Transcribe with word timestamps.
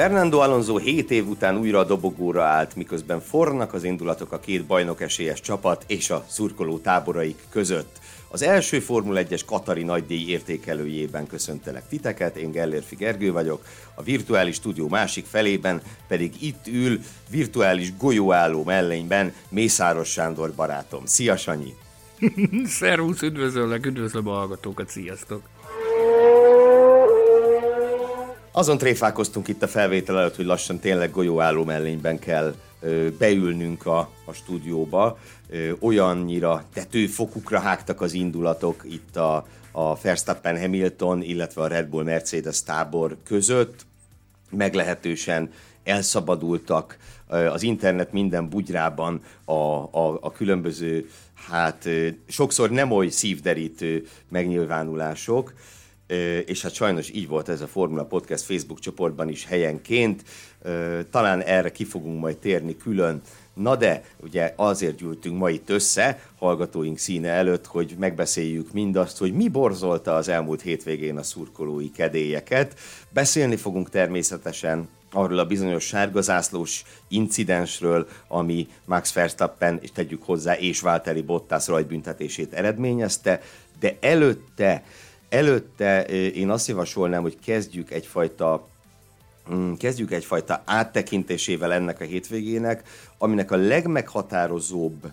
Fernando 0.00 0.38
Alonso 0.38 0.76
7 0.76 1.10
év 1.10 1.28
után 1.28 1.56
újra 1.56 1.78
a 1.78 1.84
dobogóra 1.84 2.42
állt, 2.42 2.76
miközben 2.76 3.20
fornak 3.20 3.74
az 3.74 3.84
indulatok 3.84 4.32
a 4.32 4.38
két 4.40 4.64
bajnok 4.64 5.00
esélyes 5.00 5.40
csapat 5.40 5.84
és 5.86 6.10
a 6.10 6.24
szurkoló 6.28 6.78
táboraik 6.78 7.38
között. 7.50 7.98
Az 8.28 8.42
első 8.42 8.78
Formula 8.78 9.20
1-es 9.22 9.40
Katari 9.46 9.82
nagydíj 9.82 10.28
értékelőjében 10.28 11.26
köszöntelek 11.26 11.88
titeket, 11.88 12.36
én 12.36 12.50
Gellérfi 12.50 12.96
Gergő 12.96 13.32
vagyok, 13.32 13.64
a 13.94 14.02
virtuális 14.02 14.54
stúdió 14.54 14.88
másik 14.88 15.26
felében 15.26 15.82
pedig 16.08 16.42
itt 16.42 16.66
ül 16.66 17.00
virtuális 17.30 17.96
golyóálló 17.96 18.64
mellényben 18.64 19.32
Mészáros 19.48 20.08
Sándor 20.08 20.52
barátom. 20.52 21.06
Szia 21.06 21.36
Sanyi! 21.36 21.74
Szervusz, 22.78 23.22
üdvözöllek, 23.22 23.86
üdvözlöm 23.86 24.28
a 24.28 24.32
hallgatókat, 24.32 24.88
sziasztok! 24.88 25.42
Azon 28.52 28.78
tréfálkoztunk 28.78 29.48
itt 29.48 29.62
a 29.62 29.68
felvétel 29.68 30.18
előtt, 30.18 30.36
hogy 30.36 30.44
lassan 30.44 30.78
tényleg 30.78 31.10
golyóálló 31.10 31.64
mellényben 31.64 32.18
kell 32.18 32.54
ö, 32.80 33.08
beülnünk 33.18 33.86
a, 33.86 34.10
a 34.24 34.32
stúdióba. 34.32 35.18
Ö, 35.48 35.70
olyannyira 35.80 36.64
tetőfokukra 36.72 37.58
hágtak 37.58 38.00
az 38.00 38.12
indulatok 38.12 38.82
itt 38.84 39.16
a, 39.16 39.46
a 39.72 40.00
Verstappen 40.00 40.60
Hamilton, 40.60 41.22
illetve 41.22 41.62
a 41.62 41.66
Red 41.66 41.86
Bull 41.86 42.04
Mercedes 42.04 42.62
tábor 42.62 43.16
között. 43.24 43.86
Meglehetősen 44.50 45.52
elszabadultak 45.84 46.96
az 47.26 47.62
internet 47.62 48.12
minden 48.12 48.48
bugyrában 48.48 49.22
a, 49.44 49.52
a, 49.52 50.18
a 50.20 50.32
különböző, 50.32 51.10
hát 51.50 51.88
sokszor 52.28 52.70
nem 52.70 52.90
oly 52.90 53.08
szívderítő 53.08 54.06
megnyilvánulások 54.28 55.52
és 56.46 56.62
hát 56.62 56.74
sajnos 56.74 57.10
így 57.10 57.28
volt 57.28 57.48
ez 57.48 57.60
a 57.60 57.66
Formula 57.66 58.04
Podcast 58.04 58.44
Facebook 58.44 58.80
csoportban 58.80 59.28
is 59.28 59.46
helyenként. 59.46 60.22
Talán 61.10 61.40
erre 61.42 61.72
ki 61.72 61.84
fogunk 61.84 62.20
majd 62.20 62.36
térni 62.36 62.76
külön. 62.76 63.20
Na 63.54 63.76
de, 63.76 64.04
ugye 64.22 64.52
azért 64.56 64.96
gyűltünk 64.96 65.38
ma 65.38 65.50
itt 65.50 65.70
össze, 65.70 66.22
hallgatóink 66.38 66.98
színe 66.98 67.28
előtt, 67.28 67.66
hogy 67.66 67.96
megbeszéljük 67.98 68.72
mindazt, 68.72 69.18
hogy 69.18 69.32
mi 69.32 69.48
borzolta 69.48 70.14
az 70.14 70.28
elmúlt 70.28 70.62
hétvégén 70.62 71.16
a 71.16 71.22
szurkolói 71.22 71.90
kedélyeket. 71.90 72.78
Beszélni 73.08 73.56
fogunk 73.56 73.90
természetesen 73.90 74.88
arról 75.12 75.38
a 75.38 75.46
bizonyos 75.46 75.84
sárgazászlós 75.84 76.82
incidensről, 77.08 78.08
ami 78.28 78.68
Max 78.84 79.12
Verstappen, 79.12 79.78
és 79.82 79.92
tegyük 79.92 80.22
hozzá, 80.22 80.54
és 80.58 80.80
Valtteri 80.80 81.22
Bottas 81.22 81.66
rajtbüntetését 81.66 82.52
eredményezte, 82.52 83.40
de 83.80 83.96
előtte 84.00 84.82
Előtte 85.30 86.04
én 86.34 86.50
azt 86.50 86.68
javasolnám, 86.68 87.22
hogy 87.22 87.38
kezdjük 87.44 87.90
egyfajta 87.90 88.68
mm, 89.52 89.72
kezdjük 89.72 90.12
egyfajta 90.12 90.62
áttekintésével 90.64 91.72
ennek 91.72 92.00
a 92.00 92.04
hétvégének, 92.04 92.82
aminek 93.18 93.50
a 93.50 93.56
legmeghatározóbb 93.56 95.12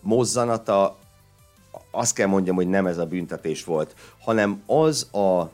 mozzanata, 0.00 0.98
azt 1.90 2.14
kell 2.14 2.26
mondjam, 2.26 2.56
hogy 2.56 2.68
nem 2.68 2.86
ez 2.86 2.98
a 2.98 3.06
büntetés 3.06 3.64
volt, 3.64 3.94
hanem 4.20 4.62
az 4.66 5.14
a, 5.14 5.50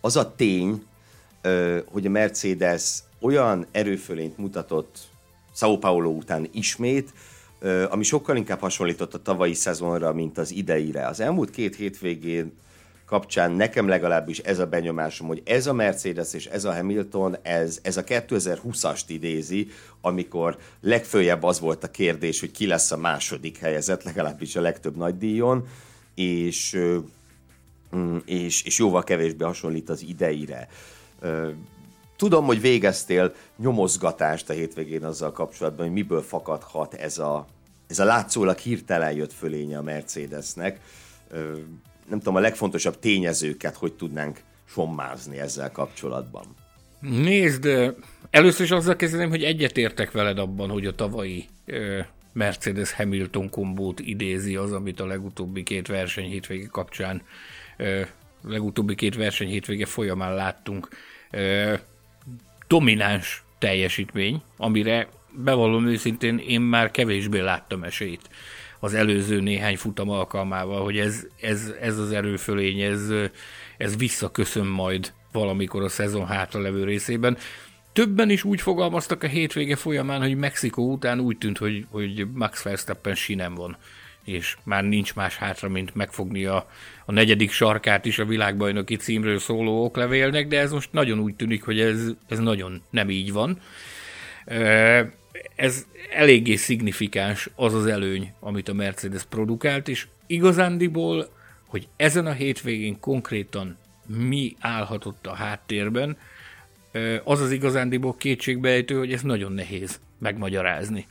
az 0.00 0.16
a 0.16 0.34
tény, 0.34 0.86
hogy 1.84 2.06
a 2.06 2.10
Mercedes 2.10 2.98
olyan 3.20 3.66
erőfölényt 3.70 4.38
mutatott 4.38 4.98
Sao 5.54 5.78
Paulo 5.78 6.10
után 6.10 6.48
ismét, 6.52 7.12
ami 7.90 8.02
sokkal 8.02 8.36
inkább 8.36 8.60
hasonlított 8.60 9.14
a 9.14 9.22
tavalyi 9.22 9.54
szezonra, 9.54 10.12
mint 10.12 10.38
az 10.38 10.52
ideire. 10.52 11.06
Az 11.06 11.20
elmúlt 11.20 11.50
két 11.50 11.76
hétvégén 11.76 12.52
kapcsán 13.12 13.50
nekem 13.50 13.88
legalábbis 13.88 14.38
ez 14.38 14.58
a 14.58 14.66
benyomásom, 14.66 15.26
hogy 15.26 15.42
ez 15.44 15.66
a 15.66 15.72
Mercedes 15.72 16.32
és 16.32 16.46
ez 16.46 16.64
a 16.64 16.74
Hamilton, 16.74 17.36
ez, 17.42 17.78
ez 17.82 17.96
a 17.96 18.04
2020-ast 18.04 19.02
idézi, 19.06 19.68
amikor 20.00 20.58
legfőjebb 20.80 21.42
az 21.42 21.60
volt 21.60 21.84
a 21.84 21.90
kérdés, 21.90 22.40
hogy 22.40 22.50
ki 22.50 22.66
lesz 22.66 22.90
a 22.90 22.96
második 22.96 23.58
helyezett, 23.58 24.02
legalábbis 24.02 24.56
a 24.56 24.60
legtöbb 24.60 24.96
nagy 24.96 25.18
díjon, 25.18 25.68
és, 26.14 26.78
mm, 27.96 28.16
és, 28.24 28.62
és 28.62 28.78
jóval 28.78 29.04
kevésbé 29.04 29.44
hasonlít 29.44 29.88
az 29.88 30.02
ideire. 30.02 30.68
Tudom, 32.16 32.44
hogy 32.44 32.60
végeztél 32.60 33.34
nyomozgatást 33.56 34.50
a 34.50 34.52
hétvégén 34.52 35.04
azzal 35.04 35.32
kapcsolatban, 35.32 35.86
hogy 35.86 35.94
miből 35.94 36.22
fakadhat 36.22 36.94
ez 36.94 37.18
a, 37.18 37.46
ez 37.86 37.98
a 37.98 38.04
látszólag 38.04 38.58
hirtelen 38.58 39.12
jött 39.12 39.32
fölénye 39.32 39.78
a 39.78 39.82
Mercedesnek 39.82 40.80
nem 42.12 42.20
tudom, 42.20 42.36
a 42.36 42.40
legfontosabb 42.40 42.98
tényezőket 42.98 43.76
hogy 43.76 43.92
tudnánk 43.92 44.40
sommázni 44.68 45.38
ezzel 45.38 45.70
kapcsolatban? 45.70 46.44
Nézd, 47.00 47.68
először 48.30 48.64
is 48.64 48.70
azzal 48.70 48.96
kezdeném, 48.96 49.28
hogy 49.28 49.42
egyetértek 49.42 50.10
veled 50.10 50.38
abban, 50.38 50.70
hogy 50.70 50.86
a 50.86 50.94
tavalyi 50.94 51.48
Mercedes 52.32 52.92
Hamilton 52.92 53.50
kombót 53.50 54.00
idézi 54.00 54.56
az, 54.56 54.72
amit 54.72 55.00
a 55.00 55.06
legutóbbi 55.06 55.62
két 55.62 55.86
verseny 55.86 56.28
hétvége 56.28 56.66
kapcsán, 56.66 57.22
legutóbbi 58.44 58.94
két 58.94 59.16
verseny 59.16 59.48
hétvége 59.48 59.86
folyamán 59.86 60.34
láttunk. 60.34 60.88
Domináns 62.66 63.44
teljesítmény, 63.58 64.42
amire 64.56 65.08
bevallom 65.30 65.86
őszintén, 65.86 66.38
én 66.38 66.60
már 66.60 66.90
kevésbé 66.90 67.40
láttam 67.40 67.84
esélyt 67.84 68.28
az 68.84 68.94
előző 68.94 69.40
néhány 69.40 69.76
futam 69.76 70.10
alkalmával, 70.10 70.84
hogy 70.84 70.98
ez, 70.98 71.26
ez, 71.40 71.72
ez 71.80 71.98
az 71.98 72.12
erőfölény, 72.12 72.80
ez, 72.80 73.12
ez 73.76 73.96
visszaköszön 73.96 74.66
majd 74.66 75.12
valamikor 75.32 75.82
a 75.82 75.88
szezon 75.88 76.26
hátralevő 76.26 76.84
részében. 76.84 77.36
Többen 77.92 78.30
is 78.30 78.44
úgy 78.44 78.60
fogalmaztak 78.60 79.22
a 79.22 79.26
hétvége 79.26 79.76
folyamán, 79.76 80.20
hogy 80.20 80.36
Mexikó 80.36 80.92
után 80.92 81.20
úgy 81.20 81.38
tűnt, 81.38 81.58
hogy, 81.58 81.86
hogy 81.90 82.26
Max 82.34 82.62
Verstappen 82.62 83.14
sinem 83.14 83.54
van, 83.54 83.76
és 84.24 84.56
már 84.64 84.84
nincs 84.84 85.14
más 85.14 85.36
hátra, 85.36 85.68
mint 85.68 85.94
megfogni 85.94 86.44
a, 86.44 86.66
a 87.04 87.12
negyedik 87.12 87.50
sarkát 87.50 88.04
is 88.04 88.18
a 88.18 88.24
világbajnoki 88.24 88.96
címről 88.96 89.38
szóló 89.38 89.84
oklevélnek, 89.84 90.48
de 90.48 90.58
ez 90.58 90.72
most 90.72 90.92
nagyon 90.92 91.18
úgy 91.18 91.34
tűnik, 91.34 91.64
hogy 91.64 91.80
ez, 91.80 92.06
ez 92.28 92.38
nagyon 92.38 92.82
nem 92.90 93.10
így 93.10 93.32
van 93.32 93.58
ez 95.54 95.86
eléggé 96.12 96.56
szignifikáns 96.56 97.50
az 97.54 97.74
az 97.74 97.86
előny, 97.86 98.32
amit 98.40 98.68
a 98.68 98.72
Mercedes 98.72 99.24
produkált, 99.24 99.88
és 99.88 100.06
igazándiból, 100.26 101.28
hogy 101.66 101.88
ezen 101.96 102.26
a 102.26 102.32
hétvégén 102.32 103.00
konkrétan 103.00 103.76
mi 104.06 104.56
állhatott 104.60 105.26
a 105.26 105.34
háttérben, 105.34 106.16
az 107.24 107.40
az 107.40 107.50
igazándiból 107.50 108.16
kétségbejtő, 108.16 108.98
hogy 108.98 109.12
ez 109.12 109.22
nagyon 109.22 109.52
nehéz 109.52 110.00
megmagyarázni. 110.18 111.06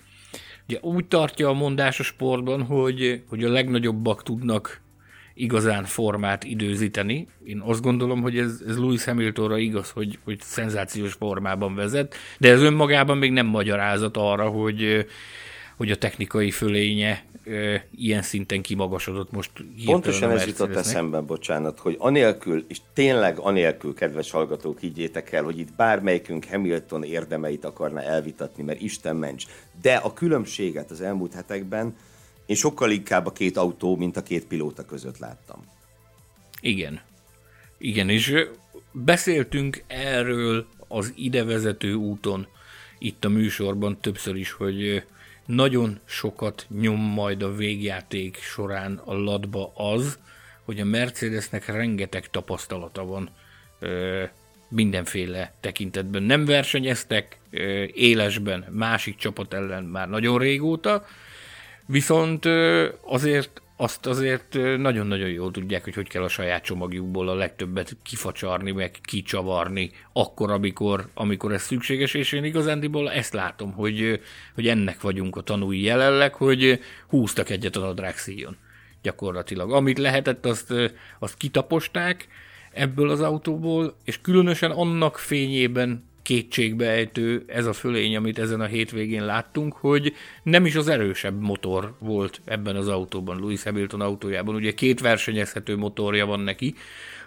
Ugye 0.68 0.80
úgy 0.82 1.06
tartja 1.06 1.50
a 1.50 1.54
mondás 1.54 2.00
a 2.00 2.04
sportban, 2.04 2.64
hogy, 2.64 3.24
hogy 3.28 3.44
a 3.44 3.50
legnagyobbak 3.50 4.24
tudnak 4.24 4.81
igazán 5.42 5.86
formát 5.86 6.44
időzíteni. 6.44 7.28
Én 7.44 7.60
azt 7.66 7.82
gondolom, 7.82 8.22
hogy 8.22 8.38
ez, 8.38 8.62
ez 8.68 8.78
Lewis 8.78 9.04
Hamiltonra 9.04 9.58
igaz, 9.58 9.90
hogy, 9.90 10.20
hogy 10.24 10.40
szenzációs 10.42 11.14
formában 11.14 11.76
vezet, 11.76 12.16
de 12.38 12.50
ez 12.50 12.62
önmagában 12.62 13.18
még 13.18 13.32
nem 13.32 13.46
magyarázat 13.46 14.18
arra, 14.18 14.50
hogy, 14.50 15.06
hogy 15.78 15.92
a 15.92 15.96
technikai 15.96 16.52
fölénye 16.52 17.24
e, 17.46 17.86
ilyen 17.96 18.22
szinten 18.22 18.62
kimagasodott 18.62 19.32
most. 19.32 19.52
Pontosan 19.86 20.32
ez 20.32 20.46
jutott 20.46 20.76
eszembe, 20.76 21.20
bocsánat, 21.20 21.80
hogy 21.80 21.96
anélkül, 22.00 22.66
és 22.68 22.78
tényleg 22.94 23.38
anélkül, 23.38 23.94
kedves 23.94 24.32
hallgatók, 24.32 24.80
higgyétek 24.80 25.32
el, 25.32 25.44
hogy 25.44 25.60
itt 25.60 25.74
bármelyikünk 25.74 26.46
Hamilton 26.46 27.04
érdemeit 27.04 27.66
akarna 27.66 28.02
elvitatni, 28.02 28.64
mert 28.64 28.82
Isten 28.82 29.16
ments. 29.16 29.46
De 29.82 29.96
a 29.96 30.14
különbséget 30.14 30.92
az 30.92 31.02
elmúlt 31.02 31.34
hetekben 31.34 31.96
én 32.52 32.58
sokkal 32.58 32.92
inkább 32.92 33.26
a 33.26 33.32
két 33.32 33.58
autó, 33.58 33.96
mint 33.96 34.18
a 34.18 34.24
két 34.24 34.46
pilóta 34.46 34.86
között 34.86 35.18
láttam. 35.18 35.66
Igen. 36.62 37.02
Igen, 37.78 38.10
és 38.10 38.36
beszéltünk 38.92 39.84
erről 39.88 40.68
az 40.88 41.14
idevezető 41.16 41.94
úton 41.94 42.48
itt 43.00 43.26
a 43.26 43.30
műsorban 43.30 43.98
többször 44.02 44.36
is, 44.36 44.52
hogy 44.52 45.04
nagyon 45.46 46.00
sokat 46.06 46.66
nyom 46.70 47.00
majd 47.00 47.42
a 47.42 47.56
végjáték 47.56 48.38
során 48.38 49.02
a 49.06 49.14
ladba 49.14 49.72
az, 49.76 50.20
hogy 50.66 50.80
a 50.80 50.86
Mercedesnek 50.86 51.66
rengeteg 51.66 52.30
tapasztalata 52.30 53.06
van 53.06 53.30
mindenféle 54.70 55.54
tekintetben 55.60 56.24
nem 56.24 56.46
versenyeztek, 56.46 57.40
élesben 57.94 58.66
másik 58.70 59.16
csapat 59.16 59.54
ellen 59.54 59.84
már 59.84 60.10
nagyon 60.10 60.38
régóta, 60.38 61.06
viszont 61.86 62.46
azért 63.02 63.62
azt 63.82 64.06
azért 64.06 64.54
nagyon-nagyon 64.78 65.30
jól 65.30 65.52
tudják, 65.52 65.84
hogy 65.84 65.96
hogy 65.96 66.08
kell 66.08 66.24
a 66.24 66.28
saját 66.28 66.64
csomagjukból 66.64 67.30
a 67.30 67.34
legtöbbet 67.34 67.98
kifacsarni, 68.04 68.72
meg 68.72 68.98
kicsavarni, 69.04 69.92
akkor, 70.14 70.52
amikor, 70.52 71.10
amikor 71.14 71.54
ez 71.54 71.62
szükséges, 71.62 72.14
és 72.14 72.32
én 72.32 72.44
igazándiból 72.44 73.12
ezt 73.12 73.34
látom, 73.34 73.72
hogy, 73.72 74.22
hogy 74.54 74.68
ennek 74.68 75.02
vagyunk 75.02 75.36
a 75.36 75.42
tanúi 75.42 75.82
jelenleg, 75.82 76.34
hogy 76.34 76.80
húztak 77.08 77.50
egyet 77.50 77.76
a 77.76 77.80
nadrág 77.80 78.18
szíjon 78.18 78.58
gyakorlatilag. 79.02 79.72
Amit 79.72 79.98
lehetett, 79.98 80.46
azt, 80.46 80.74
azt 81.20 81.38
kitaposták 81.38 82.28
ebből 82.72 83.10
az 83.10 83.22
autóból, 83.22 83.96
és 84.04 84.22
különösen 84.22 84.72
annak 84.72 85.18
fényében 85.18 86.10
kétségbeejtő 86.22 87.44
ez 87.48 87.66
a 87.66 87.74
fölény, 87.74 88.16
amit 88.16 88.40
ezen 88.40 88.62
a 88.62 88.66
hétvégén 88.66 89.26
láttunk, 89.26 89.74
hogy 89.74 90.14
nem 90.44 90.66
is 90.66 90.76
az 90.76 90.88
erősebb 90.88 91.42
motor 91.42 91.96
volt 92.00 92.42
ebben 92.46 92.76
az 92.76 92.88
autóban, 92.88 93.40
Lewis 93.40 93.64
Hamilton 93.64 94.02
autójában. 94.02 94.56
Ugye 94.56 94.74
két 94.74 95.00
versenyezhető 95.00 95.78
motorja 95.78 96.26
van 96.26 96.40
neki, 96.40 96.76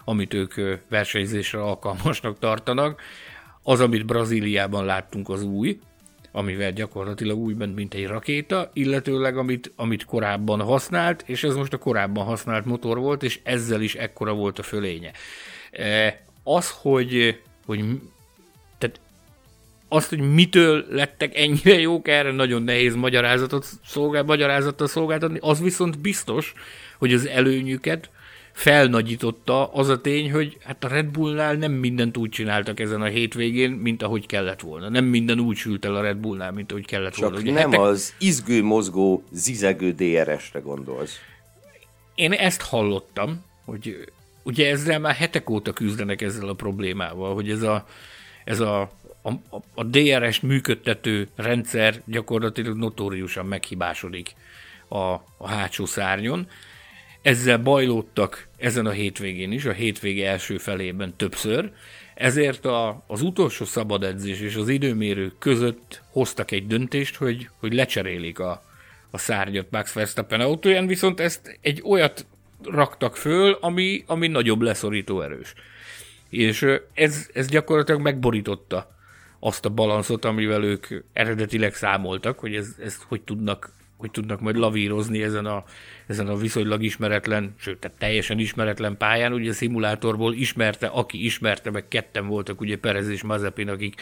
amit 0.05 0.35
ők 0.35 0.55
versenyzésre 0.89 1.63
alkalmasnak 1.63 2.39
tartanak. 2.39 3.01
Az, 3.63 3.81
amit 3.81 4.07
Brazíliában 4.07 4.85
láttunk, 4.85 5.29
az 5.29 5.43
új, 5.43 5.79
amivel 6.33 6.73
gyakorlatilag 6.73 7.39
úgy 7.39 7.57
ment, 7.57 7.75
mint 7.75 7.95
egy 7.95 8.07
rakéta, 8.07 8.71
illetőleg 8.73 9.37
amit, 9.37 9.73
amit 9.77 10.05
korábban 10.05 10.61
használt, 10.61 11.23
és 11.27 11.45
ez 11.45 11.55
most 11.55 11.73
a 11.73 11.79
korábban 11.79 12.25
használt 12.25 12.65
motor 12.65 12.99
volt, 12.99 13.23
és 13.23 13.41
ezzel 13.43 13.81
is 13.81 13.95
ekkora 13.95 14.33
volt 14.33 14.59
a 14.59 14.63
fölénye. 14.63 15.11
Az, 16.43 16.71
hogy, 16.71 17.41
hogy 17.67 17.85
azt, 19.95 20.09
hogy 20.09 20.35
mitől 20.35 20.85
lettek 20.91 21.39
ennyire 21.39 21.81
jók, 21.81 22.09
erre 22.09 22.33
nagyon 22.33 22.63
nehéz 22.63 22.95
magyarázatot 22.95 23.67
szolgál, 23.87 24.23
magyarázattal 24.23 24.87
szolgáltatni, 24.87 25.39
az 25.41 25.61
viszont 25.61 25.99
biztos, 25.99 26.53
hogy 26.99 27.13
az 27.13 27.27
előnyüket 27.27 28.11
felnagyította 28.53 29.73
az 29.73 29.89
a 29.89 30.01
tény, 30.01 30.33
hogy 30.33 30.59
hát 30.65 30.85
a 30.85 30.89
Red 30.89 31.07
Bullnál 31.07 31.55
nem 31.55 31.73
mindent 31.73 32.17
úgy 32.17 32.31
csináltak 32.31 32.81
ezen 32.81 33.03
a 33.03 33.07
hétvégén, 33.07 33.71
mint 33.71 34.03
ahogy 34.03 34.27
kellett 34.27 34.61
volna. 34.61 34.89
Nem 34.89 35.05
minden 35.05 35.41
úgy 35.41 35.57
sült 35.57 35.85
el 35.85 35.95
a 35.95 36.01
Red 36.01 36.17
Bullnál, 36.17 36.53
mint 36.53 36.71
ahogy 36.71 36.87
kellett 36.87 37.13
Csak 37.13 37.23
volna. 37.23 37.39
Ugye 37.39 37.53
nem 37.53 37.71
hetek... 37.71 37.81
az 37.81 38.15
izgő, 38.19 38.63
mozgó, 38.63 39.25
zizegő 39.31 39.93
DRS-re 39.93 40.61
gondolsz. 40.61 41.21
Én 42.15 42.33
ezt 42.33 42.63
hallottam, 42.63 43.45
hogy 43.65 44.05
ugye 44.43 44.71
ezzel 44.71 44.99
már 44.99 45.15
hetek 45.15 45.51
óta 45.51 45.73
küzdenek 45.73 46.23
ezzel 46.23 46.49
a 46.49 46.55
problémával, 46.55 47.35
hogy 47.35 47.51
ez 47.51 47.63
a, 47.63 47.87
ez 48.45 48.61
a, 48.61 48.91
a, 49.25 49.57
a 49.75 49.85
DRS 49.85 50.41
működtető 50.41 51.29
rendszer 51.37 52.03
gyakorlatilag 52.07 52.77
notóriusan 52.77 53.47
meghibásodik 53.47 54.35
a, 54.89 54.99
a 55.37 55.49
hátsó 55.49 55.85
szárnyon, 55.85 56.49
ezzel 57.23 57.59
bajlódtak 57.59 58.49
ezen 58.57 58.87
a 58.87 58.91
hétvégén 58.91 59.53
is, 59.53 59.65
a 59.65 59.73
hétvége 59.73 60.29
első 60.31 60.59
felében 60.59 61.15
többször, 61.17 61.71
ezért 62.15 62.65
a, 62.65 63.05
az 63.07 63.23
utolsó 63.23 63.65
szabad 63.65 64.03
edzés 64.03 64.41
és 64.41 64.55
az 64.55 64.69
időmérő 64.69 65.33
között 65.39 66.03
hoztak 66.11 66.51
egy 66.51 66.67
döntést, 66.67 67.17
hogy, 67.17 67.49
hogy 67.59 67.75
lecserélik 67.75 68.39
a, 68.39 68.63
a 69.11 69.19
szárnyat 69.19 69.71
Max 69.71 69.93
Verstappen 69.93 70.41
autóján, 70.41 70.87
viszont 70.87 71.21
ezt 71.21 71.59
egy 71.61 71.83
olyat 71.85 72.27
raktak 72.63 73.17
föl, 73.17 73.59
ami, 73.61 74.05
ami 74.07 74.29
nagyobb 74.29 74.61
leszorító 74.61 75.21
erős. 75.21 75.55
És 76.29 76.67
ez, 76.95 77.29
ez 77.33 77.49
gyakorlatilag 77.49 78.01
megborította 78.01 78.94
azt 79.45 79.65
a 79.65 79.69
balanszot, 79.69 80.25
amivel 80.25 80.65
ők 80.65 80.87
eredetileg 81.13 81.75
számoltak, 81.75 82.39
hogy 82.39 82.55
ez, 82.55 82.77
ezt 82.85 83.03
hogy 83.09 83.21
tudnak 83.21 83.73
hogy 83.97 84.11
tudnak 84.11 84.41
majd 84.41 84.57
lavírozni 84.57 85.23
ezen 85.23 85.47
a, 85.47 85.65
ezen 86.07 86.27
a 86.27 86.37
viszonylag 86.37 86.83
ismeretlen, 86.83 87.55
sőt, 87.59 87.79
tehát 87.79 87.99
teljesen 87.99 88.39
ismeretlen 88.39 88.97
pályán. 88.97 89.33
Ugye 89.33 89.51
a 89.51 89.53
szimulátorból 89.53 90.35
ismerte, 90.35 90.87
aki 90.87 91.25
ismerte, 91.25 91.71
meg 91.71 91.89
ketten 91.89 92.27
voltak, 92.27 92.61
ugye 92.61 92.79
Perez 92.79 93.09
és 93.09 93.23
Mazepin, 93.23 93.69
akik 93.69 94.01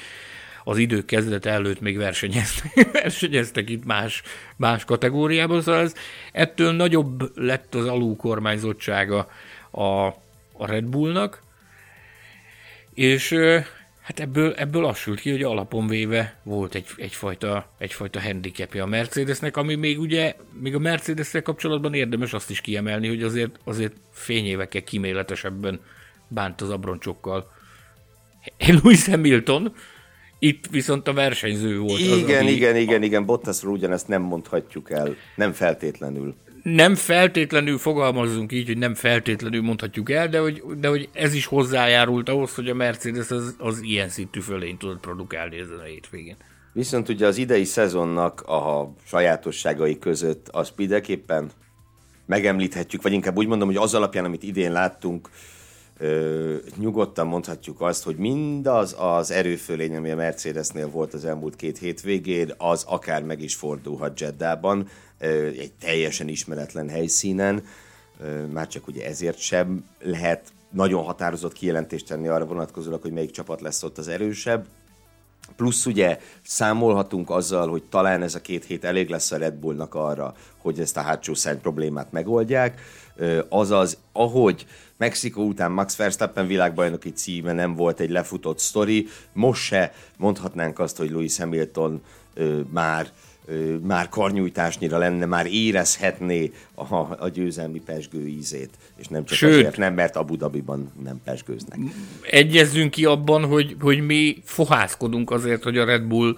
az 0.65 0.79
idők 0.79 1.05
kezdete 1.05 1.51
előtt 1.51 1.81
még 1.81 1.97
versenyeztek, 1.97 2.91
versenyeztek 3.03 3.71
itt 3.71 3.85
más, 3.85 4.23
más 4.57 4.85
kategóriában, 4.85 5.63
szóval 5.63 5.81
ez, 5.81 5.95
ettől 6.33 6.73
nagyobb 6.73 7.39
lett 7.39 7.75
az 7.75 7.87
alulkormányzottsága 7.87 9.29
a, 9.71 10.07
a 10.53 10.67
Red 10.67 10.85
Bullnak, 10.85 11.43
és 12.95 13.35
Hát 14.03 14.21
ebből, 14.21 14.55
ebből 14.55 14.85
az 14.85 14.97
sült 14.97 15.21
ki, 15.21 15.31
hogy 15.31 15.43
alapon 15.43 15.87
véve 15.87 16.37
volt 16.43 16.75
egy, 16.75 16.87
egyfajta, 16.97 17.71
egyfajta 17.79 18.21
handicapja 18.21 18.83
a 18.83 18.87
Mercedesnek, 18.87 19.57
ami 19.57 19.75
még 19.75 20.01
ugye, 20.01 20.35
még 20.61 20.75
a 20.75 20.79
mercedes 20.79 21.33
kapcsolatban 21.43 21.95
érdemes 21.95 22.33
azt 22.33 22.51
is 22.51 22.61
kiemelni, 22.61 23.09
hogy 23.09 23.23
azért, 23.23 23.59
azért 23.65 23.93
fényévekkel 24.13 24.83
kiméletesebben 24.83 25.81
bánt 26.29 26.61
az 26.61 26.71
abroncsokkal. 26.71 27.53
Lewis 28.59 29.07
Hamilton, 29.07 29.75
itt 30.39 30.67
viszont 30.71 31.09
a 31.09 31.13
versenyző 31.13 31.79
volt. 31.79 32.01
Igen, 32.01 32.13
az, 32.13 32.41
ami... 32.41 32.51
igen, 32.51 32.77
igen, 32.77 33.03
igen, 33.03 33.25
Bottasról 33.25 33.73
ugyanezt 33.73 34.09
nem 34.09 34.23
mondhatjuk 34.23 34.91
el, 34.91 35.17
nem 35.37 35.53
feltétlenül 35.53 36.35
nem 36.63 36.95
feltétlenül 36.95 37.79
fogalmazzunk 37.79 38.53
így, 38.53 38.67
hogy 38.67 38.79
nem 38.79 38.95
feltétlenül 38.95 39.63
mondhatjuk 39.63 40.11
el, 40.11 40.29
de 40.29 40.39
hogy, 40.39 40.63
de 40.79 40.89
hogy 40.89 41.09
ez 41.13 41.35
is 41.35 41.47
hozzájárult 41.47 42.29
ahhoz, 42.29 42.55
hogy 42.55 42.69
a 42.69 42.75
Mercedes 42.75 43.31
az, 43.31 43.55
az 43.59 43.83
ilyen 43.83 44.09
szintű 44.09 44.41
fölényt 44.41 44.79
tudott 44.79 45.01
produkálni 45.01 45.57
ezen 45.57 45.79
a 45.79 45.83
hétvégén. 45.85 46.37
Viszont 46.73 47.09
ugye 47.09 47.27
az 47.27 47.37
idei 47.37 47.65
szezonnak 47.65 48.41
a 48.41 48.95
sajátosságai 49.05 49.99
között 49.99 50.49
az 50.49 50.73
mindenképpen 50.77 51.51
megemlíthetjük, 52.27 53.03
vagy 53.03 53.13
inkább 53.13 53.37
úgy 53.37 53.47
mondom, 53.47 53.69
hogy 53.69 53.77
az 53.77 53.95
alapján, 53.95 54.25
amit 54.25 54.43
idén 54.43 54.73
láttunk, 54.73 55.29
ö, 55.99 56.57
nyugodtan 56.77 57.27
mondhatjuk 57.27 57.81
azt, 57.81 58.05
hogy 58.05 58.17
mindaz 58.17 58.97
az 58.99 59.31
erőfölény, 59.31 59.97
ami 59.97 60.11
a 60.11 60.17
Mercedesnél 60.17 60.89
volt 60.89 61.15
az 61.15 61.25
elmúlt 61.25 61.57
két 61.57 61.79
hétvégén, 61.79 62.53
az 62.59 62.85
akár 62.89 63.23
meg 63.23 63.43
is 63.43 63.55
fordulhat 63.55 64.21
Jeddában 64.21 64.89
egy 65.59 65.73
teljesen 65.81 66.29
ismeretlen 66.29 66.89
helyszínen, 66.89 67.65
már 68.53 68.67
csak 68.67 68.87
ugye 68.87 69.07
ezért 69.07 69.39
sem 69.39 69.85
lehet 70.01 70.53
nagyon 70.71 71.05
határozott 71.05 71.53
kijelentést 71.53 72.07
tenni 72.07 72.29
arra 72.29 72.45
vonatkozólag, 72.45 73.03
hogy 73.03 73.13
melyik 73.13 73.31
csapat 73.31 73.61
lesz 73.61 73.83
ott 73.83 73.99
az 73.99 74.09
erősebb. 74.09 74.67
Plusz 75.57 75.87
ugye 75.87 76.19
számolhatunk 76.43 77.31
azzal, 77.31 77.69
hogy 77.69 77.83
talán 77.83 78.23
ez 78.23 78.35
a 78.35 78.41
két 78.41 78.65
hét 78.65 78.85
elég 78.85 79.09
lesz 79.09 79.33
a 79.33 79.37
Red 79.37 79.55
Bullnak 79.55 79.95
arra, 79.95 80.35
hogy 80.59 80.81
ezt 80.81 80.97
a 80.97 81.01
hátsó 81.01 81.35
szárny 81.35 81.59
problémát 81.59 82.13
megoldják. 82.13 82.81
Azaz, 83.49 83.99
ahogy 84.13 84.67
Mexikó 85.03 85.47
után 85.47 85.71
Max 85.73 85.97
Verstappen 85.97 86.47
világbajnoki 86.47 87.13
címe 87.13 87.53
nem 87.53 87.75
volt 87.75 88.01
egy 88.01 88.11
lefutott 88.11 88.59
sztori, 88.59 89.07
most 89.33 89.63
se 89.63 89.93
mondhatnánk 90.17 90.79
azt, 90.79 90.97
hogy 90.97 91.11
Lewis 91.11 91.39
Hamilton 91.39 92.03
már 92.71 93.07
már 93.83 94.09
karnyújtásnyira 94.09 94.99
lenne, 94.99 95.27
már 95.27 95.47
érezhetné 95.47 96.53
a, 96.75 96.95
a 96.95 97.29
győzelmi 97.33 97.81
pesgő 97.81 98.27
ízét, 98.27 98.71
és 98.97 99.07
nem 99.07 99.25
csak 99.25 99.37
Sőt, 99.37 99.59
azért 99.59 99.77
nem, 99.77 99.95
mert 99.95 100.17
Abu 100.17 100.37
Dhabiban 100.37 100.93
nem 101.05 101.21
pesgőznek. 101.25 101.79
Egyezzünk 102.31 102.91
ki 102.91 103.05
abban, 103.05 103.45
hogy, 103.45 103.77
hogy 103.81 104.07
mi 104.07 104.43
fohászkodunk 104.45 105.31
azért, 105.31 105.63
hogy 105.63 105.79
a 105.79 105.85
Red 105.85 106.03
Bull 106.03 106.37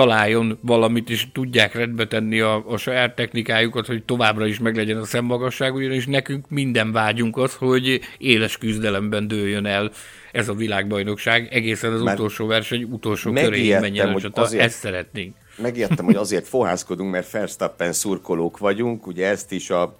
találjon 0.00 0.58
valamit, 0.60 1.10
és 1.10 1.26
tudják 1.32 1.74
rendbe 1.74 2.06
tenni 2.06 2.40
a, 2.40 2.64
a 2.66 2.76
saját 2.76 3.14
technikájukat, 3.14 3.86
hogy 3.86 4.04
továbbra 4.04 4.46
is 4.46 4.58
meglegyen 4.58 4.96
a 4.96 5.04
szemmagasság, 5.04 5.74
ugyanis 5.74 6.06
nekünk 6.06 6.48
minden 6.48 6.92
vágyunk 6.92 7.36
az, 7.36 7.54
hogy 7.54 8.00
éles 8.18 8.58
küzdelemben 8.58 9.28
dőljön 9.28 9.66
el 9.66 9.90
ez 10.32 10.48
a 10.48 10.54
világbajnokság, 10.54 11.48
egészen 11.52 11.92
az 11.92 12.02
Már 12.02 12.14
utolsó 12.14 12.46
verseny 12.46 12.82
utolsó 12.82 13.32
köréig 13.32 13.78
menjen 13.80 14.08
a 14.08 14.20
csata, 14.20 14.40
azért... 14.40 14.62
ezt 14.62 14.78
szeretnénk 14.78 15.34
megértem, 15.56 16.04
hogy 16.04 16.16
azért 16.16 16.48
fohászkodunk, 16.48 17.10
mert 17.10 17.30
Verstappen 17.30 17.92
szurkolók 17.92 18.58
vagyunk, 18.58 19.06
ugye 19.06 19.26
ezt 19.26 19.52
is 19.52 19.70
a 19.70 19.98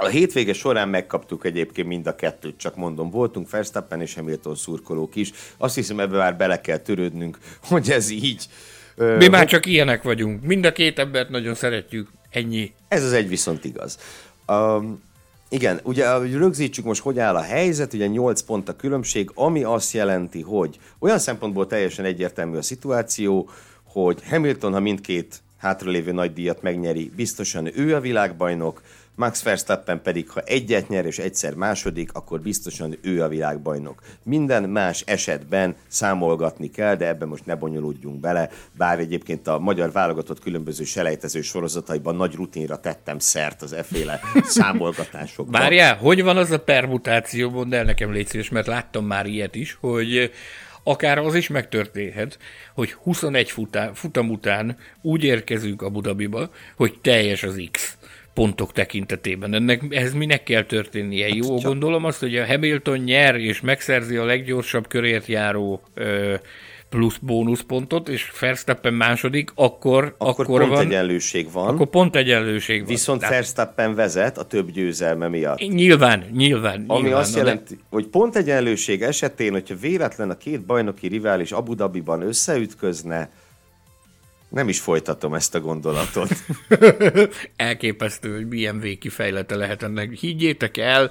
a 0.00 0.06
hétvége 0.06 0.52
során 0.52 0.88
megkaptuk 0.88 1.44
egyébként 1.44 1.88
mind 1.88 2.06
a 2.06 2.14
kettőt, 2.14 2.58
csak 2.58 2.76
mondom, 2.76 3.10
voltunk 3.10 3.50
Verstappen 3.50 4.00
és 4.00 4.14
Hamilton 4.14 4.54
szurkolók 4.54 5.16
is. 5.16 5.30
Azt 5.56 5.74
hiszem, 5.74 6.00
ebbe 6.00 6.16
már 6.16 6.36
bele 6.36 6.60
kell 6.60 6.76
törődnünk, 6.76 7.38
hogy 7.68 7.90
ez 7.90 8.10
így. 8.10 8.46
Mi 8.98 9.28
már 9.28 9.46
csak 9.46 9.66
ilyenek 9.66 10.02
vagyunk. 10.02 10.42
Mind 10.42 10.64
a 10.64 10.72
két 10.72 10.98
embert 10.98 11.28
nagyon 11.28 11.54
szeretjük. 11.54 12.08
Ennyi. 12.30 12.72
Ez 12.88 13.04
az 13.04 13.12
egy 13.12 13.28
viszont 13.28 13.64
igaz. 13.64 13.98
Um, 14.48 15.02
igen, 15.48 15.80
ugye 15.82 16.18
rögzítsük 16.18 16.84
most, 16.84 17.02
hogy 17.02 17.18
áll 17.18 17.34
a 17.34 17.42
helyzet, 17.42 17.92
ugye 17.92 18.06
8 18.06 18.40
pont 18.40 18.68
a 18.68 18.76
különbség, 18.76 19.30
ami 19.34 19.62
azt 19.62 19.92
jelenti, 19.92 20.42
hogy 20.42 20.78
olyan 20.98 21.18
szempontból 21.18 21.66
teljesen 21.66 22.04
egyértelmű 22.04 22.56
a 22.56 22.62
szituáció, 22.62 23.50
hogy 23.84 24.18
Hamilton, 24.28 24.72
ha 24.72 24.80
mindkét 24.80 25.42
hátralévő 25.58 26.12
nagy 26.12 26.32
díjat 26.32 26.62
megnyeri, 26.62 27.10
biztosan 27.16 27.78
ő 27.78 27.94
a 27.94 28.00
világbajnok, 28.00 28.82
Max 29.18 29.42
Verstappen 29.42 30.02
pedig, 30.02 30.30
ha 30.30 30.40
egyet 30.40 30.88
nyer 30.88 31.06
és 31.06 31.18
egyszer 31.18 31.54
második, 31.54 32.12
akkor 32.12 32.40
biztosan 32.40 32.98
ő 33.02 33.22
a 33.22 33.28
világbajnok. 33.28 34.02
Minden 34.22 34.62
más 34.62 35.02
esetben 35.06 35.76
számolgatni 35.88 36.70
kell, 36.70 36.94
de 36.94 37.06
ebben 37.06 37.28
most 37.28 37.46
ne 37.46 37.54
bonyolódjunk 37.54 38.20
bele, 38.20 38.50
bár 38.76 38.98
egyébként 38.98 39.46
a 39.46 39.58
magyar 39.58 39.92
válogatott 39.92 40.40
különböző 40.40 40.84
selejtező 40.84 41.40
sorozataiban 41.40 42.16
nagy 42.16 42.34
rutinra 42.34 42.80
tettem 42.80 43.18
szert 43.18 43.62
az 43.62 43.72
efféle 43.72 44.20
számolgatásokban. 44.44 45.60
Várjál, 45.60 45.96
hogy 45.96 46.22
van 46.22 46.36
az 46.36 46.50
a 46.50 46.60
permutáció, 46.60 47.50
mondd 47.50 47.74
el 47.74 47.84
nekem 47.84 48.12
légy 48.12 48.26
szíves, 48.26 48.48
mert 48.48 48.66
láttam 48.66 49.04
már 49.04 49.26
ilyet 49.26 49.54
is, 49.54 49.76
hogy 49.80 50.32
akár 50.82 51.18
az 51.18 51.34
is 51.34 51.48
megtörténhet, 51.48 52.38
hogy 52.74 52.92
21 52.92 53.50
futá, 53.50 53.90
futam 53.94 54.30
után 54.30 54.76
úgy 55.02 55.24
érkezünk 55.24 55.82
a 55.82 55.90
Budabiba, 55.90 56.50
hogy 56.76 56.98
teljes 57.00 57.42
az 57.42 57.62
X 57.70 57.97
pontok 58.38 58.72
tekintetében. 58.72 59.54
Ennek, 59.54 59.82
ehhez 59.90 60.14
minek 60.14 60.42
kell 60.42 60.62
történnie? 60.62 61.26
Hát 61.26 61.34
Jó, 61.34 61.58
csak... 61.58 61.66
gondolom 61.66 62.04
azt, 62.04 62.20
hogy 62.20 62.36
a 62.36 62.46
Hamilton 62.46 62.98
nyer 62.98 63.34
és 63.36 63.60
megszerzi 63.60 64.16
a 64.16 64.24
leggyorsabb 64.24 64.88
körért 64.88 65.26
járó 65.26 65.82
ö, 65.94 66.34
plusz 66.88 67.16
bónuszpontot, 67.16 68.08
és 68.08 68.32
Verstappen 68.40 68.94
második, 68.94 69.50
akkor, 69.54 70.14
akkor, 70.18 70.44
akkor 70.44 70.58
pont 70.58 70.72
van, 70.72 70.86
egyenlőség 70.86 71.52
van. 71.52 71.68
Akkor 71.68 71.86
pont 71.86 72.16
egyenlőség 72.16 72.78
van. 72.78 72.88
Viszont 72.88 73.20
Tehát... 73.20 73.34
Verstappen 73.34 73.94
vezet 73.94 74.38
a 74.38 74.44
több 74.44 74.70
győzelme 74.70 75.28
miatt. 75.28 75.58
Nyilván, 75.58 76.24
nyilván. 76.32 76.84
Ami 76.86 77.00
nyilván, 77.00 77.20
azt 77.20 77.36
jelenti, 77.36 77.74
de... 77.74 77.80
hogy 77.90 78.06
pont 78.06 78.36
egyenlőség 78.36 79.02
esetén, 79.02 79.52
hogyha 79.52 79.74
véletlen 79.80 80.30
a 80.30 80.36
két 80.36 80.64
bajnoki 80.66 81.06
rivális 81.06 81.52
Abu 81.52 81.74
Dhabiban 81.74 82.22
összeütközne, 82.22 83.30
nem 84.48 84.68
is 84.68 84.80
folytatom 84.80 85.34
ezt 85.34 85.54
a 85.54 85.60
gondolatot. 85.60 86.28
Elképesztő, 87.56 88.34
hogy 88.34 88.48
milyen 88.48 88.80
végkifejlete 88.80 89.56
lehet 89.56 89.82
ennek. 89.82 90.12
Higgyétek 90.12 90.76
el, 90.76 91.10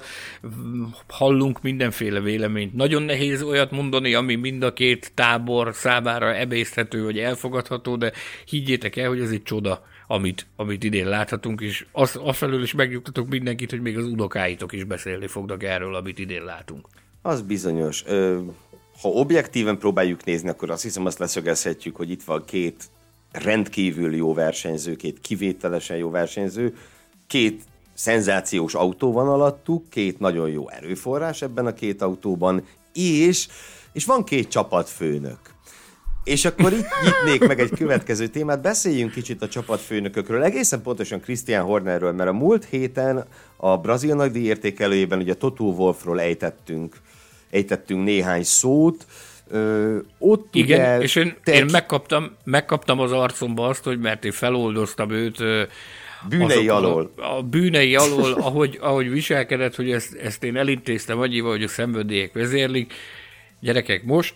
hallunk 1.08 1.62
mindenféle 1.62 2.20
véleményt. 2.20 2.74
Nagyon 2.74 3.02
nehéz 3.02 3.42
olyat 3.42 3.70
mondani, 3.70 4.14
ami 4.14 4.34
mind 4.34 4.62
a 4.62 4.72
két 4.72 5.12
tábor 5.14 5.74
számára 5.74 6.34
ebészhető 6.34 7.04
vagy 7.04 7.18
elfogadható, 7.18 7.96
de 7.96 8.12
higgyétek 8.46 8.96
el, 8.96 9.08
hogy 9.08 9.20
ez 9.20 9.30
egy 9.30 9.42
csoda, 9.42 9.86
amit, 10.06 10.46
amit 10.56 10.84
idén 10.84 11.08
láthatunk, 11.08 11.60
és 11.60 11.86
az, 11.92 12.16
afelől 12.16 12.62
is 12.62 12.72
megnyugtatok 12.72 13.28
mindenkit, 13.28 13.70
hogy 13.70 13.80
még 13.80 13.98
az 13.98 14.04
unokáitok 14.04 14.72
is 14.72 14.84
beszélni 14.84 15.26
fognak 15.26 15.62
erről, 15.62 15.94
amit 15.94 16.18
idén 16.18 16.44
látunk. 16.44 16.88
Az 17.22 17.42
bizonyos. 17.42 18.04
Ö, 18.06 18.40
ha 19.00 19.08
objektíven 19.08 19.78
próbáljuk 19.78 20.24
nézni, 20.24 20.48
akkor 20.48 20.70
azt 20.70 20.82
hiszem 20.82 21.06
azt 21.06 21.18
leszögezhetjük, 21.18 21.96
hogy 21.96 22.10
itt 22.10 22.22
van 22.22 22.44
két 22.44 22.84
rendkívül 23.32 24.14
jó 24.14 24.34
versenyző, 24.34 24.96
két 24.96 25.20
kivételesen 25.20 25.96
jó 25.96 26.10
versenyző, 26.10 26.76
két 27.26 27.62
szenzációs 27.94 28.74
autó 28.74 29.12
van 29.12 29.28
alattuk, 29.28 29.90
két 29.90 30.18
nagyon 30.18 30.48
jó 30.48 30.68
erőforrás 30.68 31.42
ebben 31.42 31.66
a 31.66 31.74
két 31.74 32.02
autóban, 32.02 32.64
és, 32.92 33.48
és 33.92 34.04
van 34.04 34.24
két 34.24 34.48
csapatfőnök. 34.48 35.38
És 36.24 36.44
akkor 36.44 36.72
itt 36.72 36.88
nyitnék 37.04 37.48
meg 37.48 37.60
egy 37.60 37.70
következő 37.70 38.26
témát, 38.26 38.60
beszéljünk 38.60 39.12
kicsit 39.12 39.42
a 39.42 39.48
csapatfőnökökről, 39.48 40.42
egészen 40.42 40.82
pontosan 40.82 41.20
Christian 41.20 41.64
Hornerről, 41.64 42.12
mert 42.12 42.28
a 42.28 42.32
múlt 42.32 42.64
héten 42.64 43.24
a 43.56 43.76
brazil 43.76 44.14
nagydíj 44.14 44.44
értékelőjében 44.44 45.18
ugye 45.18 45.34
Toto 45.34 45.64
Wolfról 45.64 46.20
ejtettünk, 46.20 46.96
ejtettünk 47.50 48.04
néhány 48.04 48.44
szót, 48.44 49.06
Ö, 49.50 49.98
ott 50.18 50.54
Igen, 50.54 50.78
ugye, 50.80 50.98
és 51.04 51.14
én, 51.14 51.36
te... 51.44 51.52
én 51.52 51.66
megkaptam, 51.72 52.36
megkaptam 52.44 53.00
az 53.00 53.12
arcomba 53.12 53.66
azt, 53.66 53.84
hogy 53.84 53.98
mert 53.98 54.24
én 54.24 54.32
feloldoztam 54.32 55.10
őt 55.10 55.42
bűnei 56.28 56.68
alól. 56.68 57.10
A, 57.16 57.22
a 57.22 57.42
bűnei 57.42 57.96
alól, 57.96 58.32
ahogy, 58.48 58.78
ahogy 58.80 59.10
viselkedett, 59.10 59.74
hogy 59.74 59.90
ezt, 59.90 60.14
ezt 60.14 60.44
én 60.44 60.56
elintéztem 60.56 61.20
annyival, 61.20 61.50
hogy 61.50 61.62
a 61.62 61.68
szenvedélyek 61.68 62.32
vezérlik. 62.32 62.92
Gyerekek, 63.60 64.04
most 64.04 64.34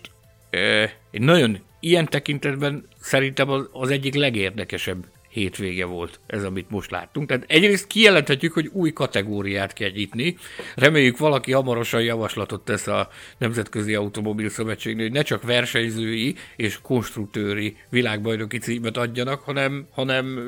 én 1.11 1.21
nagyon 1.21 1.59
ilyen 1.79 2.05
tekintetben 2.05 2.87
szerintem 2.99 3.49
az, 3.49 3.69
az 3.71 3.89
egyik 3.89 4.15
legérdekesebb 4.15 5.05
hétvége 5.33 5.85
volt 5.85 6.19
ez, 6.27 6.43
amit 6.43 6.69
most 6.69 6.91
láttunk. 6.91 7.27
Tehát 7.27 7.45
egyrészt 7.47 7.87
kijelenthetjük, 7.87 8.53
hogy 8.53 8.69
új 8.73 8.93
kategóriát 8.93 9.73
kell 9.73 9.89
nyitni. 9.89 10.37
Reméljük 10.75 11.17
valaki 11.17 11.51
hamarosan 11.51 12.01
javaslatot 12.01 12.65
tesz 12.65 12.87
a 12.87 13.09
Nemzetközi 13.37 13.93
Automobil 13.93 14.49
Szövetségnél, 14.49 15.03
hogy 15.05 15.13
ne 15.15 15.21
csak 15.21 15.43
versenyzői 15.43 16.35
és 16.55 16.79
konstruktőri 16.81 17.77
világbajnoki 17.89 18.57
címet 18.57 18.97
adjanak, 18.97 19.41
hanem, 19.41 19.87
hanem 19.91 20.39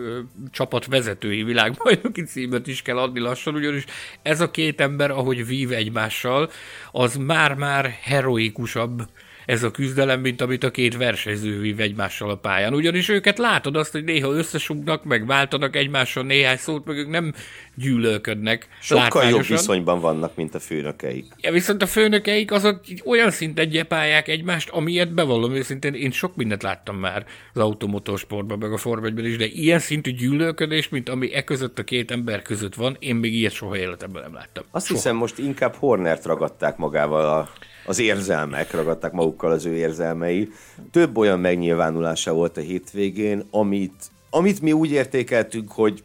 csapatvezetői 0.52 1.44
világbajnoki 1.44 2.24
címet 2.24 2.68
is 2.68 2.82
kell 2.82 2.98
adni 2.98 3.20
lassan, 3.20 3.56
ugyanis 3.56 3.86
ez 4.22 4.42
a 4.42 4.52
két 4.52 4.82
ember, 4.82 5.12
ahogy 5.12 5.48
vív 5.48 5.72
egymással, 5.72 6.50
az 6.92 7.16
már-már 7.16 7.98
heroikusabb 8.02 9.08
ez 9.46 9.64
a 9.64 9.72
küzdelem, 9.72 10.20
mint 10.20 10.42
amit 10.42 10.64
a 10.64 10.72
két 10.72 10.98
versenyző 10.98 11.60
vív 11.60 11.80
egymással 11.80 12.30
a 12.30 12.36
pályán. 12.36 12.74
Ugyanis 12.74 13.10
őket 13.10 13.38
látod 13.38 13.76
azt, 13.76 13.92
hogy 13.92 14.04
néha 14.04 14.32
összesugnak, 14.32 15.04
meg 15.04 15.26
váltanak 15.26 15.76
egymással 15.76 16.24
néhány 16.24 16.58
szót, 16.58 16.86
meg 16.86 16.98
ők 16.98 17.10
nem 17.10 17.34
gyűlölködnek. 17.76 18.68
Sokkal 18.82 19.30
jobb 19.30 19.46
viszonyban 19.46 20.00
vannak, 20.00 20.36
mint 20.36 20.56
a 20.56 20.60
főnökeik. 20.60 21.26
Ja, 21.38 21.52
viszont 21.52 21.82
a 21.82 21.88
főnökeik 21.88 22.52
azok 22.52 22.82
olyan 23.06 23.32
szinten 23.32 23.70
gyepálják 23.70 24.28
egymást, 24.28 24.70
amilyet 24.70 25.14
bevallom 25.14 25.54
őszintén, 25.54 25.94
én 25.94 26.12
sok 26.12 26.36
mindent 26.36 26.64
láttam 26.64 26.96
már 26.96 27.26
az 27.54 27.62
automotorsportban, 27.62 28.58
meg 28.58 28.72
a 28.72 28.78
Form 28.78 29.18
is, 29.18 29.38
de 29.38 29.46
ilyen 29.46 29.80
szintű 29.80 30.12
gyűlölködés, 30.12 30.90
mint 30.90 31.10
ami 31.10 31.34
e 31.34 31.44
között 31.44 31.80
a 31.80 31.84
két 31.84 32.12
ember 32.12 32.42
között 32.42 32.76
van, 32.76 32.96
én 33.00 33.16
még 33.16 33.34
ilyet 33.34 33.54
soha 33.54 33.78
életemben 33.78 34.22
nem 34.22 34.34
láttam. 34.34 34.64
Azt 34.72 34.86
soha. 34.86 35.00
hiszem, 35.00 35.16
most 35.16 35.38
inkább 35.38 35.76
Hornert 35.76 36.26
ragadták 36.26 36.78
magával 36.78 37.26
a 37.26 37.50
az 37.86 38.00
érzelmek, 38.00 38.72
ragadták 38.72 39.12
magukkal 39.12 39.52
az 39.52 39.66
ő 39.66 39.76
érzelmei. 39.76 40.52
Több 40.92 41.18
olyan 41.18 41.40
megnyilvánulása 41.40 42.34
volt 42.34 42.58
a 42.58 42.62
hétvégén, 42.62 43.48
amit, 43.52 44.04
amit 44.30 44.62
mi 44.62 44.72
úgy 44.72 44.92
értékeltünk, 44.92 45.72
hogy 45.72 46.04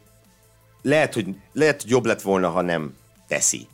lehet, 0.81 1.13
hogy 1.13 1.35
lehet, 1.53 1.81
hogy 1.81 1.91
jobb 1.91 2.05
lett 2.05 2.21
volna, 2.21 2.49
ha 2.49 2.61
nem 2.61 2.93
teszi. 3.27 3.67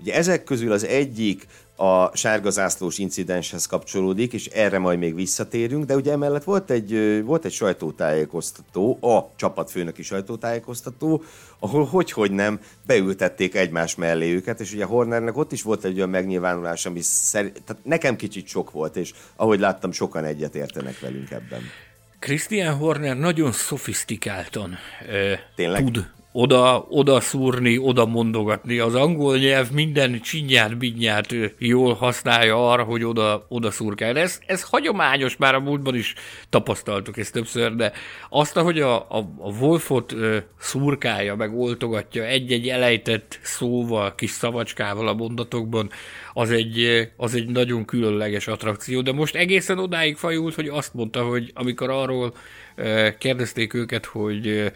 Ugye 0.00 0.14
ezek 0.14 0.44
közül 0.44 0.72
az 0.72 0.86
egyik 0.86 1.46
a 1.82 2.10
sárga 2.14 2.50
zászlós 2.50 2.98
incidenshez 2.98 3.66
kapcsolódik, 3.66 4.32
és 4.32 4.46
erre 4.46 4.78
majd 4.78 4.98
még 4.98 5.14
visszatérünk, 5.14 5.84
de 5.84 5.94
ugye 5.94 6.12
emellett 6.12 6.44
volt 6.44 6.70
egy, 6.70 7.22
volt 7.24 7.44
egy 7.44 7.52
sajtótájékoztató, 7.52 8.98
a 9.00 9.30
csapatfőnöki 9.36 10.02
sajtótájékoztató, 10.02 11.22
ahol 11.58 11.84
hogy-hogy 11.84 12.30
nem 12.30 12.60
beültették 12.86 13.54
egymás 13.54 13.94
mellé 13.94 14.32
őket, 14.32 14.60
és 14.60 14.72
ugye 14.72 14.84
Hornernek 14.84 15.36
ott 15.36 15.52
is 15.52 15.62
volt 15.62 15.84
egy 15.84 15.96
olyan 15.96 16.08
megnyilvánulás, 16.08 16.86
ami 16.86 17.00
szerint, 17.02 17.62
tehát 17.64 17.84
nekem 17.84 18.16
kicsit 18.16 18.46
sok 18.46 18.70
volt, 18.70 18.96
és 18.96 19.12
ahogy 19.36 19.60
láttam, 19.60 19.92
sokan 19.92 20.24
egyet 20.24 20.54
értenek 20.54 21.00
velünk 21.00 21.30
ebben. 21.30 21.60
Christian 22.18 22.76
Horner 22.76 23.16
nagyon 23.16 23.52
szofisztikáltan 23.52 24.78
Tényleg? 25.54 25.84
tud 25.84 26.10
oda, 26.32 26.86
oda 26.88 27.20
szúrni, 27.20 27.78
oda 27.78 28.06
mondogatni. 28.06 28.78
Az 28.78 28.94
angol 28.94 29.36
nyelv 29.36 29.70
minden 29.70 30.20
csinyát, 30.20 30.78
binyát 30.78 31.34
jól 31.58 31.94
használja 31.94 32.70
arra, 32.70 32.82
hogy 32.82 33.04
oda, 33.04 33.46
oda 33.48 33.70
szurkálja. 33.70 34.20
Ez, 34.20 34.40
ez 34.46 34.62
hagyományos, 34.62 35.36
már 35.36 35.54
a 35.54 35.60
múltban 35.60 35.94
is 35.94 36.14
tapasztaltuk 36.48 37.16
ezt 37.16 37.32
többször, 37.32 37.74
de 37.74 37.92
azt, 38.28 38.58
hogy 38.58 38.80
a, 38.80 38.94
a, 38.94 39.18
a 39.38 39.50
Wolfot 39.60 40.14
szurkálja, 40.58 41.34
meg 41.34 41.58
oltogatja 41.58 42.24
egy-egy 42.24 42.68
elejtett 42.68 43.38
szóval, 43.42 44.14
kis 44.14 44.30
szavacskával 44.30 45.08
a 45.08 45.14
mondatokban, 45.14 45.90
az 46.32 46.50
egy, 46.50 47.08
az 47.16 47.34
egy 47.34 47.48
nagyon 47.48 47.84
különleges 47.84 48.46
attrakció, 48.46 49.00
de 49.00 49.12
most 49.12 49.34
egészen 49.34 49.78
odáig 49.78 50.16
fajult, 50.16 50.54
hogy 50.54 50.68
azt 50.68 50.94
mondta, 50.94 51.22
hogy 51.22 51.50
amikor 51.54 51.90
arról 51.90 52.34
kérdezték 53.18 53.74
őket, 53.74 54.04
hogy 54.04 54.72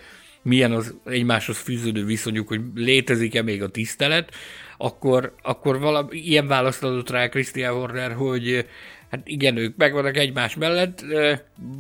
milyen 0.47 0.73
az 0.73 0.95
egymáshoz 1.05 1.59
fűződő 1.59 2.05
viszonyuk, 2.05 2.49
hogy 2.49 2.61
létezik-e 2.75 3.43
még 3.43 3.63
a 3.63 3.69
tisztelet, 3.69 4.35
akkor, 4.79 5.35
akkor 5.43 5.79
valami, 5.79 6.19
ilyen 6.19 6.47
választ 6.47 6.85
adott 6.85 7.11
rá 7.11 7.29
Christian 7.29 7.75
Horner, 7.75 8.13
hogy 8.13 8.67
hát 9.11 9.21
igen, 9.25 9.57
ők 9.57 9.77
megvannak 9.77 10.17
egymás 10.17 10.55
mellett, 10.55 11.05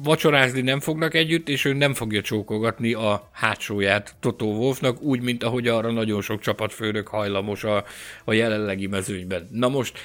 vacsorázni 0.02 0.60
nem 0.60 0.80
fognak 0.80 1.14
együtt, 1.14 1.48
és 1.48 1.64
ő 1.64 1.72
nem 1.72 1.94
fogja 1.94 2.22
csókogatni 2.22 2.92
a 2.92 3.28
hátsóját 3.32 4.14
Toto 4.20 4.46
Wolfnak, 4.46 5.02
úgy, 5.02 5.20
mint 5.20 5.42
ahogy 5.42 5.68
arra 5.68 5.90
nagyon 5.90 6.20
sok 6.20 6.40
csapatfőnök 6.40 7.08
hajlamos 7.08 7.64
a, 7.64 7.84
a 8.24 8.32
jelenlegi 8.32 8.86
mezőnyben. 8.86 9.48
Na 9.52 9.68
most 9.68 9.98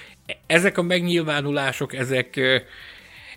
ezek 0.48 0.78
a 0.78 0.82
megnyilvánulások, 0.82 1.94
ezek 1.94 2.40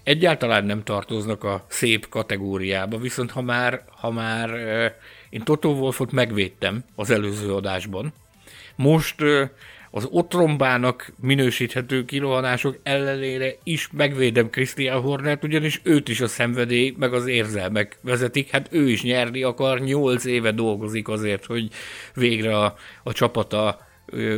egyáltalán 0.04 0.64
nem 0.64 0.82
tartoznak 0.82 1.44
a 1.44 1.64
szép 1.68 2.08
kategóriába, 2.08 2.98
viszont 2.98 3.30
ha 3.30 3.42
már, 3.42 3.84
ha 4.00 4.10
már 4.10 4.50
én 5.30 5.42
Toto 5.42 5.68
Wolfot 5.68 6.12
megvédtem 6.12 6.84
az 6.94 7.10
előző 7.10 7.54
adásban, 7.54 8.12
most 8.76 9.22
az 9.90 10.08
otrombának 10.10 11.12
minősíthető 11.20 12.04
kirohanások 12.04 12.78
ellenére 12.82 13.54
is 13.62 13.88
megvédem 13.92 14.50
Christian 14.50 15.00
Hornert, 15.00 15.44
ugyanis 15.44 15.80
őt 15.82 16.08
is 16.08 16.20
a 16.20 16.26
szenvedély, 16.26 16.94
meg 16.98 17.12
az 17.12 17.26
érzelmek 17.26 17.98
vezetik. 18.00 18.50
Hát 18.50 18.68
ő 18.70 18.88
is 18.88 19.02
nyerni 19.02 19.42
akar, 19.42 19.80
nyolc 19.80 20.24
éve 20.24 20.50
dolgozik 20.50 21.08
azért, 21.08 21.44
hogy 21.44 21.68
végre 22.14 22.58
a, 22.58 22.76
a 23.02 23.12
csapata 23.12 23.83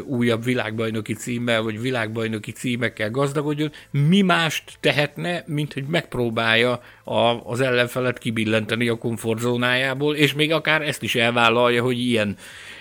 újabb 0.04 0.44
világbajnoki 0.44 1.14
címmel, 1.14 1.62
vagy 1.62 1.80
világbajnoki 1.80 2.52
címekkel 2.52 3.10
gazdagodjon, 3.10 3.72
mi 3.90 4.20
mást 4.20 4.72
tehetne, 4.80 5.44
mint 5.46 5.72
hogy 5.72 5.84
megpróbálja 5.84 6.82
a, 7.04 7.18
az 7.44 7.60
ellenfelet 7.60 8.18
kibillenteni 8.18 8.88
a 8.88 8.98
komfortzónájából, 8.98 10.14
és 10.14 10.34
még 10.34 10.52
akár 10.52 10.82
ezt 10.82 11.02
is 11.02 11.14
elvállalja, 11.14 11.82
hogy 11.82 11.98
ilyen, 11.98 12.36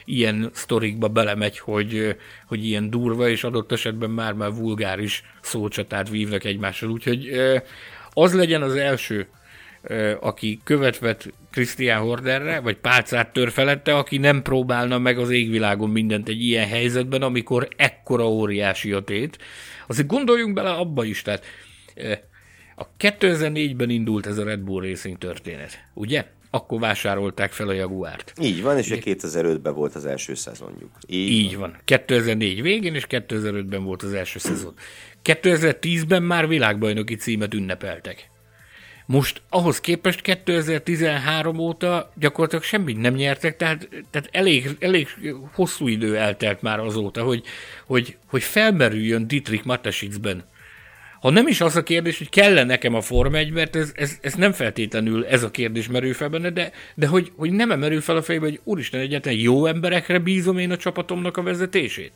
ilyen 0.05 0.49
sztorikba 0.53 1.07
belemegy, 1.07 1.59
hogy, 1.59 2.15
hogy 2.47 2.65
ilyen 2.65 2.89
durva, 2.89 3.29
és 3.29 3.43
adott 3.43 3.71
esetben 3.71 4.09
már-már 4.09 4.53
vulgáris 4.53 5.23
szócsatát 5.41 6.09
vívnak 6.09 6.43
egymással. 6.43 6.89
Úgyhogy 6.89 7.29
az 8.13 8.33
legyen 8.33 8.61
az 8.61 8.75
első 8.75 9.27
aki 10.19 10.59
követvet 10.63 11.33
Christian 11.51 12.01
Horderre, 12.01 12.59
vagy 12.59 12.77
pálcát 12.77 13.33
tör 13.33 13.51
felette, 13.51 13.97
aki 13.97 14.17
nem 14.17 14.41
próbálna 14.41 14.97
meg 14.97 15.17
az 15.17 15.29
égvilágon 15.29 15.89
mindent 15.89 16.27
egy 16.27 16.41
ilyen 16.41 16.67
helyzetben, 16.67 17.21
amikor 17.21 17.67
ekkora 17.75 18.29
óriási 18.29 18.91
a 18.91 18.99
tét. 18.99 19.37
Azért 19.87 20.07
gondoljunk 20.07 20.53
bele 20.53 20.69
abba 20.69 21.03
is, 21.03 21.21
tehát 21.21 21.45
a 22.75 22.85
2004-ben 22.99 23.89
indult 23.89 24.25
ez 24.25 24.37
a 24.37 24.43
Red 24.43 24.59
Bull 24.59 24.81
Racing 24.81 25.17
történet, 25.17 25.83
ugye? 25.93 26.25
Akkor 26.49 26.79
vásárolták 26.79 27.51
fel 27.51 27.67
a 27.67 27.71
Jaguárt. 27.73 28.33
Így 28.41 28.61
van, 28.61 28.77
és 28.77 28.87
2005-ben 28.89 29.73
volt 29.73 29.95
az 29.95 30.05
első 30.05 30.33
szezonjuk. 30.33 30.91
Így, 31.07 31.29
Így 31.31 31.57
van. 31.57 31.69
van. 31.69 31.79
2004 31.85 32.61
végén, 32.61 32.95
és 32.95 33.05
2005-ben 33.09 33.83
volt 33.83 34.03
az 34.03 34.13
első 34.13 34.39
szezon. 34.39 34.73
2010-ben 35.23 36.23
már 36.23 36.47
világbajnoki 36.47 37.15
címet 37.15 37.53
ünnepeltek. 37.53 38.29
Most 39.05 39.41
ahhoz 39.49 39.81
képest 39.81 40.21
2013 40.21 41.57
óta 41.57 42.11
gyakorlatilag 42.15 42.63
semmit 42.63 42.97
nem 42.97 43.13
nyertek, 43.13 43.57
tehát, 43.57 43.89
tehát 44.11 44.29
elég, 44.31 44.75
elég 44.79 45.07
hosszú 45.53 45.87
idő 45.87 46.17
eltelt 46.17 46.61
már 46.61 46.79
azóta, 46.79 47.23
hogy, 47.23 47.43
hogy, 47.85 48.17
hogy 48.27 48.43
felmerüljön 48.43 49.27
Dietrich 49.27 49.65
Matesicsben. 49.65 50.43
Ha 51.19 51.29
nem 51.29 51.47
is 51.47 51.61
az 51.61 51.75
a 51.75 51.83
kérdés, 51.83 52.17
hogy 52.17 52.29
kell 52.29 52.63
nekem 52.63 52.93
a 52.93 53.01
Form 53.01 53.35
1, 53.35 53.51
mert 53.51 53.75
ez, 53.75 53.91
ez, 53.95 54.17
ez, 54.21 54.33
nem 54.33 54.51
feltétlenül 54.51 55.25
ez 55.25 55.43
a 55.43 55.51
kérdés 55.51 55.87
merül 55.87 56.13
fel 56.13 56.29
benne, 56.29 56.49
de, 56.49 56.71
de 56.95 57.07
hogy, 57.07 57.31
hogy 57.35 57.51
nem 57.51 57.79
merül 57.79 58.01
fel 58.01 58.15
a 58.15 58.21
fejbe, 58.21 58.45
hogy 58.45 58.59
úristen, 58.63 58.99
egyetlen 58.99 59.33
jó 59.33 59.65
emberekre 59.65 60.19
bízom 60.19 60.57
én 60.57 60.71
a 60.71 60.77
csapatomnak 60.77 61.37
a 61.37 61.43
vezetését. 61.43 62.11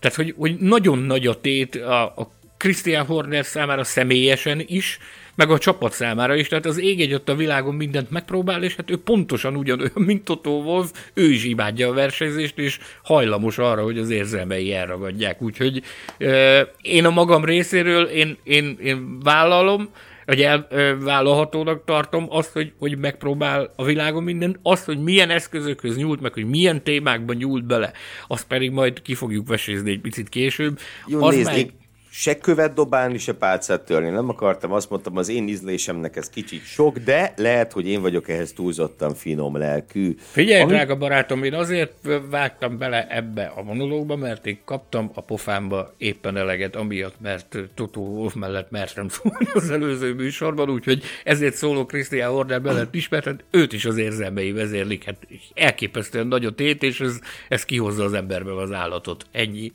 Tehát, 0.00 0.16
hogy, 0.16 0.34
hogy 0.36 0.56
nagyon 0.58 0.98
nagy 0.98 1.26
a 1.26 1.40
tét 1.40 1.74
a, 1.74 2.02
a 2.02 2.32
Christian 2.56 3.06
Horner 3.06 3.44
számára 3.44 3.84
személyesen 3.84 4.62
is, 4.66 4.98
meg 5.34 5.50
a 5.50 5.58
csapat 5.58 5.92
számára 5.92 6.34
is. 6.34 6.48
Tehát 6.48 6.66
az 6.66 6.80
ég 6.80 7.00
egy 7.00 7.14
ott 7.14 7.28
a 7.28 7.34
világon 7.34 7.74
mindent 7.74 8.10
megpróbál, 8.10 8.62
és 8.62 8.76
hát 8.76 8.90
ő 8.90 8.96
pontosan 8.96 9.56
ugyanolyan, 9.56 9.92
mint 9.94 10.24
Toto 10.24 10.50
Wolf, 10.50 10.90
ő 11.14 11.30
is 11.30 11.44
imádja 11.44 11.88
a 11.88 11.92
versenyzést, 11.92 12.58
és 12.58 12.78
hajlamos 13.02 13.58
arra, 13.58 13.82
hogy 13.82 13.98
az 13.98 14.10
érzelmei 14.10 14.74
elragadják. 14.74 15.42
Úgyhogy 15.42 15.82
euh, 16.18 16.68
én 16.82 17.04
a 17.04 17.10
magam 17.10 17.44
részéről, 17.44 18.04
én, 18.04 18.36
én, 18.42 18.78
én 18.82 19.20
vállalom, 19.20 19.88
hogy 20.26 20.40
elvállalhatónak 20.40 21.84
tartom 21.84 22.26
azt, 22.28 22.52
hogy, 22.52 22.72
hogy 22.78 22.98
megpróbál 22.98 23.72
a 23.76 23.84
világon 23.84 24.22
minden, 24.22 24.58
azt, 24.62 24.84
hogy 24.84 25.02
milyen 25.02 25.30
eszközökhöz 25.30 25.96
nyúlt, 25.96 26.20
meg 26.20 26.32
hogy 26.32 26.48
milyen 26.48 26.82
témákban 26.82 27.36
nyúlt 27.36 27.64
bele, 27.64 27.92
azt 28.28 28.46
pedig 28.46 28.70
majd 28.70 29.02
ki 29.02 29.14
fogjuk 29.14 29.48
vesézni 29.48 29.90
egy 29.90 30.00
picit 30.00 30.28
később. 30.28 30.78
Jó, 31.06 31.22
az 31.22 31.34
nézd, 31.34 31.50
meg 31.50 31.72
se 32.16 32.38
követ 32.38 32.74
dobálni, 32.74 33.18
se 33.18 33.32
pálcát 33.32 33.80
törni. 33.80 34.08
Nem 34.08 34.28
akartam, 34.28 34.72
azt 34.72 34.90
mondtam, 34.90 35.16
az 35.16 35.28
én 35.28 35.48
ízlésemnek 35.48 36.16
ez 36.16 36.30
kicsit 36.30 36.64
sok, 36.64 36.98
de 36.98 37.32
lehet, 37.36 37.72
hogy 37.72 37.88
én 37.88 38.00
vagyok 38.00 38.28
ehhez 38.28 38.52
túlzottan 38.52 39.14
finom 39.14 39.56
lelkű. 39.56 40.14
Figyelj, 40.18 40.62
Ami... 40.62 40.72
drága 40.72 40.96
barátom, 40.96 41.42
én 41.44 41.54
azért 41.54 41.92
vágtam 42.30 42.78
bele 42.78 43.06
ebbe 43.08 43.52
a 43.56 43.62
monológba, 43.62 44.16
mert 44.16 44.46
én 44.46 44.58
kaptam 44.64 45.10
a 45.14 45.20
pofámba 45.20 45.94
éppen 45.96 46.36
eleget, 46.36 46.76
amiatt, 46.76 47.20
mert 47.20 47.58
Totó 47.74 48.02
Wolf 48.02 48.34
mellett 48.34 48.70
mertem 48.70 49.08
szólni 49.08 49.46
az 49.54 49.70
előző 49.70 50.14
műsorban, 50.14 50.70
úgyhogy 50.70 51.02
ezért 51.24 51.54
szóló 51.54 51.86
Krisztián 51.86 52.30
Horner 52.30 52.60
mellett 52.60 52.94
ismert, 52.94 53.24
hát 53.24 53.44
őt 53.50 53.72
is 53.72 53.84
az 53.84 53.96
érzelmei 53.96 54.52
vezérlik, 54.52 55.04
hát 55.04 55.16
elképesztően 55.54 56.26
nagy 56.26 56.44
a 56.44 56.50
tét, 56.50 56.82
és 56.82 57.00
ez, 57.00 57.18
ez 57.48 57.64
kihozza 57.64 58.04
az 58.04 58.12
emberből 58.12 58.58
az 58.58 58.72
állatot. 58.72 59.26
Ennyi. 59.32 59.72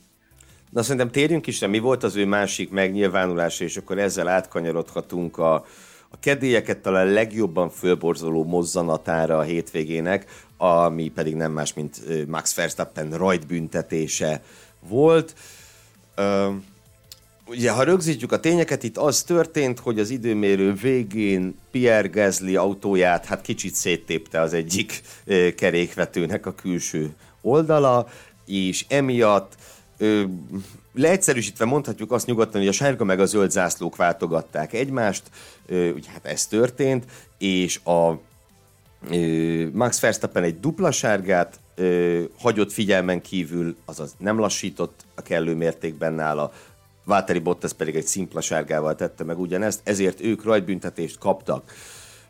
Na 0.70 0.84
szerintem 0.84 1.12
térjünk 1.12 1.48
is, 1.48 1.60
mi 1.60 1.80
volt 1.80 2.04
az 2.04 2.16
ő 2.16 2.26
másik 2.26 2.70
megnyilvánulása, 2.70 3.64
és 3.64 3.78
akkor 3.78 4.00
ezzel 4.00 4.28
átkanyarodhatunk 4.28 5.38
a, 5.38 5.54
a 6.10 6.20
kedélyeket 6.20 6.78
talán 6.78 7.08
legjobban 7.08 7.70
fölborzoló 7.70 8.44
mozzanatára 8.44 9.38
a 9.38 9.42
hétvégének, 9.42 10.48
ami 10.58 11.10
pedig 11.10 11.36
nem 11.36 11.52
más, 11.52 11.74
mint 11.74 12.28
Max 12.28 12.56
Verstappen 12.56 13.12
rajtbüntetése 13.12 14.42
volt. 14.80 15.34
Uh, 16.18 16.54
ugye, 17.50 17.72
ha 17.72 17.84
rögzítjük 17.84 18.32
a 18.32 18.40
tényeket, 18.40 18.84
itt 18.84 18.98
az 18.98 19.24
történt, 19.24 19.80
hogy 19.80 20.00
az 20.00 20.10
időmérő 20.10 20.74
végén 20.74 21.58
Pierre 21.72 22.08
Gasly 22.08 22.56
autóját 22.56 23.26
hát 23.26 23.42
kicsit 23.42 23.76
széttépte 23.76 24.42
az 24.42 24.54
egyik 24.54 25.02
kerékvetőnek 25.56 26.46
a 26.46 26.56
külső 26.56 27.16
oldala, 27.42 28.08
és 28.46 28.86
emiatt 28.88 29.56
ö, 30.00 30.24
leegyszerűsítve 30.94 31.66
mondhatjuk 31.66 32.12
azt 32.12 32.26
nyugodtan, 32.26 32.60
hogy 32.60 32.70
a 32.70 32.72
sárga 32.72 33.04
meg 33.04 33.20
a 33.20 33.26
zöld 33.26 33.52
zászlók 33.52 33.96
váltogatták 33.96 34.74
egymást, 34.74 35.24
ö, 35.66 35.90
ugye 35.90 36.10
hát 36.10 36.26
ez 36.26 36.48
történt, 36.48 37.06
és 37.38 37.80
a 37.84 38.20
ö, 39.10 39.68
Max 39.74 40.00
Verstappen 40.00 40.44
egy 40.44 40.60
dupla 40.60 40.92
sárgát 40.92 41.60
ö, 41.76 42.24
hagyott 42.40 42.72
figyelmen 42.72 43.22
kívül, 43.22 43.76
azaz 43.86 44.16
nem 44.18 44.40
lassított 44.40 45.06
a 45.16 45.22
kellő 45.22 45.56
mértékben 45.56 46.14
nála, 46.14 46.52
Válteri 47.10 47.40
Bottas 47.40 47.74
pedig 47.74 47.96
egy 47.96 48.06
szimpla 48.06 48.42
sárgával 48.42 48.96
tette 48.96 49.24
meg 49.24 49.40
ugyanezt, 49.40 49.80
ezért 49.84 50.22
ők 50.22 50.44
rajtbüntetést 50.44 51.18
kaptak. 51.18 51.74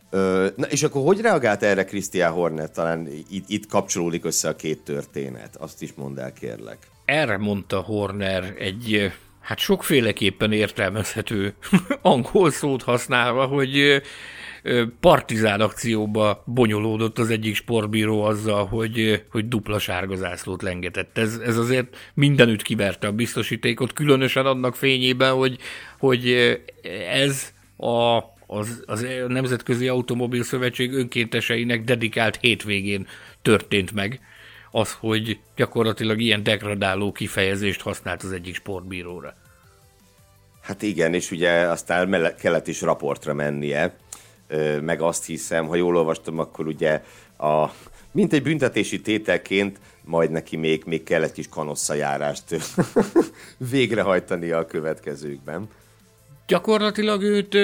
Ö, 0.10 0.48
na 0.56 0.68
és 0.68 0.84
akkor 0.84 1.04
hogy 1.04 1.22
reagált 1.22 1.64
erre 1.64 1.86
Christian 1.86 2.32
Horner? 2.32 2.72
Talán 2.72 3.08
itt, 3.30 3.50
itt 3.50 3.68
kapcsolódik 3.68 4.26
össze 4.26 4.50
a 4.50 4.56
két 4.56 4.84
történet. 4.84 5.56
Azt 5.56 5.82
is 5.82 5.94
mondd 5.94 6.20
el, 6.20 6.34
kérlek 6.34 6.78
erre 7.10 7.38
mondta 7.38 7.80
Horner 7.80 8.54
egy 8.58 9.12
hát 9.40 9.60
sokféleképpen 9.60 10.52
értelmezhető 10.52 11.54
angol 12.02 12.52
szót 12.52 12.84
használva, 12.84 13.46
hogy 13.46 14.02
partizán 15.00 15.62
akcióba 15.62 16.44
bonyolódott 16.46 17.20
az 17.20 17.30
egyik 17.30 17.56
sportbíró 17.56 18.24
azzal, 18.24 18.66
hogy, 18.66 19.24
hogy 19.32 19.48
dupla 19.48 19.80
sárga 19.80 20.16
zászlót 20.16 20.62
lengetett. 20.62 21.18
Ez, 21.18 21.38
ez 21.46 21.58
azért 21.58 21.98
mindenütt 22.14 22.62
kiverte 22.62 23.08
a 23.08 23.12
biztosítékot, 23.12 23.94
különösen 23.94 24.46
annak 24.46 24.76
fényében, 24.76 25.34
hogy, 25.34 25.58
hogy 26.00 26.36
ez 27.10 27.54
a, 27.78 28.18
az, 28.48 28.84
az 28.86 29.08
Nemzetközi 29.28 29.88
Automobil 29.88 30.44
Szövetség 30.44 30.94
önkénteseinek 30.94 31.84
dedikált 31.84 32.38
hétvégén 32.42 33.08
történt 33.42 33.92
meg 33.92 34.20
az, 34.72 34.94
hogy 35.00 35.40
gyakorlatilag 35.56 36.20
ilyen 36.20 36.44
degradáló 36.44 37.12
kifejezést 37.12 37.82
használt 37.82 38.24
az 38.24 38.32
egyik 38.32 38.56
sportbíróra. 38.56 39.36
Hát 40.62 40.82
igen, 40.82 41.14
és 41.14 41.32
ugye 41.32 41.52
aztán 41.52 42.34
kellett 42.40 42.68
is 42.68 42.82
raportra 42.82 43.34
mennie, 43.34 43.96
meg 44.82 45.02
azt 45.02 45.26
hiszem, 45.26 45.68
ha 45.68 45.76
jól 45.76 45.98
olvastam, 45.98 46.40
akkor 46.40 46.68
ugye 46.68 47.04
a, 47.38 47.66
mint 48.12 48.34
egy 48.34 48.44
büntetési 48.44 49.02
tételként 49.02 49.80
majd 50.04 50.32
neki 50.32 50.56
még, 50.56 50.84
még 50.86 51.04
kell 51.04 51.24
egy 51.24 51.32
kis 51.32 51.50
kanosszajárást 51.50 52.44
végrehajtani 53.72 54.52
a 54.52 54.66
következőkben. 54.66 55.70
Gyakorlatilag 56.48 57.22
őt 57.22 57.58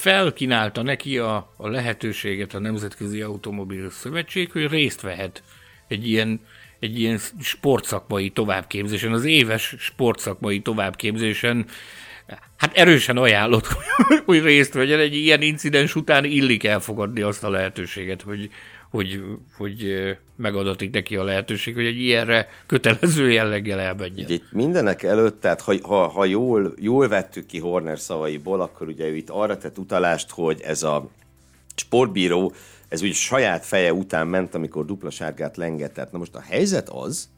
felkínálta 0.00 0.82
neki 0.82 1.18
a, 1.18 1.52
a 1.56 1.68
lehetőséget 1.68 2.54
a 2.54 2.58
Nemzetközi 2.58 3.22
Automobil 3.22 3.90
Szövetség, 3.90 4.52
hogy 4.52 4.68
részt 4.68 5.00
vehet 5.00 5.42
egy 5.88 6.08
ilyen, 6.08 6.40
egy 6.80 7.00
ilyen 7.00 7.18
sportszakmai 7.40 8.30
továbbképzésen, 8.30 9.12
az 9.12 9.24
éves 9.24 9.74
sportszakmai 9.78 10.60
továbbképzésen 10.60 11.66
hát 12.56 12.76
erősen 12.76 13.16
ajánlott, 13.16 13.66
hogy 14.26 14.42
részt 14.42 14.72
vegyen. 14.72 14.98
Egy 14.98 15.14
ilyen 15.14 15.42
incidens 15.42 15.94
után 15.94 16.24
illik 16.24 16.64
elfogadni 16.64 17.20
azt 17.20 17.44
a 17.44 17.50
lehetőséget, 17.50 18.22
hogy, 18.22 18.50
hogy, 18.90 19.22
hogy 19.56 19.94
megadatik 20.36 20.90
neki 20.90 21.16
a 21.16 21.24
lehetőség, 21.24 21.74
hogy 21.74 21.86
egy 21.86 21.98
ilyenre 21.98 22.48
kötelező 22.66 23.30
jelleggel 23.30 23.80
elmenjen. 23.80 24.30
Itt 24.30 24.52
mindenek 24.52 25.02
előtt, 25.02 25.40
tehát 25.40 25.60
ha, 25.60 25.74
ha, 25.82 26.06
ha 26.06 26.24
jól, 26.24 26.74
jól 26.78 27.08
vettük 27.08 27.46
ki 27.46 27.58
Horner 27.58 27.98
szavaiból, 27.98 28.60
akkor 28.60 28.88
ugye 28.88 29.06
ő 29.06 29.16
itt 29.16 29.30
arra 29.30 29.58
tett 29.58 29.78
utalást, 29.78 30.30
hogy 30.30 30.60
ez 30.60 30.82
a 30.82 31.08
sportbíró 31.74 32.52
ez 32.88 33.02
úgy 33.02 33.12
saját 33.12 33.64
feje 33.64 33.92
után 33.92 34.26
ment, 34.26 34.54
amikor 34.54 34.84
dupla 34.84 35.10
sárgát 35.10 35.56
lengetett. 35.56 36.12
Na 36.12 36.18
most 36.18 36.34
a 36.34 36.40
helyzet 36.40 36.88
az, 36.88 37.28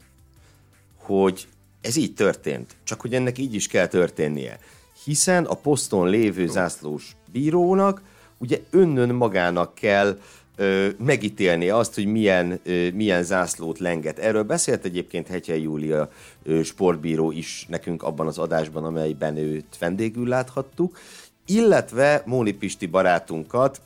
hogy 0.97 1.47
Ez 1.81 1.95
így 1.95 2.13
történt, 2.13 2.75
csak 2.83 3.01
hogy 3.01 3.13
ennek 3.13 3.37
így 3.37 3.53
is 3.53 3.67
kell 3.67 3.87
történnie. 3.87 4.59
Hiszen 5.03 5.45
a 5.45 5.53
poszton 5.53 6.09
lévő 6.09 6.47
zászlós 6.47 7.15
bírónak 7.31 8.01
ugye 8.37 8.59
önnön 8.69 9.09
magának 9.09 9.75
kell 9.75 10.19
ö, 10.55 10.89
megítélni 10.97 11.69
azt, 11.69 11.95
hogy 11.95 12.05
milyen, 12.05 12.59
ö, 12.63 12.91
milyen 12.91 13.23
zászlót 13.23 13.79
lenget. 13.79 14.19
Erről 14.19 14.43
beszélt 14.43 14.85
egyébként 14.85 15.27
Hegyei 15.27 15.61
Júlia 15.61 16.11
ö, 16.43 16.63
sportbíró 16.63 17.31
is 17.31 17.65
nekünk 17.69 18.03
abban 18.03 18.27
az 18.27 18.37
adásban, 18.37 18.83
amelyben 18.83 19.37
őt 19.37 19.77
vendégül 19.77 20.27
láthattuk, 20.27 20.97
illetve 21.45 22.23
Móni 22.25 22.51
Pisti 22.51 22.85
barátunkat, 22.85 23.81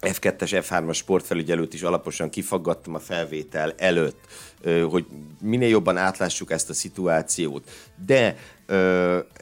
F2-es, 0.00 0.64
F3-as 0.68 0.94
sportfelügyelőt 0.94 1.74
is 1.74 1.82
alaposan 1.82 2.30
kifaggattam 2.30 2.94
a 2.94 2.98
felvétel 2.98 3.74
előtt, 3.76 4.18
hogy 4.90 5.06
minél 5.42 5.68
jobban 5.68 5.96
átlássuk 5.96 6.50
ezt 6.50 6.70
a 6.70 6.74
szituációt. 6.74 7.70
De 8.06 8.36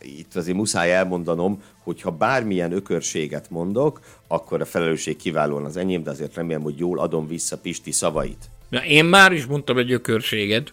itt 0.01 0.35
azért 0.35 0.57
muszáj 0.57 0.95
elmondanom, 0.95 1.63
hogy 1.83 2.01
ha 2.01 2.11
bármilyen 2.11 2.73
ökörséget 2.73 3.51
mondok, 3.51 4.01
akkor 4.29 4.61
a 4.61 4.65
felelősség 4.65 5.17
kiválóan 5.17 5.65
az 5.65 5.77
enyém, 5.77 6.03
de 6.03 6.11
azért 6.11 6.35
remélem, 6.35 6.63
hogy 6.63 6.79
jól 6.79 6.99
adom 6.99 7.27
vissza 7.27 7.59
Pisti 7.59 7.93
szavait. 7.93 8.51
Na, 8.69 8.85
én 8.85 9.05
már 9.05 9.33
is 9.33 9.47
mondtam 9.47 9.79
egy 9.79 9.93
ökörséget, 9.93 10.73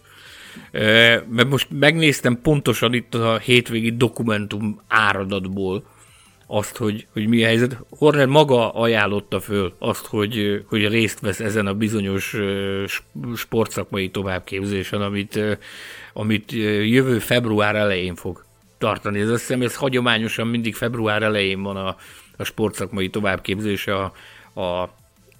mert 1.28 1.48
most 1.48 1.66
megnéztem 1.70 2.40
pontosan 2.42 2.92
itt 2.94 3.14
a 3.14 3.38
hétvégi 3.38 3.96
dokumentum 3.96 4.80
áradatból, 4.88 5.86
azt, 6.46 6.76
hogy, 6.76 7.06
hogy 7.12 7.26
mi 7.26 7.42
a 7.42 7.46
helyzet. 7.46 7.76
Horner 7.90 8.26
maga 8.26 8.70
ajánlotta 8.70 9.40
föl 9.40 9.74
azt, 9.78 10.06
hogy, 10.06 10.64
hogy 10.68 10.88
részt 10.88 11.20
vesz 11.20 11.40
ezen 11.40 11.66
a 11.66 11.74
bizonyos 11.74 12.36
sportszakmai 13.36 14.10
továbbképzésen, 14.10 15.02
amit, 15.02 15.40
amit 16.12 16.52
jövő 16.82 17.18
február 17.18 17.76
elején 17.76 18.14
fog 18.14 18.44
tartani. 18.78 19.20
Ez 19.20 19.28
azt 19.28 19.40
hiszem, 19.40 19.62
ez 19.62 19.76
hagyományosan 19.76 20.46
mindig 20.46 20.74
február 20.74 21.22
elején 21.22 21.62
van 21.62 21.76
a, 21.76 21.96
a 22.36 22.44
sportszakmai 22.44 23.08
továbbképzése 23.08 23.94
a, 23.94 24.12
a, 24.60 24.82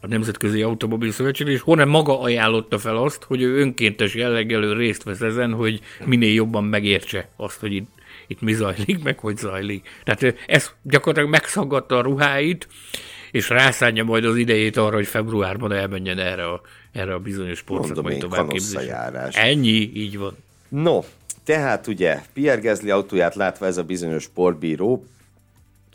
a 0.00 0.06
Nemzetközi 0.06 0.62
Automobil 0.62 1.10
Szövetség, 1.10 1.46
és 1.46 1.60
Horner 1.60 1.86
maga 1.86 2.20
ajánlotta 2.20 2.78
fel 2.78 2.96
azt, 2.96 3.22
hogy 3.22 3.42
ő 3.42 3.60
önkéntes 3.60 4.14
jelleggel 4.14 4.74
részt 4.74 5.02
vesz 5.02 5.20
ezen, 5.20 5.52
hogy 5.52 5.80
minél 6.04 6.32
jobban 6.32 6.64
megértse 6.64 7.28
azt, 7.36 7.60
hogy 7.60 7.72
itt 7.72 7.88
itt 8.26 8.40
mi 8.40 8.52
zajlik, 8.52 9.02
meg 9.02 9.18
hogy 9.18 9.36
zajlik. 9.36 9.88
Tehát 10.04 10.36
ez 10.46 10.70
gyakorlatilag 10.82 11.30
megszaggatta 11.30 11.96
a 11.96 12.02
ruháit, 12.02 12.68
és 13.30 13.48
rászánja 13.48 14.04
majd 14.04 14.24
az 14.24 14.36
idejét 14.36 14.76
arra, 14.76 14.94
hogy 14.94 15.06
februárban 15.06 15.72
elmenjen 15.72 16.18
erre 16.18 16.46
a, 16.46 16.60
erre 16.92 17.14
a 17.14 17.18
bizonyos 17.18 17.58
sportszakmai 17.58 18.18
továbbképzésre. 18.18 19.30
Ennyi, 19.32 19.90
így 19.94 20.18
van. 20.18 20.36
No, 20.68 21.00
tehát 21.44 21.86
ugye 21.86 22.22
Pierre 22.32 22.60
Gezli 22.60 22.90
autóját 22.90 23.34
látva 23.34 23.66
ez 23.66 23.76
a 23.76 23.82
bizonyos 23.82 24.22
sportbíró 24.22 25.04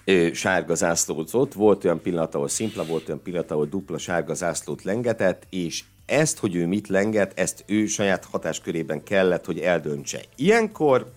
ő, 0.09 0.33
sárga 0.33 0.75
zászlózott, 0.75 1.53
volt 1.53 1.83
olyan 1.83 2.01
pillanat, 2.01 2.35
ahol 2.35 2.47
szimpla, 2.47 2.85
volt 2.85 3.07
olyan 3.07 3.21
pillanat, 3.23 3.51
ahol 3.51 3.65
dupla 3.65 3.97
sárga 3.97 4.33
zászlót 4.33 4.83
lengetett, 4.83 5.43
és 5.49 5.83
ezt, 6.05 6.39
hogy 6.39 6.55
ő 6.55 6.67
mit 6.67 6.87
lenget, 6.87 7.39
ezt 7.39 7.63
ő 7.67 7.85
saját 7.85 8.27
hatáskörében 8.31 9.03
kellett, 9.03 9.45
hogy 9.45 9.59
eldöntse. 9.59 10.21
Ilyenkor 10.35 11.11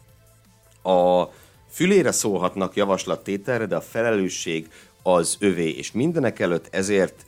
a 0.82 1.28
fülére 1.70 2.12
szólhatnak 2.12 2.76
javaslattételre, 2.76 3.66
de 3.66 3.76
a 3.76 3.80
felelősség 3.80 4.70
az 5.02 5.36
övé, 5.38 5.68
és 5.68 5.92
mindenek 5.92 6.40
előtt 6.40 6.68
ezért 6.70 7.24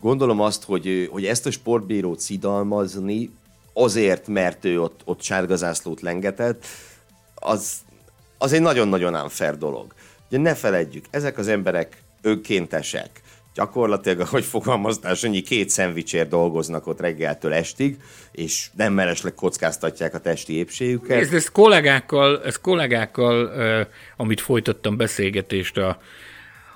gondolom 0.00 0.40
azt, 0.40 0.64
hogy, 0.64 1.08
hogy 1.12 1.26
ezt 1.26 1.46
a 1.46 1.50
sportbírót 1.50 2.20
szidalmazni 2.20 3.30
azért, 3.72 4.26
mert 4.26 4.64
ő 4.64 4.80
ott, 4.82 5.00
ott 5.04 5.22
sárgazászlót 5.22 6.00
lengetett, 6.00 6.66
az, 7.34 7.74
az 8.38 8.52
egy 8.52 8.60
nagyon-nagyon 8.60 9.14
unfair 9.14 9.58
dolog. 9.58 9.94
Ugye 10.28 10.38
ne 10.38 10.54
feledjük, 10.54 11.04
ezek 11.10 11.38
az 11.38 11.48
emberek 11.48 12.02
önkéntesek, 12.22 13.22
gyakorlatilag, 13.54 14.20
ahogy 14.20 14.44
fogalmaztás, 14.44 15.24
annyi 15.24 15.40
két 15.40 15.68
szendvicsért 15.68 16.28
dolgoznak 16.28 16.86
ott 16.86 17.00
reggeltől 17.00 17.52
estig, 17.52 17.96
és 18.32 18.70
nem 18.76 18.92
meresleg 18.92 19.34
kockáztatják 19.34 20.14
a 20.14 20.18
testi 20.18 20.52
épségüket. 20.52 21.20
Ez, 21.20 21.32
ez 21.32 21.48
kollégákkal, 21.48 22.44
ez 22.44 22.56
kollégákkal 22.56 23.44
uh, 23.44 23.86
amit 24.16 24.40
folytattam 24.40 24.96
beszélgetést 24.96 25.76
a, 25.76 25.98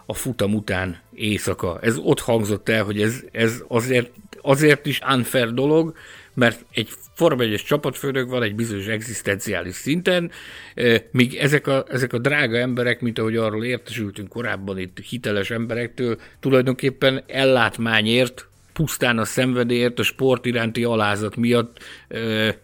a 0.06 0.14
futam 0.14 0.54
után 0.54 1.00
éjszaka, 1.14 1.78
ez 1.82 1.96
ott 1.96 2.20
hangzott 2.20 2.68
el, 2.68 2.84
hogy 2.84 3.02
ez, 3.02 3.14
ez 3.32 3.62
azért, 3.68 4.10
azért 4.42 4.86
is 4.86 5.00
unfair 5.08 5.52
dolog, 5.52 5.94
mert 6.36 6.64
egy 6.72 6.88
Forma 7.14 7.42
1 7.42 7.62
csapatfőnök 7.66 8.28
van 8.28 8.42
egy 8.42 8.54
bizonyos 8.54 8.86
egzisztenciális 8.86 9.74
szinten, 9.74 10.30
míg 11.10 11.34
ezek 11.34 11.66
a, 11.66 11.84
ezek 11.88 12.12
a 12.12 12.18
drága 12.18 12.56
emberek, 12.56 13.00
mint 13.00 13.18
ahogy 13.18 13.36
arról 13.36 13.64
értesültünk 13.64 14.28
korábban 14.28 14.78
itt 14.78 14.98
hiteles 14.98 15.50
emberektől, 15.50 16.18
tulajdonképpen 16.40 17.24
ellátmányért, 17.26 18.48
pusztán 18.72 19.18
a 19.18 19.24
szenvedélyért, 19.24 19.98
a 19.98 20.02
sport 20.02 20.46
iránti 20.46 20.84
alázat 20.84 21.36
miatt 21.36 21.78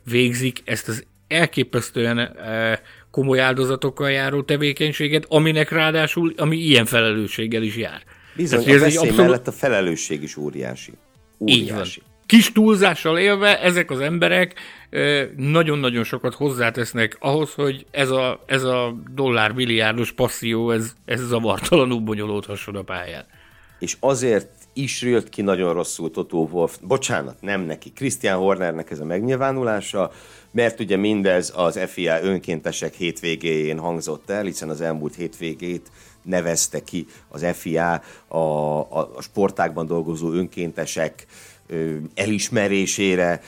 végzik 0.04 0.62
ezt 0.64 0.88
az 0.88 1.04
elképesztően 1.28 2.36
komoly 3.10 3.40
áldozatokkal 3.40 4.10
járó 4.10 4.42
tevékenységet, 4.42 5.24
aminek 5.28 5.70
ráadásul, 5.70 6.32
ami 6.36 6.56
ilyen 6.56 6.84
felelősséggel 6.84 7.62
is 7.62 7.76
jár. 7.76 8.02
Bizony, 8.36 8.64
Tehát, 8.64 8.80
a 8.80 8.84
veszély 8.84 8.98
abszolút... 8.98 9.20
mellett 9.20 9.48
a 9.48 9.52
felelősség 9.52 10.22
is 10.22 10.36
óriási. 10.36 10.92
óriási. 11.38 11.60
Így 11.60 11.72
van 11.72 12.11
kis 12.32 12.52
túlzással 12.52 13.18
élve 13.18 13.60
ezek 13.60 13.90
az 13.90 14.00
emberek 14.00 14.54
nagyon-nagyon 15.36 16.04
sokat 16.04 16.34
hozzátesznek 16.34 17.16
ahhoz, 17.20 17.54
hogy 17.54 17.86
ez 17.90 18.10
a, 18.10 18.42
ez 18.46 18.62
a 18.62 18.94
dollár 19.14 19.52
milliárdos 19.52 20.12
passzió, 20.12 20.70
ez, 20.70 20.92
ez 21.04 21.20
zavartalanul 21.20 22.00
bonyolódhasson 22.00 22.76
a 22.76 22.82
pályán. 22.82 23.24
És 23.78 23.96
azért 24.00 24.48
is 24.72 25.02
jött 25.02 25.28
ki 25.28 25.42
nagyon 25.42 25.72
rosszul 25.72 26.10
Totó 26.10 26.48
Wolf, 26.52 26.78
bocsánat, 26.82 27.36
nem 27.40 27.60
neki, 27.60 27.92
Christian 27.92 28.38
Hornernek 28.38 28.90
ez 28.90 29.00
a 29.00 29.04
megnyilvánulása, 29.04 30.12
mert 30.50 30.80
ugye 30.80 30.96
mindez 30.96 31.52
az 31.56 31.78
FIA 31.86 32.22
önkéntesek 32.22 32.94
hétvégéjén 32.94 33.78
hangzott 33.78 34.30
el, 34.30 34.44
hiszen 34.44 34.68
az 34.68 34.80
elmúlt 34.80 35.14
hétvégét 35.14 35.90
nevezte 36.22 36.84
ki 36.84 37.06
az 37.28 37.46
FIA 37.52 38.02
a, 38.28 38.36
a, 38.36 39.10
a 39.14 39.22
sportákban 39.22 39.86
dolgozó 39.86 40.32
önkéntesek 40.32 41.26
elismerésére, 42.14 43.40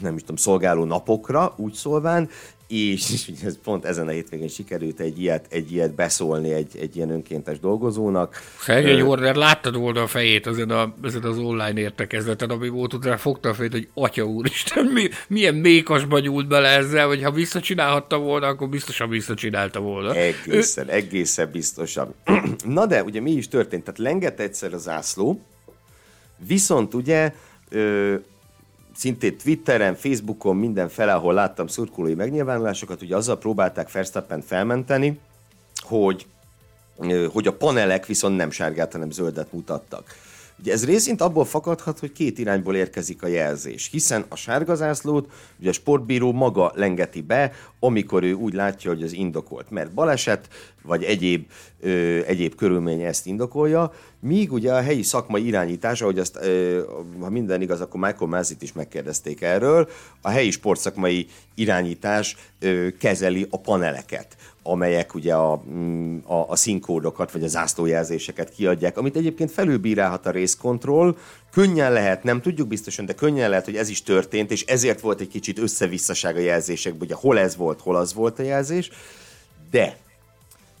nem 0.00 0.14
is 0.14 0.20
tudom, 0.20 0.36
szolgáló 0.36 0.84
napokra, 0.84 1.54
úgy 1.56 1.72
szólván, 1.72 2.28
és, 2.68 3.10
és 3.34 3.42
ez 3.44 3.58
pont 3.64 3.84
ezen 3.84 4.08
a 4.08 4.10
hétvégén 4.10 4.48
sikerült 4.48 5.00
egy 5.00 5.20
ilyet, 5.20 5.46
egy 5.50 5.72
ilyet 5.72 5.94
beszólni 5.94 6.52
egy, 6.52 6.76
egy 6.80 6.96
ilyen 6.96 7.10
önkéntes 7.10 7.60
dolgozónak. 7.60 8.42
Szegény 8.60 9.00
Order, 9.00 9.34
láttad 9.34 9.76
volna 9.76 10.02
a 10.02 10.06
fejét 10.06 10.46
ezen, 10.46 10.70
a, 10.70 10.94
ezen 11.02 11.22
az 11.22 11.38
online 11.38 11.80
értekezleten, 11.80 12.50
ami 12.50 12.68
volt, 12.68 12.94
utána 12.94 13.16
fogta 13.16 13.48
a 13.48 13.54
fejét, 13.54 13.72
hogy 13.72 13.88
atya 13.94 14.24
úristen, 14.24 14.84
mi, 14.84 15.08
milyen 15.28 15.54
mékasba 15.54 16.18
nyúlt 16.18 16.48
bele 16.48 16.68
ezzel, 16.68 17.06
hogy 17.06 17.22
ha 17.22 17.30
visszacsinálhatta 17.30 18.18
volna, 18.18 18.46
akkor 18.46 18.68
biztosan 18.68 19.08
visszacsinálta 19.08 19.80
volna. 19.80 20.14
Egészen, 20.14 20.88
ő... 20.88 20.92
egészen 20.92 21.50
biztosan. 21.50 22.14
Na 22.64 22.86
de, 22.86 23.02
ugye 23.02 23.20
mi 23.20 23.30
is 23.30 23.48
történt? 23.48 23.84
Tehát 23.84 23.98
lengett 23.98 24.40
egyszer 24.40 24.72
az 24.72 24.82
zászló, 24.82 25.40
Viszont 26.38 26.94
ugye 26.94 27.34
ö, 27.68 28.14
szintén 28.96 29.36
Twitteren, 29.36 29.94
Facebookon, 29.94 30.56
mindenfele, 30.56 31.14
ahol 31.14 31.34
láttam 31.34 31.66
szurkolói 31.66 32.14
megnyilvánulásokat, 32.14 33.02
ugye 33.02 33.16
azzal 33.16 33.38
próbálták 33.38 33.92
Verstappen 33.92 34.40
felmenteni, 34.40 35.18
hogy, 35.80 36.26
hogy 37.32 37.46
a 37.46 37.52
panelek 37.52 38.06
viszont 38.06 38.36
nem 38.36 38.50
sárgát, 38.50 38.92
hanem 38.92 39.10
zöldet 39.10 39.52
mutattak. 39.52 40.14
Ugye 40.60 40.72
ez 40.72 40.84
részint 40.84 41.20
abból 41.20 41.44
fakadhat, 41.44 41.98
hogy 41.98 42.12
két 42.12 42.38
irányból 42.38 42.76
érkezik 42.76 43.22
a 43.22 43.26
jelzés, 43.26 43.88
hiszen 43.92 44.24
a 44.28 44.36
sárgazászlót 44.36 45.30
ugye 45.60 45.68
a 45.68 45.72
sportbíró 45.72 46.32
maga 46.32 46.72
lengeti 46.74 47.20
be, 47.20 47.52
amikor 47.80 48.22
ő 48.22 48.32
úgy 48.32 48.54
látja, 48.54 48.90
hogy 48.90 49.02
az 49.02 49.12
indokolt, 49.12 49.70
mert 49.70 49.94
baleset 49.94 50.48
vagy 50.82 51.04
egyéb, 51.04 51.46
ö, 51.80 52.20
egyéb 52.26 52.54
körülmény 52.54 53.02
ezt 53.02 53.26
indokolja, 53.26 53.92
míg 54.20 54.52
ugye 54.52 54.72
a 54.72 54.80
helyi 54.80 55.02
szakmai 55.02 55.46
irányítás, 55.46 56.02
ahogy 56.02 56.18
azt, 56.18 56.36
ö, 56.36 56.82
ha 57.20 57.30
minden 57.30 57.62
igaz, 57.62 57.80
akkor 57.80 58.00
Michael 58.00 58.30
Mazit 58.30 58.62
is 58.62 58.72
megkérdezték 58.72 59.42
erről, 59.42 59.88
a 60.20 60.28
helyi 60.28 60.50
sportszakmai 60.50 61.26
irányítás 61.54 62.36
ö, 62.58 62.88
kezeli 62.98 63.46
a 63.50 63.60
paneleket 63.60 64.36
amelyek 64.70 65.14
ugye 65.14 65.34
a, 65.34 65.62
mm, 65.70 66.18
a, 66.24 66.48
a 66.48 66.56
színkódokat 66.56 67.32
vagy 67.32 67.44
a 67.44 67.48
zászlójelzéseket 67.48 68.50
kiadják, 68.50 68.98
amit 68.98 69.16
egyébként 69.16 69.50
felülbírálhat 69.50 70.26
a 70.26 70.30
részkontroll. 70.30 71.16
Könnyen 71.52 71.92
lehet, 71.92 72.22
nem 72.22 72.40
tudjuk 72.40 72.68
biztosan, 72.68 73.06
de 73.06 73.14
könnyen 73.14 73.48
lehet, 73.48 73.64
hogy 73.64 73.76
ez 73.76 73.88
is 73.88 74.02
történt, 74.02 74.50
és 74.50 74.64
ezért 74.64 75.00
volt 75.00 75.20
egy 75.20 75.28
kicsit 75.28 75.58
összevisszaság 75.58 76.36
a 76.36 76.40
jelzésekben, 76.40 77.02
ugye 77.02 77.14
hol 77.14 77.38
ez 77.38 77.56
volt, 77.56 77.80
hol 77.80 77.96
az 77.96 78.14
volt 78.14 78.38
a 78.38 78.42
jelzés. 78.42 78.90
De 79.70 79.96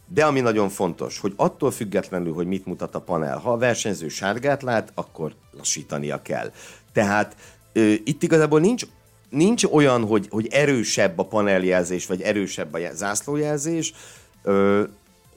de 0.08 0.24
ami 0.24 0.40
nagyon 0.40 0.68
fontos, 0.68 1.18
hogy 1.18 1.32
attól 1.36 1.70
függetlenül, 1.70 2.32
hogy 2.32 2.46
mit 2.46 2.66
mutat 2.66 2.94
a 2.94 3.00
panel, 3.00 3.38
ha 3.38 3.52
a 3.52 3.56
versenyző 3.56 4.08
sárgát 4.08 4.62
lát, 4.62 4.92
akkor 4.94 5.34
lassítania 5.56 6.22
kell. 6.22 6.52
Tehát 6.92 7.36
ö, 7.72 7.92
itt 8.04 8.22
igazából 8.22 8.60
nincs 8.60 8.84
nincs 9.36 9.64
olyan, 9.64 10.04
hogy, 10.04 10.26
hogy 10.30 10.46
erősebb 10.50 11.18
a 11.18 11.24
paneljelzés, 11.24 12.06
vagy 12.06 12.20
erősebb 12.20 12.74
a 12.74 12.78
zászlójelzés. 12.94 13.92
Ö, 14.42 14.82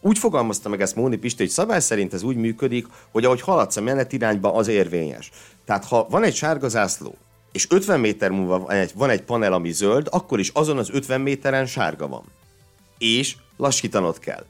úgy 0.01 0.17
fogalmazta 0.17 0.69
meg 0.69 0.81
ezt 0.81 0.95
Móni 0.95 1.17
Pisti, 1.17 1.41
hogy 1.43 1.51
szabály 1.51 1.79
szerint 1.79 2.13
ez 2.13 2.23
úgy 2.23 2.35
működik, 2.35 2.87
hogy 3.11 3.25
ahogy 3.25 3.41
haladsz 3.41 3.75
a 3.75 3.81
menetirányba, 3.81 4.53
az 4.53 4.67
érvényes. 4.67 5.31
Tehát 5.65 5.85
ha 5.85 6.07
van 6.09 6.23
egy 6.23 6.35
sárga 6.35 6.67
zászló, 6.67 7.15
és 7.51 7.67
50 7.69 7.99
méter 7.99 8.31
múlva 8.31 8.59
van 8.59 8.69
egy, 8.69 8.91
van 8.95 9.09
egy 9.09 9.21
panel, 9.21 9.53
ami 9.53 9.71
zöld, 9.71 10.07
akkor 10.11 10.39
is 10.39 10.49
azon 10.49 10.77
az 10.77 10.89
50 10.89 11.21
méteren 11.21 11.65
sárga 11.65 12.07
van. 12.07 12.23
És 12.97 13.35
lassítanod 13.57 14.19
kell. 14.19 14.45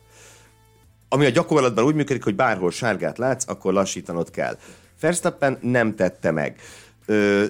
Ami 1.09 1.25
a 1.25 1.29
gyakorlatban 1.29 1.83
úgy 1.83 1.95
működik, 1.95 2.23
hogy 2.23 2.35
bárhol 2.35 2.71
sárgát 2.71 3.17
látsz, 3.17 3.47
akkor 3.47 3.73
lassítanod 3.73 4.31
kell. 4.31 4.57
Verstappen 5.01 5.57
nem 5.61 5.95
tette 5.95 6.31
meg. 6.31 6.59
Ö, 7.05 7.45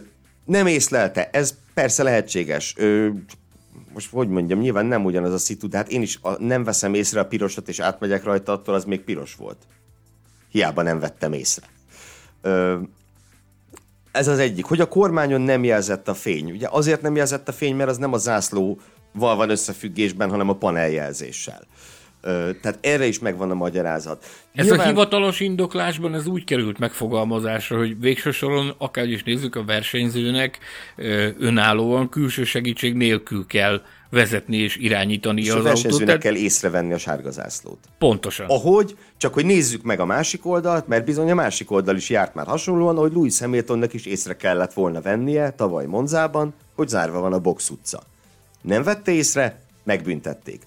nem 0.50 0.68
észlelte. 0.68 1.30
Ez 1.32 1.58
persze 1.74 2.04
lehetséges. 2.04 2.74
Ö, 2.78 3.10
most 3.94 4.10
hogy 4.12 4.28
mondjam, 4.28 4.60
nyilván 4.60 4.86
nem 4.86 5.06
ugyanaz 5.06 5.34
a 5.34 5.38
szitu, 5.38 5.68
de 5.68 5.78
hát 5.78 5.90
én 5.90 6.02
is 6.02 6.20
a, 6.22 6.44
nem 6.44 6.64
veszem 6.64 6.94
észre 6.94 7.20
a 7.20 7.26
pirosat, 7.26 7.68
és 7.68 7.80
átmegyek 7.80 8.24
rajta, 8.24 8.52
attól 8.52 8.76
az 8.76 8.86
még 8.86 9.02
piros 9.02 9.36
volt. 9.36 9.58
Hiába 10.52 10.82
nem 10.82 11.00
vettem 11.00 11.34
észre. 11.34 11.68
Ö, 12.42 12.78
ez 14.12 14.28
az 14.28 14.40
egyik, 14.40 14.66
hogy 14.66 14.80
a 14.80 14.88
kormányon 14.88 15.42
nem 15.42 15.64
jelzett 15.64 16.08
a 16.08 16.14
fény. 16.14 16.52
Ugye 16.52 16.68
azért 16.72 17.02
nem 17.02 17.16
jelzett 17.16 17.48
a 17.48 17.52
fény, 17.52 17.76
mert 17.76 17.90
az 17.90 17.98
nem 17.98 18.14
a 18.14 18.18
zászlóval 18.18 19.36
van 19.36 19.50
összefüggésben, 19.50 20.30
hanem 20.30 20.50
a 20.50 20.56
paneljelzéssel. 20.56 21.68
Tehát 22.62 22.78
erre 22.82 23.06
is 23.06 23.20
megvan 23.20 23.52
a 23.52 23.54
magyarázat. 23.54 24.26
Ez 24.54 24.66
Nyilván... 24.66 24.86
a 24.86 24.90
hivatalos 24.90 25.40
indoklásban 25.40 26.16
ez 26.16 26.28
úgy 26.28 26.44
került 26.44 26.80
megfogalmazásra, 26.80 27.78
hogy 27.78 28.00
végső 28.00 28.32
soron, 28.32 28.74
akár 28.78 29.08
is 29.08 29.24
nézzük, 29.24 29.56
a 29.56 29.64
versenyzőnek 29.64 30.60
önállóan 31.40 32.10
külső 32.10 32.44
segítség 32.44 32.94
nélkül 32.94 33.46
kell 33.46 33.82
vezetni 34.10 34.58
és 34.58 34.76
irányítani 34.76 35.42
és 35.42 35.50
az 35.50 35.56
a 35.56 35.62
versenyzőnek 35.62 36.08
autót. 36.08 36.24
kell 36.24 36.36
észrevenni 36.36 36.94
a 36.94 36.98
sárga 36.98 37.32
zászlót. 37.32 37.80
Pontosan. 37.98 38.46
Ahogy, 38.50 38.98
csak 39.18 39.34
hogy 39.34 39.46
nézzük 39.46 39.84
meg 39.84 40.00
a 40.00 40.06
másik 40.06 40.46
oldalt, 40.46 40.88
mert 40.88 41.06
bizony 41.06 41.32
a 41.32 41.36
másik 41.36 41.72
oldal 41.72 41.96
is 41.96 42.10
járt 42.10 42.34
már 42.34 42.46
hasonlóan, 42.46 42.96
hogy 42.96 43.14
Louis 43.14 43.40
Hamiltonnak 43.40 43.94
is 43.94 44.06
észre 44.06 44.36
kellett 44.36 44.74
volna 44.74 45.02
vennie 45.02 45.50
tavaly 45.50 45.86
Monzában, 45.86 46.54
hogy 46.76 46.88
zárva 46.88 47.20
van 47.20 47.34
a 47.34 47.40
box 47.40 47.70
utca. 47.70 48.04
Nem 48.62 48.84
vette 48.84 49.12
észre, 49.12 49.62
megbüntették. 49.84 50.62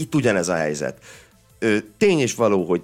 Itt 0.00 0.14
ugyanez 0.14 0.48
a 0.48 0.54
helyzet. 0.54 0.98
Ö, 1.58 1.76
tény 1.98 2.18
és 2.18 2.34
való, 2.34 2.64
hogy 2.64 2.82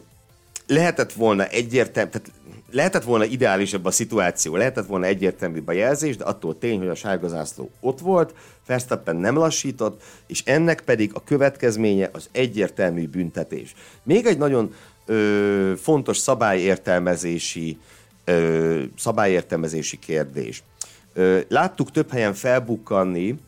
lehetett 0.66 1.12
volna 1.12 1.46
egyértelmű, 1.46 2.11
tehát 2.11 2.31
lehetett 2.70 3.02
volna 3.05 3.24
ideálisabb 3.24 3.85
a 3.85 3.90
szituáció, 3.90 4.57
lehetett 4.57 4.87
volna 4.87 5.07
egyértelműbb 5.07 5.68
a 5.68 5.72
jelzés, 5.72 6.16
de 6.16 6.24
attól 6.24 6.59
tény, 6.59 6.79
hogy 6.79 6.88
a 6.88 6.94
sárga 6.94 7.29
zászló 7.29 7.70
ott 7.81 7.98
volt, 7.98 8.35
Verstappen 8.66 9.16
nem 9.16 9.37
lassított, 9.37 10.02
és 10.26 10.42
ennek 10.44 10.81
pedig 10.81 11.11
a 11.14 11.24
következménye 11.24 12.11
az 12.12 12.29
egyértelmű 12.33 13.09
büntetés. 13.09 13.74
Még 14.02 14.26
egy 14.26 14.38
nagyon 14.38 14.74
ö, 15.07 15.72
fontos 15.76 16.16
szabályértelmezési, 16.16 17.79
ö, 18.24 18.83
szabályértelmezési 18.96 19.98
kérdés. 19.98 20.62
Ö, 21.12 21.40
láttuk 21.48 21.90
több 21.90 22.11
helyen 22.11 22.35
felbukkanni 22.35 23.38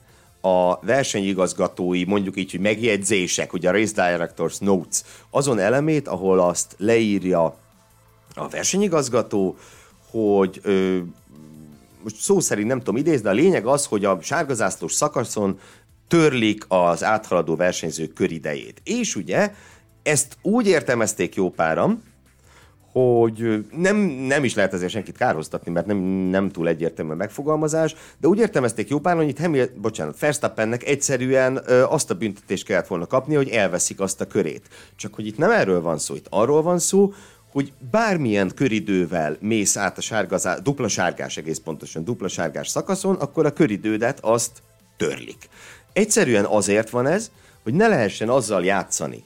a 0.40 0.81
versenyigazgatói, 0.81 2.05
mondjuk 2.05 2.37
így, 2.37 2.51
hogy 2.51 2.61
megjegyzések, 2.61 3.53
ugye 3.53 3.68
a 3.68 3.72
Race 3.72 4.11
Directors 4.11 4.59
Notes, 4.59 5.03
azon 5.31 5.59
elemét, 5.59 6.09
ahol 6.09 6.40
azt 6.40 6.74
leírja 6.79 7.57
a 8.35 8.48
versenyigazgató, 8.48 9.57
hogy 10.11 10.61
ö, 10.62 10.98
most 12.03 12.16
szó 12.16 12.40
szerint 12.40 12.68
nem 12.68 12.79
tudom 12.79 12.96
idézni, 12.96 13.22
de 13.22 13.29
a 13.29 13.33
lényeg 13.33 13.66
az, 13.66 13.87
hogy 13.87 14.05
a 14.05 14.18
sárgazászlós 14.22 14.92
szakaszon 14.92 15.59
törlik 16.09 16.64
az 16.68 17.05
áthaladó 17.05 17.57
versenyző 17.57 18.07
köridejét. 18.07 18.81
És 18.85 19.16
ugye 19.16 19.55
ezt 20.03 20.37
úgy 20.42 20.66
értelmezték 20.66 21.35
jó 21.35 21.51
páram, 21.51 22.03
hogy 22.98 23.64
nem, 23.76 23.96
nem 24.06 24.44
is 24.44 24.54
lehet 24.54 24.72
ezért 24.72 24.92
senkit 24.92 25.16
kárhoztatni, 25.16 25.72
mert 25.72 25.87
nem, 25.87 25.96
nem 26.30 26.50
túl 26.50 26.68
egyértelmű 26.68 27.12
a 27.12 27.16
megfogalmazás, 27.16 27.94
de 28.20 28.28
úgy 28.28 28.38
értelmezték 28.38 28.88
jó 28.88 28.98
páran, 28.98 29.20
hogy 29.20 29.28
itt 29.28 29.38
Hamil, 29.38 29.68
bocsánat, 29.76 30.18
Verstappennek 30.18 30.87
egyszerűen 30.87 31.61
ö, 31.66 31.82
azt 31.82 32.11
a 32.11 32.14
büntetést 32.14 32.64
kellett 32.64 32.87
volna 32.87 33.06
kapni, 33.06 33.34
hogy 33.34 33.48
elveszik 33.48 34.00
azt 34.00 34.20
a 34.20 34.26
körét. 34.26 34.68
Csak 34.96 35.14
hogy 35.14 35.26
itt 35.26 35.38
nem 35.38 35.50
erről 35.50 35.80
van 35.80 35.98
szó, 35.98 36.14
itt 36.14 36.26
arról 36.30 36.62
van 36.62 36.78
szó, 36.78 37.12
hogy 37.52 37.72
bármilyen 37.90 38.52
köridővel 38.54 39.37
mész 39.40 39.76
át 39.76 39.98
a 39.98 40.00
sárgazá, 40.00 40.58
dupla 40.58 40.88
sárgás, 40.88 41.37
egész 41.37 41.58
pontosan 41.58 42.04
dupla 42.04 42.28
sárgás 42.28 42.68
szakaszon, 42.68 43.14
akkor 43.14 43.46
a 43.46 43.52
köridődet 43.52 44.18
azt 44.20 44.62
törlik. 44.96 45.48
Egyszerűen 45.92 46.44
azért 46.44 46.90
van 46.90 47.06
ez, 47.06 47.30
hogy 47.62 47.74
ne 47.74 47.88
lehessen 47.88 48.28
azzal 48.28 48.64
játszani, 48.64 49.24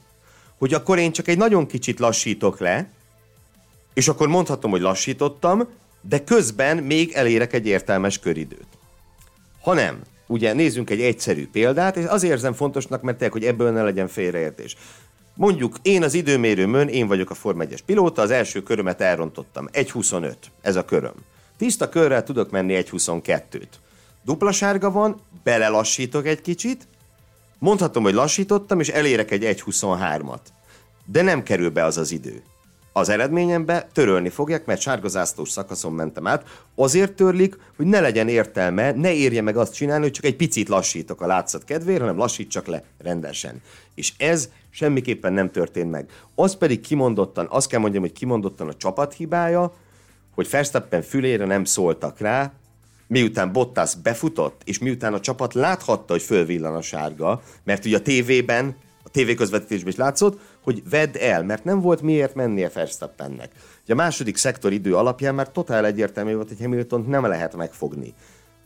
hogy 0.57 0.73
akkor 0.73 0.97
én 0.97 1.11
csak 1.11 1.27
egy 1.27 1.37
nagyon 1.37 1.67
kicsit 1.67 1.99
lassítok 1.99 2.59
le, 2.59 2.87
és 3.93 4.07
akkor 4.07 4.27
mondhatom, 4.27 4.71
hogy 4.71 4.81
lassítottam, 4.81 5.67
de 6.01 6.23
közben 6.23 6.77
még 6.77 7.11
elérek 7.11 7.53
egy 7.53 7.67
értelmes 7.67 8.19
köridőt. 8.19 8.67
Ha 9.61 9.73
nem, 9.73 10.01
ugye 10.27 10.53
nézzünk 10.53 10.89
egy 10.89 11.01
egyszerű 11.01 11.47
példát, 11.47 11.97
és 11.97 12.05
azért 12.05 12.33
érzem 12.33 12.53
fontosnak, 12.53 13.01
mert 13.01 13.17
tényleg, 13.17 13.37
hogy 13.37 13.45
ebből 13.45 13.71
ne 13.71 13.83
legyen 13.83 14.07
félreértés. 14.07 14.75
Mondjuk 15.35 15.75
én 15.81 16.03
az 16.03 16.13
időmérőmön, 16.13 16.87
én 16.87 17.07
vagyok 17.07 17.29
a 17.29 17.33
Form 17.33 17.61
1 17.61 17.83
pilóta, 17.85 18.21
az 18.21 18.31
első 18.31 18.63
körömet 18.63 19.01
elrontottam. 19.01 19.69
1.25, 19.71 20.33
ez 20.61 20.75
a 20.75 20.85
köröm. 20.85 21.15
Tiszta 21.57 21.89
körrel 21.89 22.23
tudok 22.23 22.51
menni 22.51 22.83
1.22-t. 22.85 23.67
Dupla 24.25 24.51
sárga 24.51 24.91
van, 24.91 25.21
belelassítok 25.43 26.27
egy 26.27 26.41
kicsit, 26.41 26.87
mondhatom, 27.59 28.03
hogy 28.03 28.13
lassítottam, 28.13 28.79
és 28.79 28.89
elérek 28.89 29.31
egy 29.31 29.43
1.23-at. 29.43 30.39
De 31.05 31.21
nem 31.21 31.43
kerül 31.43 31.69
be 31.69 31.83
az 31.83 31.97
az 31.97 32.11
idő. 32.11 32.43
Az 32.95 33.09
eredményembe 33.09 33.87
törölni 33.93 34.29
fogják, 34.29 34.65
mert 34.65 34.81
sárgazászlós 34.81 35.49
szakaszon 35.49 35.93
mentem 35.93 36.27
át. 36.27 36.63
Azért 36.75 37.13
törlik, 37.13 37.57
hogy 37.75 37.85
ne 37.85 37.99
legyen 37.99 38.27
értelme, 38.27 38.91
ne 38.91 39.13
érje 39.13 39.41
meg 39.41 39.57
azt 39.57 39.73
csinálni, 39.73 40.03
hogy 40.03 40.11
csak 40.11 40.25
egy 40.25 40.35
picit 40.35 40.69
lassítok 40.69 41.21
a 41.21 41.27
látszat 41.27 41.63
kedvéért, 41.63 42.01
hanem 42.01 42.17
lassítsak 42.17 42.67
le 42.67 42.83
rendesen. 42.97 43.61
És 43.95 44.13
ez 44.17 44.49
semmiképpen 44.69 45.33
nem 45.33 45.51
történt 45.51 45.91
meg. 45.91 46.09
Az 46.35 46.55
pedig 46.55 46.81
kimondottan, 46.81 47.47
azt 47.49 47.67
kell 47.67 47.79
mondjam, 47.79 48.01
hogy 48.01 48.13
kimondottan 48.13 48.67
a 48.67 48.73
csapat 48.73 49.13
hibája, 49.13 49.73
hogy 50.35 50.49
Verstappen 50.49 51.01
fülére 51.01 51.45
nem 51.45 51.63
szóltak 51.63 52.19
rá, 52.19 52.51
miután 53.07 53.51
Bottas 53.51 53.95
befutott, 53.95 54.61
és 54.65 54.79
miután 54.79 55.13
a 55.13 55.19
csapat 55.19 55.53
láthatta, 55.53 56.13
hogy 56.13 56.21
fölvillan 56.21 56.75
a 56.75 56.81
sárga, 56.81 57.41
mert 57.63 57.85
ugye 57.85 57.97
a 57.97 58.01
tévében, 58.01 58.75
a 59.03 59.09
tévéközvetítésben 59.09 59.91
is 59.91 59.97
látszott, 59.97 60.39
hogy 60.63 60.89
vedd 60.89 61.17
el, 61.17 61.43
mert 61.43 61.63
nem 61.63 61.81
volt 61.81 62.01
miért 62.01 62.35
mennie 62.35 62.69
Verstappennek. 62.69 63.51
Ugye 63.83 63.93
a 63.93 63.95
második 63.95 64.37
szektor 64.37 64.71
idő 64.71 64.95
alapján 64.95 65.35
már 65.35 65.51
totál 65.51 65.85
egyértelmű 65.85 66.33
volt, 66.33 66.47
hogy 66.47 66.59
Hamilton 66.59 67.05
nem 67.07 67.25
lehet 67.25 67.55
megfogni. 67.55 68.13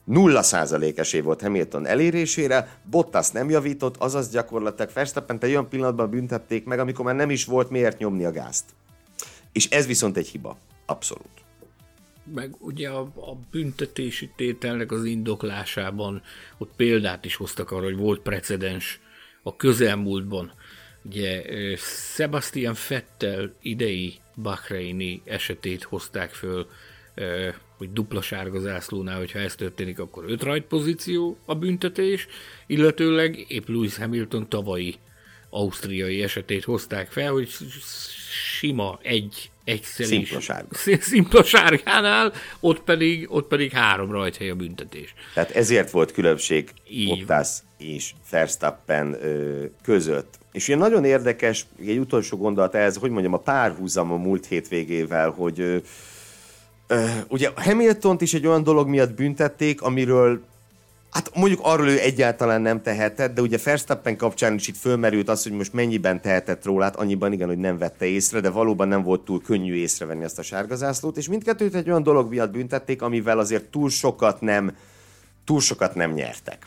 Nulla 0.04 0.42
százalék 0.42 0.98
esély 0.98 1.22
volt 1.22 1.42
Hamilton 1.42 1.86
elérésére, 1.86 2.78
Bottas 2.90 3.30
nem 3.30 3.50
javított, 3.50 3.98
azaz 3.98 4.30
gyakorlatilag 4.30 4.92
Verstappen 4.94 5.38
egy 5.42 5.50
olyan 5.50 5.70
pillanatban 5.70 6.10
büntették 6.10 6.66
meg, 6.66 6.80
amikor 6.80 7.06
már 7.06 7.16
nem 7.16 7.30
is 7.30 7.46
volt 7.46 7.70
miért 7.70 7.98
nyomni 7.98 8.26
a 8.26 8.32
gázt. 8.32 8.66
És 9.52 9.70
ez 9.70 9.88
viszont 9.88 10.18
egy 10.18 10.28
hiba. 10.28 10.58
Abszolút. 10.86 11.46
Meg 12.34 12.56
ugye 12.60 12.90
a, 12.90 13.00
a 13.00 13.38
büntetési 13.52 14.32
tételnek 14.36 14.92
az 14.92 15.06
indoklásában 15.06 16.22
ott 16.58 16.72
példát 16.76 17.26
is 17.26 17.36
hoztak 17.36 17.72
arra, 17.72 17.84
hogy 17.84 17.98
volt 17.98 18.22
precedens 18.22 19.00
a 19.44 19.56
közelmúltban. 19.56 20.52
Ugye 21.08 21.44
Sebastian 22.16 22.74
Fettel 22.74 23.54
idei 23.62 24.14
Bahreini 24.36 25.22
esetét 25.26 25.84
hozták 25.84 26.34
föl 26.34 26.68
hogy 27.78 27.94
dupla 27.94 28.22
sárga 28.22 28.60
zászlónál, 28.60 29.18
hogyha 29.18 29.40
ez 29.40 29.56
történik, 29.56 30.00
akkor 30.00 30.24
öt 30.28 30.44
rajt 30.44 30.64
pozíció 30.64 31.38
a 31.46 31.56
büntetés, 31.56 32.28
illetőleg 32.68 33.46
épp 33.48 33.68
Lewis 33.68 33.98
Hamilton 33.98 34.50
tavalyi 34.50 34.96
ausztriai 35.50 36.24
esetét 36.24 36.64
hozták 36.64 37.12
fel, 37.12 37.32
hogy 37.32 37.50
sima 38.58 39.00
egy 39.02 39.52
egyszer 39.64 40.06
szimpla, 40.06 40.40
sárga. 40.40 40.76
szimpla 41.00 41.44
sárgánál, 41.44 42.34
ott 42.60 42.82
pedig, 42.82 43.32
ott 43.32 43.48
pedig 43.48 43.72
három 43.72 44.12
rajthely 44.12 44.50
a 44.50 44.56
büntetés. 44.56 45.14
Tehát 45.34 45.52
ezért 45.52 45.92
volt 45.92 46.12
különbség 46.12 46.70
Bottas 47.06 47.50
és 47.78 48.14
Verstappen 48.30 49.18
között. 49.84 50.40
És 50.58 50.68
ilyen 50.68 50.80
nagyon 50.80 51.06
érdekes, 51.06 51.66
egy 51.86 51.98
utolsó 51.98 52.38
gondolat 52.38 52.76
ez, 52.76 52.96
hogy 52.96 53.10
mondjam, 53.10 53.34
a 53.34 53.38
párhuzam 53.38 54.12
a 54.12 54.16
múlt 54.16 54.46
hétvégével, 54.46 55.30
hogy 55.30 55.60
ö, 55.60 55.78
Uh, 56.90 57.10
ugye 57.30 57.50
Hamilton 57.56 58.16
is 58.20 58.34
egy 58.34 58.48
olyan 58.48 58.64
dolog 58.64 58.88
miatt 58.88 59.14
büntették, 59.14 59.82
amiről 59.82 60.42
Hát 61.12 61.32
mondjuk 61.36 61.60
arról 61.64 61.88
ő 61.88 62.00
egyáltalán 62.00 62.62
nem 62.62 62.82
tehetett, 62.82 63.34
de 63.34 63.42
ugye 63.42 63.58
Verstappen 63.64 64.18
kapcsán 64.18 64.54
is 64.54 64.68
itt 64.68 64.78
fölmerült 64.78 65.30
az, 65.30 65.44
hogy 65.44 65.52
most 65.52 65.74
mennyiben 65.74 66.22
tehetett 66.22 66.66
róla, 66.66 66.84
hát 66.84 66.96
annyiban 66.96 67.34
igen, 67.34 67.48
hogy 67.48 67.58
nem 67.58 67.78
vette 67.78 68.06
észre, 68.06 68.40
de 68.40 68.50
valóban 68.50 68.88
nem 68.88 69.04
volt 69.04 69.22
túl 69.22 69.42
könnyű 69.42 69.74
észrevenni 69.74 70.24
ezt 70.24 70.40
a 70.40 70.42
sárgazászlót, 70.42 71.18
és 71.18 71.28
mindkettőt 71.28 71.76
egy 71.76 71.90
olyan 71.90 72.04
dolog 72.04 72.30
miatt 72.30 72.52
büntették, 72.52 73.02
amivel 73.02 73.40
azért 73.40 73.66
túl 73.66 73.90
sokat 73.90 74.42
nem 74.42 74.76
túl 75.46 75.60
sokat 75.60 75.96
nem 75.96 76.12
nyertek. 76.12 76.66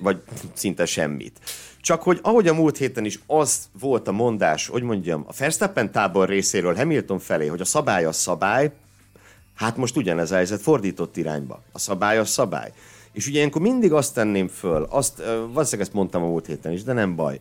Vagy 0.00 0.22
szinte 0.52 0.86
semmit. 0.86 1.38
Csak 1.82 2.02
hogy 2.02 2.18
ahogy 2.22 2.48
a 2.48 2.54
múlt 2.54 2.76
héten 2.76 3.04
is 3.04 3.18
az 3.26 3.68
volt 3.80 4.08
a 4.08 4.12
mondás, 4.12 4.66
hogy 4.66 4.82
mondjam, 4.82 5.24
a 5.28 5.32
Verstappen 5.38 5.92
tábor 5.92 6.28
részéről 6.28 6.74
Hamilton 6.74 7.18
felé, 7.18 7.46
hogy 7.46 7.60
a 7.60 7.64
szabály 7.64 8.04
a 8.04 8.12
szabály, 8.12 8.72
hát 9.54 9.76
most 9.76 9.96
ugyanez 9.96 10.30
a 10.30 10.34
helyzet 10.34 10.60
fordított 10.60 11.16
irányba. 11.16 11.62
A 11.72 11.78
szabály 11.78 12.18
a 12.18 12.24
szabály. 12.24 12.72
És 13.12 13.26
ugye 13.26 13.36
ilyenkor 13.36 13.62
mindig 13.62 13.92
azt 13.92 14.14
tenném 14.14 14.48
föl, 14.48 14.86
azt, 14.90 15.22
valószínűleg 15.26 15.80
ezt 15.80 15.92
mondtam 15.92 16.22
a 16.22 16.26
múlt 16.26 16.46
héten 16.46 16.72
is, 16.72 16.82
de 16.82 16.92
nem 16.92 17.16
baj. 17.16 17.40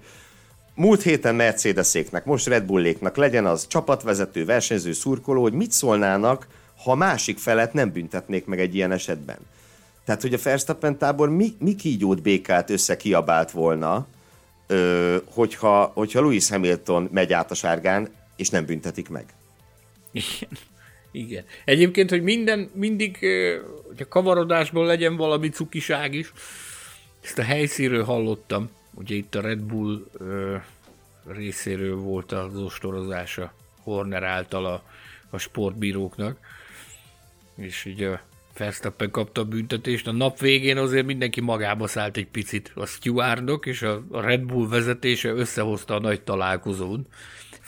Múlt 0.75 1.01
héten 1.01 1.35
Mercedeséknek, 1.35 2.25
most 2.25 2.47
Red 2.47 2.63
Bulléknak 2.63 3.15
legyen 3.15 3.45
az 3.45 3.67
csapatvezető, 3.67 4.45
versenyző, 4.45 4.93
szurkoló, 4.93 5.41
hogy 5.41 5.53
mit 5.53 5.71
szólnának, 5.71 6.47
ha 6.83 6.95
másik 6.95 7.37
felet 7.37 7.73
nem 7.73 7.91
büntetnék 7.91 8.45
meg 8.45 8.59
egy 8.59 8.75
ilyen 8.75 8.91
esetben. 8.91 9.37
Tehát, 10.05 10.21
hogy 10.21 10.33
a 10.33 10.39
Verstappen 10.43 10.97
tábor 10.97 11.29
mi, 11.29 11.55
mi 11.59 11.75
kígyót 11.75 12.21
békát 12.21 12.69
összekiabált 12.69 13.51
volna, 13.51 14.07
hogyha, 15.25 15.91
hogyha 15.93 16.21
Lewis 16.21 16.49
Hamilton 16.49 17.09
megy 17.11 17.33
át 17.33 17.51
a 17.51 17.55
sárgán, 17.55 18.09
és 18.35 18.49
nem 18.49 18.65
büntetik 18.65 19.09
meg. 19.09 19.25
Igen. 20.11 20.49
Igen. 21.11 21.43
Egyébként, 21.65 22.09
hogy 22.09 22.21
minden, 22.21 22.69
mindig, 22.73 23.17
hogy 23.87 24.01
a 24.01 24.07
kavarodásból 24.07 24.85
legyen 24.85 25.15
valami 25.15 25.49
cukiság 25.49 26.13
is, 26.13 26.31
ezt 27.21 27.39
a 27.39 27.43
helyszínről 27.43 28.03
hallottam, 28.03 28.69
ugye 28.93 29.15
itt 29.15 29.35
a 29.35 29.41
Red 29.41 29.59
Bull 29.59 30.05
ö, 30.13 30.55
részéről 31.27 31.95
volt 31.95 32.31
az 32.31 32.55
ostorozása 32.55 33.53
Horner 33.83 34.23
által 34.23 34.65
a, 34.65 34.83
a 35.29 35.37
sportbíróknak, 35.37 36.37
és 37.55 37.85
ugye 37.85 38.19
Verstappen 38.59 39.11
kapta 39.11 39.41
a 39.41 39.45
büntetést. 39.45 40.07
A 40.07 40.11
nap 40.11 40.39
végén 40.39 40.77
azért 40.77 41.05
mindenki 41.05 41.41
magába 41.41 41.87
szállt 41.87 42.17
egy 42.17 42.27
picit. 42.27 42.71
A 42.75 42.85
stewardok 42.85 43.65
és 43.65 43.81
a 43.81 44.03
Red 44.11 44.41
Bull 44.41 44.67
vezetése 44.67 45.29
összehozta 45.29 45.95
a 45.95 45.99
nagy 45.99 46.21
találkozón. 46.21 47.07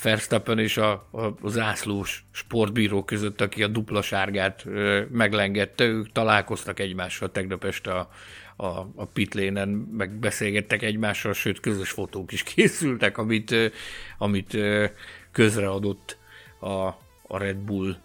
Verstappen 0.03 0.59
és 0.59 0.77
a, 0.77 0.91
a, 1.11 1.21
a 1.41 1.49
zászlós 1.49 2.25
sportbíró 2.31 3.03
között, 3.03 3.41
aki 3.41 3.63
a 3.63 3.67
dupla 3.67 4.01
sárgát 4.01 4.63
ö, 4.65 5.01
meglengette, 5.11 5.83
ők 5.83 6.11
találkoztak 6.11 6.79
egymással 6.79 7.31
tegnap 7.31 7.63
este 7.63 7.91
a, 7.91 8.09
a, 8.55 8.65
a 8.95 9.05
pitlénen, 9.13 9.69
meg 9.69 10.11
beszélgettek 10.19 10.81
egymással, 10.81 11.33
sőt 11.33 11.59
közös 11.59 11.89
fotók 11.89 12.31
is 12.31 12.43
készültek, 12.55 13.17
amit, 13.17 13.51
ö, 13.51 13.65
amit 14.17 14.53
ö, 14.53 14.85
közreadott 15.31 16.17
a, 16.59 16.87
a 17.27 17.37
Red 17.37 17.57
Bull 17.57 17.95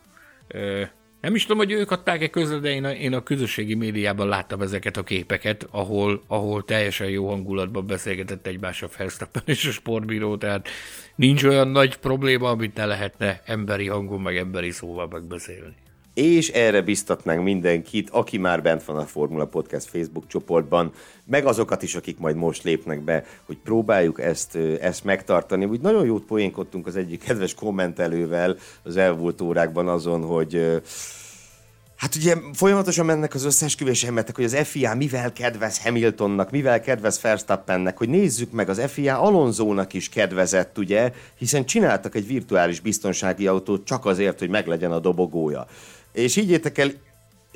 ö, 0.48 0.82
nem 1.20 1.34
is 1.34 1.42
tudom, 1.42 1.58
hogy 1.58 1.72
ők 1.72 1.90
adták-e 1.90 2.28
közre, 2.28 2.58
de 2.58 2.70
én 2.70 2.84
a, 2.84 2.90
én 2.90 3.14
a 3.14 3.22
közösségi 3.22 3.74
médiában 3.74 4.28
láttam 4.28 4.62
ezeket 4.62 4.96
a 4.96 5.02
képeket, 5.02 5.66
ahol, 5.70 6.22
ahol 6.26 6.64
teljesen 6.64 7.08
jó 7.08 7.28
hangulatban 7.28 7.86
beszélgetett 7.86 8.46
egymás 8.46 8.82
a 8.82 8.88
Verstappen 8.98 9.42
és 9.46 9.66
a 9.66 9.70
sportbíró, 9.70 10.36
tehát 10.36 10.68
nincs 11.14 11.42
olyan 11.42 11.68
nagy 11.68 11.96
probléma, 11.96 12.48
amit 12.48 12.74
ne 12.74 12.86
lehetne 12.86 13.42
emberi 13.44 13.86
hangon, 13.86 14.20
meg 14.20 14.36
emberi 14.36 14.70
szóval 14.70 15.08
megbeszélni. 15.10 15.74
És 16.16 16.48
erre 16.48 16.80
biztatnánk 16.80 17.42
mindenkit, 17.42 18.10
aki 18.10 18.38
már 18.38 18.62
bent 18.62 18.84
van 18.84 18.96
a 18.96 19.06
Formula 19.06 19.44
Podcast 19.44 19.88
Facebook 19.88 20.26
csoportban, 20.26 20.92
meg 21.24 21.46
azokat 21.46 21.82
is, 21.82 21.94
akik 21.94 22.18
majd 22.18 22.36
most 22.36 22.62
lépnek 22.62 23.00
be, 23.00 23.24
hogy 23.46 23.56
próbáljuk 23.64 24.20
ezt, 24.20 24.56
ezt 24.80 25.04
megtartani. 25.04 25.64
Úgy 25.64 25.80
nagyon 25.80 26.04
jót 26.04 26.24
poénkodtunk 26.24 26.86
az 26.86 26.96
egyik 26.96 27.22
kedves 27.24 27.54
kommentelővel 27.54 28.56
az 28.82 28.96
elmúlt 28.96 29.40
órákban 29.40 29.88
azon, 29.88 30.22
hogy 30.22 30.80
Hát 31.96 32.14
ugye 32.14 32.34
folyamatosan 32.52 33.06
mennek 33.06 33.34
az 33.34 33.44
összeesküvés 33.44 34.04
elmetek, 34.04 34.36
hogy 34.36 34.44
az 34.44 34.56
FIA 34.64 34.94
mivel 34.94 35.32
kedvez 35.32 35.82
Hamiltonnak, 35.82 36.50
mivel 36.50 36.80
kedvez 36.80 37.20
Verstappennek, 37.20 37.98
hogy 37.98 38.08
nézzük 38.08 38.50
meg, 38.52 38.68
az 38.68 38.82
FIA 38.86 39.20
Alonzónak 39.20 39.92
is 39.92 40.08
kedvezett, 40.08 40.78
ugye, 40.78 41.12
hiszen 41.38 41.64
csináltak 41.64 42.14
egy 42.14 42.26
virtuális 42.26 42.80
biztonsági 42.80 43.46
autót 43.46 43.84
csak 43.84 44.04
azért, 44.04 44.38
hogy 44.38 44.48
meglegyen 44.48 44.92
a 44.92 44.98
dobogója. 44.98 45.66
És 46.16 46.36
így 46.36 46.50
értek 46.50 46.78
el, 46.78 46.90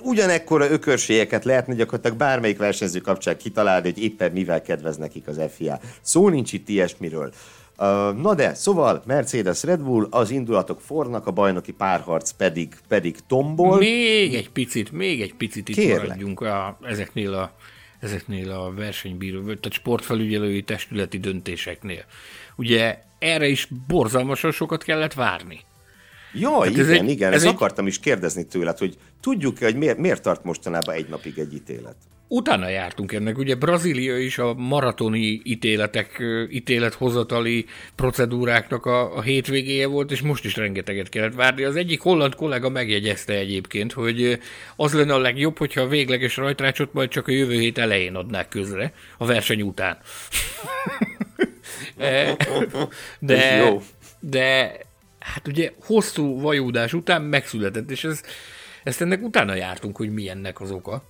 ugyanekkora 0.02 0.70
ökörségeket 0.70 1.44
lehetne 1.44 1.74
gyakorlatilag 1.74 2.16
bármelyik 2.16 2.58
versenyző 2.58 3.00
kapcsán 3.00 3.36
kitalálni, 3.36 3.92
hogy 3.92 4.02
éppen 4.02 4.32
mivel 4.32 4.62
kedvez 4.62 4.96
nekik 4.96 5.28
az 5.28 5.40
FIA. 5.56 5.80
Szó 6.00 6.28
nincs 6.28 6.52
itt 6.52 6.68
ilyesmiről. 6.68 7.32
Uh, 7.78 7.86
na 8.14 8.34
de, 8.34 8.54
szóval 8.54 9.02
Mercedes 9.06 9.62
Red 9.62 9.80
Bull, 9.80 10.06
az 10.10 10.30
indulatok 10.30 10.80
fornak, 10.80 11.26
a 11.26 11.30
bajnoki 11.30 11.72
párharc 11.72 12.30
pedig, 12.30 12.74
pedig 12.88 13.16
tombol. 13.26 13.78
Még 13.78 14.34
egy 14.34 14.50
picit, 14.50 14.92
még 14.92 15.20
egy 15.20 15.34
picit 15.34 15.68
itt 15.68 15.74
Kérlek. 15.74 16.02
maradjunk 16.02 16.40
a, 16.40 16.78
ezeknél 16.82 17.34
a 17.34 17.52
ezeknél 18.00 18.50
a 18.50 18.72
versenybíró, 18.74 19.42
tehát 19.42 19.72
sportfelügyelői 19.72 20.62
testületi 20.62 21.18
döntéseknél. 21.18 22.04
Ugye 22.56 22.98
erre 23.18 23.46
is 23.46 23.68
borzalmasan 23.86 24.50
sokat 24.50 24.82
kellett 24.82 25.14
várni. 25.14 25.60
Ja, 26.32 26.60
igen, 26.66 26.80
ez 26.80 26.88
egy, 26.88 27.10
igen, 27.10 27.28
ez 27.28 27.34
ezt 27.34 27.44
egy... 27.44 27.54
akartam 27.54 27.86
is 27.86 28.00
kérdezni 28.00 28.46
tőled, 28.46 28.78
hogy 28.78 28.96
tudjuk-e, 29.20 29.64
hogy 29.64 29.76
miért, 29.76 29.98
miért 29.98 30.22
tart 30.22 30.44
mostanában 30.44 30.94
egy 30.94 31.08
napig 31.08 31.38
egy 31.38 31.54
ítélet? 31.54 31.96
Utána 32.32 32.68
jártunk 32.68 33.12
ennek, 33.12 33.38
ugye 33.38 33.54
Brazília 33.54 34.18
is 34.18 34.38
a 34.38 34.54
maratoni 34.54 35.40
ítéletek, 35.44 36.22
ítélethozatali 36.50 37.66
procedúráknak 37.94 38.86
a, 38.86 39.16
a 39.16 39.20
hétvégéje 39.20 39.86
volt, 39.86 40.10
és 40.10 40.20
most 40.20 40.44
is 40.44 40.56
rengeteget 40.56 41.08
kellett 41.08 41.34
várni. 41.34 41.64
Az 41.64 41.76
egyik 41.76 42.00
holland 42.00 42.34
kollega 42.34 42.68
megjegyezte 42.68 43.32
egyébként, 43.32 43.92
hogy 43.92 44.38
az 44.76 44.92
lenne 44.92 45.14
a 45.14 45.18
legjobb, 45.18 45.58
hogyha 45.58 45.80
a 45.80 45.88
végleges 45.88 46.36
rajtrácsot 46.36 46.92
majd 46.92 47.08
csak 47.08 47.28
a 47.28 47.32
jövő 47.32 47.58
hét 47.58 47.78
elején 47.78 48.14
adnák 48.14 48.48
közre, 48.48 48.92
a 49.18 49.26
verseny 49.26 49.62
után. 49.62 49.98
de, 53.18 53.72
de 54.20 54.72
hát 55.20 55.48
ugye 55.48 55.72
hosszú 55.84 56.40
vajúdás 56.40 56.92
után 56.92 57.22
megszületett, 57.22 57.90
és 57.90 58.04
ez, 58.04 58.22
ezt 58.84 59.00
ennek 59.00 59.22
utána 59.22 59.54
jártunk, 59.54 59.96
hogy 59.96 60.12
milyennek 60.12 60.60
az 60.60 60.70
oka. 60.70 61.04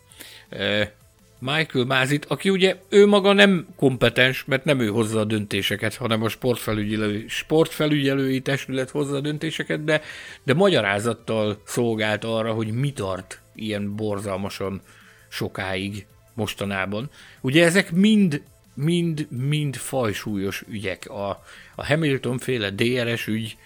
Michael 1.39 1.85
Mázit, 1.85 2.25
aki 2.25 2.51
ugye 2.51 2.77
ő 2.89 3.07
maga 3.07 3.33
nem 3.33 3.67
kompetens, 3.77 4.45
mert 4.45 4.65
nem 4.65 4.81
ő 4.81 4.89
hozza 4.89 5.21
a 5.21 5.25
döntéseket, 5.25 5.95
hanem 5.95 6.23
a 6.23 6.29
sportfelügyelő, 6.29 7.25
sportfelügyelői 7.29 8.41
testület 8.41 8.91
hozza 8.91 9.17
a 9.17 9.21
döntéseket, 9.21 9.85
de, 9.85 10.03
de 10.43 10.55
magyarázattal 10.55 11.63
szolgált 11.67 12.25
arra, 12.25 12.53
hogy 12.53 12.73
mi 12.73 12.93
tart 12.93 13.41
ilyen 13.55 13.97
borzalmasan 13.97 14.81
sokáig 15.29 16.07
mostanában. 16.35 17.11
Ugye 17.41 17.65
ezek 17.65 17.93
mind 17.93 18.43
mind, 18.75 19.27
mind 19.31 19.77
fajsúlyos 19.77 20.65
ügyek. 20.69 21.09
A, 21.09 21.29
a 21.75 21.87
Hamilton 21.87 22.39
féle 22.39 22.71
DRS 22.71 23.27
ügy 23.27 23.57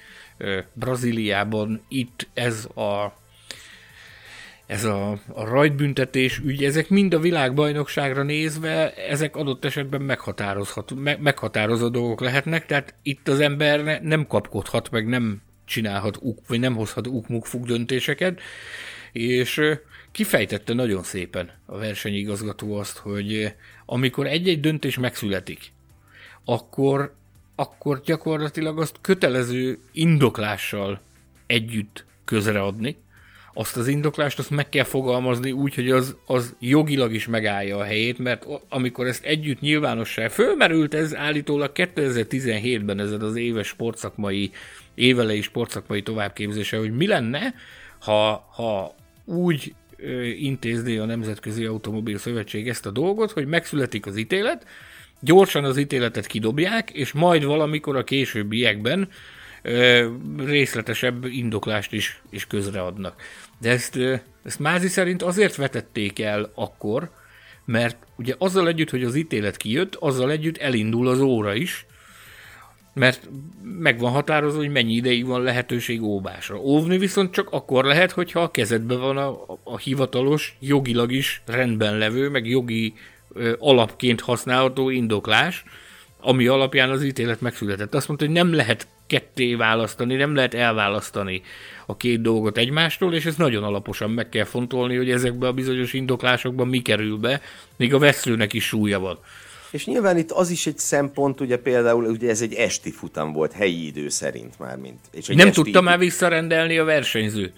Brazíliában 0.73 1.83
itt 1.89 2.29
ez 2.35 2.65
a 2.65 3.23
ez 4.67 4.85
a, 4.85 5.11
a 5.11 5.45
rajtbüntetés 5.45 6.39
ügy, 6.39 6.65
ezek 6.65 6.89
mind 6.89 7.15
a 7.15 7.19
világbajnokságra 7.19 8.23
nézve, 8.23 8.95
ezek 8.95 9.37
adott 9.37 9.65
esetben 9.65 10.01
meghatározható, 10.01 10.97
me, 10.97 11.17
meghatározó 11.21 11.89
dolgok 11.89 12.21
lehetnek, 12.21 12.67
tehát 12.67 12.95
itt 13.03 13.29
az 13.29 13.41
ember 13.41 13.83
ne, 13.83 13.99
nem 13.99 14.27
kapkodhat, 14.27 14.91
meg 14.91 15.07
nem 15.07 15.43
csinálhat, 15.65 16.19
uk, 16.21 16.39
vagy 16.49 16.61
nem 16.61 16.75
hozhat 16.75 17.07
ukmukfuk 17.07 17.67
döntéseket, 17.67 18.41
és 19.13 19.61
kifejtette 20.13 20.75
nagyon 20.75 21.03
szépen 21.03 21.51
a 21.67 21.79
versenyigazgató 21.79 22.75
azt, 22.75 22.99
hogy 22.99 23.55
amikor 23.87 24.27
egy-egy 24.27 24.61
döntés 24.61 24.99
megszületik, 24.99 25.73
akkor, 26.45 27.15
akkor 27.55 28.01
gyakorlatilag 28.05 28.79
azt 28.79 28.97
kötelező 29.01 29.79
indoklással 29.93 31.01
együtt 31.47 32.05
közreadni, 32.25 32.97
azt 33.57 33.77
az 33.77 33.89
indoklást 33.89 34.39
azt 34.39 34.51
meg 34.51 34.69
kell 34.69 34.85
fogalmazni 34.85 35.53
úgy, 35.53 35.75
hogy 35.75 35.91
az, 35.91 36.17
az 36.27 36.55
jogilag 36.59 37.13
is 37.13 37.27
megállja 37.27 37.77
a 37.77 37.85
helyét, 37.85 38.19
mert 38.19 38.47
amikor 38.69 39.07
ezt 39.07 39.25
együtt 39.25 39.61
nyilvánosság 39.61 40.31
fölmerült, 40.31 40.95
ez 40.95 41.15
állítólag 41.15 41.71
2017-ben 41.75 43.01
ez 43.01 43.11
az 43.11 43.37
éves 43.37 43.67
sportszakmai, 43.67 44.51
évelei 44.95 45.41
sportszakmai 45.41 46.03
továbbképzése, 46.03 46.79
hogy 46.79 46.97
mi 46.97 47.07
lenne, 47.07 47.55
ha, 47.99 48.49
ha 48.55 48.95
úgy 49.25 49.75
intézni 50.39 50.97
a 50.97 51.05
Nemzetközi 51.05 51.65
Automobil 51.65 52.19
Szövetség 52.19 52.69
ezt 52.69 52.87
a 52.87 52.91
dolgot, 52.91 53.31
hogy 53.31 53.47
megszületik 53.47 54.07
az 54.07 54.17
ítélet, 54.17 54.67
gyorsan 55.21 55.65
az 55.65 55.77
ítéletet 55.77 56.27
kidobják, 56.27 56.91
és 56.91 57.13
majd 57.13 57.45
valamikor 57.45 57.97
a 57.97 58.05
későbbiekben 58.05 59.09
részletesebb 60.37 61.25
indoklást 61.25 61.93
is, 61.93 62.23
is 62.31 62.47
közreadnak. 62.47 63.23
De 63.61 63.71
ezt, 63.71 63.99
ezt 64.45 64.59
Mázi 64.59 64.89
szerint 64.89 65.23
azért 65.23 65.57
vetették 65.57 66.21
el 66.21 66.51
akkor, 66.55 67.11
mert 67.65 67.97
ugye 68.17 68.35
azzal 68.39 68.69
együtt, 68.69 68.91
hogy 68.91 69.05
az 69.05 69.15
ítélet 69.15 69.57
kijött, 69.57 69.95
azzal 69.95 70.31
együtt 70.31 70.57
elindul 70.57 71.09
az 71.09 71.21
óra 71.21 71.55
is, 71.55 71.87
mert 72.95 73.29
meg 73.63 73.99
van 73.99 74.13
határozva, 74.13 74.59
hogy 74.59 74.71
mennyi 74.71 74.93
ideig 74.93 75.27
van 75.27 75.43
lehetőség 75.43 76.03
óvásra. 76.03 76.57
Óvni 76.57 76.99
viszont 76.99 77.33
csak 77.33 77.51
akkor 77.51 77.85
lehet, 77.85 78.11
hogyha 78.11 78.41
a 78.41 78.51
kezedben 78.51 79.01
van 79.01 79.17
a, 79.17 79.59
a 79.65 79.79
hivatalos, 79.79 80.57
jogilag 80.61 81.13
is 81.13 81.43
rendben 81.47 81.99
levő, 81.99 82.29
meg 82.29 82.47
jogi 82.47 82.95
ö, 82.97 82.99
alapként 83.59 84.21
használható 84.21 84.91
indoklás, 84.91 85.65
ami 86.21 86.47
alapján 86.47 86.91
az 86.91 87.05
ítélet 87.05 87.41
megszületett. 87.41 87.95
Azt 87.95 88.09
mondta, 88.09 88.27
hogy 88.27 88.35
nem 88.35 88.55
lehet 88.55 88.87
ketté 89.07 89.55
választani, 89.55 90.15
nem 90.15 90.35
lehet 90.35 90.55
elválasztani 90.55 91.43
a 91.87 91.97
két 91.97 92.21
dolgot 92.21 92.59
egymástól, 92.59 93.15
és 93.15 93.25
ez 93.25 93.37
nagyon 93.37 93.63
alaposan 93.65 94.11
meg 94.11 94.29
kell 94.29 94.45
fontolni, 94.45 94.97
hogy 94.97 95.11
ezekben 95.11 95.49
a 95.49 95.53
bizonyos 95.53 95.93
indoklásokban 95.93 96.69
mi 96.69 96.83
kerül 96.83 97.17
be, 97.17 97.41
még 97.77 97.95
a 97.95 97.99
veszőnek 97.99 98.53
is 98.53 98.65
súlya 98.65 98.99
van. 98.99 99.19
És 99.71 99.87
nyilván 99.87 100.19
itt 100.19 100.31
az 100.31 100.51
is 100.51 100.67
egy 100.67 100.79
szempont, 100.79 101.41
ugye 101.41 101.57
például 101.57 102.05
ugye 102.05 102.29
ez 102.29 102.41
egy 102.41 102.55
esti 102.55 102.91
futam 102.91 103.33
volt, 103.33 103.53
helyi 103.53 103.87
idő 103.87 104.09
szerint 104.09 104.59
már, 104.59 104.77
mint. 104.77 104.99
És 105.11 105.27
Nem 105.27 105.51
tudta 105.51 105.69
idő... 105.69 105.81
már 105.81 105.99
visszarendelni 105.99 106.79
a 106.79 106.85
versenyző. 106.85 107.53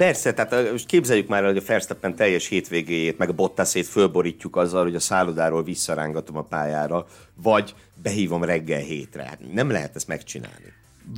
Persze, 0.00 0.34
tehát 0.34 0.70
most 0.70 0.86
képzeljük 0.86 1.28
már, 1.28 1.44
hogy 1.44 1.56
a 1.56 1.62
Verstappen 1.66 2.16
teljes 2.16 2.48
hétvégéjét, 2.48 3.18
meg 3.18 3.28
a 3.28 3.32
Bottasét 3.32 3.86
fölborítjuk 3.86 4.56
azzal, 4.56 4.82
hogy 4.82 4.94
a 4.94 5.00
szállodáról 5.00 5.62
visszarángatom 5.62 6.36
a 6.36 6.42
pályára, 6.42 7.06
vagy 7.42 7.74
behívom 8.02 8.44
reggel 8.44 8.80
hétre. 8.80 9.22
Hát 9.22 9.38
nem 9.52 9.70
lehet 9.70 9.96
ezt 9.96 10.08
megcsinálni. 10.08 10.72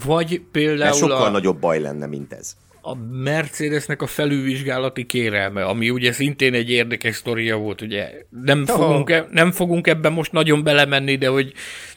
Vagy 0.05 0.43
például... 0.53 0.79
Mert 0.79 0.97
sokkal 0.97 1.27
a... 1.27 1.31
nagyobb 1.31 1.61
baj 1.61 1.81
lenne, 1.81 2.07
mint 2.07 2.33
ez 2.33 2.57
a 2.81 2.95
Mercedesnek 3.13 4.03
a 4.03 4.07
felülvizsgálati 4.07 5.07
kérelme, 5.07 5.65
ami 5.65 5.91
ugye 5.91 6.13
szintén 6.13 6.55
egy 6.55 6.71
érdekes 6.71 7.17
sztoria 7.17 7.57
volt, 7.57 7.81
ugye 7.81 8.11
nem, 8.45 8.67
fogunk, 8.67 9.11
e, 9.11 9.29
nem 9.31 9.53
fogunk 9.53 9.87
ebben 9.87 10.13
most 10.13 10.33
nagyon 10.33 10.63
belemenni, 10.63 11.17
de 11.17 11.29
hogy... 11.29 11.53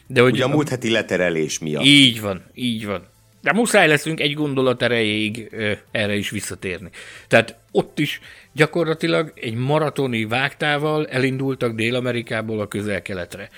De 0.06 0.20
hogy 0.20 0.32
ugye 0.32 0.44
a 0.44 0.48
múlt 0.48 0.68
heti 0.68 0.90
leterelés 0.90 1.58
miatt. 1.58 1.84
Így 1.84 2.20
van, 2.20 2.42
így 2.54 2.86
van. 2.86 3.06
De 3.46 3.52
muszáj 3.52 3.88
leszünk 3.88 4.20
egy 4.20 4.34
gondolat 4.34 4.82
erejéig 4.82 5.48
erre 5.90 6.14
is 6.14 6.30
visszatérni. 6.30 6.90
Tehát 7.28 7.56
ott 7.72 7.98
is 7.98 8.20
gyakorlatilag 8.56 9.32
egy 9.34 9.54
maratoni 9.54 10.24
vágtával 10.24 11.06
elindultak 11.06 11.74
Dél-Amerikából 11.74 12.60
a 12.60 12.66
közel-keletre 12.66 13.48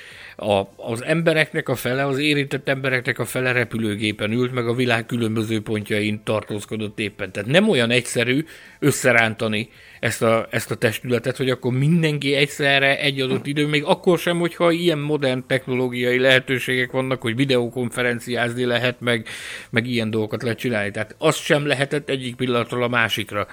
a, 0.41 0.69
az 0.77 1.05
embereknek 1.05 1.69
a 1.69 1.75
fele, 1.75 2.07
az 2.07 2.19
érintett 2.19 2.69
embereknek 2.69 3.19
a 3.19 3.25
fele 3.25 3.53
repülőgépen 3.53 4.33
ült, 4.33 4.53
meg 4.53 4.69
a 4.69 4.75
világ 4.75 5.07
különböző 5.07 5.61
pontjain 5.61 6.21
tartózkodott 6.25 6.99
éppen. 6.99 7.33
Tehát 7.33 7.49
nem 7.49 7.69
olyan 7.69 7.91
egyszerű 7.91 8.45
összerántani 8.79 9.69
ezt 10.01 10.23
a, 10.23 10.47
ezt 10.51 10.71
a 10.71 10.75
testületet, 10.75 11.37
hogy 11.37 11.51
akkor 11.51 11.73
mindenki 11.73 12.35
egyszerre 12.35 13.01
egy 13.01 13.21
adott 13.21 13.47
idő, 13.47 13.67
még 13.67 13.85
akkor 13.85 14.19
sem, 14.19 14.39
hogyha 14.39 14.71
ilyen 14.71 14.99
modern 14.99 15.45
technológiai 15.47 16.19
lehetőségek 16.19 16.91
vannak, 16.91 17.21
hogy 17.21 17.37
videokonferenciázni 17.37 18.65
lehet, 18.65 19.01
meg, 19.01 19.27
meg 19.71 19.87
ilyen 19.87 20.11
dolgokat 20.11 20.43
lehet 20.43 20.59
csinálni. 20.59 20.91
Tehát 20.91 21.15
azt 21.19 21.43
sem 21.43 21.67
lehetett 21.67 22.09
egyik 22.09 22.35
pillanatról 22.35 22.83
a 22.83 22.89
másikra 22.89 23.47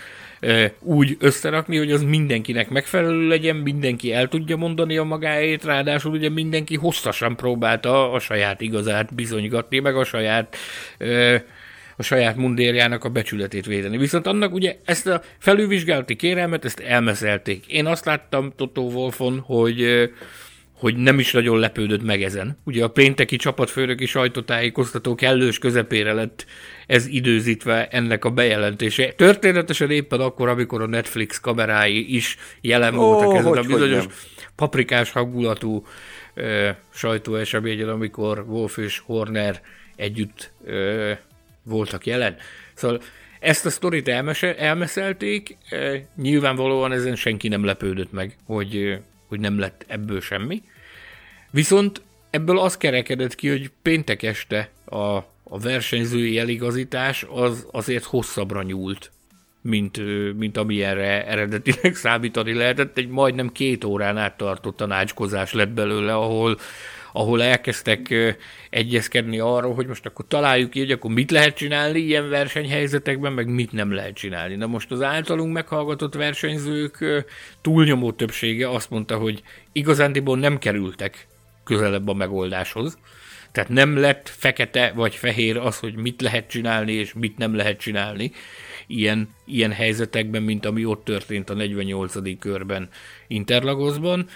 úgy 0.80 1.18
összerakni, 1.20 1.78
hogy 1.78 1.92
az 1.92 2.04
mindenkinek 2.04 2.70
megfelelő 2.70 3.28
legyen, 3.28 3.56
mindenki 3.56 4.14
el 4.14 4.28
tudja 4.28 4.56
mondani 4.56 4.98
a 4.98 5.04
magáét, 5.04 5.64
ráadásul 5.64 6.12
ugye 6.12 6.30
mindenki 6.30 6.76
hosszasan 6.76 7.36
próbálta 7.36 8.12
a 8.12 8.20
saját 8.20 8.62
igazát 8.62 9.16
bizonygatni, 9.16 9.80
meg 9.80 9.96
a 9.96 10.04
saját 10.04 10.58
a 11.98 12.04
saját 12.04 12.36
mundérjának 12.36 13.04
a 13.04 13.10
becsületét 13.10 13.66
védeni. 13.66 13.98
Viszont 13.98 14.28
annak 14.28 14.54
ugye 14.54 14.78
ezt 14.86 15.08
a 15.08 15.22
felülvizsgálati 15.40 16.16
kérelmet, 16.16 16.66
ezt 16.66 16.80
elmeszelték. 16.80 17.66
Én 17.68 17.86
azt 17.86 18.06
láttam 18.06 18.54
Totó 18.56 18.92
Wolfon, 18.92 19.40
hogy 19.40 20.10
hogy 20.76 20.96
nem 20.96 21.20
is 21.20 21.32
nagyon 21.32 21.60
lepődött 21.60 22.04
meg 22.04 22.24
ezen. 22.24 22.58
Ugye 22.64 22.84
a 22.84 22.90
pénteki 22.90 23.36
csapatfőnöki 23.36 24.06
sajtótájékoztató 24.06 25.16
kellős 25.16 25.58
közepére 25.58 26.14
lett 26.14 26.46
ez 26.88 27.08
időzítve 27.08 27.88
ennek 27.88 28.26
a 28.26 28.30
bejelentése. 28.30 29.14
Történetesen 29.14 29.92
éppen 29.92 30.20
akkor, 30.20 30.50
amikor 30.50 30.82
a 30.82 30.88
Netflix 30.88 31.40
kamerái 31.40 32.16
is 32.16 32.38
jelen 32.62 32.94
oh, 32.94 33.00
voltak 33.00 33.36
ezen 33.36 33.58
a 33.58 33.62
bizonyos 33.62 34.06
paprikás 34.56 35.12
hangulatú 35.12 35.86
ö, 36.34 36.70
sajtóeseményen, 36.94 37.90
amikor 37.90 38.46
Wolf 38.48 38.78
és 38.78 39.00
Horner 39.00 39.62
együtt 39.96 40.52
ö, 40.66 41.12
voltak 41.64 42.06
jelen. 42.06 42.36
Szóval 42.74 43.02
ezt 43.40 43.66
a 43.66 43.70
sztorit 43.70 44.08
elmese, 44.08 44.58
elmeszelték, 44.58 45.58
e, 45.70 46.06
nyilvánvalóan 46.16 46.92
ezen 46.92 47.16
senki 47.16 47.48
nem 47.48 47.64
lepődött 47.64 48.12
meg, 48.12 48.38
hogy, 48.46 49.00
hogy 49.28 49.40
nem 49.40 49.60
lett 49.60 49.86
ebből 49.88 50.22
semmi. 50.22 50.62
Viszont 51.52 52.02
ebből 52.30 52.60
az 52.60 52.78
kerekedett 52.78 53.36
ki, 53.36 53.50
hogy 53.50 53.72
péntek 53.82 54.24
este 54.24 54.70
a, 54.86 55.20
a 55.48 55.60
versenyzői 55.60 56.40
eligazítás 56.40 57.26
az 57.30 57.68
azért 57.72 58.04
hosszabbra 58.04 58.64
nyúlt, 58.64 59.12
mint, 59.62 60.02
mint 60.38 60.58
amilyenre 60.58 61.28
eredetileg 61.28 61.96
számítani 62.06 62.54
lehetett. 62.54 62.98
Egy 62.98 63.08
majdnem 63.08 63.52
két 63.52 63.84
órán 63.84 64.18
át 64.18 64.38
tartott 64.38 64.78
tanácskozás 64.78 65.54
lett 65.54 65.72
belőle, 65.72 66.14
ahol 66.14 66.58
ahol 67.16 67.44
elkezdtek 67.44 68.14
egyezkedni 68.70 69.40
arról, 69.40 69.74
hogy 69.74 69.88
most 69.88 70.06
akkor 70.06 70.26
találjuk 70.28 70.70
ki, 70.70 70.80
hogy 70.80 70.92
akkor 70.92 71.12
mit 71.12 71.32
lehet 71.32 71.56
csinálni 71.56 72.00
ilyen 72.00 72.30
versenyhelyzetekben, 72.30 73.34
meg 73.34 73.48
mit 73.48 73.72
nem 73.72 73.92
lehet 73.92 74.16
csinálni. 74.16 74.56
Na 74.56 74.66
most 74.66 74.92
az 74.92 75.02
általunk 75.02 75.54
meghallgatott 75.54 76.14
versenyzők 76.14 77.26
túlnyomó 77.62 78.12
többsége 78.12 78.70
azt 78.70 78.90
mondta, 78.90 79.18
hogy 79.18 79.42
igazándiból 79.72 80.38
nem 80.38 80.58
kerültek 80.58 81.28
közelebb 81.64 82.08
a 82.08 82.14
megoldáshoz. 82.14 82.98
Tehát 83.56 83.70
nem 83.70 83.98
lett 83.98 84.30
fekete 84.30 84.92
vagy 84.96 85.16
fehér 85.16 85.58
az, 85.58 85.80
hogy 85.80 85.96
mit 85.96 86.22
lehet 86.22 86.50
csinálni 86.50 86.92
és 86.92 87.14
mit 87.14 87.38
nem 87.38 87.56
lehet 87.56 87.80
csinálni 87.80 88.32
ilyen, 88.88 89.30
ilyen 89.46 89.72
helyzetekben, 89.72 90.44
mint 90.44 90.66
ami 90.66 90.86
ott 90.86 91.04
történt 91.04 91.50
a 91.50 91.54
48. 91.54 92.40
körben 92.40 92.90
Interlagosban. 93.28 94.28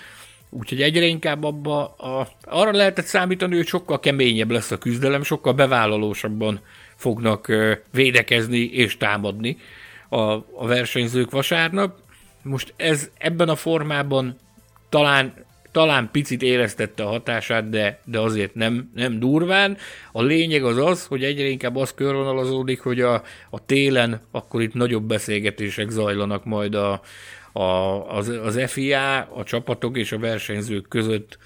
Úgyhogy 0.49 0.81
egyre 0.81 1.05
inkább 1.05 1.43
abba 1.43 1.85
a, 1.85 2.27
arra 2.43 2.71
lehetett 2.71 3.05
számítani, 3.05 3.55
hogy 3.55 3.67
sokkal 3.67 3.99
keményebb 3.99 4.51
lesz 4.51 4.71
a 4.71 4.77
küzdelem, 4.77 5.23
sokkal 5.23 5.53
bevállalósabban 5.53 6.59
fognak 6.95 7.51
védekezni 7.91 8.59
és 8.59 8.97
támadni 8.97 9.57
a, 10.09 10.21
a 10.31 10.65
versenyzők 10.67 11.31
vasárnap. 11.31 11.97
Most 12.43 12.73
ez 12.75 13.09
ebben 13.17 13.49
a 13.49 13.55
formában 13.55 14.37
talán 14.89 15.33
talán 15.71 16.09
picit 16.11 16.41
éreztette 16.41 17.03
a 17.03 17.07
hatását, 17.07 17.69
de, 17.69 17.99
de 18.05 18.19
azért 18.19 18.55
nem, 18.55 18.91
nem 18.95 19.19
durván. 19.19 19.77
A 20.11 20.21
lényeg 20.21 20.63
az 20.63 20.77
az, 20.77 21.05
hogy 21.05 21.23
egyre 21.23 21.47
inkább 21.47 21.75
az 21.75 21.93
körvonalazódik, 21.93 22.79
hogy 22.81 23.01
a, 23.01 23.23
a 23.49 23.65
télen 23.65 24.21
akkor 24.31 24.61
itt 24.61 24.73
nagyobb 24.73 25.03
beszélgetések 25.03 25.89
zajlanak 25.89 26.45
majd 26.45 26.75
a, 26.75 27.01
a, 27.51 27.61
az, 28.15 28.27
az 28.27 28.59
FIA, 28.67 29.17
a 29.17 29.43
csapatok 29.43 29.97
és 29.97 30.11
a 30.11 30.19
versenyzők 30.19 30.87
között 30.87 31.37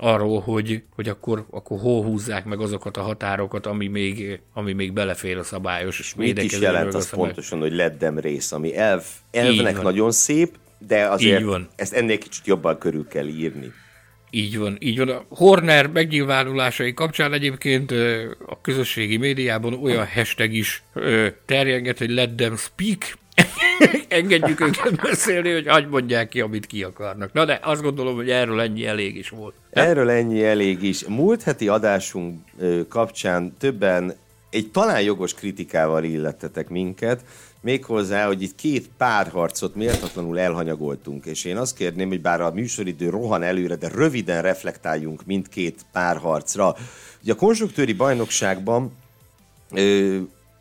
arról, 0.00 0.40
hogy, 0.40 0.82
hogy 0.94 1.08
akkor, 1.08 1.46
akkor 1.50 1.78
hol 1.78 2.02
húzzák 2.02 2.44
meg 2.44 2.60
azokat 2.60 2.96
a 2.96 3.02
határokat, 3.02 3.66
ami 3.66 3.86
még, 3.86 4.40
ami 4.54 4.72
még 4.72 4.92
belefér 4.92 5.38
a 5.38 5.42
szabályos 5.42 5.98
és 5.98 6.14
Mit 6.14 6.42
is 6.42 6.60
jelent 6.60 6.94
az 6.94 7.10
pontosan, 7.10 7.58
hogy 7.58 7.72
leddem 7.72 8.18
rész, 8.18 8.52
ami 8.52 8.76
elv, 8.76 9.02
elvnek 9.30 9.82
nagyon 9.82 10.10
szép, 10.10 10.56
de 10.78 11.06
azért 11.06 11.44
ezt 11.76 11.92
ennél 11.92 12.18
kicsit 12.18 12.46
jobban 12.46 12.78
körül 12.78 13.06
kell 13.08 13.26
írni. 13.26 13.72
Így 14.30 14.58
van, 14.58 14.76
így 14.80 14.98
van. 14.98 15.08
A 15.08 15.24
Horner 15.28 15.86
megnyilvánulásai 15.86 16.94
kapcsán 16.94 17.32
egyébként 17.32 17.90
a 18.46 18.60
közösségi 18.62 19.16
médiában 19.16 19.74
olyan 19.74 20.06
hashtag 20.06 20.52
is 20.52 20.82
terjenget, 21.46 21.98
hogy 21.98 22.10
let 22.10 22.30
them 22.30 22.56
speak, 22.56 23.18
engedjük 24.08 24.60
őket 24.60 25.00
beszélni, 25.02 25.52
hogy 25.52 25.66
hagyd 25.66 25.88
mondják 25.88 26.28
ki, 26.28 26.40
amit 26.40 26.66
ki 26.66 26.82
akarnak. 26.82 27.32
Na 27.32 27.44
de 27.44 27.60
azt 27.62 27.82
gondolom, 27.82 28.14
hogy 28.14 28.30
erről 28.30 28.60
ennyi 28.60 28.86
elég 28.86 29.16
is 29.16 29.28
volt. 29.28 29.54
Erről 29.70 30.10
ennyi 30.10 30.44
elég 30.44 30.82
is. 30.82 31.04
Múlt 31.04 31.42
heti 31.42 31.68
adásunk 31.68 32.40
kapcsán 32.88 33.56
többen 33.58 34.14
egy 34.50 34.70
talán 34.70 35.02
jogos 35.02 35.34
kritikával 35.34 36.04
illettetek 36.04 36.68
minket, 36.68 37.24
méghozzá, 37.60 38.26
hogy 38.26 38.42
itt 38.42 38.54
két 38.54 38.90
párharcot 38.96 39.74
méltatlanul 39.74 40.38
elhanyagoltunk, 40.38 41.26
és 41.26 41.44
én 41.44 41.56
azt 41.56 41.76
kérném, 41.76 42.08
hogy 42.08 42.20
bár 42.20 42.40
a 42.40 42.52
műsoridő 42.52 43.10
rohan 43.10 43.42
előre, 43.42 43.76
de 43.76 43.88
röviden 43.88 44.42
reflektáljunk 44.42 45.24
mindkét 45.24 45.84
párharcra. 45.92 46.76
Ugye 47.22 47.32
a 47.32 47.36
konstruktőri 47.36 47.92
bajnokságban 47.92 48.92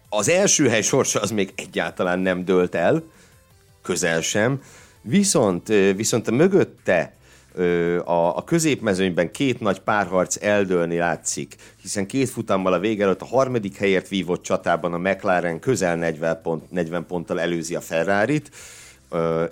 az 0.09 0.29
első 0.29 0.69
hely 0.69 0.81
sorsa 0.81 1.19
az 1.19 1.31
még 1.31 1.53
egyáltalán 1.55 2.19
nem 2.19 2.45
dőlt 2.45 2.75
el, 2.75 3.03
közel 3.81 4.21
sem, 4.21 4.61
viszont, 5.01 5.67
viszont 5.95 6.27
a 6.27 6.31
mögötte 6.31 7.15
a, 8.05 8.37
a 8.37 8.43
középmezőnyben 8.43 9.31
két 9.31 9.59
nagy 9.59 9.79
párharc 9.79 10.43
eldőlni 10.43 10.97
látszik, 10.97 11.55
hiszen 11.81 12.05
két 12.05 12.29
futammal 12.29 12.73
a 12.73 12.79
vége 12.79 13.03
előtt 13.03 13.21
a 13.21 13.25
harmadik 13.25 13.77
helyért 13.77 14.07
vívott 14.07 14.41
csatában 14.41 14.93
a 14.93 14.97
McLaren 14.97 15.59
közel 15.59 15.95
40, 15.95 16.41
pont, 16.41 16.71
40 16.71 17.05
ponttal 17.05 17.39
előzi 17.39 17.75
a 17.75 17.81
Ferrari-t, 17.81 18.51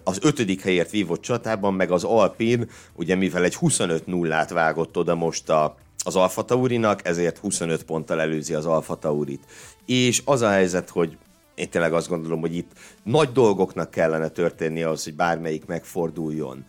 az 0.04 0.20
ötödik 0.22 0.62
helyért 0.62 0.92
vívott 0.92 1.22
csatában 1.22 1.74
meg 1.74 1.92
az 1.92 2.04
Alpin, 2.04 2.70
ugye 2.94 3.16
mivel 3.16 3.44
egy 3.44 3.56
25 3.56 4.06
0 4.06 4.46
vágott 4.50 4.98
oda 4.98 5.16
most 5.16 5.50
a, 5.50 5.76
az 6.06 6.16
Alfa 6.16 6.46
Taurinak, 6.46 7.08
ezért 7.08 7.38
25 7.38 7.84
ponttal 7.84 8.22
előzi 8.22 8.54
az 8.54 8.66
Alfa 8.66 8.96
Taurit. 8.96 9.44
És 9.86 10.22
az 10.26 10.42
a 10.42 10.50
helyzet, 10.50 10.90
hogy 10.90 11.18
én 11.56 11.70
tényleg 11.70 11.94
azt 11.94 12.08
gondolom, 12.08 12.40
hogy 12.40 12.56
itt 12.56 12.72
nagy 13.04 13.32
dolgoknak 13.32 13.92
kellene 13.92 14.28
történni 14.28 14.84
ahhoz, 14.84 15.04
hogy 15.04 15.16
bármelyik 15.16 15.66
megforduljon. 15.66 16.66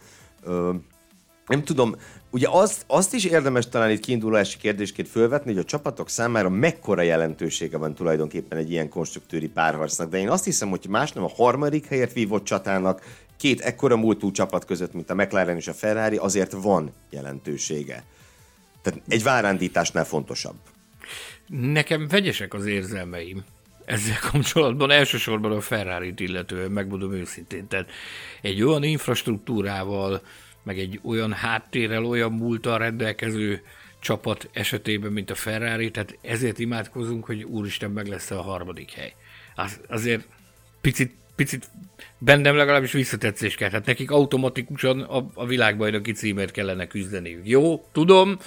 Nem 1.47 1.65
tudom, 1.65 1.97
ugye 2.31 2.47
azt, 2.51 2.85
azt 2.87 3.15
is 3.15 3.25
érdemes 3.25 3.69
talán 3.69 3.91
itt 3.91 4.01
kiindulási 4.01 4.59
kérdésként 4.59 5.09
fölvetni, 5.09 5.53
hogy 5.53 5.61
a 5.61 5.65
csapatok 5.65 6.09
számára 6.09 6.49
mekkora 6.49 7.03
jelentősége 7.03 7.77
van 7.77 7.95
tulajdonképpen 7.95 8.59
egy 8.59 8.71
ilyen 8.71 8.89
konstruktőri 8.89 9.49
párharcnak, 9.49 10.11
de 10.11 10.19
én 10.19 10.29
azt 10.29 10.45
hiszem, 10.45 10.69
hogy 10.69 10.87
más 10.89 11.13
nem 11.13 11.25
a 11.25 11.33
harmadik 11.37 11.87
helyet 11.87 12.13
vívott 12.13 12.45
csatának, 12.45 13.03
két 13.37 13.61
ekkora 13.61 13.97
múltú 13.97 14.31
csapat 14.31 14.65
között, 14.65 14.93
mint 14.93 15.11
a 15.11 15.15
McLaren 15.15 15.57
és 15.57 15.69
a 15.69 15.73
Ferrari, 15.73 16.17
azért 16.17 16.53
van 16.53 16.93
jelentősége. 17.11 18.05
Tehát 18.83 19.01
egy 19.09 19.23
várándításnál 19.23 20.05
fontosabb. 20.05 20.57
Nekem 21.47 22.09
vegyesek 22.09 22.55
az 22.55 22.67
érzelmeim 22.67 23.45
ezzel 23.85 24.19
kapcsolatban, 24.31 24.91
elsősorban 24.91 25.53
a 25.53 25.61
Ferrari-t 25.61 26.21
illetően, 26.21 26.71
megmondom 26.71 27.13
őszintén. 27.13 27.69
Tehát 27.69 27.91
egy 28.43 28.63
olyan 28.63 28.83
infrastruktúrával, 28.83 30.23
meg 30.67 30.79
egy 30.79 31.01
olyan 31.05 31.33
háttérrel, 31.33 32.05
olyan 32.05 32.33
múltal 32.33 32.79
rendelkező 32.79 33.63
csapat 34.01 34.49
esetében, 34.53 35.13
mint 35.13 35.31
a 35.31 35.35
Ferrari, 35.35 35.91
tehát 35.91 36.19
ezért 36.23 36.59
imádkozunk, 36.59 37.25
hogy 37.25 37.43
úristen 37.43 37.91
meg 37.91 38.07
lesz 38.07 38.31
a 38.31 38.41
harmadik 38.41 38.91
hely. 38.91 39.15
Az, 39.55 39.81
azért 39.89 40.27
picit, 40.81 41.15
picit 41.37 41.69
bennem 42.19 42.57
legalábbis 42.57 42.93
visszatetszés 42.93 43.55
kell. 43.55 43.69
Tehát 43.69 43.87
nekik 43.87 44.11
automatikusan 44.11 45.01
a, 45.01 45.31
a 45.35 45.47
világbajnoki 45.47 46.13
címért 46.13 46.51
kellene 46.51 46.87
küzdeniük. 46.87 47.49
Jó, 47.49 47.89
tudom, 47.93 48.39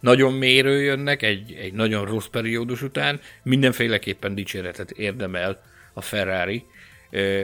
nagyon 0.00 0.32
mérő 0.32 0.82
jönnek 0.82 1.22
egy, 1.22 1.52
egy 1.52 1.72
nagyon 1.72 2.04
rossz 2.04 2.26
periódus 2.26 2.82
után, 2.82 3.20
mindenféleképpen 3.42 4.34
dicséretet 4.34 4.90
érdemel 4.90 5.62
a 5.92 6.00
Ferrari, 6.00 6.64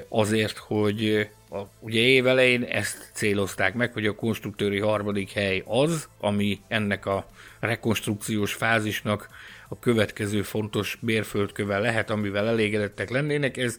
azért, 0.08 0.56
hogy 0.56 1.28
a, 1.50 1.58
ugye 1.80 2.00
évelején 2.00 2.62
ezt 2.62 3.10
célozták 3.12 3.74
meg, 3.74 3.92
hogy 3.92 4.06
a 4.06 4.14
konstruktőri 4.14 4.78
harmadik 4.78 5.30
hely 5.30 5.62
az, 5.66 6.08
ami 6.20 6.60
ennek 6.68 7.06
a 7.06 7.26
rekonstrukciós 7.60 8.52
fázisnak 8.52 9.28
a 9.68 9.78
következő 9.78 10.42
fontos 10.42 10.98
mérföldköve 11.00 11.78
lehet, 11.78 12.10
amivel 12.10 12.48
elégedettek 12.48 13.10
lennének. 13.10 13.56
Ez 13.56 13.76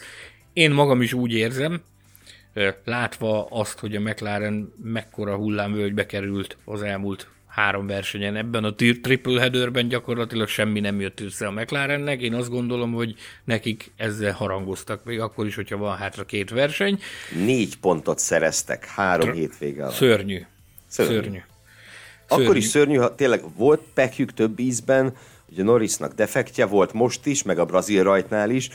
én 0.53 0.71
magam 0.71 1.01
is 1.01 1.13
úgy 1.13 1.33
érzem, 1.33 1.81
látva 2.85 3.45
azt, 3.45 3.79
hogy 3.79 3.95
a 3.95 3.99
McLaren 3.99 4.73
mekkora 4.83 5.35
hullámvölgybe 5.35 6.05
került 6.05 6.57
az 6.65 6.81
elmúlt 6.81 7.27
három 7.51 7.87
versenyen. 7.87 8.35
Ebben 8.35 8.63
a 8.63 8.75
triple 8.75 9.39
headerben 9.39 9.87
gyakorlatilag 9.87 10.47
semmi 10.47 10.79
nem 10.79 10.99
jött 10.99 11.19
össze 11.19 11.47
a 11.47 11.51
McLarennek. 11.51 12.21
Én 12.21 12.33
azt 12.33 12.49
gondolom, 12.49 12.93
hogy 12.93 13.15
nekik 13.43 13.91
ezzel 13.95 14.31
harangoztak, 14.31 15.03
még 15.03 15.19
akkor 15.19 15.45
is, 15.45 15.55
hogyha 15.55 15.77
van 15.77 15.97
hátra 15.97 16.25
két 16.25 16.49
verseny. 16.49 16.99
Négy 17.45 17.77
pontot 17.77 18.19
szereztek 18.19 18.85
három 18.85 19.29
Tr- 19.29 19.37
hétvége 19.37 19.81
alatt. 19.81 19.95
Szörnyű. 19.95 20.41
Szörnyű. 20.87 21.13
Szörnyű. 21.13 21.39
Akkor 22.27 22.43
szörnyű. 22.43 22.59
is 22.59 22.65
szörnyű, 22.65 22.95
ha 22.95 23.15
tényleg 23.15 23.41
volt 23.55 23.81
pekjük 23.93 24.33
több 24.33 24.59
ízben, 24.59 25.15
ugye 25.51 25.63
Norrisnak 25.63 26.13
defektje 26.13 26.65
volt 26.65 26.93
most 26.93 27.25
is, 27.25 27.43
meg 27.43 27.59
a 27.59 27.65
brazil 27.65 28.03
rajtnál 28.03 28.49
is, 28.49 28.69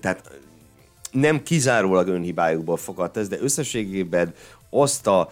tehát 0.00 0.30
nem 1.10 1.42
kizárólag 1.42 2.08
önhibájukból 2.08 2.76
fogadt 2.76 3.16
ez, 3.16 3.28
de 3.28 3.36
összességében 3.40 4.34
azt 4.70 5.06
a 5.06 5.30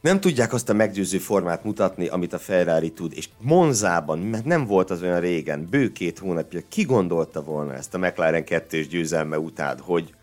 nem 0.00 0.20
tudják 0.20 0.52
azt 0.52 0.68
a 0.68 0.72
meggyőző 0.72 1.18
formát 1.18 1.64
mutatni, 1.64 2.06
amit 2.06 2.32
a 2.32 2.38
Ferrari 2.38 2.90
tud, 2.90 3.12
és 3.16 3.28
Monzában, 3.38 4.18
mert 4.18 4.44
nem 4.44 4.66
volt 4.66 4.90
az 4.90 5.02
olyan 5.02 5.20
régen, 5.20 5.68
bő 5.70 5.92
két 5.92 6.18
hónapja, 6.18 6.60
ki 6.68 6.82
gondolta 6.82 7.42
volna 7.42 7.74
ezt 7.74 7.94
a 7.94 7.98
McLaren 7.98 8.44
kettős 8.44 8.88
győzelme 8.88 9.38
után, 9.38 9.78
hogy, 9.78 10.14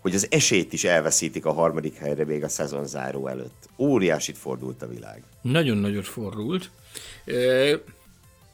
hogy 0.00 0.14
az 0.14 0.26
esélyt 0.30 0.72
is 0.72 0.84
elveszítik 0.84 1.46
a 1.46 1.52
harmadik 1.52 1.96
helyre 1.96 2.24
még 2.24 2.44
a 2.44 2.48
szezon 2.48 2.86
záró 2.86 3.26
előtt. 3.26 3.68
Óriásit 3.76 4.38
fordult 4.38 4.82
a 4.82 4.88
világ. 4.88 5.22
Nagyon 5.42 5.76
nagyot 5.76 6.06
fordult. 6.06 6.70
E, 7.24 7.32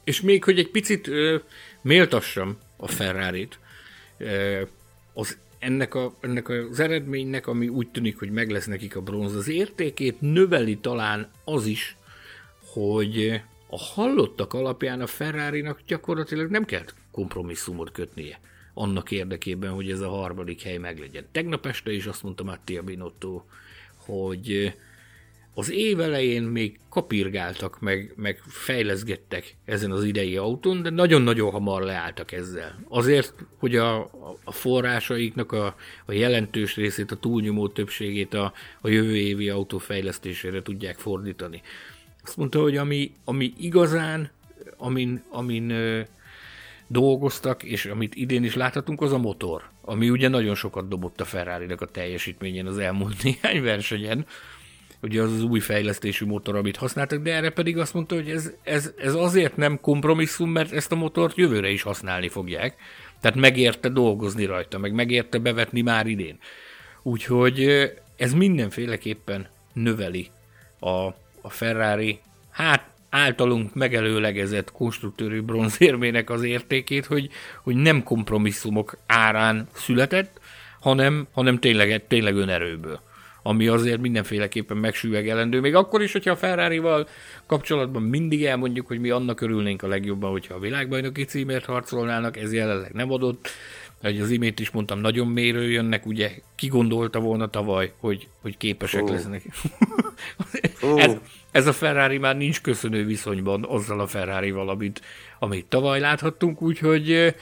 és 0.03 0.21
még, 0.21 0.43
hogy 0.43 0.59
egy 0.59 0.71
picit 0.71 1.07
e, 1.07 1.41
méltassam 1.81 2.57
a 2.77 2.87
Ferrari-t, 2.87 3.59
e, 4.17 4.67
az 5.13 5.37
ennek, 5.65 5.95
a, 5.95 6.13
ennek 6.19 6.49
az 6.49 6.79
eredménynek, 6.79 7.47
ami 7.47 7.67
úgy 7.67 7.87
tűnik, 7.87 8.19
hogy 8.19 8.31
meg 8.31 8.49
lesz 8.49 8.65
nekik 8.65 8.95
a 8.95 9.01
bronz, 9.01 9.35
az 9.35 9.47
értékét 9.47 10.21
növeli 10.21 10.77
talán 10.77 11.29
az 11.43 11.65
is, 11.65 11.97
hogy 12.65 13.41
a 13.67 13.77
hallottak 13.77 14.53
alapján 14.53 15.01
a 15.01 15.07
ferrari 15.07 15.65
gyakorlatilag 15.87 16.49
nem 16.49 16.65
kell 16.65 16.83
kompromisszumot 17.11 17.91
kötnie 17.91 18.39
annak 18.73 19.11
érdekében, 19.11 19.71
hogy 19.71 19.91
ez 19.91 19.99
a 19.99 20.09
harmadik 20.09 20.61
hely 20.61 20.77
meglegyen. 20.77 21.25
Tegnap 21.31 21.65
este 21.65 21.91
is 21.91 22.05
azt 22.05 22.23
mondta 22.23 22.43
Mattia 22.43 22.83
Binotto, 22.83 23.43
hogy 23.95 24.73
az 25.57 25.71
év 25.71 25.99
elején 25.99 26.43
még 26.43 26.79
kapirgáltak, 26.89 27.79
meg, 27.79 28.13
meg 28.15 28.41
fejleszgettek 28.47 29.55
ezen 29.65 29.91
az 29.91 30.03
idei 30.03 30.37
autón, 30.37 30.81
de 30.81 30.89
nagyon-nagyon 30.89 31.51
hamar 31.51 31.81
leálltak 31.81 32.31
ezzel. 32.31 32.79
Azért, 32.89 33.33
hogy 33.57 33.75
a, 33.75 33.99
a 34.43 34.51
forrásaiknak 34.51 35.51
a, 35.51 35.75
a 36.05 36.11
jelentős 36.11 36.75
részét, 36.75 37.11
a 37.11 37.15
túlnyomó 37.15 37.67
többségét 37.67 38.33
a, 38.33 38.53
a 38.81 38.89
jövő 38.89 39.15
évi 39.15 39.49
autó 39.49 39.77
fejlesztésére 39.77 40.61
tudják 40.61 40.97
fordítani. 40.97 41.61
Azt 42.23 42.37
mondta, 42.37 42.61
hogy 42.61 42.77
ami, 42.77 43.11
ami 43.23 43.53
igazán, 43.57 44.31
amin, 44.77 45.23
amin 45.29 45.69
ö, 45.69 46.01
dolgoztak, 46.87 47.63
és 47.63 47.85
amit 47.85 48.15
idén 48.15 48.43
is 48.43 48.55
láthatunk, 48.55 49.01
az 49.01 49.11
a 49.11 49.17
motor, 49.17 49.69
ami 49.81 50.09
ugye 50.09 50.27
nagyon 50.27 50.55
sokat 50.55 50.87
dobott 50.87 51.21
a 51.21 51.25
ferrari 51.25 51.73
a 51.77 51.85
teljesítményen 51.85 52.65
az 52.65 52.77
elmúlt 52.77 53.23
néhány 53.23 53.61
versenyen, 53.61 54.25
ugye 55.01 55.21
az 55.21 55.31
az 55.31 55.43
új 55.43 55.59
fejlesztésű 55.59 56.25
motor, 56.25 56.55
amit 56.55 56.75
használtak, 56.75 57.21
de 57.21 57.33
erre 57.33 57.49
pedig 57.49 57.77
azt 57.77 57.93
mondta, 57.93 58.15
hogy 58.15 58.29
ez, 58.29 58.51
ez, 58.63 58.93
ez 58.97 59.13
azért 59.13 59.55
nem 59.55 59.79
kompromisszum, 59.79 60.49
mert 60.49 60.71
ezt 60.71 60.91
a 60.91 60.95
motort 60.95 61.37
jövőre 61.37 61.69
is 61.69 61.81
használni 61.81 62.29
fogják. 62.29 62.75
Tehát 63.21 63.37
megérte 63.37 63.89
dolgozni 63.89 64.45
rajta, 64.45 64.77
meg 64.77 64.93
megérte 64.93 65.37
bevetni 65.37 65.81
már 65.81 66.07
idén. 66.07 66.37
Úgyhogy 67.03 67.91
ez 68.17 68.33
mindenféleképpen 68.33 69.47
növeli 69.73 70.29
a, 70.79 70.89
a 71.41 71.49
Ferrari, 71.49 72.19
hát 72.49 72.89
általunk 73.09 73.73
megelőlegezett 73.73 74.71
konstruktőri 74.71 75.39
bronzérmének 75.39 76.29
az 76.29 76.43
értékét, 76.43 77.05
hogy, 77.05 77.29
hogy 77.63 77.75
nem 77.75 78.03
kompromisszumok 78.03 78.97
árán 79.05 79.67
született, 79.73 80.39
hanem, 80.79 81.27
hanem 81.31 81.59
tényleg, 81.59 82.07
tényleg 82.07 82.35
önerőből 82.35 82.99
ami 83.47 83.67
azért 83.67 84.01
mindenféleképpen 84.01 84.77
megsüvegelendő. 84.77 85.59
Még 85.59 85.75
akkor 85.75 86.01
is, 86.01 86.11
hogyha 86.11 86.31
a 86.31 86.35
Ferrari-val 86.35 87.07
kapcsolatban 87.45 88.01
mindig 88.01 88.45
elmondjuk, 88.45 88.87
hogy 88.87 88.99
mi 88.99 89.09
annak 89.09 89.41
örülnénk 89.41 89.83
a 89.83 89.87
legjobban, 89.87 90.31
hogyha 90.31 90.53
a 90.53 90.59
világbajnoki 90.59 91.23
címért 91.23 91.65
harcolnának, 91.65 92.37
ez 92.37 92.53
jelenleg 92.53 92.91
nem 92.93 93.11
adott. 93.11 93.49
Hogy 94.01 94.21
az 94.21 94.29
imént 94.29 94.59
is 94.59 94.69
mondtam, 94.69 94.99
nagyon 94.99 95.27
mérő 95.27 95.69
jönnek, 95.71 96.05
ugye 96.05 96.31
ki 96.55 96.67
gondolta 96.67 97.19
volna 97.19 97.47
tavaly, 97.47 97.93
hogy, 97.97 98.27
hogy 98.41 98.57
képesek 98.57 99.03
oh. 99.03 99.09
lesznek. 99.09 99.43
oh. 100.81 101.03
ez, 101.03 101.17
ez 101.51 101.67
a 101.67 101.73
Ferrari 101.73 102.17
már 102.17 102.37
nincs 102.37 102.61
köszönő 102.61 103.05
viszonyban 103.05 103.65
azzal 103.67 103.99
a 103.99 104.07
Ferrari-val, 104.07 104.69
amit, 104.69 105.01
amit 105.39 105.65
tavaly 105.65 105.99
láthattunk, 105.99 106.61
úgyhogy 106.61 107.35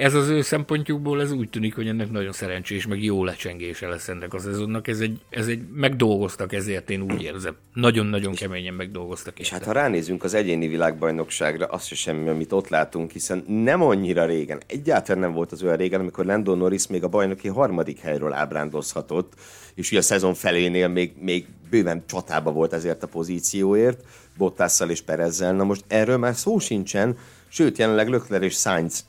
ez 0.00 0.14
az 0.14 0.28
ő 0.28 0.42
szempontjukból 0.42 1.20
ez 1.20 1.32
úgy 1.32 1.50
tűnik, 1.50 1.74
hogy 1.74 1.88
ennek 1.88 2.10
nagyon 2.10 2.32
szerencsés, 2.32 2.86
meg 2.86 3.02
jó 3.02 3.24
lecsengése 3.24 3.88
lesz 3.88 4.08
ennek 4.08 4.34
a 4.34 4.38
szezonnak. 4.38 4.88
Ez 4.88 5.00
egy, 5.00 5.20
ez 5.30 5.46
egy 5.46 5.62
megdolgoztak 5.72 6.52
ezért, 6.52 6.90
én 6.90 7.00
úgy 7.00 7.22
érzem. 7.22 7.56
Nagyon-nagyon 7.74 8.34
keményen 8.34 8.74
megdolgoztak. 8.74 9.38
És 9.38 9.50
hát 9.50 9.64
ha 9.64 9.72
ránézünk 9.72 10.24
az 10.24 10.34
egyéni 10.34 10.68
világbajnokságra, 10.68 11.66
az 11.66 11.84
se 11.84 11.94
semmi, 11.94 12.28
amit 12.28 12.52
ott 12.52 12.68
látunk, 12.68 13.10
hiszen 13.10 13.44
nem 13.46 13.82
annyira 13.82 14.24
régen, 14.24 14.60
egyáltalán 14.66 15.20
nem 15.20 15.32
volt 15.32 15.52
az 15.52 15.62
olyan 15.62 15.76
régen, 15.76 16.00
amikor 16.00 16.24
Lando 16.24 16.54
Norris 16.54 16.86
még 16.86 17.04
a 17.04 17.08
bajnoki 17.08 17.48
harmadik 17.48 17.98
helyről 17.98 18.32
ábrándozhatott, 18.32 19.32
és 19.74 19.90
ugye 19.90 19.98
a 19.98 20.02
szezon 20.02 20.34
felénél 20.34 20.88
még, 20.88 21.12
még 21.18 21.46
bőven 21.70 22.04
csatába 22.06 22.52
volt 22.52 22.72
ezért 22.72 23.02
a 23.02 23.06
pozícióért, 23.06 24.04
Bottasszal 24.36 24.90
és 24.90 25.00
Perezzel. 25.00 25.52
Na 25.52 25.64
most 25.64 25.84
erről 25.88 26.16
már 26.16 26.34
szó 26.34 26.58
sincsen, 26.58 27.16
sőt, 27.48 27.78
jelenleg 27.78 28.08
Lökler 28.08 28.42
és 28.42 28.54
Sainz 28.54 29.04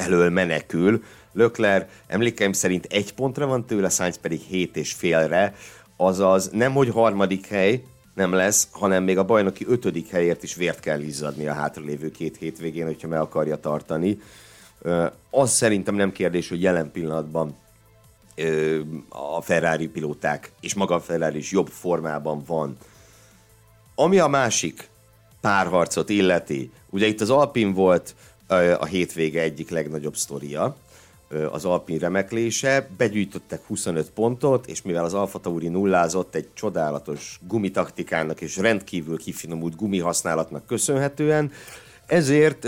elől 0.00 0.30
menekül. 0.30 1.02
Lökler 1.32 1.88
emlékeim 2.06 2.52
szerint 2.52 2.84
egy 2.84 3.14
pontra 3.14 3.46
van 3.46 3.66
tőle, 3.66 3.88
Sainz 3.88 4.18
pedig 4.18 4.40
hét 4.40 4.76
és 4.76 4.92
félre, 4.92 5.54
azaz 5.96 6.48
nem, 6.52 6.72
hogy 6.72 6.88
harmadik 6.88 7.46
hely 7.46 7.82
nem 8.14 8.32
lesz, 8.32 8.68
hanem 8.70 9.04
még 9.04 9.18
a 9.18 9.24
bajnoki 9.24 9.64
ötödik 9.68 10.08
helyért 10.08 10.42
is 10.42 10.54
vért 10.54 10.80
kell 10.80 11.00
izzadni 11.00 11.46
a 11.46 11.52
hátralévő 11.52 12.10
két 12.10 12.36
hétvégén, 12.36 12.86
hogyha 12.86 13.08
meg 13.08 13.20
akarja 13.20 13.56
tartani. 13.56 14.20
Az 15.30 15.50
szerintem 15.50 15.94
nem 15.94 16.12
kérdés, 16.12 16.48
hogy 16.48 16.62
jelen 16.62 16.90
pillanatban 16.90 17.56
a 19.08 19.40
Ferrari 19.40 19.88
pilóták 19.88 20.52
és 20.60 20.74
maga 20.74 20.94
a 20.94 21.00
Ferrari 21.00 21.38
is 21.38 21.50
jobb 21.50 21.68
formában 21.68 22.42
van. 22.46 22.76
Ami 23.94 24.18
a 24.18 24.26
másik 24.26 24.88
párharcot 25.40 26.08
illeti, 26.08 26.70
ugye 26.90 27.06
itt 27.06 27.20
az 27.20 27.30
Alpin 27.30 27.72
volt 27.72 28.14
a 28.78 28.84
hétvége 28.84 29.40
egyik 29.40 29.70
legnagyobb 29.70 30.16
sztoria, 30.16 30.76
az 31.50 31.64
Alpin 31.64 31.98
remeklése, 31.98 32.88
begyűjtöttek 32.96 33.66
25 33.66 34.10
pontot, 34.10 34.66
és 34.66 34.82
mivel 34.82 35.04
az 35.04 35.14
Alfa 35.14 35.38
Tauri 35.38 35.68
nullázott 35.68 36.34
egy 36.34 36.48
csodálatos 36.54 37.40
gumitaktikának 37.48 38.40
és 38.40 38.56
rendkívül 38.56 39.18
kifinomult 39.18 39.76
gumihasználatnak 39.76 40.66
köszönhetően, 40.66 41.52
ezért, 42.10 42.64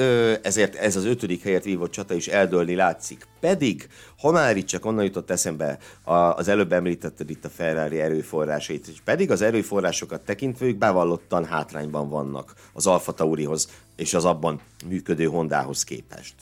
ezért 0.46 0.74
ez 0.74 0.96
az 0.96 1.04
ötödik 1.04 1.42
helyet 1.42 1.64
vívott 1.64 1.90
csata 1.90 2.14
is 2.14 2.28
eldőlni 2.28 2.74
látszik. 2.74 3.26
Pedig, 3.40 3.88
ha 4.18 4.30
már 4.30 4.56
itt 4.56 4.66
csak 4.66 4.84
onnan 4.84 5.04
jutott 5.04 5.30
eszembe, 5.30 5.78
az 6.04 6.48
előbb 6.48 6.72
említetted 6.72 7.30
itt 7.30 7.44
a 7.44 7.48
Ferrari 7.48 8.00
erőforrásait, 8.00 8.86
és 8.86 9.00
pedig 9.04 9.30
az 9.30 9.42
erőforrásokat 9.42 10.24
tekintve 10.24 10.66
ők 10.66 10.76
bevallottan 10.76 11.44
hátrányban 11.44 12.08
vannak 12.08 12.54
az 12.72 12.86
Alfa 12.86 13.12
Taurihoz 13.12 13.82
és 13.96 14.14
az 14.14 14.24
abban 14.24 14.60
működő 14.88 15.24
Hondához 15.24 15.84
képest. 15.84 16.34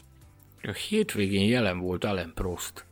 A 0.62 0.72
hétvégén 0.88 1.48
jelen 1.48 1.78
volt 1.78 2.04
Allen 2.04 2.32
Prost 2.34 2.84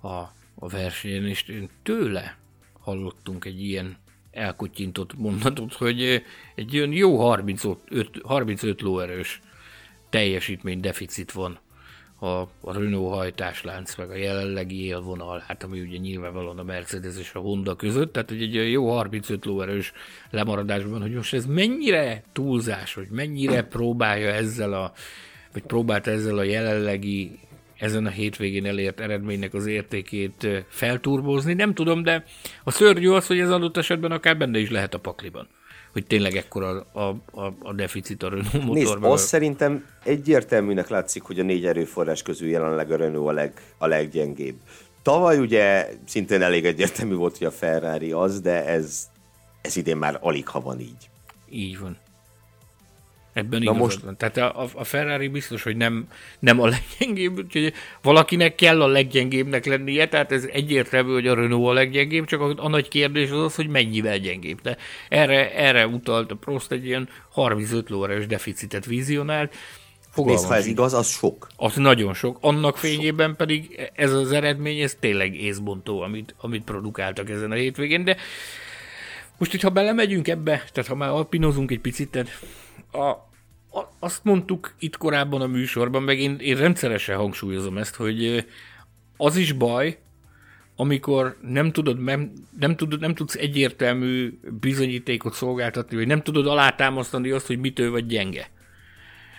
a, 0.00 0.08
a 0.54 0.68
versenyen, 0.68 1.26
és 1.26 1.52
tőle 1.82 2.36
hallottunk 2.80 3.44
egy 3.44 3.62
ilyen 3.62 3.96
elkutyintott 4.32 5.18
mondatot, 5.18 5.74
hogy 5.74 6.22
egy 6.54 6.76
olyan 6.76 6.92
jó 6.92 7.18
35, 7.18 7.78
35 8.22 8.80
lóerős 8.80 9.40
teljesítmény 10.10 10.80
deficit 10.80 11.32
van 11.32 11.58
a, 12.18 12.40
a 12.60 12.72
Renault 12.72 13.14
hajtáslánc, 13.14 13.96
meg 13.96 14.10
a 14.10 14.14
jelenlegi 14.14 14.84
élvonal, 14.84 15.44
hát 15.46 15.62
ami 15.62 15.80
ugye 15.80 15.96
nyilvánvalóan 15.96 16.58
a 16.58 16.62
Mercedes 16.62 17.18
és 17.18 17.34
a 17.34 17.38
Honda 17.38 17.76
között, 17.76 18.12
tehát 18.12 18.28
hogy 18.28 18.42
egy 18.42 18.70
jó 18.70 18.90
35 18.90 19.44
lóerős 19.44 19.92
lemaradásban, 20.30 21.00
hogy 21.00 21.12
most 21.12 21.34
ez 21.34 21.46
mennyire 21.46 22.22
túlzás, 22.32 22.94
hogy 22.94 23.08
mennyire 23.10 23.62
próbálja 23.62 24.30
ezzel 24.30 24.72
a, 24.72 24.92
vagy 25.52 25.62
próbálta 25.62 26.10
ezzel 26.10 26.38
a 26.38 26.42
jelenlegi 26.42 27.38
ezen 27.82 28.06
a 28.06 28.10
hétvégén 28.10 28.66
elért 28.66 29.00
eredménynek 29.00 29.54
az 29.54 29.66
értékét 29.66 30.46
felturbozni, 30.68 31.54
nem 31.54 31.74
tudom, 31.74 32.02
de 32.02 32.24
a 32.64 32.70
szörnyű 32.70 33.08
az, 33.08 33.26
hogy 33.26 33.38
ez 33.38 33.50
adott 33.50 33.76
esetben 33.76 34.10
akár 34.10 34.36
benne 34.36 34.58
is 34.58 34.70
lehet 34.70 34.94
a 34.94 34.98
pakliban 34.98 35.48
hogy 35.92 36.06
tényleg 36.06 36.36
ekkora 36.36 36.86
a, 36.92 37.00
a, 37.32 37.54
a 37.58 37.72
deficit 37.72 38.22
a 38.22 38.28
Renault 38.28 38.52
motorban. 38.52 38.74
Nézd, 38.74 39.04
azt 39.04 39.26
szerintem 39.26 39.86
egyértelműnek 40.04 40.88
látszik, 40.88 41.22
hogy 41.22 41.38
a 41.38 41.42
négy 41.42 41.66
erőforrás 41.66 42.22
közül 42.22 42.48
jelenleg 42.48 42.90
a 42.90 42.96
Renault 42.96 43.28
a, 43.28 43.32
leg, 43.32 43.52
a 43.78 43.86
leggyengébb. 43.86 44.56
Tavaly 45.02 45.38
ugye 45.38 45.88
szintén 46.04 46.42
elég 46.42 46.64
egyértelmű 46.64 47.14
volt, 47.14 47.38
hogy 47.38 47.46
a 47.46 47.50
Ferrari 47.50 48.12
az, 48.12 48.40
de 48.40 48.66
ez, 48.66 49.08
ez 49.62 49.76
idén 49.76 49.96
már 49.96 50.18
alig 50.20 50.48
ha 50.48 50.60
van 50.60 50.80
így. 50.80 51.10
Így 51.50 51.78
van. 51.78 51.96
Ebben 53.32 53.62
Na 53.62 53.72
most... 53.72 54.00
van. 54.00 54.16
Tehát 54.16 54.36
a, 54.36 54.68
a 54.74 54.84
Ferrari 54.84 55.28
biztos, 55.28 55.62
hogy 55.62 55.76
nem, 55.76 56.08
nem 56.38 56.60
a 56.60 56.66
leggyengébb, 56.66 57.38
úgyhogy 57.38 57.72
valakinek 58.02 58.54
kell 58.54 58.82
a 58.82 58.86
leggyengébbnek 58.86 59.64
lennie, 59.64 60.08
tehát 60.08 60.32
ez 60.32 60.44
egyértelmű, 60.52 61.12
hogy 61.12 61.26
a 61.26 61.34
Renault 61.34 61.68
a 61.68 61.72
leggyengébb, 61.72 62.24
csak 62.24 62.40
a, 62.40 62.54
a 62.56 62.68
nagy 62.68 62.88
kérdés 62.88 63.30
az 63.30 63.38
az, 63.38 63.54
hogy 63.54 63.68
mennyivel 63.68 64.18
gyengébb. 64.18 64.60
De 64.60 64.76
erre, 65.08 65.54
erre 65.54 65.86
utalt 65.86 66.30
a 66.30 66.34
Prost 66.34 66.72
egy 66.72 66.86
ilyen 66.86 67.08
35 67.30 67.88
lóerős 67.88 68.26
deficitet 68.26 68.84
vizionált. 68.84 69.54
Nézd, 70.14 70.46
ha 70.46 70.54
ez 70.54 70.66
igaz, 70.66 70.92
az 70.94 71.08
sok. 71.08 71.46
Az 71.56 71.74
nagyon 71.74 72.14
sok. 72.14 72.38
Annak 72.40 72.76
fényében 72.76 73.28
sok. 73.28 73.36
pedig 73.36 73.90
ez 73.94 74.12
az 74.12 74.32
eredmény, 74.32 74.80
ez 74.80 74.96
tényleg 75.00 75.34
észbontó, 75.34 76.00
amit, 76.00 76.34
amit 76.40 76.64
produkáltak 76.64 77.30
ezen 77.30 77.50
a 77.50 77.54
hétvégén, 77.54 78.04
de 78.04 78.16
most, 79.38 79.50
hogyha 79.50 79.70
belemegyünk 79.70 80.28
ebbe, 80.28 80.64
tehát 80.72 80.90
ha 80.90 80.94
már 80.94 81.08
alpinozunk 81.08 81.70
egy 81.70 81.80
picit, 81.80 82.10
tehát 82.10 82.38
a, 82.92 83.08
a, 83.78 83.92
azt 83.98 84.24
mondtuk 84.24 84.74
itt 84.78 84.96
korábban 84.96 85.40
a 85.40 85.46
műsorban, 85.46 86.02
meg 86.02 86.18
én, 86.18 86.36
én 86.40 86.56
rendszeresen 86.56 87.16
hangsúlyozom 87.16 87.78
ezt, 87.78 87.94
hogy 87.94 88.46
az 89.16 89.36
is 89.36 89.52
baj, 89.52 89.98
amikor 90.76 91.36
nem 91.40 91.72
tudod, 91.72 92.02
nem, 92.02 92.32
nem, 92.58 92.76
tudod, 92.76 93.00
nem 93.00 93.14
tudsz 93.14 93.34
egyértelmű 93.34 94.38
bizonyítékot 94.60 95.34
szolgáltatni, 95.34 95.96
vagy 95.96 96.06
nem 96.06 96.22
tudod 96.22 96.46
alátámasztani 96.46 97.30
azt, 97.30 97.46
hogy 97.46 97.58
mitől 97.58 97.90
vagy 97.90 98.06
gyenge. 98.06 98.50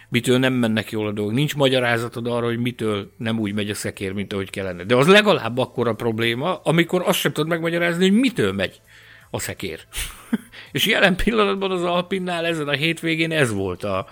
Mitől 0.10 0.38
nem 0.38 0.54
mennek 0.54 0.92
jól 0.92 1.08
a 1.08 1.12
dolgok. 1.12 1.34
Nincs 1.34 1.56
magyarázatod 1.56 2.28
arra, 2.28 2.46
hogy 2.46 2.60
mitől 2.60 3.12
nem 3.18 3.40
úgy 3.40 3.54
megy 3.54 3.70
a 3.70 3.74
szekér, 3.74 4.12
mint 4.12 4.34
ahogy 4.34 4.50
kellene. 4.50 4.84
De 4.84 4.96
az 4.96 5.08
legalább 5.08 5.58
akkor 5.58 5.88
a 5.88 5.94
probléma, 5.94 6.62
amikor 6.64 7.02
azt 7.06 7.20
sem 7.20 7.32
tudod 7.32 7.50
megmagyarázni, 7.50 8.10
hogy 8.10 8.20
mitől 8.20 8.52
megy 8.52 8.82
a 9.34 9.40
szekér. 9.40 9.80
És 10.72 10.86
jelen 10.86 11.16
pillanatban 11.16 11.72
az 11.72 11.84
Alpinnál 11.84 12.46
ezen 12.46 12.68
a 12.68 12.72
hétvégén 12.72 13.32
ez 13.32 13.54
volt 13.54 13.84
a, 13.84 14.08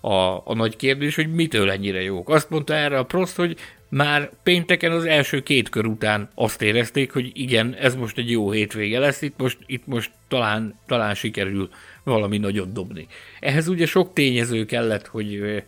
a, 0.00 0.42
a 0.44 0.54
nagy 0.54 0.76
kérdés, 0.76 1.14
hogy 1.14 1.32
mitől 1.32 1.70
ennyire 1.70 2.02
jók. 2.02 2.28
Azt 2.28 2.50
mondta 2.50 2.74
erre 2.74 2.98
a 2.98 3.04
Prost, 3.04 3.36
hogy 3.36 3.56
már 3.88 4.30
pénteken 4.42 4.92
az 4.92 5.04
első 5.04 5.42
két 5.42 5.68
kör 5.68 5.86
után 5.86 6.28
azt 6.34 6.62
érezték, 6.62 7.12
hogy 7.12 7.30
igen, 7.34 7.74
ez 7.74 7.94
most 7.94 8.18
egy 8.18 8.30
jó 8.30 8.50
hétvége 8.50 8.98
lesz, 8.98 9.22
itt 9.22 9.34
most, 9.36 9.58
itt 9.66 9.86
most 9.86 10.10
talán, 10.28 10.78
talán 10.86 11.14
sikerül 11.14 11.68
valami 12.04 12.38
nagyot 12.38 12.72
dobni. 12.72 13.06
Ehhez 13.40 13.68
ugye 13.68 13.86
sok 13.86 14.12
tényező 14.12 14.64
kellett, 14.64 15.06
hogy, 15.06 15.62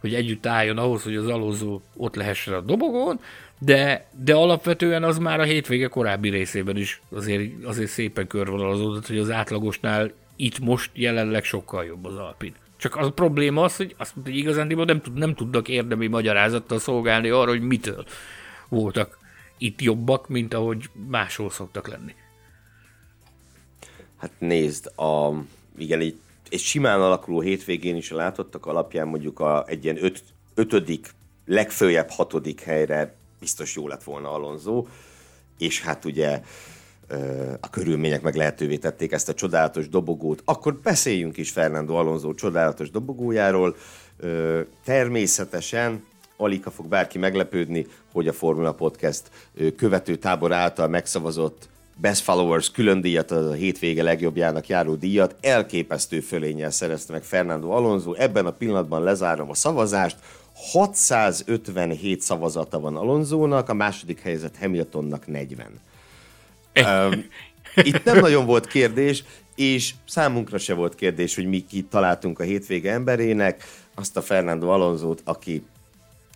hogy 0.00 0.14
együtt 0.14 0.46
álljon 0.46 0.78
ahhoz, 0.78 1.02
hogy 1.02 1.16
az 1.16 1.26
alózó 1.26 1.80
ott 1.96 2.14
lehessen 2.14 2.54
a 2.54 2.60
dobogón, 2.60 3.20
de, 3.64 4.08
de 4.24 4.34
alapvetően 4.34 5.04
az 5.04 5.18
már 5.18 5.40
a 5.40 5.44
hétvége 5.44 5.86
korábbi 5.86 6.28
részében 6.28 6.76
is 6.76 7.00
azért, 7.10 7.64
azért 7.64 7.90
szépen 7.90 8.26
körvonalazódott, 8.26 9.06
hogy 9.06 9.18
az 9.18 9.30
átlagosnál 9.30 10.12
itt 10.36 10.58
most 10.58 10.90
jelenleg 10.94 11.44
sokkal 11.44 11.84
jobb 11.84 12.04
az 12.04 12.16
Alpin. 12.16 12.54
Csak 12.76 12.96
az 12.96 13.06
a 13.06 13.12
probléma 13.12 13.62
az, 13.62 13.76
hogy 13.76 13.94
azt 13.98 14.14
mondta, 14.14 14.32
hogy 14.32 14.42
igazán 14.42 14.66
nem, 14.66 15.00
tud, 15.00 15.14
nem 15.14 15.34
tudnak 15.34 15.68
érdemi 15.68 16.06
magyarázattal 16.06 16.78
szolgálni 16.78 17.28
arra, 17.28 17.50
hogy 17.50 17.60
mitől 17.60 18.04
voltak 18.68 19.18
itt 19.58 19.80
jobbak, 19.80 20.28
mint 20.28 20.54
ahogy 20.54 20.90
máshol 21.08 21.50
szoktak 21.50 21.88
lenni. 21.88 22.14
Hát 24.16 24.30
nézd, 24.38 24.86
a, 24.98 25.32
igen, 25.78 26.00
egy, 26.00 26.18
egy 26.48 26.60
simán 26.60 27.00
alakuló 27.00 27.40
hétvégén 27.40 27.96
is 27.96 28.10
látottak 28.10 28.66
alapján 28.66 29.08
mondjuk 29.08 29.40
a, 29.40 29.64
egy 29.66 29.84
ilyen 29.84 30.04
öt, 30.04 30.22
ötödik, 30.54 31.10
legfőjebb 31.46 32.10
hatodik 32.10 32.60
helyre 32.60 33.20
biztos 33.42 33.74
jó 33.76 33.88
lett 33.88 34.02
volna 34.02 34.32
Alonso, 34.32 34.86
és 35.58 35.82
hát 35.82 36.04
ugye 36.04 36.40
a 37.60 37.70
körülmények 37.70 38.22
meg 38.22 38.34
lehetővé 38.34 38.76
tették 38.76 39.12
ezt 39.12 39.28
a 39.28 39.34
csodálatos 39.34 39.88
dobogót. 39.88 40.42
Akkor 40.44 40.74
beszéljünk 40.74 41.36
is 41.36 41.50
Fernando 41.50 41.94
Alonso 41.94 42.34
csodálatos 42.34 42.90
dobogójáról. 42.90 43.76
Természetesen 44.84 46.04
alig 46.36 46.62
fog 46.62 46.86
bárki 46.86 47.18
meglepődni, 47.18 47.86
hogy 48.12 48.28
a 48.28 48.32
Formula 48.32 48.72
Podcast 48.72 49.22
követő 49.76 50.16
tábor 50.16 50.52
által 50.52 50.88
megszavazott 50.88 51.68
Best 51.96 52.22
Followers 52.22 52.70
külön 52.70 53.00
díjat, 53.00 53.30
a 53.30 53.52
hétvége 53.52 54.02
legjobbjának 54.02 54.66
járó 54.66 54.94
díjat 54.94 55.36
elképesztő 55.40 56.20
fölénnyel 56.20 56.70
szerezte 56.70 57.12
meg 57.12 57.22
Fernando 57.22 57.70
Alonso. 57.70 58.12
Ebben 58.12 58.46
a 58.46 58.52
pillanatban 58.52 59.02
lezárom 59.02 59.50
a 59.50 59.54
szavazást. 59.54 60.16
657 60.70 62.20
szavazata 62.20 62.80
van 62.80 62.96
Alonzónak, 62.96 63.68
a 63.68 63.74
második 63.74 64.20
helyzet 64.20 64.56
Hamiltonnak 64.56 65.26
40. 65.26 65.80
um, 66.74 67.24
itt 67.74 68.04
nem 68.04 68.18
nagyon 68.18 68.46
volt 68.46 68.66
kérdés, 68.66 69.24
és 69.54 69.94
számunkra 70.08 70.58
se 70.58 70.74
volt 70.74 70.94
kérdés, 70.94 71.34
hogy 71.34 71.46
mi 71.46 71.64
ki 71.66 71.82
találtunk 71.82 72.38
a 72.38 72.42
hétvége 72.42 72.92
emberének, 72.92 73.64
azt 73.94 74.16
a 74.16 74.22
Fernando 74.22 74.68
Alonzót, 74.68 75.22
aki 75.24 75.66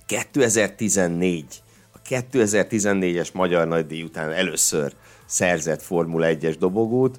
2014, 0.07 1.45
a 1.93 1.99
2014-es 2.09 3.33
Magyar 3.33 3.67
Nagydíj 3.67 4.03
után 4.03 4.33
először 4.33 4.93
szerzett 5.27 5.83
Formula 5.83 6.27
1-es 6.31 6.55
dobogót. 6.59 7.19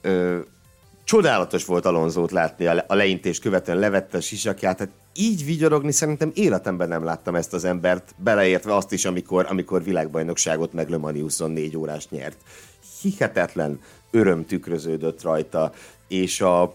Ö, 0.00 0.38
csodálatos 1.04 1.64
volt 1.64 1.86
Alonzót 1.86 2.30
látni 2.30 2.66
a, 2.66 2.84
leintés 2.88 3.38
követően 3.38 3.78
levette 3.78 4.16
a 4.16 4.20
sisakját, 4.20 4.76
tehát 4.76 4.92
így 5.14 5.44
vigyorogni 5.44 5.92
szerintem 5.92 6.30
életemben 6.34 6.88
nem 6.88 7.04
láttam 7.04 7.34
ezt 7.34 7.52
az 7.52 7.64
embert, 7.64 8.14
beleértve 8.16 8.74
azt 8.74 8.92
is, 8.92 9.04
amikor, 9.04 9.46
amikor 9.48 9.82
világbajnokságot 9.82 10.72
meg 10.72 10.88
Le 10.88 10.96
Mani 10.96 11.20
24 11.20 11.76
órás 11.76 12.08
nyert. 12.08 12.36
Hihetetlen 13.00 13.80
öröm 14.10 14.46
tükröződött 14.46 15.22
rajta, 15.22 15.72
és, 16.08 16.40
a, 16.40 16.74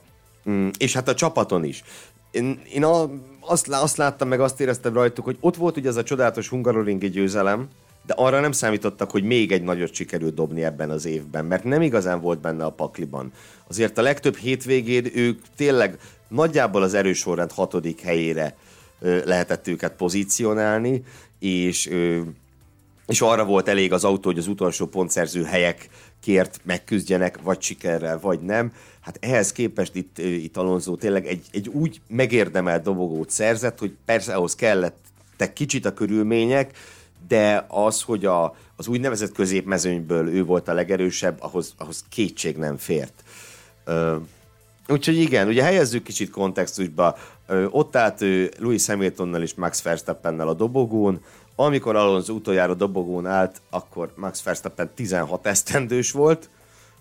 mm, 0.50 0.68
és 0.78 0.94
hát 0.94 1.08
a 1.08 1.14
csapaton 1.14 1.64
is. 1.64 1.84
Én, 2.32 2.62
én 2.74 2.84
a, 2.84 3.10
azt, 3.40 3.68
azt 3.68 3.98
láttam, 3.98 4.28
meg 4.28 4.40
azt 4.40 4.62
éreztem 4.62 4.94
rajtuk, 4.94 5.26
hogy 5.26 5.38
ott 5.40 5.56
volt 5.56 5.78
ugye 5.78 5.90
ez 5.90 5.96
a 5.96 6.04
csodálatos 6.04 6.48
hungaroringi 6.48 7.10
győzelem, 7.10 7.68
de 8.06 8.14
arra 8.14 8.40
nem 8.40 8.52
számítottak, 8.52 9.12
hogy 9.12 9.24
még 9.24 9.52
egy 9.52 9.64
nagyot 9.64 9.94
sikerült 9.94 10.34
dobni 10.34 10.64
ebben 10.64 10.90
az 10.90 11.06
évben, 11.06 11.46
mert 11.46 11.64
nem 11.64 11.82
igazán 11.82 12.22
volt 12.22 12.40
benne 12.40 12.66
a 12.66 12.70
pakliban. 12.70 13.32
Azért 13.68 13.98
a 13.98 14.02
legtöbb 14.02 14.36
hétvégén 14.36 15.12
ők 15.16 15.42
tényleg 15.56 16.00
nagyjából 16.28 16.82
az 16.82 16.94
erősorrend 16.94 17.52
hatodik 17.52 18.02
helyére 18.02 18.56
lehetett 19.00 19.68
őket 19.68 19.94
pozícionálni, 19.94 21.04
és 21.40 21.90
és 23.08 23.22
arra 23.22 23.46
volt 23.46 23.68
elég 23.68 23.94
az 23.94 24.04
autó, 24.04 24.30
hogy 24.30 24.38
az 24.38 24.48
utolsó 24.48 24.86
pontszerző 24.86 25.44
helyekért 25.44 26.60
megküzdjenek, 26.64 27.42
vagy 27.42 27.62
sikerrel, 27.62 28.20
vagy 28.20 28.40
nem. 28.40 28.74
Hát 29.00 29.18
ehhez 29.22 29.52
képest 29.52 29.96
itt, 29.96 30.18
itt 30.18 30.58
Alonso 30.58 30.96
tényleg 30.96 31.28
egy, 31.28 31.46
egy 31.52 31.68
úgy 31.68 32.02
megérdemelt 32.08 32.84
dobogót 32.84 33.30
szerzett, 33.30 33.80
hogy 33.80 33.96
persze 34.06 34.34
ahhoz 34.34 34.56
kellett 34.56 34.98
kicsit 35.54 35.86
a 35.86 35.94
körülmények, 35.94 36.78
de 37.28 37.66
az, 37.68 38.02
hogy 38.02 38.26
a, 38.26 38.56
az 38.76 38.88
úgynevezett 38.88 39.32
középmezőnyből 39.32 40.28
ő 40.28 40.44
volt 40.44 40.68
a 40.68 40.74
legerősebb, 40.74 41.38
ahhoz, 41.42 41.74
ahhoz 41.78 42.04
kétség 42.10 42.58
nem 42.58 42.78
fért. 42.78 43.24
Ö, 43.86 44.16
úgyhogy 44.88 45.18
igen, 45.18 45.48
ugye 45.48 45.64
helyezzük 45.64 46.04
kicsit 46.04 46.30
kontextusba. 46.30 47.18
Ott 47.70 47.96
állt 47.96 48.22
ő 48.22 48.52
Louis 48.60 48.88
Hamiltonnal 48.88 49.42
és 49.42 49.54
Max 49.54 49.82
Verstappennel 49.82 50.48
a 50.48 50.54
dobogón, 50.54 51.22
amikor 51.56 51.96
Alonso 51.96 52.34
utoljára 52.34 52.74
dobogón 52.74 53.26
állt, 53.26 53.62
akkor 53.70 54.14
Max 54.16 54.44
Verstappen 54.44 54.90
16 54.96 55.46
esztendős 55.46 56.12
volt, 56.12 56.50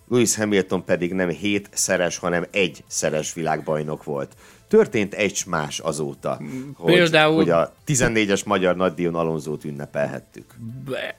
Lewis 0.09 0.37
Hamilton 0.37 0.85
pedig 0.85 1.13
nem 1.13 1.29
7 1.29 1.69
szeres, 1.73 2.19
hanem 2.19 2.47
egy 2.51 2.85
szeres 2.87 3.35
világbajnok 3.35 4.05
volt. 4.05 4.37
Történt 4.69 5.15
egy 5.15 5.43
más 5.47 5.79
azóta, 5.79 6.41
hogy, 6.77 6.95
Például... 6.95 7.35
hogy 7.35 7.51
a 7.51 7.75
14-es 7.87 8.45
magyar 8.45 8.77
nagydíjon 8.77 9.15
Alonzót 9.15 9.65
ünnepelhettük. 9.65 10.55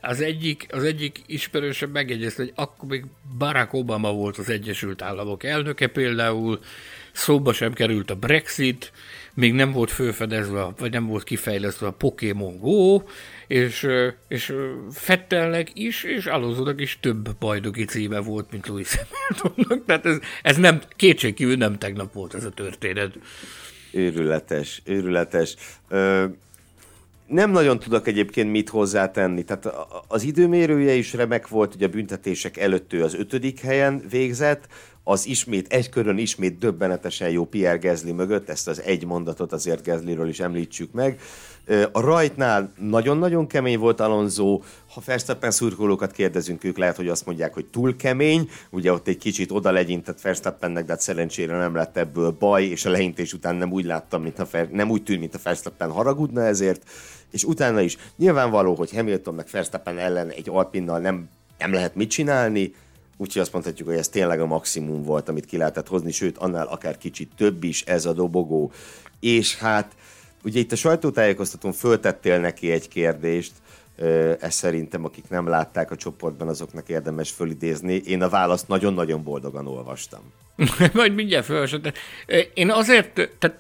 Az 0.02 0.22
egyik, 0.22 0.68
az 0.72 0.84
egyik 0.84 1.22
ismerősebb 1.26 1.92
megjegyezte, 1.92 2.44
hogy 2.44 2.54
akkor 2.56 2.90
még 2.90 3.06
Barack 3.38 3.74
Obama 3.74 4.14
volt 4.14 4.38
az 4.38 4.50
Egyesült 4.50 5.02
Államok 5.02 5.44
elnöke 5.44 5.88
például, 5.88 6.60
szóba 7.12 7.54
sem 7.54 7.74
került 7.74 8.12
a 8.12 8.16
Brexit, 8.16 8.92
még 9.34 9.54
nem 9.54 9.72
volt 9.72 9.92
fölfedezve, 9.92 10.74
vagy 10.78 10.92
nem 10.92 11.08
volt 11.08 11.24
kifejlesztve 11.24 11.88
a 11.88 11.92
Pokémon 11.92 12.58
Go, 12.60 13.02
és, 13.48 13.88
és 14.28 14.54
Fettelnek 14.92 15.72
is, 15.74 16.04
és 16.04 16.26
Alonsonak 16.26 16.82
is 16.82 16.98
több 17.02 17.36
bajnoki 17.40 17.86
címe 17.86 18.20
volt, 18.20 18.52
mint 18.52 18.68
Louis 18.68 18.96
Hamiltonnak, 18.96 19.86
tehát 19.86 20.06
ez, 20.06 20.18
ez 20.42 20.58
nem, 20.58 20.82
kétségkívül 20.96 21.56
nem 21.56 21.78
tegnap 21.78 22.14
volt 22.14 22.34
ez 22.34 22.44
a 22.44 22.50
történet. 22.50 23.20
Őrületes, 23.92 24.82
őrületes. 24.86 25.56
Ö, 25.88 26.26
nem 27.28 27.52
nagyon 27.52 27.80
tudok 27.80 28.08
egyébként 28.08 28.52
mit 28.52 28.70
hozzátenni. 28.70 29.44
Tehát 29.44 29.70
az 30.08 30.24
időmérője 30.24 30.94
is 30.94 31.14
remek 31.14 31.48
volt, 31.48 31.74
hogy 31.74 31.84
a 31.84 31.88
büntetések 31.88 32.58
előtt 32.58 32.94
ő 32.94 33.04
az 33.04 33.14
ötödik 33.14 33.60
helyen 33.60 34.04
végzett, 34.10 34.68
az 35.04 35.28
ismét 35.28 35.74
egy 35.74 35.90
körön 35.90 36.18
ismét 36.18 36.58
döbbenetesen 36.58 37.30
jó 37.30 37.46
Pierre 37.46 37.78
Gezli 37.78 38.12
mögött, 38.12 38.50
ezt 38.50 38.68
az 38.68 38.82
egy 38.82 39.06
mondatot 39.06 39.52
azért 39.52 39.84
Gezliről 39.84 40.28
is 40.28 40.40
említsük 40.40 40.92
meg. 40.92 41.20
A 41.92 42.00
rajtnál 42.00 42.72
nagyon-nagyon 42.78 43.48
kemény 43.48 43.80
volt 43.80 44.00
Alonso, 44.00 44.62
ha 44.94 45.02
Verstappen 45.06 45.52
szurkolókat 45.52 46.12
kérdezünk, 46.12 46.64
ők 46.64 46.78
lehet, 46.78 46.96
hogy 46.96 47.08
azt 47.08 47.26
mondják, 47.26 47.54
hogy 47.54 47.66
túl 47.66 47.96
kemény, 47.96 48.50
ugye 48.70 48.92
ott 48.92 49.08
egy 49.08 49.18
kicsit 49.18 49.52
oda 49.52 49.72
legyintett 49.72 50.22
Verstappennek, 50.22 50.86
de 50.86 50.92
hát 50.92 51.02
szerencsére 51.02 51.58
nem 51.58 51.76
lett 51.76 51.98
ebből 51.98 52.36
baj, 52.40 52.64
és 52.64 52.86
a 52.86 52.90
leintés 52.90 53.34
után 53.34 53.56
nem 53.56 53.72
úgy 53.72 53.86
láttam, 53.86 54.22
mint 54.22 54.40
a 54.40 54.46
Fer- 54.46 54.72
nem 54.72 54.90
úgy 54.90 55.04
tűnt, 55.04 55.20
mint 55.20 55.36
a 55.36 55.40
Verstappen 55.44 55.92
haragudna 55.92 56.46
ezért, 56.46 56.90
és 57.32 57.44
utána 57.44 57.82
is. 57.82 57.98
Nyilvánvaló, 58.16 58.76
hogy 58.76 58.92
Hamilton 58.92 59.34
meg 59.34 59.48
Verstappen 59.52 59.98
ellen 59.98 60.30
egy 60.30 60.50
Alpinnal 60.50 61.00
nem, 61.00 61.30
nem 61.58 61.74
lehet 61.74 61.96
mit 61.96 62.10
csinálni, 62.10 62.74
Úgyhogy 63.20 63.42
azt 63.42 63.54
mondhatjuk, 63.54 63.88
hogy 63.88 63.98
ez 63.98 64.10
tényleg 64.10 64.40
a 64.40 64.46
maximum 64.46 65.04
volt, 65.04 65.30
amit 65.30 65.46
ki 65.46 65.58
lehetett 65.58 65.88
hozni, 65.88 66.12
sőt, 66.12 66.38
annál 66.38 66.68
akár 66.68 66.98
kicsit 66.98 67.32
több 67.38 67.64
is 67.64 67.82
ez 67.82 68.06
a 68.06 68.14
dobogó. 68.14 68.72
És 69.20 69.58
hát, 69.58 69.96
ugye 70.44 70.60
itt 70.60 70.72
a 70.72 70.76
sajtótájékoztatón 70.76 71.72
föltettél 71.72 72.40
neki 72.40 72.72
egy 72.72 72.88
kérdést, 72.88 73.52
ez 74.40 74.54
szerintem, 74.54 75.06
akik 75.06 75.30
nem 75.30 75.48
látták 75.48 75.92
a 75.92 75.96
csoportban, 75.96 76.48
azoknak 76.48 76.90
érdemes 76.90 77.32
fölidézni. 77.32 77.94
Én 77.94 78.22
a 78.22 78.30
választ 78.30 78.68
nagyon-nagyon 78.68 79.24
boldogan 79.24 79.68
olvastam. 79.68 80.22
Majd 80.94 81.14
mindjárt 81.14 81.46
felolvasom. 81.46 81.82
Én 82.54 82.72
azért, 82.72 83.14
tehát 83.40 83.60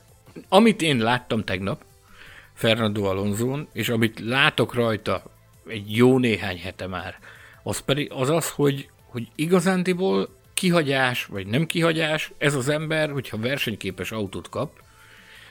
amit 0.49 0.81
én 0.81 0.97
láttam 0.97 1.43
tegnap 1.43 1.83
Fernando 2.53 3.03
Alonso 3.03 3.59
és 3.73 3.89
amit 3.89 4.19
látok 4.19 4.73
rajta 4.73 5.23
egy 5.67 5.95
jó 5.95 6.17
néhány 6.17 6.59
hete 6.59 6.87
már, 6.87 7.19
az 7.63 7.79
pedig 7.79 8.11
az 8.11 8.29
az, 8.29 8.49
hogy, 8.49 8.89
hogy 9.05 9.27
igazándiból 9.35 10.29
kihagyás, 10.53 11.25
vagy 11.25 11.47
nem 11.47 11.65
kihagyás, 11.65 12.31
ez 12.37 12.55
az 12.55 12.69
ember, 12.69 13.11
hogyha 13.11 13.37
versenyképes 13.37 14.11
autót 14.11 14.49
kap, 14.49 14.71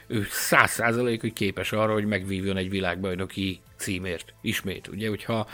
ő 0.06 0.26
száz 0.30 0.70
százalék, 0.70 1.20
hogy 1.20 1.32
képes 1.32 1.72
arra, 1.72 1.92
hogy 1.92 2.06
megvívjon 2.06 2.56
egy 2.56 2.70
világbajnoki 2.70 3.60
címért. 3.76 4.34
Ismét, 4.40 4.88
ugye, 4.88 5.08
hogyha 5.08 5.48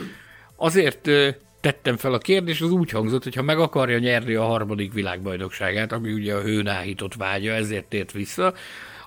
azért 0.55 1.09
tettem 1.61 1.97
fel 1.97 2.13
a 2.13 2.17
kérdést, 2.17 2.61
az 2.61 2.71
úgy 2.71 2.89
hangzott, 2.89 3.23
hogy 3.23 3.35
ha 3.35 3.41
meg 3.41 3.59
akarja 3.59 3.97
nyerni 3.97 4.33
a 4.33 4.43
harmadik 4.43 4.93
világbajnokságát, 4.93 5.91
ami 5.91 6.11
ugye 6.11 6.35
a 6.35 6.41
hőnáhított 6.41 7.13
vágya, 7.13 7.53
ezért 7.53 7.85
tért 7.85 8.11
vissza, 8.11 8.53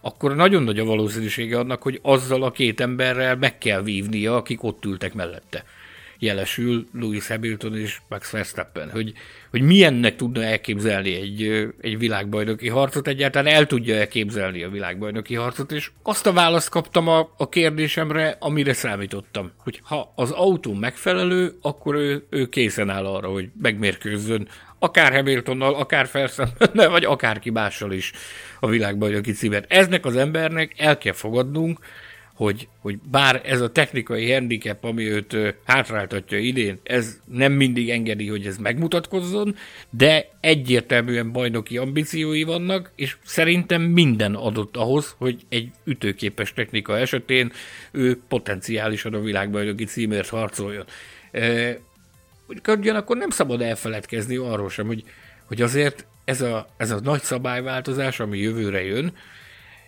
akkor 0.01 0.35
nagyon 0.35 0.63
nagy 0.63 0.79
a 0.79 0.85
valószínűsége 0.85 1.59
annak, 1.59 1.83
hogy 1.83 1.99
azzal 2.03 2.43
a 2.43 2.51
két 2.51 2.81
emberrel 2.81 3.37
meg 3.37 3.59
kell 3.59 3.83
vívnia, 3.83 4.37
akik 4.37 4.63
ott 4.63 4.85
ültek 4.85 5.15
mellette 5.15 5.65
jelesül 6.19 6.87
Louis 6.93 7.27
Hamilton 7.27 7.77
és 7.77 7.99
Max 8.09 8.31
Verstappen, 8.31 8.91
hogy, 8.91 9.13
hogy 9.51 9.63
milyennek 9.63 10.17
tudna 10.17 10.43
elképzelni 10.43 11.15
egy, 11.15 11.69
egy 11.81 11.99
világbajnoki 11.99 12.69
harcot, 12.69 13.09
egyáltalán 13.09 13.55
el 13.55 13.67
tudja 13.67 13.95
elképzelni 13.97 14.63
a 14.63 14.71
világbajnoki 14.71 15.35
harcot, 15.35 15.73
és 15.73 15.91
azt 16.03 16.27
a 16.27 16.33
választ 16.33 16.69
kaptam 16.69 17.09
a, 17.09 17.33
a 17.37 17.49
kérdésemre, 17.49 18.37
amire 18.41 18.73
számítottam, 18.73 19.53
hogy 19.57 19.81
ha 19.83 20.13
az 20.17 20.31
autó 20.31 20.73
megfelelő, 20.73 21.53
akkor 21.63 21.95
ő, 21.95 22.27
ő 22.31 22.49
készen 22.49 22.91
áll 22.91 23.07
arra, 23.07 23.29
hogy 23.29 23.49
megmérkőzzön 23.63 24.49
akár 24.79 25.13
Hamiltonnal, 25.13 25.75
akár 25.75 26.09
Verstappennel, 26.13 26.91
vagy 26.91 27.05
akárki 27.05 27.51
mással 27.51 27.93
is 27.93 28.13
a 28.61 28.67
világbajnoki 28.67 29.33
címet. 29.33 29.65
Eznek 29.69 30.05
az 30.05 30.17
embernek 30.17 30.73
el 30.77 30.99
kell 30.99 31.13
fogadnunk, 31.13 31.79
hogy, 32.37 32.69
hogy 32.81 32.99
bár 33.11 33.41
ez 33.45 33.61
a 33.61 33.73
technikai 33.73 34.33
handicap, 34.33 34.85
ami 34.85 35.11
őt 35.11 35.37
hátráltatja 35.65 36.39
idén, 36.39 36.79
ez 36.83 37.21
nem 37.25 37.53
mindig 37.53 37.91
engedi, 37.91 38.29
hogy 38.29 38.47
ez 38.47 38.57
megmutatkozzon, 38.57 39.57
de 39.91 40.29
egyértelműen 40.41 41.33
bajnoki 41.33 41.77
ambíciói 41.77 42.43
vannak, 42.43 42.93
és 42.95 43.17
szerintem 43.25 43.83
minden 43.83 44.35
adott 44.35 44.77
ahhoz, 44.77 45.15
hogy 45.19 45.41
egy 45.49 45.71
ütőképes 45.85 46.53
technika 46.53 46.99
esetén 46.99 47.53
ő 47.91 48.21
potenciálisan 48.29 49.15
a 49.15 49.21
világbajnoki 49.21 49.85
címért 49.85 50.29
harcoljon. 50.29 50.85
E, 51.31 51.79
ugyanakkor 52.67 53.17
nem 53.17 53.31
szabad 53.31 53.61
elfeledkezni 53.61 54.37
arról 54.37 54.71
sem, 54.71 54.87
hogy, 54.87 55.05
hogy 55.45 55.63
azért 55.63 56.07
ez 56.25 56.41
a, 56.41 56.67
ez 56.77 56.91
a 56.91 57.01
nagy 57.01 57.23
szabályváltozás, 57.23 58.21
ami 58.21 58.39
jövőre 58.39 58.85
jön, 58.85 59.13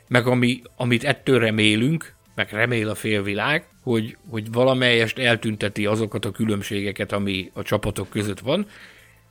meg 0.08 0.26
ami, 0.26 0.62
amit 0.76 1.04
ettől 1.04 1.38
remélünk, 1.38 2.16
meg 2.38 2.52
remél 2.52 2.88
a 2.88 2.94
félvilág, 2.94 3.64
hogy, 3.82 4.16
hogy 4.30 4.52
valamelyest 4.52 5.18
eltünteti 5.18 5.86
azokat 5.86 6.24
a 6.24 6.30
különbségeket, 6.30 7.12
ami 7.12 7.50
a 7.54 7.62
csapatok 7.62 8.08
között 8.08 8.40
van. 8.40 8.66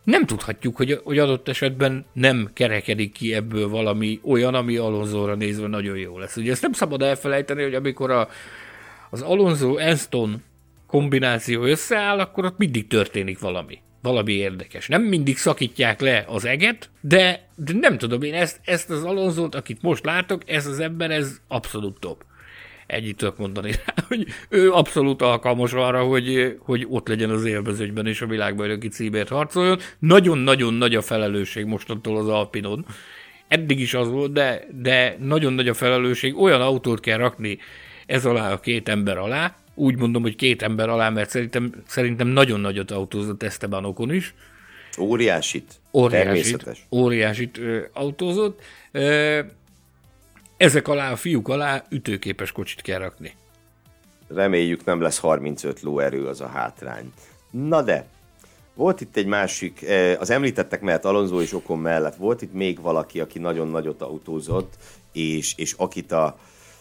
Nem 0.03 0.25
tudhatjuk, 0.25 0.75
hogy, 0.75 1.01
hogy 1.03 1.19
adott 1.19 1.47
esetben 1.47 2.05
nem 2.13 2.49
kerekedik 2.53 3.11
ki 3.11 3.33
ebből 3.33 3.69
valami 3.69 4.19
olyan, 4.23 4.55
ami 4.55 4.77
Alonzóra 4.77 5.35
nézve 5.35 5.67
nagyon 5.67 5.97
jó 5.97 6.19
lesz. 6.19 6.35
Ugye 6.35 6.51
ezt 6.51 6.61
nem 6.61 6.71
szabad 6.71 7.01
elfelejteni, 7.01 7.63
hogy 7.63 7.75
amikor 7.75 8.11
a, 8.11 8.29
az 9.09 9.21
Alonso-Enston 9.21 10.43
kombináció 10.87 11.63
összeáll, 11.63 12.19
akkor 12.19 12.45
ott 12.45 12.57
mindig 12.57 12.87
történik 12.87 13.39
valami. 13.39 13.79
Valami 14.01 14.33
érdekes. 14.33 14.87
Nem 14.87 15.01
mindig 15.01 15.37
szakítják 15.37 16.01
le 16.01 16.25
az 16.27 16.45
eget, 16.45 16.89
de, 17.01 17.47
de 17.55 17.73
nem 17.73 17.97
tudom, 17.97 18.21
én 18.21 18.33
ezt, 18.33 18.59
ezt 18.63 18.89
az 18.89 19.03
Alonzót, 19.03 19.55
akit 19.55 19.81
most 19.81 20.05
látok, 20.05 20.49
ez 20.49 20.65
az 20.65 20.79
ember, 20.79 21.11
ez 21.11 21.41
abszolút 21.47 21.99
top 21.99 22.25
ennyit 22.87 23.17
tudok 23.17 23.37
mondani 23.37 23.71
rá, 23.71 23.93
hogy 24.07 24.25
ő 24.49 24.71
abszolút 24.71 25.21
alkalmas 25.21 25.73
arra, 25.73 26.03
hogy, 26.03 26.57
hogy 26.59 26.85
ott 26.89 27.07
legyen 27.07 27.29
az 27.29 27.45
élvezőnyben 27.45 28.07
és 28.07 28.21
a 28.21 28.27
világbajnoki 28.27 28.87
címért 28.87 29.29
harcoljon. 29.29 29.79
Nagyon-nagyon 29.99 30.73
nagy 30.73 30.95
a 30.95 31.01
felelősség 31.01 31.65
mostantól 31.65 32.17
az 32.17 32.27
Alpinon. 32.27 32.85
Eddig 33.47 33.79
is 33.79 33.93
az 33.93 34.09
volt, 34.09 34.31
de, 34.31 34.67
de 34.81 35.17
nagyon 35.19 35.53
nagy 35.53 35.67
a 35.67 35.73
felelősség. 35.73 36.37
Olyan 36.37 36.61
autót 36.61 36.99
kell 36.99 37.17
rakni 37.17 37.57
ez 38.05 38.25
alá 38.25 38.51
a 38.51 38.59
két 38.59 38.89
ember 38.89 39.17
alá, 39.17 39.55
úgy 39.77 39.97
mondom, 39.97 40.21
hogy 40.21 40.35
két 40.35 40.61
ember 40.61 40.89
alá, 40.89 41.09
mert 41.09 41.29
szerintem, 41.29 41.71
szerintem 41.87 42.27
nagyon 42.27 42.59
nagyot 42.59 42.91
autózott 42.91 43.43
Esteban 43.43 43.85
Okon 43.85 44.13
is. 44.13 44.33
Óriásit. 44.99 45.73
Óriásit. 45.93 46.85
Óriásit 46.91 47.57
ö, 47.57 47.79
autózott. 47.93 48.61
Ö, 48.91 49.39
ezek 50.57 50.87
alá, 50.87 51.11
a 51.11 51.15
fiúk 51.15 51.47
alá 51.47 51.83
ütőképes 51.89 52.51
kocsit 52.51 52.81
kell 52.81 52.99
rakni. 52.99 53.35
Reméljük 54.27 54.85
nem 54.85 55.01
lesz 55.01 55.19
35 55.19 55.81
lóerő 55.81 56.27
az 56.27 56.41
a 56.41 56.47
hátrány. 56.47 57.11
Na 57.51 57.81
de, 57.81 58.05
volt 58.73 59.01
itt 59.01 59.15
egy 59.15 59.25
másik, 59.25 59.81
eh, 59.83 60.21
az 60.21 60.29
említettek 60.29 60.81
mellett 60.81 61.05
Alonso 61.05 61.41
és 61.41 61.53
Okon 61.53 61.79
mellett 61.79 62.15
volt 62.15 62.41
itt 62.41 62.53
még 62.53 62.81
valaki, 62.81 63.19
aki 63.19 63.39
nagyon 63.39 63.67
nagyot 63.67 64.01
autózott, 64.01 64.73
és, 65.11 65.53
és 65.57 65.73
akit 65.77 66.11
a, 66.11 66.37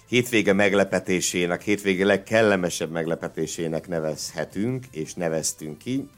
hétvége 0.08 0.52
meglepetésének, 0.52 1.62
hétvége 1.62 2.04
legkellemesebb 2.04 2.90
meglepetésének 2.90 3.88
nevezhetünk, 3.88 4.84
és 4.90 5.14
neveztünk 5.14 5.78
ki. 5.78 6.08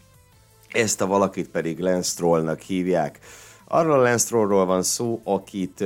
Ezt 0.69 1.01
a 1.01 1.07
valakit 1.07 1.49
pedig 1.49 1.79
Lance 1.79 2.11
Strollnak 2.11 2.61
hívják. 2.61 3.19
Arról 3.65 3.93
a 3.93 4.03
Lance 4.03 4.25
Strollról 4.25 4.67
van 4.67 4.83
szó, 4.83 5.21
akit 5.25 5.85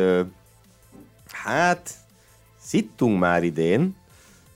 hát 1.33 1.95
szittunk 2.61 3.19
már 3.19 3.45
idén, 3.45 3.97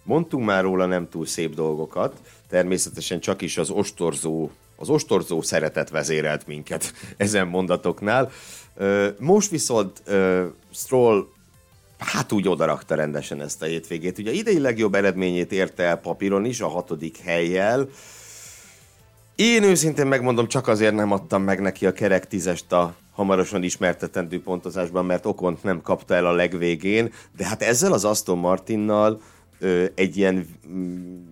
mondtunk 0.02 0.44
már 0.44 0.62
róla 0.62 0.86
nem 0.86 1.08
túl 1.08 1.26
szép 1.26 1.54
dolgokat, 1.54 2.20
természetesen 2.48 3.20
csak 3.20 3.42
is 3.42 3.58
az 3.58 3.70
ostorzó, 3.70 4.50
az 4.76 4.88
ostorzó 4.88 5.42
szeretet 5.42 5.90
vezérelt 5.90 6.46
minket 6.46 6.92
ezen 7.16 7.46
mondatoknál. 7.46 8.30
Most 9.18 9.50
viszont 9.50 10.02
Stroll 10.72 11.26
hát 11.98 12.32
úgy 12.32 12.48
odarakta 12.48 12.94
rendesen 12.94 13.40
ezt 13.40 13.62
a 13.62 13.66
hétvégét. 13.66 14.18
Ugye 14.18 14.32
idei 14.32 14.58
legjobb 14.58 14.94
eredményét 14.94 15.52
érte 15.52 15.82
el 15.82 15.96
papíron 15.96 16.44
is, 16.44 16.60
a 16.60 16.68
hatodik 16.68 17.18
helyjel. 17.18 17.88
Én 19.36 19.62
őszintén 19.62 20.06
megmondom, 20.06 20.48
csak 20.48 20.68
azért 20.68 20.94
nem 20.94 21.12
adtam 21.12 21.42
meg 21.42 21.60
neki 21.60 21.86
a 21.86 21.92
kerek 21.92 22.26
tízest 22.26 22.72
a 22.72 22.94
hamarosan 23.12 23.62
ismertetendő 23.62 24.42
pontozásban, 24.42 25.04
mert 25.04 25.26
Okont 25.26 25.62
nem 25.62 25.80
kapta 25.80 26.14
el 26.14 26.26
a 26.26 26.32
legvégén, 26.32 27.12
de 27.36 27.46
hát 27.46 27.62
ezzel 27.62 27.92
az 27.92 28.04
Aston 28.04 28.38
Martinnal 28.38 29.20
ö, 29.58 29.84
egy 29.94 30.16
ilyen 30.16 30.46
mm, 30.68 31.24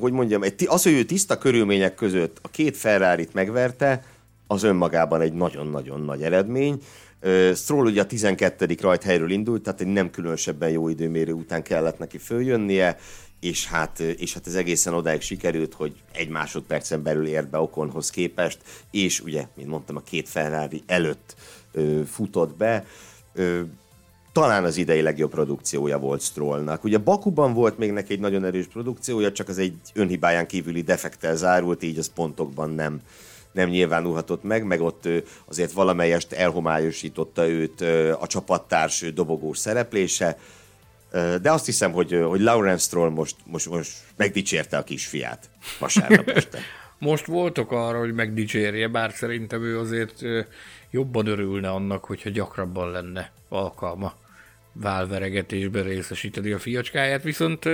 hogy 0.00 0.12
mondjam, 0.12 0.42
egy, 0.42 0.66
az, 0.68 0.82
hogy 0.82 0.92
ő 0.92 1.04
tiszta 1.04 1.38
körülmények 1.38 1.94
között 1.94 2.38
a 2.42 2.48
két 2.48 2.76
ferrari 2.76 3.28
megverte, 3.32 4.04
az 4.46 4.62
önmagában 4.62 5.20
egy 5.20 5.32
nagyon-nagyon 5.32 6.00
nagy 6.00 6.22
eredmény. 6.22 6.82
Stroll 7.54 7.84
ugye 7.84 8.00
a 8.00 8.06
12. 8.06 8.74
rajthelyről 8.80 9.30
indult, 9.30 9.62
tehát 9.62 9.80
egy 9.80 9.86
nem 9.86 10.10
különösebben 10.10 10.70
jó 10.70 10.88
időmérő 10.88 11.32
után 11.32 11.62
kellett 11.62 11.98
neki 11.98 12.18
följönnie, 12.18 12.96
és 13.46 13.66
hát, 13.66 14.00
és 14.00 14.34
hát 14.34 14.46
ez 14.46 14.54
egészen 14.54 14.94
odáig 14.94 15.20
sikerült, 15.20 15.74
hogy 15.74 15.94
egy 16.12 16.28
másodpercen 16.28 17.02
belül 17.02 17.26
ért 17.26 17.48
be 17.48 17.58
Okonhoz 17.58 18.10
képest, 18.10 18.58
és 18.90 19.20
ugye, 19.20 19.46
mint 19.54 19.68
mondtam, 19.68 19.96
a 19.96 20.00
két 20.00 20.28
Ferrari 20.28 20.82
előtt 20.86 21.34
ö, 21.72 22.00
futott 22.06 22.56
be. 22.56 22.86
Ö, 23.34 23.60
talán 24.32 24.64
az 24.64 24.76
idei 24.76 25.00
legjobb 25.00 25.30
produkciója 25.30 25.98
volt 25.98 26.20
Strollnak. 26.20 26.84
Ugye 26.84 26.98
Bakuban 26.98 27.52
volt 27.52 27.78
még 27.78 27.92
neki 27.92 28.12
egy 28.12 28.20
nagyon 28.20 28.44
erős 28.44 28.66
produkciója, 28.66 29.32
csak 29.32 29.48
az 29.48 29.58
egy 29.58 29.76
önhibáján 29.94 30.46
kívüli 30.46 30.82
defektel 30.82 31.36
zárult, 31.36 31.82
így 31.82 31.98
az 31.98 32.12
pontokban 32.14 32.70
nem, 32.70 33.00
nem 33.52 33.68
nyilvánulhatott 33.68 34.42
meg, 34.42 34.64
meg 34.64 34.80
ott 34.80 35.08
azért 35.48 35.72
valamelyest 35.72 36.32
elhomályosította 36.32 37.48
őt 37.48 37.80
a 38.20 38.26
csapattárs 38.26 39.12
dobogós 39.14 39.58
szereplése, 39.58 40.38
de 41.42 41.50
azt 41.50 41.66
hiszem, 41.66 41.92
hogy, 41.92 42.20
hogy 42.24 42.40
Lawrence 42.40 42.84
Stroll 42.84 43.10
most, 43.10 43.36
most, 43.44 43.68
most 43.68 43.92
megdicsérte 44.16 44.76
a 44.76 44.84
kisfiát 44.84 45.50
vasárnap 45.78 46.28
este. 46.28 46.58
most 46.98 47.26
voltok 47.26 47.72
arra, 47.72 47.98
hogy 47.98 48.14
megdicsérje, 48.14 48.88
bár 48.88 49.12
szerintem 49.12 49.62
ő 49.62 49.78
azért 49.78 50.22
jobban 50.90 51.26
örülne 51.26 51.70
annak, 51.70 52.04
hogyha 52.04 52.30
gyakrabban 52.30 52.90
lenne 52.90 53.32
alkalma 53.48 54.14
válveregetésben 54.72 55.82
részesíteni 55.82 56.52
a 56.52 56.58
fiacskáját, 56.58 57.22
viszont 57.22 57.68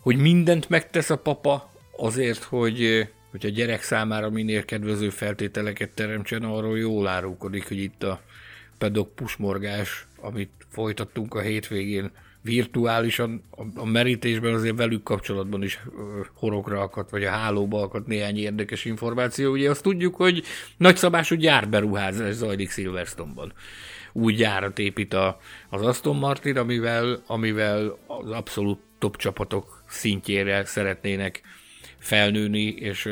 hogy 0.00 0.16
mindent 0.16 0.68
megtesz 0.68 1.10
a 1.10 1.16
papa 1.16 1.70
azért, 1.96 2.42
hogy, 2.42 3.08
hogy 3.30 3.46
a 3.46 3.48
gyerek 3.48 3.82
számára 3.82 4.30
minél 4.30 4.64
kedvező 4.64 5.10
feltételeket 5.10 5.90
teremtsen, 5.90 6.42
arról 6.42 6.78
jól 6.78 7.06
árulkodik, 7.06 7.68
hogy 7.68 7.78
itt 7.78 8.02
a 8.02 8.20
pedok 8.78 9.14
pusmorgás, 9.14 10.06
amit 10.26 10.50
folytattunk 10.68 11.34
a 11.34 11.40
hétvégén, 11.40 12.10
virtuálisan 12.42 13.42
a, 13.50 13.62
a 13.74 13.84
merítésben 13.84 14.54
azért 14.54 14.76
velük 14.76 15.02
kapcsolatban 15.02 15.62
is 15.62 15.80
horokra 16.34 16.80
akadt, 16.80 17.10
vagy 17.10 17.24
a 17.24 17.30
hálóba 17.30 17.82
akadt 17.82 18.06
néhány 18.06 18.38
érdekes 18.38 18.84
információ. 18.84 19.52
Ugye 19.52 19.70
azt 19.70 19.82
tudjuk, 19.82 20.14
hogy 20.14 20.42
nagyszabású 20.76 21.34
gyárberuházás 21.34 22.34
zajlik 22.34 22.70
Silverstone-ban 22.70 23.52
új 24.12 24.32
gyárat 24.32 24.78
épít 24.78 25.14
a, 25.14 25.38
az 25.68 25.82
Aston 25.82 26.16
Martin, 26.16 26.56
amivel, 26.56 27.22
amivel 27.26 27.98
az 28.06 28.30
abszolút 28.30 28.78
top 28.98 29.16
csapatok 29.16 29.82
szintjére 29.88 30.64
szeretnének 30.64 31.40
felnőni, 31.98 32.64
és 32.64 33.08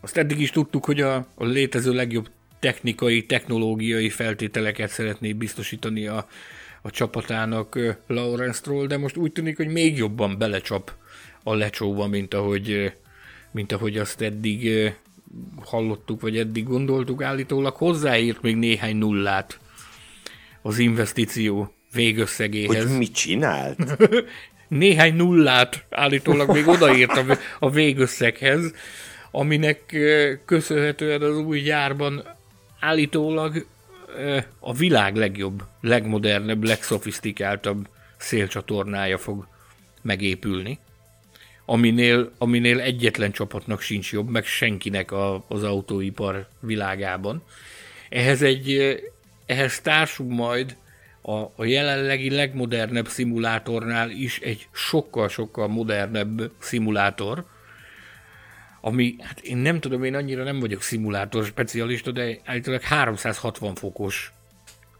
azt 0.00 0.16
eddig 0.16 0.40
is 0.40 0.50
tudtuk, 0.50 0.84
hogy 0.84 1.00
a, 1.00 1.14
a 1.34 1.44
létező 1.44 1.92
legjobb 1.92 2.30
technikai, 2.62 3.26
technológiai 3.26 4.08
feltételeket 4.08 4.90
szeretné 4.90 5.32
biztosítani 5.32 6.06
a, 6.06 6.28
a 6.82 6.90
csapatának 6.90 7.78
Lawrence 8.06 8.58
Stroll, 8.58 8.86
de 8.86 8.96
most 8.96 9.16
úgy 9.16 9.32
tűnik, 9.32 9.56
hogy 9.56 9.68
még 9.68 9.96
jobban 9.96 10.38
belecsap 10.38 10.92
a 11.42 11.54
lecsóba, 11.54 12.06
mint 12.06 12.34
ahogy, 12.34 12.92
mint 13.50 13.72
ahogy 13.72 13.98
azt 13.98 14.20
eddig 14.20 14.92
hallottuk, 15.64 16.20
vagy 16.20 16.38
eddig 16.38 16.64
gondoltuk 16.64 17.22
állítólag. 17.22 17.74
Hozzáírt 17.74 18.42
még 18.42 18.56
néhány 18.56 18.96
nullát 18.96 19.58
az 20.62 20.78
investíció 20.78 21.74
végösszegéhez. 21.92 22.86
Hogy 22.86 22.98
mit 22.98 23.14
csinált? 23.14 23.96
Néhány 24.68 25.14
nullát 25.14 25.84
állítólag 25.90 26.50
még 26.50 26.68
odaírt 26.68 27.16
a, 27.16 27.38
a 27.58 27.70
végösszeghez, 27.70 28.72
aminek 29.30 29.96
köszönhetően 30.44 31.22
az 31.22 31.36
új 31.36 31.60
gyárban 31.60 32.40
állítólag 32.82 33.66
a 34.58 34.72
világ 34.72 35.16
legjobb, 35.16 35.62
legmodernebb, 35.80 36.64
legszofisztikáltabb 36.64 37.88
szélcsatornája 38.16 39.18
fog 39.18 39.46
megépülni, 40.02 40.78
aminél, 41.64 42.32
aminél 42.38 42.80
egyetlen 42.80 43.32
csapatnak 43.32 43.80
sincs 43.80 44.12
jobb, 44.12 44.28
meg 44.28 44.44
senkinek 44.44 45.12
a, 45.12 45.44
az 45.48 45.62
autóipar 45.62 46.48
világában. 46.60 47.42
Ehhez 48.08 48.42
egy 48.42 48.96
ehhez 49.46 49.80
társul 49.80 50.26
majd 50.26 50.76
a, 51.20 51.32
a 51.32 51.64
jelenlegi 51.64 52.30
legmodernebb 52.30 53.08
szimulátornál 53.08 54.10
is 54.10 54.38
egy 54.38 54.68
sokkal-sokkal 54.72 55.68
modernebb 55.68 56.50
szimulátor, 56.58 57.44
ami, 58.84 59.16
hát 59.18 59.40
én 59.40 59.56
nem 59.56 59.80
tudom, 59.80 60.04
én 60.04 60.14
annyira 60.14 60.44
nem 60.44 60.60
vagyok 60.60 60.82
szimulátor 60.82 61.44
specialista, 61.44 62.10
de 62.10 62.38
állítólag 62.44 62.82
360 62.82 63.74
fokos 63.74 64.32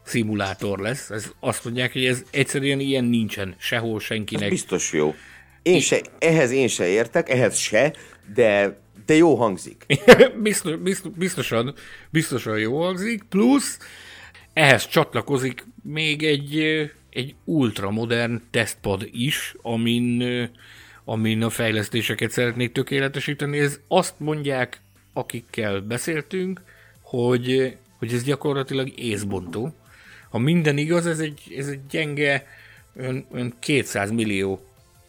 szimulátor 0.05 0.79
lesz. 0.79 1.11
Ez 1.11 1.31
azt 1.41 1.65
mondják, 1.65 1.93
hogy 1.93 2.05
ez 2.05 2.23
egyszerűen 2.31 2.81
ilyen 2.81 3.05
nincsen 3.05 3.55
sehol 3.59 4.01
senkinek. 4.01 4.45
Ez 4.45 4.51
biztos 4.51 4.93
jó. 4.93 5.15
Én 5.63 5.81
se, 5.81 6.01
ehhez 6.19 6.51
én 6.51 6.69
se 6.69 6.87
értek, 6.87 7.29
ehhez 7.29 7.57
se, 7.57 7.95
de, 8.35 8.81
de 9.07 9.15
jó 9.15 9.35
hangzik. 9.35 9.87
biztos, 10.43 10.77
biztos, 10.77 11.13
biztosan, 11.17 11.75
biztosan 12.11 12.59
jó 12.59 12.83
hangzik, 12.83 13.23
plusz 13.23 13.79
ehhez 14.53 14.87
csatlakozik 14.89 15.65
még 15.83 16.23
egy, 16.23 16.59
egy 17.11 17.35
ultramodern 17.45 18.43
tesztpad 18.51 19.09
is, 19.13 19.55
amin, 19.63 20.23
amin 21.13 21.43
a 21.43 21.51
fejlesztéseket 21.51 22.31
szeretnék 22.31 22.73
tökéletesíteni. 22.73 23.59
Ez 23.59 23.81
azt 23.89 24.15
mondják, 24.19 24.81
akikkel 25.13 25.81
beszéltünk, 25.81 26.63
hogy, 27.01 27.77
hogy 27.99 28.13
ez 28.13 28.23
gyakorlatilag 28.23 28.99
észbontó. 28.99 29.75
Ha 30.31 30.39
minden 30.39 30.77
igaz, 30.77 31.07
ez 31.07 31.19
egy, 31.19 31.41
ez 31.57 31.67
egy 31.67 31.81
gyenge 31.91 32.47
ön, 32.95 33.27
ön 33.33 33.55
200 33.59 34.11
millió 34.11 34.67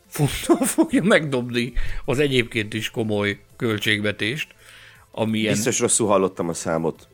fonttal 0.07 0.65
fogja 0.75 1.03
megdobni 1.03 1.73
az 2.05 2.19
egyébként 2.19 2.73
is 2.73 2.89
komoly 2.89 3.39
költségvetést. 3.55 4.53
Amilyen... 5.11 5.53
Biztos 5.53 5.79
rosszul 5.79 6.07
hallottam 6.07 6.49
a 6.49 6.53
számot 6.53 7.07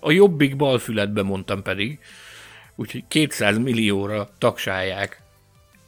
a 0.00 0.10
jobbik 0.10 0.56
balfületbe 0.56 1.22
mondtam 1.22 1.62
pedig, 1.62 1.98
úgyhogy 2.74 3.04
200 3.08 3.58
millióra 3.58 4.30
taksálják 4.38 5.19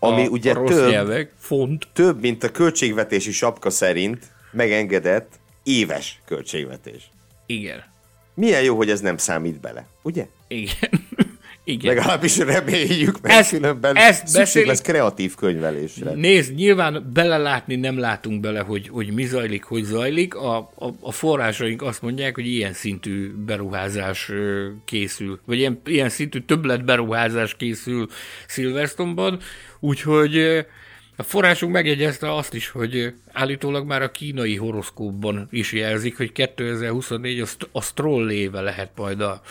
ami 0.03 0.27
a, 0.27 0.29
ugye 0.29 0.53
a 0.53 0.65
több, 0.65 0.91
nyelvek, 0.91 1.33
font. 1.39 1.87
több, 1.93 2.21
mint 2.21 2.45
a 2.45 2.51
költségvetési 2.51 3.33
sapka 3.33 3.71
szerint 3.71 4.31
megengedett 4.53 5.41
éves 5.63 6.21
költségvetés. 6.25 7.11
Igen. 7.47 7.85
Milyen 8.35 8.63
jó, 8.63 8.77
hogy 8.77 8.91
ez 8.91 9.01
nem 9.01 9.17
számít 9.17 9.61
bele, 9.61 9.87
ugye? 10.03 10.27
Igen. 10.49 10.91
Igen. 11.65 11.95
Legalábbis 11.95 12.39
reméljük, 12.39 13.21
mert 13.21 13.35
ezt, 13.35 13.51
különben 13.51 13.97
ezt 13.97 14.19
szükség 14.19 14.41
beszélik. 14.41 14.69
lesz 14.69 14.81
kreatív 14.81 15.35
könyvelésre. 15.35 16.11
Nézd, 16.15 16.55
nyilván 16.55 17.11
belelátni 17.13 17.77
nem 17.77 17.99
látunk 17.99 18.41
bele, 18.41 18.61
hogy, 18.61 18.89
hogy 18.89 19.13
mi 19.13 19.25
zajlik, 19.25 19.65
hogy 19.65 19.83
zajlik. 19.83 20.35
A, 20.35 20.57
a, 20.57 20.95
a 21.01 21.13
forrásaink 21.13 21.83
azt 21.83 22.03
mondják, 22.03 22.35
hogy 22.35 22.47
ilyen 22.47 22.73
szintű 22.73 23.33
beruházás 23.47 24.31
készül, 24.85 25.41
vagy 25.45 25.59
ilyen, 25.59 25.81
ilyen 25.85 26.09
szintű 26.09 26.41
többlet 26.41 26.85
beruházás 26.85 27.57
készül 27.57 28.09
Silverstone-ban, 28.49 29.39
úgyhogy 29.81 30.65
a 31.17 31.23
forrásunk 31.23 31.73
megjegyezte 31.73 32.35
azt 32.35 32.55
is, 32.55 32.69
hogy 32.69 33.15
állítólag 33.33 33.87
már 33.87 34.03
a 34.03 34.11
kínai 34.11 34.57
horoszkópban 34.57 35.49
is 35.51 35.73
jelzik, 35.73 36.17
hogy 36.17 36.33
2024 36.33 37.41
a, 37.41 37.47
a 37.73 37.83
Stroll 37.83 38.31
éve 38.31 38.61
lehet 38.61 38.91
majd 38.97 39.21
a, 39.21 39.43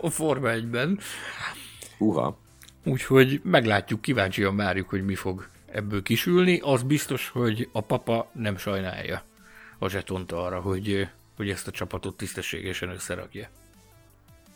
a 0.00 0.10
Forma 0.10 0.48
1-ben. 0.52 0.98
Uha. 1.98 2.38
Úgyhogy 2.84 3.40
meglátjuk, 3.44 4.00
kíváncsian 4.00 4.56
várjuk, 4.56 4.88
hogy 4.88 5.04
mi 5.04 5.14
fog 5.14 5.48
ebből 5.66 6.02
kisülni. 6.02 6.60
Az 6.62 6.82
biztos, 6.82 7.28
hogy 7.28 7.68
a 7.72 7.80
papa 7.80 8.30
nem 8.32 8.56
sajnálja 8.56 9.22
a 9.78 9.88
zsetont 9.88 10.32
arra, 10.32 10.60
hogy, 10.60 11.08
hogy 11.36 11.50
ezt 11.50 11.66
a 11.66 11.70
csapatot 11.70 12.16
tisztességesen 12.16 12.88
összerakja. 12.88 13.48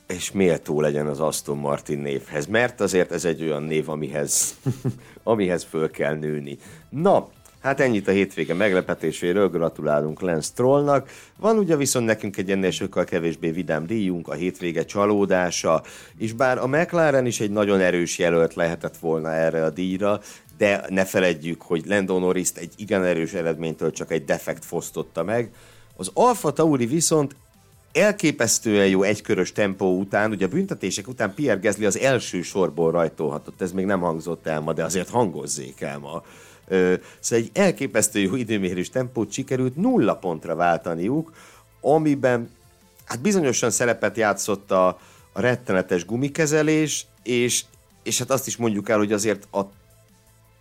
És 0.07 0.33
méltó 0.33 0.81
legyen 0.81 1.07
az 1.07 1.21
Aston 1.21 1.57
Martin 1.57 1.99
névhez, 1.99 2.47
mert 2.47 2.81
azért 2.81 3.12
ez 3.12 3.25
egy 3.25 3.43
olyan 3.43 3.62
név, 3.62 3.89
amihez, 3.89 4.59
amihez 5.23 5.64
föl 5.64 5.91
kell 5.91 6.14
nőni. 6.14 6.59
Na, 6.89 7.31
Hát 7.61 7.81
ennyit 7.81 8.09
a 8.09 8.11
hétvége 8.11 8.55
meglepetéséről, 8.55 9.49
gratulálunk 9.49 10.21
Lance 10.21 10.49
Strollnak. 10.49 11.11
Van 11.39 11.59
ugye 11.59 11.77
viszont 11.77 12.07
nekünk 12.07 12.37
egy 12.37 12.51
ennél 12.51 12.71
sokkal 12.71 13.05
kevésbé 13.05 13.51
vidám 13.51 13.87
díjunk, 13.87 14.29
a 14.29 14.35
hétvége 14.35 14.85
csalódása, 14.85 15.83
és 16.19 16.33
bár 16.33 16.59
a 16.59 16.67
McLaren 16.67 17.27
is 17.27 17.41
egy 17.41 17.51
nagyon 17.51 17.81
erős 17.81 18.19
jelölt 18.19 18.55
lehetett 18.55 18.97
volna 18.97 19.33
erre 19.33 19.65
a 19.65 19.71
díjra, 19.71 20.21
de 20.59 20.85
ne 20.89 21.05
feledjük, 21.05 21.63
hogy 21.63 21.87
Lando 21.87 22.19
norris 22.19 22.49
egy 22.55 22.73
igen 22.77 23.05
erős 23.05 23.33
eredménytől 23.33 23.91
csak 23.91 24.13
egy 24.13 24.25
defekt 24.25 24.65
fosztotta 24.65 25.25
meg. 25.25 25.51
Az 25.97 26.11
Alfa 26.15 26.53
Tauri 26.53 26.87
viszont 26.87 27.37
elképesztően 27.93 28.87
jó 28.87 29.03
egykörös 29.03 29.53
tempó 29.53 29.99
után, 29.99 30.31
ugye 30.31 30.47
a 30.47 30.49
büntetések 30.49 31.09
után 31.09 31.35
Pierre 31.35 31.61
Gasly 31.61 31.85
az 31.85 31.99
első 31.99 32.43
sorból 32.43 32.91
rajtolhatott, 32.91 33.61
ez 33.61 33.73
még 33.73 33.85
nem 33.85 34.01
hangzott 34.01 34.47
el 34.47 34.61
ma, 34.61 34.73
de 34.73 34.85
azért 34.85 35.09
hangozzék 35.09 35.81
el 35.81 35.99
ma 35.99 36.23
Szóval 36.71 37.45
egy 37.45 37.51
elképesztő 37.53 38.21
jó 38.21 38.35
időmérős 38.35 38.91
tempót 38.91 39.33
sikerült 39.33 39.77
nulla 39.77 40.16
pontra 40.16 40.55
váltaniuk, 40.55 41.33
amiben 41.81 42.51
hát 43.05 43.21
bizonyosan 43.21 43.71
szerepet 43.71 44.16
játszott 44.16 44.71
a, 44.71 44.87
a 45.33 45.41
rettenetes 45.41 46.05
gumikezelés, 46.05 47.07
és, 47.23 47.64
és 48.03 48.18
hát 48.18 48.31
azt 48.31 48.47
is 48.47 48.57
mondjuk 48.57 48.89
el, 48.89 48.99
hogy 48.99 49.12
azért 49.12 49.49
a 49.53 49.61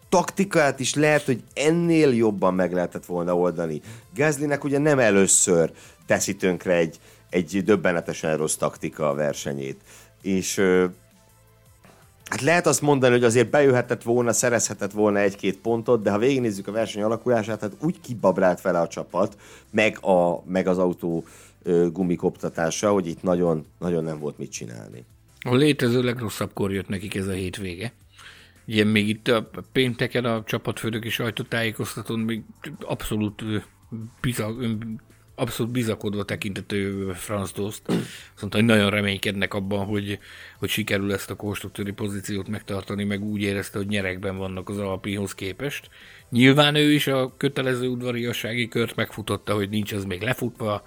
taktikát 0.10 0.80
is 0.80 0.94
lehet, 0.94 1.24
hogy 1.24 1.44
ennél 1.54 2.14
jobban 2.14 2.54
meg 2.54 2.74
lehetett 2.74 3.06
volna 3.06 3.38
oldani. 3.38 3.82
Gázlinek 4.14 4.64
ugye 4.64 4.78
nem 4.78 5.00
először 5.00 5.72
teszi 6.06 6.36
tönkre 6.36 6.74
egy, 6.74 7.00
egy 7.30 7.64
döbbenetesen 7.64 8.38
rossz 8.38 8.56
taktika 8.56 9.10
a 9.10 9.14
versenyét. 9.14 9.82
És 10.22 10.62
Hát 12.30 12.42
lehet 12.42 12.68
azt 12.68 12.82
mondani, 12.82 13.14
hogy 13.14 13.24
azért 13.24 13.50
bejöhetett 13.50 14.04
volna, 14.04 14.34
szerezhetett 14.34 14.92
volna 14.92 15.20
egy-két 15.20 15.58
pontot, 15.58 16.02
de 16.02 16.12
ha 16.12 16.18
végignézzük 16.18 16.68
a 16.68 16.72
verseny 16.72 17.04
alakulását, 17.04 17.62
hát 17.62 17.72
úgy 17.80 18.02
kibabrált 18.02 18.62
vele 18.62 18.80
a 18.80 18.88
csapat, 18.88 19.38
meg, 19.72 20.06
a, 20.06 20.44
meg 20.46 20.68
az 20.68 20.78
autó 20.78 21.24
gumikoptatása, 21.92 22.92
hogy 22.92 23.08
itt 23.08 23.24
nagyon, 23.24 23.66
nagyon 23.80 24.04
nem 24.04 24.20
volt 24.20 24.38
mit 24.38 24.52
csinálni. 24.52 25.06
A 25.40 25.56
létező 25.56 26.04
legrosszabbkor 26.04 26.72
jött 26.72 26.88
nekik 26.88 27.16
ez 27.16 27.28
a 27.28 27.32
hétvége. 27.32 27.94
Ugye 28.68 28.84
még 28.84 29.10
itt 29.10 29.28
a 29.28 29.50
pénteken 29.72 30.26
a 30.26 30.44
csapatfőnök 30.44 31.10
sajtótájékoztatón 31.10 32.20
még 32.20 32.42
abszolút 32.82 33.44
bizag, 34.22 34.66
abszolút 35.40 35.72
bizakodva 35.72 36.24
tekintett 36.24 36.72
ő 36.72 37.12
Franz 37.14 37.52
Dost. 37.52 37.82
Azt 37.88 38.40
mondta, 38.40 38.58
hogy 38.58 38.66
nagyon 38.66 38.90
reménykednek 38.90 39.54
abban, 39.54 39.86
hogy, 39.86 40.20
hogy 40.58 40.70
sikerül 40.70 41.14
ezt 41.14 41.30
a 41.30 41.36
konstruktőri 41.36 41.92
pozíciót 41.92 42.48
megtartani, 42.48 43.04
meg 43.04 43.24
úgy 43.24 43.42
érezte, 43.42 43.78
hogy 43.78 43.88
nyerekben 43.88 44.38
vannak 44.38 44.70
az 44.70 44.78
Alpinhoz 44.78 45.36
képest. 45.36 45.90
Nyilván 46.30 46.76
ő 46.76 46.92
is 46.92 47.08
a 47.08 47.34
kötelező 47.38 47.88
udvariassági 47.88 48.68
kört 48.68 48.96
megfutotta, 48.96 49.54
hogy 49.54 49.70
nincs 49.70 49.94
ez 49.94 50.06
még 50.06 50.22
lefutva, 50.22 50.84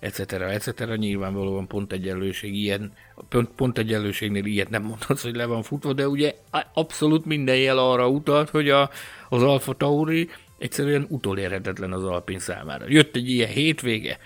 etc. 0.00 0.32
etc. 0.32 0.96
Nyilvánvalóan 0.96 1.66
pont 1.66 1.92
egyenlőség 1.92 2.54
ilyen, 2.54 2.92
pont, 3.28 3.48
pont 3.56 3.78
egyenlőségnél 3.78 4.44
ilyet 4.44 4.70
nem 4.70 4.82
mondhatsz, 4.82 5.22
hogy 5.22 5.36
le 5.36 5.46
van 5.46 5.62
futva, 5.62 5.92
de 5.92 6.08
ugye 6.08 6.34
abszolút 6.72 7.24
minden 7.24 7.56
jel 7.56 7.78
arra 7.78 8.08
utalt, 8.08 8.50
hogy 8.50 8.68
a, 8.68 8.90
az 9.28 9.42
Alfa 9.42 9.72
Tauri 9.72 10.28
egyszerűen 10.64 11.06
utolérhetetlen 11.08 11.92
az 11.92 12.04
Alpin 12.04 12.38
számára. 12.38 12.84
Jött 12.88 13.16
egy 13.16 13.30
ilyen 13.30 13.48
hétvége, 13.48 14.18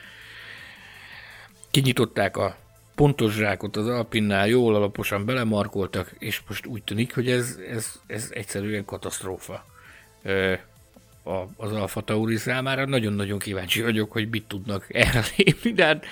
kinyitották 1.70 2.36
a 2.36 2.56
pontos 2.94 3.34
zsákot 3.34 3.76
az 3.76 3.86
Alpinnál, 3.86 4.48
jól 4.48 4.74
alaposan 4.74 5.24
belemarkoltak, 5.24 6.14
és 6.18 6.40
most 6.48 6.66
úgy 6.66 6.82
tűnik, 6.82 7.14
hogy 7.14 7.30
ez, 7.30 7.58
ez, 7.70 8.00
ez 8.06 8.28
egyszerűen 8.32 8.84
katasztrófa 8.84 9.64
az 11.56 11.72
Alfa 11.72 12.00
Tauri 12.00 12.36
számára. 12.36 12.86
Nagyon-nagyon 12.86 13.38
kíváncsi 13.38 13.82
vagyok, 13.82 14.12
hogy 14.12 14.28
mit 14.28 14.44
tudnak 14.44 14.86
erre 14.88 15.24
lépni, 15.36 15.72
de 15.72 15.84
hát 15.84 16.06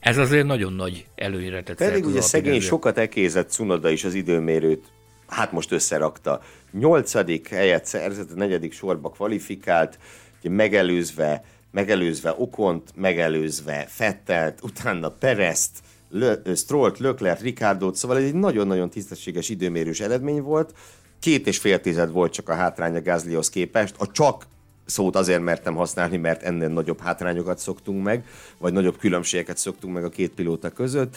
ez 0.00 0.18
azért 0.18 0.46
nagyon 0.46 0.72
nagy 0.72 1.06
előnyre 1.14 1.62
tett. 1.62 1.76
Pedig 1.76 2.06
ugye 2.06 2.20
szegény 2.20 2.60
sokat 2.60 2.98
ekézett 2.98 3.50
Cunoda 3.50 3.90
is 3.90 4.04
az 4.04 4.14
időmérőt 4.14 4.84
hát 5.28 5.52
most 5.52 5.72
összerakta. 5.72 6.40
Nyolcadik 6.72 7.48
helyet 7.48 7.86
szerzett, 7.86 8.30
a 8.30 8.34
negyedik 8.34 8.72
sorba 8.72 9.10
kvalifikált, 9.10 9.98
megelőzve, 10.42 11.44
megelőzve 11.70 12.34
Okont, 12.38 12.90
megelőzve 12.94 13.86
Fettelt, 13.88 14.62
utána 14.62 15.08
Perezt, 15.08 15.70
Le, 16.10 16.38
Strollt, 16.54 16.98
Lökler, 16.98 17.40
Ricardot, 17.40 17.96
szóval 17.96 18.16
ez 18.16 18.24
egy 18.24 18.34
nagyon-nagyon 18.34 18.90
tisztességes 18.90 19.48
időmérős 19.48 20.00
eredmény 20.00 20.42
volt. 20.42 20.74
Két 21.20 21.46
és 21.46 21.58
fél 21.58 21.80
tized 21.80 22.10
volt 22.10 22.32
csak 22.32 22.48
a 22.48 22.54
hátránya 22.54 23.02
Gázlihoz 23.02 23.50
képest. 23.50 23.94
A 23.98 24.10
csak 24.10 24.46
szót 24.84 25.16
azért 25.16 25.42
mertem 25.42 25.74
használni, 25.74 26.16
mert 26.16 26.42
ennél 26.42 26.68
nagyobb 26.68 27.00
hátrányokat 27.00 27.58
szoktunk 27.58 28.04
meg, 28.04 28.24
vagy 28.58 28.72
nagyobb 28.72 28.98
különbségeket 28.98 29.56
szoktunk 29.56 29.94
meg 29.94 30.04
a 30.04 30.08
két 30.08 30.30
pilóta 30.30 30.70
között 30.70 31.16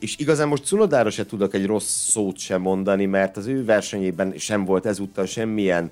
és 0.00 0.16
igazán 0.18 0.48
most 0.48 0.64
Cunodára 0.64 1.10
se 1.10 1.26
tudok 1.26 1.54
egy 1.54 1.66
rossz 1.66 2.08
szót 2.08 2.38
sem 2.38 2.60
mondani, 2.60 3.06
mert 3.06 3.36
az 3.36 3.46
ő 3.46 3.64
versenyében 3.64 4.34
sem 4.36 4.64
volt 4.64 4.86
ezúttal 4.86 5.26
semmilyen 5.26 5.90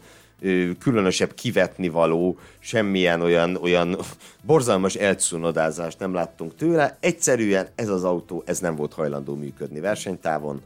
különösebb 0.78 1.34
kivetni 1.34 1.88
való, 1.88 2.38
semmilyen 2.58 3.20
olyan, 3.20 3.56
olyan 3.56 3.96
borzalmas 4.46 4.94
elcunodázást 4.94 5.98
nem 5.98 6.14
láttunk 6.14 6.56
tőle. 6.56 6.96
Egyszerűen 7.00 7.68
ez 7.74 7.88
az 7.88 8.04
autó, 8.04 8.42
ez 8.46 8.58
nem 8.58 8.76
volt 8.76 8.92
hajlandó 8.92 9.34
működni 9.34 9.80
versenytávon. 9.80 10.62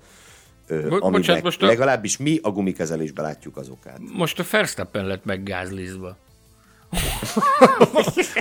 Bo- 0.88 1.10
bocsánat, 1.10 1.42
most 1.42 1.62
a... 1.62 1.66
legalábbis 1.66 2.16
mi 2.16 2.38
a 2.42 2.50
gumikezelésben 2.50 3.24
látjuk 3.24 3.56
az 3.56 3.68
okát. 3.68 3.98
Most 4.12 4.38
a 4.38 4.44
Verstappen 4.50 5.06
lett 5.06 5.24
meggázlizva. 5.24 6.16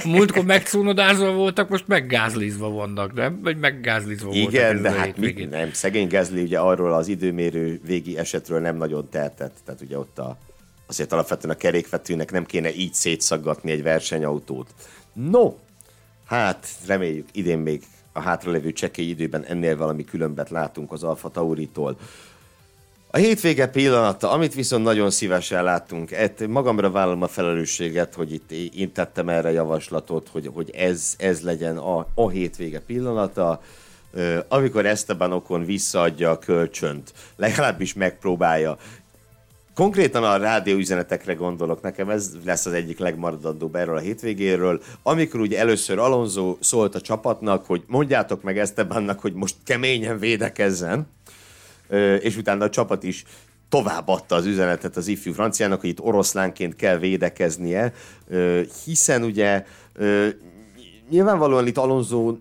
Múltkor 0.04 0.46
megcunodázva 0.46 1.32
voltak, 1.32 1.70
most 1.70 1.88
meggázlizva 1.88 2.70
vannak, 2.70 3.14
nem? 3.14 3.39
Vagy 3.41 3.58
meggázlizva 3.58 4.28
voltak. 4.28 4.52
Igen, 4.52 4.82
de 4.82 4.91
hát 4.91 5.18
mi, 5.18 5.48
nem, 5.50 5.74
szegény 5.74 6.08
Gázli 6.08 6.41
ugye 6.41 6.60
arról 6.60 6.93
az 6.93 7.08
időmérő 7.08 7.82
végi 7.86 8.18
esetről 8.18 8.60
nem 8.60 8.78
nagyon 8.78 9.10
tehetett, 9.10 9.56
tehát 9.66 9.82
ugye 9.82 9.98
ott 9.98 10.20
a, 10.20 10.38
azért 10.86 11.12
alapvetően 11.12 11.54
a 11.54 11.58
kerékvetőnek 11.58 12.32
nem 12.32 12.46
kéne 12.46 12.74
így 12.74 12.93
szétszaggatni 12.93 13.72
egy 13.72 13.84
versenyautót. 13.84 14.68
No, 15.14 15.54
hát 16.26 16.68
reméljük 16.88 17.28
idén 17.32 17.60
még 17.60 17.84
a 18.14 18.20
hátralévő 18.20 18.74
csekély 18.74 19.08
időben 19.08 19.43
ennél 19.43 19.78
valami 19.78 20.04
különbet 20.04 20.50
látunk 20.50 20.91
az 20.91 21.04
Alfa 21.04 21.30
Tauritól. 21.30 21.98
A 23.16 23.18
hétvége 23.18 23.68
pillanata, 23.68 24.32
amit 24.32 24.53
viszont 24.53 24.84
nagyon 24.84 25.09
szívesen 25.09 25.63
láttunk, 25.63 26.11
ett, 26.11 26.47
magamra 26.47 26.91
vállalom 26.91 27.22
a 27.22 27.28
felelősséget, 27.28 28.13
hogy 28.13 28.34
itt 28.34 28.51
én 28.51 28.91
tettem 28.91 29.30
erre 29.30 29.51
javaslatot, 29.51 30.30
hogy, 30.32 30.49
hogy 30.53 30.70
ez, 30.70 31.13
ez 31.18 31.41
legyen 31.41 31.78
a, 31.78 32.07
a 32.13 32.30
hétvége 32.30 32.80
pillanata, 32.80 33.61
amikor 34.47 34.86
Esteban 34.86 35.32
Okon 35.32 35.66
visszaadja 35.66 36.30
a 36.32 36.39
kölcsönt, 36.39 37.13
legalábbis 37.36 37.93
megpróbálja. 37.93 38.78
Konkrétan 39.76 40.24
a 40.24 40.38
rádió 40.38 40.78
üzenetekre 40.78 41.34
gondolok, 41.34 41.82
nekem 41.82 42.09
ez 42.09 42.32
lesz 42.45 42.66
az 42.66 42.74
egyik 42.74 42.99
legmaradandóbb 42.99 43.76
erről 43.76 43.95
a 43.95 43.99
hétvégéről, 43.99 44.82
amikor 45.03 45.39
ugye 45.39 45.59
először 45.59 45.99
Alonso 45.99 46.57
szólt 46.59 46.95
a 46.95 47.01
csapatnak, 47.01 47.66
hogy 47.66 47.84
mondjátok 47.88 48.43
meg 48.43 48.57
Estebannak, 48.57 49.20
hogy 49.20 49.34
most 49.34 49.55
keményen 49.63 50.20
védekezzen, 50.20 51.07
és 52.20 52.38
utána 52.38 52.64
a 52.66 52.70
csapat 52.70 53.04
is 53.04 53.24
továbbadta 53.70 54.36
az 54.36 54.46
üzenetet 54.46 54.98
az 54.98 55.08
ifjú 55.08 55.34
franciának, 55.34 55.80
hogy 55.80 55.90
itt 55.90 56.02
oroszlánként 56.02 56.76
kell 56.76 56.98
védekeznie, 56.98 57.94
hiszen 58.84 59.24
ugye 59.24 59.66
nyilvánvalóan 61.10 61.68
itt 61.68 61.78
Alonso 61.78 62.36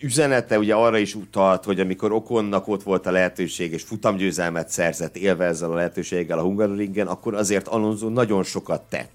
üzenete 0.00 0.58
ugye 0.58 0.74
arra 0.74 0.98
is 0.98 1.14
utalt, 1.14 1.64
hogy 1.64 1.80
amikor 1.80 2.12
Okonnak 2.12 2.68
ott 2.68 2.82
volt 2.82 3.06
a 3.06 3.10
lehetőség, 3.10 3.72
és 3.72 3.82
futamgyőzelmet 3.82 4.68
szerzett, 4.68 5.16
élve 5.16 5.44
ezzel 5.44 5.70
a 5.70 5.74
lehetőséggel 5.74 6.38
a 6.38 6.42
Hungaroringen, 6.42 7.06
akkor 7.06 7.34
azért 7.34 7.68
Alonso 7.68 8.08
nagyon 8.08 8.42
sokat 8.42 8.82
tett 8.88 9.13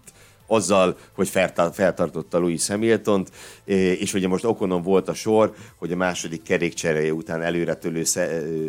azzal, 0.49 0.97
hogy 1.13 1.29
feltartotta 1.73 2.37
Louis 2.37 2.67
hamilton 2.67 3.25
és 3.65 4.13
ugye 4.13 4.27
most 4.27 4.45
Okonon 4.45 4.81
volt 4.81 5.07
a 5.07 5.13
sor, 5.13 5.53
hogy 5.77 5.91
a 5.91 5.95
második 5.95 6.43
kerékcseréje 6.43 7.13
után 7.13 7.41
előretölő 7.41 8.03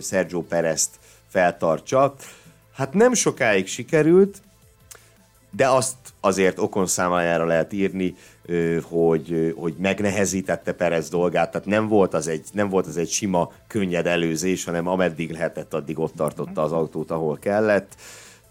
Sergio 0.00 0.42
Perezt 0.42 0.90
feltartsa. 1.28 2.14
Hát 2.72 2.94
nem 2.94 3.14
sokáig 3.14 3.66
sikerült, 3.66 4.42
de 5.50 5.68
azt 5.68 5.96
azért 6.20 6.58
okon 6.58 6.86
számájára 6.86 7.44
lehet 7.44 7.72
írni, 7.72 8.14
hogy, 8.82 9.54
hogy 9.56 9.74
megnehezítette 9.78 10.72
Perez 10.72 11.08
dolgát, 11.08 11.50
tehát 11.50 11.66
nem 11.66 11.88
volt, 11.88 12.14
az 12.14 12.28
egy, 12.28 12.44
nem 12.52 12.68
volt 12.68 12.86
az 12.86 12.96
egy 12.96 13.10
sima, 13.10 13.52
könnyed 13.66 14.06
előzés, 14.06 14.64
hanem 14.64 14.86
ameddig 14.86 15.30
lehetett, 15.30 15.74
addig 15.74 15.98
ott 15.98 16.14
tartotta 16.14 16.62
az 16.62 16.72
autót, 16.72 17.10
ahol 17.10 17.38
kellett. 17.38 17.94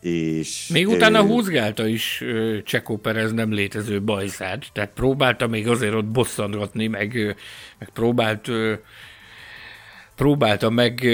És, 0.02 0.68
még 0.68 0.88
utána 0.88 1.22
húzgálta 1.22 1.88
is 1.88 2.24
Csekó 2.64 2.98
Perez 2.98 3.32
nem 3.32 3.54
létező 3.54 4.02
bajszát, 4.02 4.66
tehát 4.74 4.92
próbálta 4.94 5.48
még 5.48 5.68
azért 5.68 5.94
ott 5.94 6.06
bosszantgatni, 6.06 6.88
meg, 6.88 7.14
meg 7.80 7.90
próbált 7.94 8.50
próbálta 10.16 10.70
meg 10.70 11.08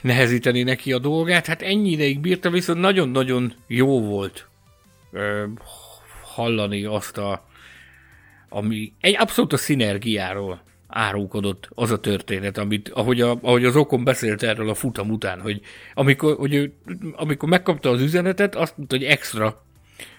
nehezíteni 0.00 0.62
neki 0.62 0.92
a 0.92 0.98
dolgát, 0.98 1.46
hát 1.46 1.62
ennyi 1.62 1.90
ideig 1.90 2.20
bírta, 2.20 2.50
viszont 2.50 2.80
nagyon-nagyon 2.80 3.52
jó 3.66 4.00
volt 4.00 4.48
hallani 6.22 6.84
azt 6.84 7.18
a, 7.18 7.44
ami 8.48 8.92
egy 9.00 9.16
abszolút 9.18 9.52
a 9.52 9.56
szinergiáról 9.56 10.62
árulkodott 10.88 11.68
az 11.74 11.90
a 11.90 12.00
történet, 12.00 12.58
amit, 12.58 12.88
ahogy, 12.88 13.20
a, 13.20 13.38
ahogy 13.42 13.64
az 13.64 13.76
Okon 13.76 14.04
beszélt 14.04 14.42
erről 14.42 14.68
a 14.68 14.74
futam 14.74 15.10
után, 15.10 15.40
hogy 15.40 15.60
amikor, 15.94 16.36
hogy 16.36 16.54
ő, 16.54 16.72
amikor 17.12 17.48
megkapta 17.48 17.90
az 17.90 18.00
üzenetet, 18.00 18.54
azt 18.54 18.76
mondta, 18.76 18.96
hogy 18.96 19.04
extra 19.04 19.64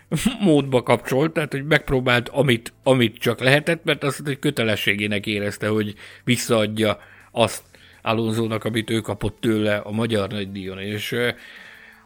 módba 0.39 0.83
kapcsolt, 0.83 1.33
tehát 1.33 1.51
hogy 1.51 1.65
megpróbált, 1.65 2.29
amit, 2.29 2.73
amit 2.83 3.17
csak 3.17 3.39
lehetett, 3.39 3.83
mert 3.83 4.03
azt 4.03 4.21
hogy 4.25 4.39
kötelességének 4.39 5.25
érezte, 5.25 5.67
hogy 5.67 5.95
visszaadja 6.23 6.99
azt 7.31 7.63
Alonzónak, 8.01 8.63
amit 8.63 8.89
ő 8.89 8.99
kapott 8.99 9.37
tőle 9.39 9.75
a 9.75 9.91
magyar 9.91 10.29
nagydíjon, 10.29 10.79
és 10.79 11.15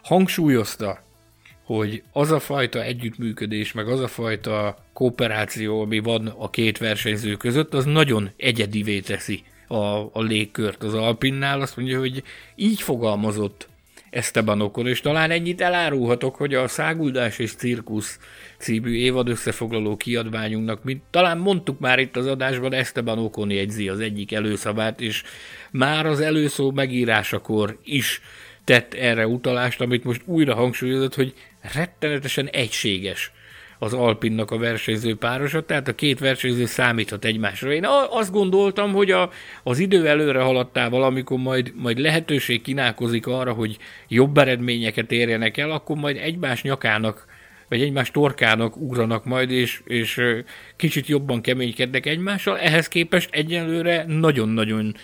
hangsúlyozta, 0.03 0.99
hogy 1.63 2.03
az 2.11 2.31
a 2.31 2.39
fajta 2.39 2.83
együttműködés, 2.83 3.71
meg 3.71 3.87
az 3.87 3.99
a 3.99 4.07
fajta 4.07 4.80
kooperáció, 4.93 5.81
ami 5.81 5.99
van 5.99 6.27
a 6.27 6.49
két 6.49 6.77
versenyző 6.77 7.35
között, 7.35 7.73
az 7.73 7.85
nagyon 7.85 8.29
egyedivé 8.37 8.99
teszi 8.99 9.43
a, 9.67 10.09
a 10.13 10.21
légkört 10.21 10.83
az 10.83 10.93
Alpinnál. 10.93 11.61
Azt 11.61 11.77
mondja, 11.77 11.99
hogy 11.99 12.23
így 12.55 12.81
fogalmazott 12.81 13.69
Esteban 14.11 14.61
Okon, 14.61 14.87
és 14.87 15.01
talán 15.01 15.31
ennyit 15.31 15.61
elárulhatok, 15.61 16.35
hogy 16.35 16.53
a 16.53 16.67
Száguldás 16.67 17.39
és 17.39 17.53
Cirkusz 17.53 18.19
című 18.57 18.93
évad 18.93 19.27
összefoglaló 19.27 19.97
kiadványunknak, 19.97 20.83
mint 20.83 21.01
talán 21.09 21.37
mondtuk 21.37 21.79
már 21.79 21.99
itt 21.99 22.17
az 22.17 22.27
adásban, 22.27 22.73
Esteban 22.73 23.19
Okon 23.19 23.51
jegyzi 23.51 23.89
az 23.89 23.99
egyik 23.99 24.31
előszavát, 24.31 25.01
és 25.01 25.23
már 25.71 26.05
az 26.05 26.19
előszó 26.19 26.71
megírásakor 26.71 27.79
is 27.83 28.21
tett 28.63 28.93
erre 28.93 29.27
utalást, 29.27 29.81
amit 29.81 30.03
most 30.03 30.21
újra 30.25 30.55
hangsúlyozott, 30.55 31.15
hogy 31.15 31.33
rettenetesen 31.73 32.47
egységes 32.47 33.31
az 33.83 33.93
Alpinnak 33.93 34.51
a 34.51 34.57
versenyző 34.57 35.15
párosa, 35.15 35.61
tehát 35.61 35.87
a 35.87 35.95
két 35.95 36.19
versenyző 36.19 36.65
számíthat 36.65 37.25
egymásra. 37.25 37.73
Én 37.73 37.85
azt 38.09 38.31
gondoltam, 38.31 38.91
hogy 38.91 39.11
a, 39.11 39.29
az 39.63 39.79
idő 39.79 40.07
előre 40.07 40.41
haladtával, 40.41 41.03
amikor 41.03 41.37
majd, 41.37 41.71
majd 41.75 41.97
lehetőség 41.97 42.61
kínálkozik 42.61 43.27
arra, 43.27 43.53
hogy 43.53 43.77
jobb 44.07 44.37
eredményeket 44.37 45.11
érjenek 45.11 45.57
el, 45.57 45.71
akkor 45.71 45.97
majd 45.97 46.17
egymás 46.17 46.61
nyakának 46.61 47.25
vagy 47.69 47.81
egymás 47.81 48.11
torkának 48.11 48.77
ugranak 48.77 49.25
majd, 49.25 49.51
és, 49.51 49.81
és 49.85 50.21
kicsit 50.75 51.07
jobban 51.07 51.41
keménykednek 51.41 52.05
egymással. 52.05 52.59
Ehhez 52.59 52.87
képest 52.87 53.29
egyenlőre 53.31 54.05
nagyon-nagyon, 54.07 54.95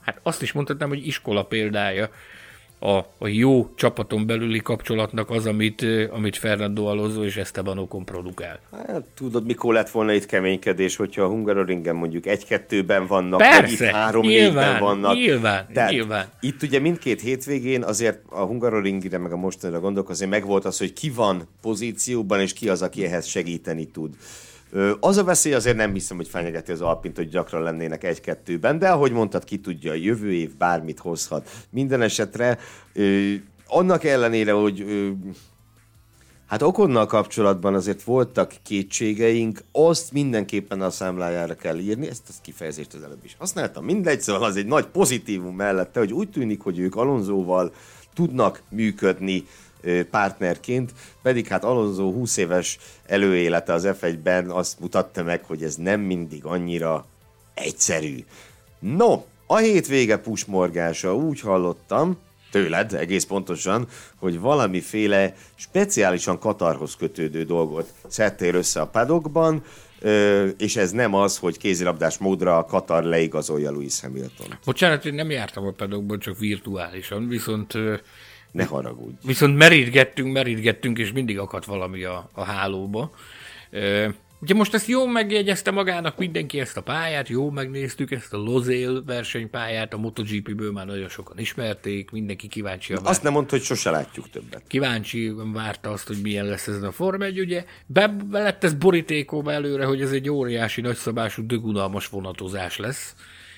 hát 0.00 0.20
azt 0.22 0.42
is 0.42 0.52
mondhatnám, 0.52 0.88
hogy 0.88 1.06
iskola 1.06 1.42
példája 1.42 2.10
a, 2.82 3.06
a 3.18 3.26
jó 3.26 3.74
csapaton 3.74 4.26
belüli 4.26 4.58
kapcsolatnak 4.58 5.30
az, 5.30 5.46
amit, 5.46 5.86
amit 6.10 6.36
Fernando 6.36 6.84
Alonso 6.84 7.24
és 7.24 7.36
Esteban 7.36 7.78
Ocon 7.78 8.04
produkál. 8.04 8.60
Hát, 8.86 9.04
tudod, 9.14 9.46
mikor 9.46 9.74
lett 9.74 9.90
volna 9.90 10.12
itt 10.12 10.26
keménykedés, 10.26 10.96
hogyha 10.96 11.22
a 11.22 11.26
Hungaroringen 11.26 11.94
mondjuk 11.94 12.26
egy-kettőben 12.26 13.06
vannak, 13.06 13.38
Persze, 13.38 13.60
vagy 13.60 13.70
itt 13.70 13.94
három-négyben 13.94 14.80
vannak. 14.80 15.14
Nyilván, 15.14 15.66
Tehát 15.72 15.90
nyilván. 15.90 16.26
Itt 16.40 16.62
ugye 16.62 16.78
mindkét 16.78 17.20
hétvégén 17.20 17.82
azért 17.82 18.18
a 18.28 18.40
Hungaroringre, 18.40 19.18
meg 19.18 19.32
a 19.32 19.36
mostanra 19.36 19.80
gondolok, 19.80 20.10
azért 20.10 20.30
megvolt 20.30 20.64
az, 20.64 20.78
hogy 20.78 20.92
ki 20.92 21.10
van 21.10 21.48
pozícióban, 21.60 22.40
és 22.40 22.52
ki 22.52 22.68
az, 22.68 22.82
aki 22.82 23.04
ehhez 23.04 23.26
segíteni 23.26 23.84
tud. 23.84 24.14
Az 25.00 25.16
a 25.16 25.24
veszély 25.24 25.54
azért 25.54 25.76
nem 25.76 25.92
hiszem, 25.92 26.16
hogy 26.16 26.28
fenyegeti 26.28 26.72
az 26.72 26.80
Alpint, 26.80 27.16
hogy 27.16 27.28
gyakran 27.28 27.62
lennének 27.62 28.04
egy-kettőben, 28.04 28.78
de 28.78 28.88
ahogy 28.88 29.12
mondtad, 29.12 29.44
ki 29.44 29.60
tudja, 29.60 29.94
jövő 29.94 30.32
év 30.32 30.56
bármit 30.56 30.98
hozhat. 30.98 31.48
Minden 31.70 32.02
esetre 32.02 32.58
annak 33.66 34.04
ellenére, 34.04 34.52
hogy 34.52 34.84
Hát 36.52 36.62
Okonnal 36.62 37.06
kapcsolatban 37.06 37.74
azért 37.74 38.02
voltak 38.02 38.54
kétségeink, 38.62 39.62
azt 39.72 40.12
mindenképpen 40.12 40.80
a 40.80 40.90
számlájára 40.90 41.54
kell 41.54 41.78
írni, 41.78 42.08
ezt 42.08 42.22
a 42.28 42.32
kifejezést 42.42 42.94
az 42.94 43.02
előbb 43.02 43.24
is 43.24 43.36
használtam. 43.38 43.84
Mindegy, 43.84 44.20
szóval 44.20 44.44
az 44.44 44.56
egy 44.56 44.66
nagy 44.66 44.86
pozitívum 44.86 45.56
mellette, 45.56 45.98
hogy 45.98 46.12
úgy 46.12 46.30
tűnik, 46.30 46.60
hogy 46.60 46.78
ők 46.78 46.96
Alonzóval 46.96 47.72
tudnak 48.14 48.62
működni, 48.68 49.46
partnerként, 50.10 50.92
pedig 51.22 51.46
hát 51.46 51.64
Alonso 51.64 52.10
20 52.12 52.36
éves 52.36 52.78
előélete 53.06 53.72
az 53.72 53.88
F1-ben 54.00 54.50
azt 54.50 54.80
mutatta 54.80 55.22
meg, 55.22 55.44
hogy 55.44 55.62
ez 55.62 55.74
nem 55.74 56.00
mindig 56.00 56.44
annyira 56.44 57.06
egyszerű. 57.54 58.24
No, 58.78 59.24
a 59.46 59.56
hétvége 59.56 60.16
pusmorgása 60.16 61.16
úgy 61.16 61.40
hallottam, 61.40 62.18
tőled 62.50 62.94
egész 62.94 63.24
pontosan, 63.24 63.88
hogy 64.16 64.40
valamiféle 64.40 65.34
speciálisan 65.54 66.38
Katarhoz 66.38 66.96
kötődő 66.96 67.44
dolgot 67.44 67.92
szedtél 68.08 68.54
össze 68.54 68.80
a 68.80 68.86
padokban, 68.86 69.62
és 70.58 70.76
ez 70.76 70.90
nem 70.90 71.14
az, 71.14 71.38
hogy 71.38 71.58
kézilabdás 71.58 72.18
módra 72.18 72.58
a 72.58 72.64
Katar 72.64 73.02
leigazolja 73.02 73.70
Louis 73.70 74.00
Hamilton. 74.00 74.58
Bocsánat, 74.64 75.04
én 75.04 75.14
nem 75.14 75.30
jártam 75.30 75.66
a 75.66 75.70
padokban, 75.70 76.18
csak 76.18 76.38
virtuálisan, 76.38 77.28
viszont 77.28 77.74
ne 78.52 78.64
haragudj. 78.64 79.14
Viszont 79.26 79.56
merítgettünk, 79.56 80.32
merítgettünk, 80.32 80.98
és 80.98 81.12
mindig 81.12 81.38
akadt 81.38 81.64
valami 81.64 82.04
a, 82.04 82.28
a 82.32 82.42
hálóba. 82.42 83.10
E, 83.70 84.14
ugye 84.40 84.54
most 84.54 84.74
ezt 84.74 84.86
jól 84.86 85.10
megjegyezte 85.10 85.70
magának 85.70 86.18
mindenki 86.18 86.60
ezt 86.60 86.76
a 86.76 86.80
pályát, 86.80 87.28
jó 87.28 87.50
megnéztük 87.50 88.10
ezt 88.10 88.32
a 88.32 88.36
Lozél 88.36 89.04
versenypályát, 89.04 89.92
a 89.92 89.96
MotoGP-ből 89.96 90.72
már 90.72 90.86
nagyon 90.86 91.08
sokan 91.08 91.38
ismerték, 91.38 92.10
mindenki 92.10 92.48
kíváncsi. 92.48 92.94
Azt 93.02 93.22
nem 93.22 93.32
mondta, 93.32 93.56
hogy 93.56 93.64
sose 93.64 93.90
látjuk 93.90 94.30
többet. 94.30 94.62
Kíváncsi 94.66 95.34
várta 95.52 95.90
azt, 95.90 96.06
hogy 96.06 96.18
milyen 96.22 96.44
lesz 96.44 96.66
ez 96.66 96.82
a 96.82 96.92
Form 96.92 97.22
1, 97.22 97.40
ugye 97.40 97.64
be, 97.86 98.08
be 98.08 98.42
lett 98.42 98.64
ez 98.64 98.74
borítékóba 98.74 99.52
előre, 99.52 99.84
hogy 99.84 100.00
ez 100.00 100.10
egy 100.10 100.30
óriási 100.30 100.80
nagyszabású, 100.80 101.46
dögunalmas 101.46 102.08
vonatozás 102.08 102.76
lesz 102.76 103.14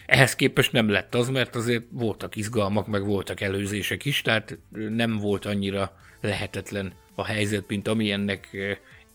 ehhez 0.07 0.35
képest 0.35 0.73
nem 0.73 0.89
lett 0.89 1.15
az, 1.15 1.29
mert 1.29 1.57
azért 1.57 1.85
voltak 1.91 2.37
izgalmak, 2.37 2.87
meg 2.87 3.05
voltak 3.05 3.41
előzések 3.41 4.05
is, 4.05 4.23
tehát 4.23 4.59
nem 4.71 5.17
volt 5.17 5.45
annyira 5.45 5.97
lehetetlen 6.21 6.93
a 7.15 7.25
helyzet, 7.25 7.65
mint 7.69 7.89
amilyennek 7.89 8.49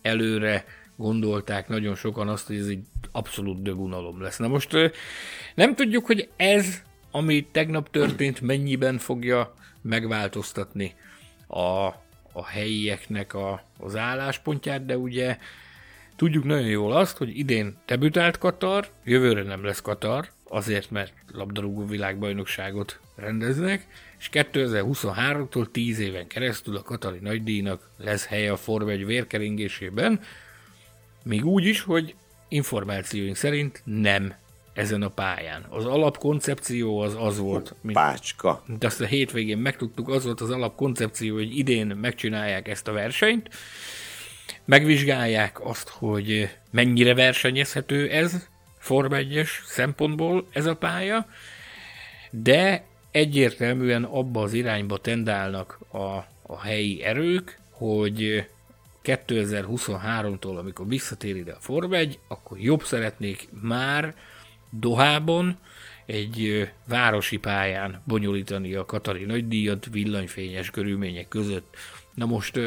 előre 0.01 0.65
gondolták 0.95 1.67
nagyon 1.67 1.95
sokan 1.95 2.27
azt, 2.27 2.47
hogy 2.47 2.57
ez 2.57 2.67
egy 2.67 2.83
abszolút 3.11 3.61
dögunalom 3.61 4.21
lesz. 4.21 4.37
Na 4.37 4.47
most 4.47 4.71
nem 5.55 5.75
tudjuk, 5.75 6.05
hogy 6.05 6.29
ez, 6.35 6.81
ami 7.11 7.47
tegnap 7.51 7.89
történt, 7.89 8.41
mennyiben 8.41 8.97
fogja 8.97 9.53
megváltoztatni 9.81 10.93
a, 11.47 11.87
a 12.31 12.45
helyieknek 12.45 13.33
a, 13.33 13.63
az 13.77 13.95
álláspontját, 13.95 14.85
de 14.85 14.97
ugye 14.97 15.37
tudjuk 16.19 16.43
nagyon 16.43 16.67
jól 16.67 16.91
azt, 16.91 17.17
hogy 17.17 17.37
idén 17.37 17.77
debütált 17.85 18.37
Katar, 18.37 18.87
jövőre 19.03 19.43
nem 19.43 19.63
lesz 19.63 19.81
Katar, 19.81 20.29
azért, 20.43 20.91
mert 20.91 21.13
labdarúgó 21.31 21.85
világbajnokságot 21.85 22.99
rendeznek, 23.15 23.87
és 24.19 24.29
2023-tól 24.31 25.71
10 25.71 25.99
éven 25.99 26.27
keresztül 26.27 26.75
a 26.75 26.81
Katari 26.81 27.19
nagydíjnak 27.21 27.89
lesz 27.97 28.25
helye 28.25 28.51
a 28.51 28.57
Forma 28.57 28.89
1 28.89 29.05
vérkeringésében, 29.05 30.19
még 31.23 31.45
úgy 31.45 31.65
is, 31.65 31.81
hogy 31.81 32.15
információink 32.47 33.35
szerint 33.35 33.81
nem 33.85 34.33
ezen 34.73 35.01
a 35.01 35.09
pályán. 35.09 35.65
Az 35.69 35.85
alapkoncepció 35.85 36.99
az 36.99 37.15
az 37.19 37.37
volt, 37.37 37.75
mint, 37.81 37.97
Pácska. 37.97 38.63
mint 38.65 38.83
azt 38.83 39.01
a 39.01 39.05
hétvégén 39.05 39.57
megtudtuk, 39.57 40.09
az 40.09 40.23
volt 40.23 40.41
az 40.41 40.49
alapkoncepció, 40.49 41.35
hogy 41.35 41.57
idén 41.57 41.87
megcsinálják 41.87 42.67
ezt 42.67 42.87
a 42.87 42.91
versenyt, 42.91 43.49
megvizsgálják 44.69 45.65
azt, 45.65 45.89
hogy 45.89 46.49
mennyire 46.71 47.13
versenyezhető 47.13 48.09
ez, 48.09 48.47
Form 48.77 49.13
1 49.13 49.43
szempontból 49.65 50.47
ez 50.51 50.65
a 50.65 50.75
pálya, 50.75 51.25
de 52.31 52.83
egyértelműen 53.11 54.03
abba 54.03 54.41
az 54.41 54.53
irányba 54.53 54.97
tendálnak 54.97 55.79
a, 55.91 55.97
a 56.41 56.61
helyi 56.61 57.03
erők, 57.03 57.59
hogy 57.69 58.47
2023-tól, 59.03 60.57
amikor 60.57 60.87
visszatér 60.87 61.35
ide 61.35 61.51
a 61.51 61.59
Form 61.59 61.93
1, 61.93 62.19
akkor 62.27 62.59
jobb 62.59 62.83
szeretnék 62.83 63.47
már 63.61 64.15
Dohában 64.69 65.59
egy 66.05 66.69
városi 66.87 67.37
pályán 67.37 68.01
bonyolítani 68.03 68.73
a 68.73 68.85
Katari 68.85 69.25
nagydíjat 69.25 69.87
villanyfényes 69.91 70.69
körülmények 70.69 71.27
között. 71.27 71.75
Na 72.13 72.25
most 72.25 72.59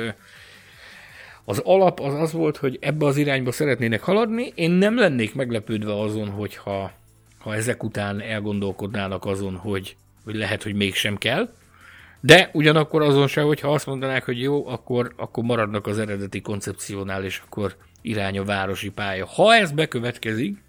Az 1.44 1.58
alap 1.58 2.00
az 2.00 2.14
az 2.14 2.32
volt, 2.32 2.56
hogy 2.56 2.78
ebbe 2.80 3.06
az 3.06 3.16
irányba 3.16 3.52
szeretnének 3.52 4.02
haladni. 4.02 4.52
Én 4.54 4.70
nem 4.70 4.98
lennék 4.98 5.34
meglepődve 5.34 6.00
azon, 6.00 6.28
hogyha 6.28 6.92
ha 7.38 7.54
ezek 7.54 7.82
után 7.82 8.20
elgondolkodnának 8.20 9.24
azon, 9.24 9.56
hogy, 9.56 9.96
hogy 10.24 10.34
lehet, 10.34 10.62
hogy 10.62 10.74
mégsem 10.74 11.16
kell. 11.16 11.48
De 12.20 12.50
ugyanakkor 12.52 13.02
azon 13.02 13.26
sem, 13.26 13.44
hogyha 13.46 13.72
azt 13.72 13.86
mondanák, 13.86 14.24
hogy 14.24 14.40
jó, 14.40 14.66
akkor, 14.66 15.12
akkor 15.16 15.44
maradnak 15.44 15.86
az 15.86 15.98
eredeti 15.98 16.40
koncepciónál, 16.40 17.24
és 17.24 17.42
akkor 17.44 17.76
irány 18.00 18.38
a 18.38 18.44
városi 18.44 18.90
pálya. 18.90 19.26
Ha 19.26 19.54
ez 19.54 19.70
bekövetkezik, 19.72 20.62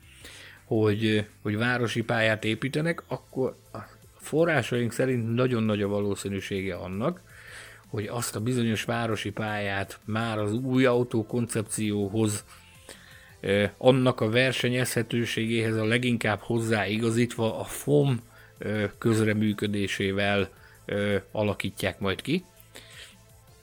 hogy, 0.66 1.26
hogy 1.42 1.58
városi 1.58 2.02
pályát 2.04 2.44
építenek, 2.44 3.04
akkor 3.08 3.56
a 3.74 3.78
forrásaink 4.18 4.92
szerint 4.92 5.36
nagyon 5.36 5.64
nagy 5.64 5.82
a 5.82 5.88
valószínűsége 5.88 6.76
annak, 6.76 7.22
hogy 7.94 8.08
azt 8.08 8.36
a 8.36 8.40
bizonyos 8.40 8.84
városi 8.84 9.32
pályát 9.32 10.00
már 10.06 10.38
az 10.38 10.54
új 10.54 10.86
autó 10.86 11.26
koncepcióhoz, 11.26 12.44
annak 13.78 14.22
a 14.22 14.30
versenyezhetőségéhez 14.30 15.76
a 15.76 15.86
leginkább 15.86 16.40
hozzáigazítva 16.40 17.60
a 17.60 17.64
FOM 17.64 18.20
közreműködésével 18.98 20.50
alakítják 21.32 22.00
majd 22.00 22.22
ki. 22.22 22.44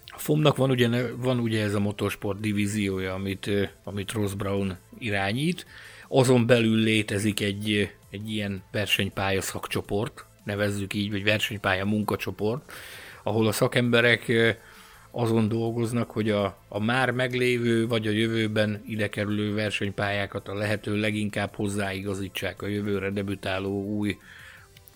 A 0.06 0.18
FOM-nak 0.18 0.56
van 0.56 0.70
ugye, 0.70 1.12
van 1.16 1.38
ugye 1.38 1.62
ez 1.62 1.74
a 1.74 1.80
motorsport 1.80 2.40
divíziója, 2.40 3.14
amit, 3.14 3.50
amit 3.84 4.12
Ross 4.12 4.34
Brown 4.34 4.78
irányít, 4.98 5.66
azon 6.08 6.46
belül 6.46 6.76
létezik 6.76 7.40
egy, 7.40 7.90
egy 8.10 8.30
ilyen 8.30 8.62
versenypálya 8.70 9.40
szakcsoport, 9.40 10.24
nevezzük 10.44 10.94
így, 10.94 11.10
vagy 11.10 11.24
versenypálya 11.24 11.84
munkacsoport, 11.84 12.72
ahol 13.22 13.46
a 13.46 13.52
szakemberek 13.52 14.32
azon 15.10 15.48
dolgoznak, 15.48 16.10
hogy 16.10 16.30
a, 16.30 16.58
a 16.68 16.80
már 16.80 17.10
meglévő 17.10 17.86
vagy 17.86 18.06
a 18.06 18.10
jövőben 18.10 18.82
ide 18.86 19.08
kerülő 19.08 19.54
versenypályákat 19.54 20.48
a 20.48 20.54
lehető 20.54 20.96
leginkább 20.96 21.54
hozzáigazítsák 21.54 22.62
a 22.62 22.66
jövőre 22.66 23.10
debütáló 23.10 23.84
új 23.84 24.16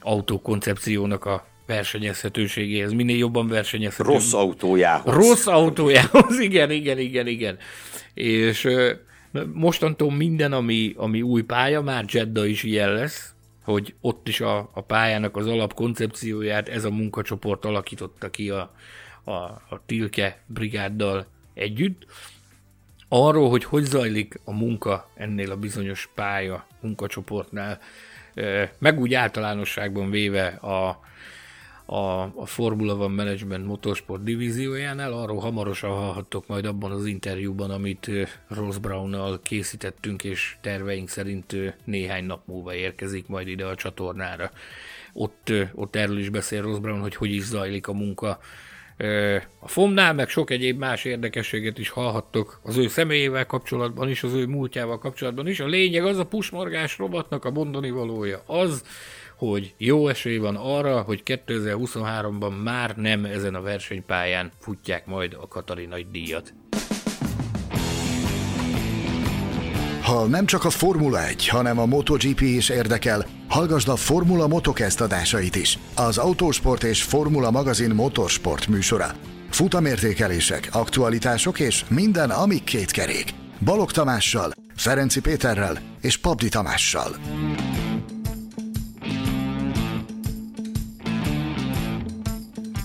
autókoncepciónak 0.00 1.24
a 1.24 1.46
versenyezhetőségéhez, 1.66 2.92
minél 2.92 3.16
jobban 3.16 3.48
versenyezhető. 3.48 4.08
Rossz 4.08 4.32
autójához. 4.32 5.14
Rossz 5.14 5.46
autójához, 5.46 6.38
igen, 6.38 6.70
igen, 6.70 6.98
igen, 6.98 7.26
igen. 7.26 7.58
És 8.14 8.68
mostantól 9.52 10.12
minden, 10.12 10.52
ami, 10.52 10.94
ami 10.96 11.22
új 11.22 11.42
pálya, 11.42 11.80
már 11.80 12.04
Jeddah 12.08 12.48
is 12.48 12.62
ilyen 12.62 12.92
lesz, 12.92 13.33
hogy 13.64 13.94
ott 14.00 14.28
is 14.28 14.40
a, 14.40 14.70
a 14.72 14.80
pályának 14.80 15.36
az 15.36 15.46
alapkoncepcióját 15.46 16.68
ez 16.68 16.84
a 16.84 16.90
munkacsoport 16.90 17.64
alakította 17.64 18.30
ki 18.30 18.50
a, 18.50 18.74
a, 19.24 19.32
a 19.32 19.80
Tilke 19.86 20.42
brigáddal 20.46 21.26
együtt. 21.54 22.06
Arról, 23.08 23.50
hogy 23.50 23.64
hogy 23.64 23.84
zajlik 23.84 24.40
a 24.44 24.52
munka 24.52 25.10
ennél 25.14 25.50
a 25.50 25.56
bizonyos 25.56 26.10
pálya 26.14 26.66
munkacsoportnál, 26.80 27.80
meg 28.78 29.00
úgy 29.00 29.14
általánosságban 29.14 30.10
véve 30.10 30.46
a, 30.46 31.00
a, 31.86 32.22
a 32.22 32.46
Formula 32.46 32.94
One 32.94 33.14
Management 33.14 33.66
Motorsport 33.66 34.22
divíziójánál. 34.22 35.12
Arról 35.12 35.38
hamarosan 35.38 35.90
hallhattok 35.90 36.46
majd 36.46 36.64
abban 36.64 36.90
az 36.90 37.06
interjúban, 37.06 37.70
amit 37.70 38.10
Ross 38.48 38.78
Brown-nal 38.78 39.40
készítettünk, 39.42 40.24
és 40.24 40.56
terveink 40.60 41.08
szerint 41.08 41.56
néhány 41.84 42.24
nap 42.24 42.46
múlva 42.46 42.74
érkezik 42.74 43.26
majd 43.26 43.48
ide 43.48 43.64
a 43.64 43.74
csatornára. 43.74 44.50
Ott, 45.12 45.52
ott 45.74 45.96
erről 45.96 46.18
is 46.18 46.28
beszél 46.28 46.62
Ross 46.62 46.78
Brown, 46.78 47.00
hogy 47.00 47.14
hogy 47.14 47.32
is 47.34 47.44
zajlik 47.44 47.88
a 47.88 47.92
munka 47.92 48.38
a 49.58 49.68
FOM-nál, 49.68 50.14
meg 50.14 50.28
sok 50.28 50.50
egyéb 50.50 50.78
más 50.78 51.04
érdekességet 51.04 51.78
is 51.78 51.88
hallhattok 51.88 52.60
az 52.62 52.76
ő 52.76 52.88
személyével 52.88 53.46
kapcsolatban 53.46 54.08
is, 54.08 54.22
az 54.22 54.32
ő 54.32 54.46
múltjával 54.46 54.98
kapcsolatban 54.98 55.48
is. 55.48 55.60
A 55.60 55.66
lényeg 55.66 56.04
az 56.04 56.18
a 56.18 56.26
pusmorgás 56.26 56.98
rovatnak 56.98 57.44
a 57.44 57.50
mondani 57.50 57.90
valója 57.90 58.42
az, 58.46 58.84
hogy 59.36 59.74
jó 59.78 60.08
esély 60.08 60.36
van 60.36 60.56
arra, 60.56 61.00
hogy 61.00 61.22
2023-ban 61.24 62.62
már 62.62 62.96
nem 62.96 63.24
ezen 63.24 63.54
a 63.54 63.60
versenypályán 63.60 64.52
futják 64.60 65.06
majd 65.06 65.36
a 65.40 65.48
Katarinai 65.48 66.06
díjat. 66.12 66.54
Ha 70.02 70.26
nem 70.26 70.46
csak 70.46 70.64
a 70.64 70.70
Formula 70.70 71.26
1, 71.26 71.48
hanem 71.48 71.78
a 71.78 71.86
MotoGP 71.86 72.40
is 72.40 72.68
érdekel, 72.68 73.26
hallgasd 73.48 73.88
a 73.88 73.96
Formula 73.96 74.46
Motocast 74.46 75.00
adásait 75.00 75.56
is, 75.56 75.78
az 75.96 76.18
Autósport 76.18 76.82
és 76.82 77.02
Formula 77.02 77.50
magazin 77.50 77.90
motorsport 77.94 78.66
műsora. 78.66 79.10
Futamértékelések, 79.50 80.68
aktualitások 80.72 81.60
és 81.60 81.84
minden, 81.88 82.30
ami 82.30 82.64
két 82.64 82.90
kerék. 82.90 83.34
Balog 83.64 83.90
Tamással, 83.90 84.52
Ferenci 84.76 85.20
Péterrel 85.20 85.78
és 86.00 86.16
Pabdi 86.16 86.48
Tamással. 86.48 87.16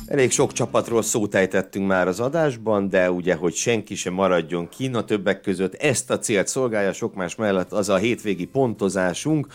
Elég 0.10 0.32
sok 0.32 0.54
csapatról 0.54 1.02
szót 1.02 1.36
ejtettünk 1.36 1.88
már 1.88 2.08
az 2.08 2.20
adásban, 2.20 2.90
de 2.90 3.12
ugye, 3.12 3.36
hogy 3.36 3.54
senki 3.54 3.96
sem 3.96 4.14
maradjon 4.14 4.70
ki, 4.70 4.90
a 4.94 5.04
többek 5.04 5.42
között 5.42 5.74
ezt 5.74 6.12
a 6.12 6.20
célt 6.20 6.48
szolgálja 6.48 6.94
sok 6.94 7.16
más 7.16 7.36
mellett 7.36 7.72
az 7.72 7.90
a 7.90 7.96
hétvégi 7.96 8.46
pontozásunk, 8.46 9.48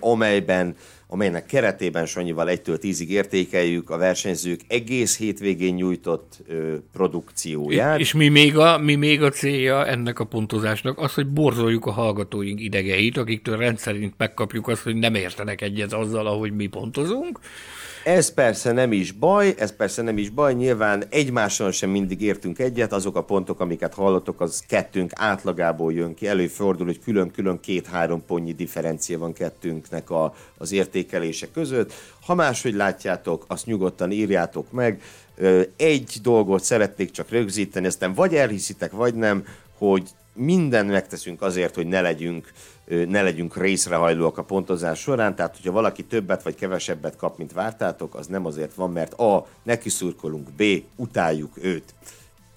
amelyben 0.00 0.76
amelynek 1.06 1.46
keretében 1.46 2.06
Sanyival 2.06 2.48
1-től 2.50 2.78
10-ig 2.82 3.06
értékeljük 3.06 3.90
a 3.90 3.96
versenyzők 3.96 4.60
egész 4.68 5.18
hétvégén 5.18 5.74
nyújtott 5.74 6.38
ö, 6.48 6.74
produkcióját. 6.92 7.98
És 7.98 8.12
mi 8.12 8.28
még, 8.28 8.56
a, 8.56 8.78
mi 8.78 8.94
még 8.94 9.22
a 9.22 9.30
célja 9.30 9.86
ennek 9.86 10.18
a 10.18 10.24
pontozásnak? 10.24 10.98
Az, 10.98 11.14
hogy 11.14 11.26
borzoljuk 11.26 11.86
a 11.86 11.90
hallgatóink 11.90 12.60
idegeit, 12.60 13.16
akiktől 13.16 13.56
rendszerint 13.56 14.14
megkapjuk 14.16 14.68
azt, 14.68 14.82
hogy 14.82 14.96
nem 14.96 15.14
értenek 15.14 15.60
egyet 15.60 15.92
azzal, 15.92 16.26
ahogy 16.26 16.52
mi 16.52 16.66
pontozunk. 16.66 17.38
Ez 18.04 18.34
persze 18.34 18.72
nem 18.72 18.92
is 18.92 19.12
baj, 19.12 19.54
ez 19.58 19.76
persze 19.76 20.02
nem 20.02 20.18
is 20.18 20.30
baj, 20.30 20.54
nyilván 20.54 21.04
egymáson 21.08 21.72
sem 21.72 21.90
mindig 21.90 22.20
értünk 22.20 22.58
egyet, 22.58 22.92
azok 22.92 23.16
a 23.16 23.24
pontok, 23.24 23.60
amiket 23.60 23.94
hallottok, 23.94 24.40
az 24.40 24.64
kettőnk 24.68 25.10
átlagából 25.14 25.92
jön 25.92 26.14
ki, 26.14 26.26
előfordul, 26.26 26.86
hogy 26.86 27.00
külön-külön 27.00 27.60
két-három 27.60 28.24
pontnyi 28.26 28.52
differencia 28.52 29.18
van 29.18 29.32
kettőnknek 29.32 30.10
a, 30.10 30.34
az 30.58 30.72
értékelése 30.72 31.50
között. 31.50 31.92
Ha 32.26 32.34
máshogy 32.34 32.74
látjátok, 32.74 33.44
azt 33.48 33.66
nyugodtan 33.66 34.10
írjátok 34.10 34.72
meg. 34.72 35.02
Egy 35.76 36.18
dolgot 36.22 36.62
szeretnék 36.62 37.10
csak 37.10 37.30
rögzíteni, 37.30 37.86
aztán 37.86 38.14
vagy 38.14 38.34
elhiszitek, 38.34 38.92
vagy 38.92 39.14
nem, 39.14 39.44
hogy 39.78 40.08
minden 40.34 40.86
megteszünk 40.86 41.42
azért, 41.42 41.74
hogy 41.74 41.86
ne 41.86 42.00
legyünk, 42.00 42.52
ne 43.08 43.22
legyünk 43.22 43.56
részrehajlóak 43.56 44.38
a 44.38 44.44
pontozás 44.44 45.00
során, 45.00 45.34
tehát 45.34 45.56
hogyha 45.56 45.72
valaki 45.72 46.04
többet 46.04 46.42
vagy 46.42 46.54
kevesebbet 46.54 47.16
kap, 47.16 47.38
mint 47.38 47.52
vártátok, 47.52 48.14
az 48.14 48.26
nem 48.26 48.46
azért 48.46 48.74
van, 48.74 48.92
mert 48.92 49.12
A. 49.12 49.46
neki 49.62 49.88
szurkolunk, 49.88 50.50
B. 50.50 50.62
utáljuk 50.96 51.52
őt. 51.62 51.94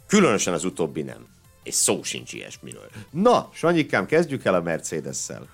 Különösen 0.07 0.53
az 0.53 0.65
utóbbi 0.65 1.01
nem. 1.01 1.27
És 1.63 1.73
szó 1.73 2.03
sincs 2.03 2.33
ilyesmiről. 2.33 2.89
Na, 3.11 3.49
Sanyikám, 3.53 4.05
kezdjük 4.05 4.45
el 4.45 4.53
a 4.53 4.61
Mercedes-szel. 4.61 5.47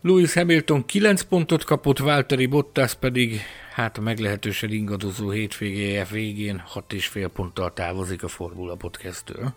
Lewis 0.00 0.34
Hamilton 0.34 0.86
9 0.86 1.22
pontot 1.22 1.64
kapott, 1.64 1.98
Valtteri 1.98 2.46
Bottas 2.46 2.94
pedig 2.94 3.40
hát 3.72 3.98
a 3.98 4.00
meglehetősen 4.00 4.70
ingadozó 4.70 5.30
hétvégéje 5.30 6.06
végén 6.10 6.62
6,5 6.74 7.30
ponttal 7.32 7.72
távozik 7.72 8.22
a 8.22 8.28
Formula 8.28 8.74
Podcast-től. 8.74 9.54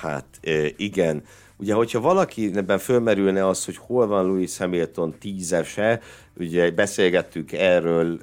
Hát 0.00 0.40
igen. 0.76 1.24
Ugye, 1.60 1.74
hogyha 1.74 2.00
valaki 2.00 2.50
ebben 2.54 2.78
fölmerülne 2.78 3.46
az, 3.46 3.64
hogy 3.64 3.76
hol 3.76 4.06
van 4.06 4.26
Lewis 4.26 4.56
Hamilton 4.56 5.14
tízese, 5.18 6.00
ugye 6.38 6.70
beszélgettük 6.70 7.52
erről 7.52 8.20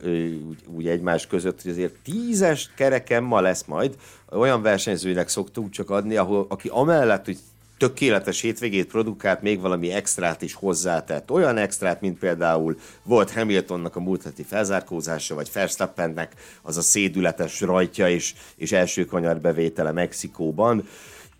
úgy, 0.65 0.87
egymás 0.87 1.27
között, 1.27 1.61
hogy 1.61 1.71
azért 1.71 1.95
tízes 2.03 2.71
kereken 2.75 3.23
ma 3.23 3.41
lesz 3.41 3.65
majd, 3.65 3.95
olyan 4.31 4.61
versenyzőnek 4.61 5.27
szoktuk 5.27 5.69
csak 5.69 5.89
adni, 5.89 6.15
ahol, 6.15 6.45
aki 6.49 6.67
amellett, 6.71 7.25
hogy 7.25 7.37
tökéletes 7.77 8.41
hétvégét 8.41 8.87
produkált, 8.87 9.41
még 9.41 9.59
valami 9.59 9.91
extrát 9.91 10.41
is 10.41 10.53
hozzátett. 10.53 11.31
Olyan 11.31 11.57
extrát, 11.57 12.01
mint 12.01 12.19
például 12.19 12.77
volt 13.03 13.31
Hamiltonnak 13.31 13.95
a 13.95 13.99
múlt 13.99 14.23
heti 14.23 14.43
felzárkózása, 14.43 15.35
vagy 15.35 15.49
Verstappennek 15.53 16.33
az 16.61 16.77
a 16.77 16.81
szédületes 16.81 17.61
rajtja 17.61 18.09
és, 18.09 18.33
és 18.55 18.71
első 18.71 19.05
kanyar 19.05 19.39
bevétele 19.39 19.91
Mexikóban. 19.91 20.87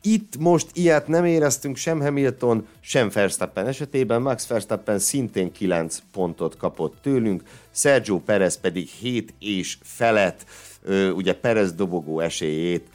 Itt 0.10 0.38
most 0.38 0.68
ilyet 0.74 1.08
nem 1.08 1.26
éreztünk 1.26 1.76
sem 1.76 2.02
Hamilton, 2.02 2.68
sem 2.80 3.10
Verstappen 3.10 3.68
esetében. 3.68 4.22
Max 4.22 4.48
Verstappen 4.48 5.00
szintén 5.00 5.52
9 5.52 6.00
pontot 6.12 6.58
kapott 6.58 6.96
tőlünk, 7.02 7.44
Sergio 7.72 8.20
Perez 8.20 8.60
pedig 8.60 8.88
7 8.88 9.34
és 9.40 9.78
felett, 9.82 10.46
ugye 11.16 11.34
Perez 11.34 11.74
dobogó 11.74 12.20
esélyét 12.20 12.88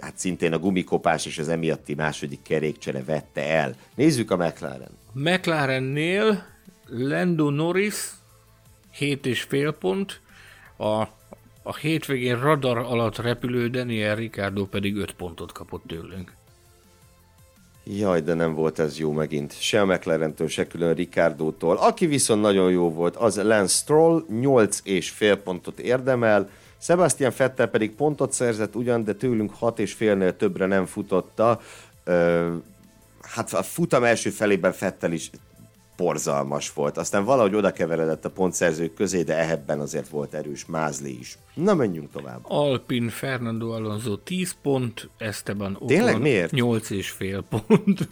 hát 0.00 0.12
szintén 0.14 0.52
a 0.52 0.58
gumikopás 0.58 1.26
és 1.26 1.38
az 1.38 1.48
emiatti 1.48 1.94
második 1.94 2.42
kerékcsere 2.42 3.04
vette 3.04 3.42
el. 3.50 3.74
Nézzük 3.94 4.30
a 4.30 4.36
McLaren. 4.36 4.90
McLarennél 5.12 6.46
Lando 6.86 7.50
Norris 7.50 7.94
7,5 8.98 9.74
pont, 9.78 10.20
a 10.78 11.06
a 11.66 11.74
hétvégén 11.74 12.40
radar 12.40 12.78
alatt 12.78 13.18
repülő 13.18 13.68
Daniel 13.68 14.14
Ricardo 14.14 14.64
pedig 14.64 14.96
5 14.96 15.12
pontot 15.12 15.52
kapott 15.52 15.82
tőlünk. 15.86 16.32
Jaj, 17.84 18.20
de 18.20 18.34
nem 18.34 18.54
volt 18.54 18.78
ez 18.78 18.98
jó 18.98 19.12
megint. 19.12 19.60
Se 19.60 19.80
a 19.80 19.84
McLaren-től, 19.86 20.48
se 20.48 20.66
külön 20.66 20.94
Ricardo-tól. 20.94 21.76
Aki 21.76 22.06
viszont 22.06 22.40
nagyon 22.40 22.70
jó 22.70 22.92
volt, 22.92 23.16
az 23.16 23.36
Lance 23.36 23.74
Stroll, 23.74 24.24
8 24.28 24.80
és 24.84 25.10
fél 25.10 25.36
pontot 25.36 25.78
érdemel. 25.78 26.50
Sebastian 26.78 27.32
Vettel 27.36 27.66
pedig 27.66 27.94
pontot 27.94 28.32
szerzett 28.32 28.76
ugyan, 28.76 29.04
de 29.04 29.14
tőlünk 29.14 29.54
6 29.54 29.78
és 29.78 29.92
félnél 29.92 30.36
többre 30.36 30.66
nem 30.66 30.86
futotta. 30.86 31.60
Ö, 32.04 32.54
hát 33.20 33.52
a 33.52 33.62
futam 33.62 34.04
első 34.04 34.30
felében 34.30 34.72
Fettel 34.72 35.12
is 35.12 35.30
borzalmas 35.96 36.72
volt. 36.72 36.96
Aztán 36.96 37.24
valahogy 37.24 37.54
oda 37.54 37.72
keveredett 37.72 38.24
a 38.24 38.30
pontszerzők 38.30 38.94
közé, 38.94 39.22
de 39.22 39.50
ebben 39.50 39.80
azért 39.80 40.08
volt 40.08 40.34
erős 40.34 40.66
Mázli 40.66 41.18
is. 41.18 41.38
Na, 41.54 41.74
menjünk 41.74 42.10
tovább. 42.10 42.40
Alpin 42.42 43.08
Fernando 43.08 43.70
Alonso 43.70 44.16
10 44.16 44.54
pont, 44.62 45.08
Esteban 45.18 45.74
Ocon 45.74 45.86
Tényleg 45.86 46.20
miért? 46.20 46.50
8 46.50 46.90
és 46.90 47.10
fél 47.10 47.44
pont. 47.48 48.08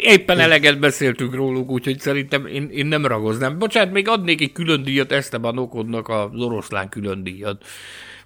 Éppen 0.00 0.38
eleget 0.38 0.78
beszéltünk 0.78 1.34
róluk, 1.34 1.70
úgyhogy 1.70 2.00
szerintem 2.00 2.46
én, 2.46 2.68
én 2.70 2.86
nem 2.86 3.06
ragoznám. 3.06 3.58
Bocsánat, 3.58 3.92
még 3.92 4.08
adnék 4.08 4.40
egy 4.40 4.52
külön 4.52 4.82
díjat 4.82 5.12
Esteban 5.12 5.58
Okonnak 5.58 6.08
az 6.08 6.40
oroszlán 6.40 6.88
külön 6.88 7.22
díjat. 7.22 7.64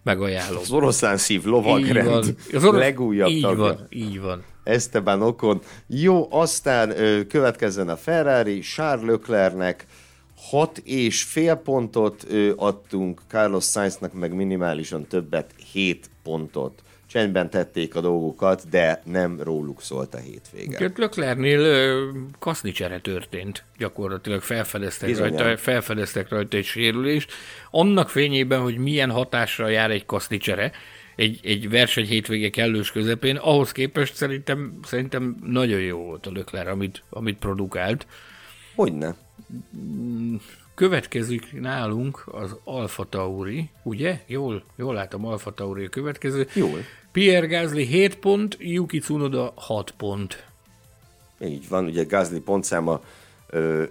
Megajánlom. 0.03 0.61
Az 0.61 0.71
oroszlán 0.71 1.17
szív 1.17 1.45
lovagrend 1.45 2.37
Az 2.53 2.65
orosz... 2.65 2.81
legújabb 2.81 3.29
így 3.29 3.43
tagja. 3.43 3.63
van, 3.63 3.87
így 3.91 4.21
van. 4.21 4.43
Esteban 4.67 5.23
Ocon. 5.23 5.61
Jó, 5.87 6.27
aztán 6.31 6.95
következzen 7.29 7.89
a 7.89 7.97
Ferrari, 7.97 8.59
Charles 8.59 9.11
Leclercnek 9.11 9.87
6 10.37 10.79
és 10.85 11.23
fél 11.23 11.55
pontot 11.55 12.27
adtunk, 12.57 13.21
Carlos 13.29 13.65
Sainznak 13.65 14.13
meg 14.13 14.35
minimálisan 14.35 15.07
többet, 15.07 15.55
7 15.73 16.11
pontot. 16.23 16.83
Csendben 17.09 17.51
tették 17.51 17.95
a 17.95 18.01
dolgokat, 18.01 18.69
de 18.69 19.03
nem 19.05 19.41
róluk 19.43 19.83
szólt 19.83 20.15
a 20.15 20.19
hétvége. 20.19 20.93
Löklernél 20.97 21.99
kasznicsere 22.39 23.01
történt. 23.01 23.65
Gyakorlatilag 23.79 24.41
felfedeztek 24.41 25.09
Bizonyám. 25.09 25.37
rajta, 25.37 25.57
felfedeztek 25.57 26.29
rajta 26.29 26.57
egy 26.57 26.65
sérülést. 26.65 27.33
Annak 27.71 28.09
fényében, 28.09 28.61
hogy 28.61 28.79
milyen 28.79 29.11
hatással 29.11 29.71
jár 29.71 29.91
egy 29.91 30.07
kasznicsere, 30.07 30.73
egy, 31.17 31.41
egy 31.43 31.71
verseny 31.71 32.07
hétvége 32.07 32.51
kellős 32.51 32.93
közepén, 32.93 33.37
ahhoz 33.37 33.73
képest 33.73 34.15
szerintem, 34.15 34.79
szerintem 34.85 35.37
nagyon 35.45 35.81
jó 35.81 35.99
volt 35.99 36.27
a 36.27 36.31
Lökler, 36.31 36.69
amit, 36.69 37.03
amit 37.11 37.39
produkált. 37.39 38.07
Hogyne? 38.75 39.15
Következik 40.75 41.61
nálunk 41.61 42.23
az 42.27 42.57
Alfa 42.65 43.07
Tauri, 43.09 43.69
ugye? 43.83 44.21
Jól, 44.27 44.65
jól 44.77 44.95
látom, 44.95 45.27
Alfa 45.27 45.55
Tauri 45.55 45.85
a 45.85 45.89
következő. 45.89 46.49
Jól. 46.55 46.79
Pierre 47.13 47.47
Gasly 47.47 47.83
7 47.83 48.17
pont, 48.19 48.57
Yuki 48.61 48.99
Tsunoda 48.99 49.53
6 49.57 49.91
pont. 49.91 50.45
Így 51.41 51.69
van, 51.69 51.85
ugye 51.85 52.05
Gázli 52.05 52.41
pontszáma, 52.41 53.01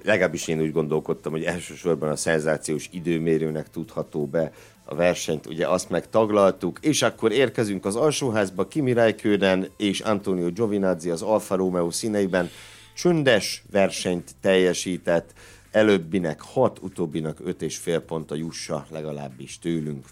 legalábbis 0.04 0.48
én 0.48 0.62
úgy 0.62 0.72
gondolkodtam, 0.72 1.32
hogy 1.32 1.44
elsősorban 1.44 2.10
a 2.10 2.16
szenzációs 2.16 2.90
időmérőnek 2.92 3.70
tudható 3.70 4.26
be 4.26 4.52
a 4.86 4.96
versenyt, 4.96 5.46
ugye 5.46 5.68
azt 5.68 5.90
meg 5.90 6.10
taglaltuk, 6.10 6.80
és 6.82 7.02
akkor 7.02 7.32
érkezünk 7.32 7.86
az 7.86 7.96
alsóházba, 7.96 8.68
Kimi 8.68 8.94
Räikkönen 8.94 9.68
és 9.78 10.00
Antonio 10.00 10.52
Giovinazzi 10.52 11.10
az 11.10 11.22
Alfa 11.22 11.56
Romeo 11.56 11.92
színeiben 11.92 12.50
csöndes 12.96 13.64
versenyt 13.72 14.36
teljesített, 14.42 15.34
előbbinek 15.72 16.42
6, 16.42 16.80
utóbbinak 16.82 17.40
5 17.44 17.62
és 17.62 17.78
fél 17.78 18.00
pont 18.00 18.32
a 18.32 18.36
jussa 18.36 18.86
legalábbis 18.92 19.60
tőlünk. 19.60 20.06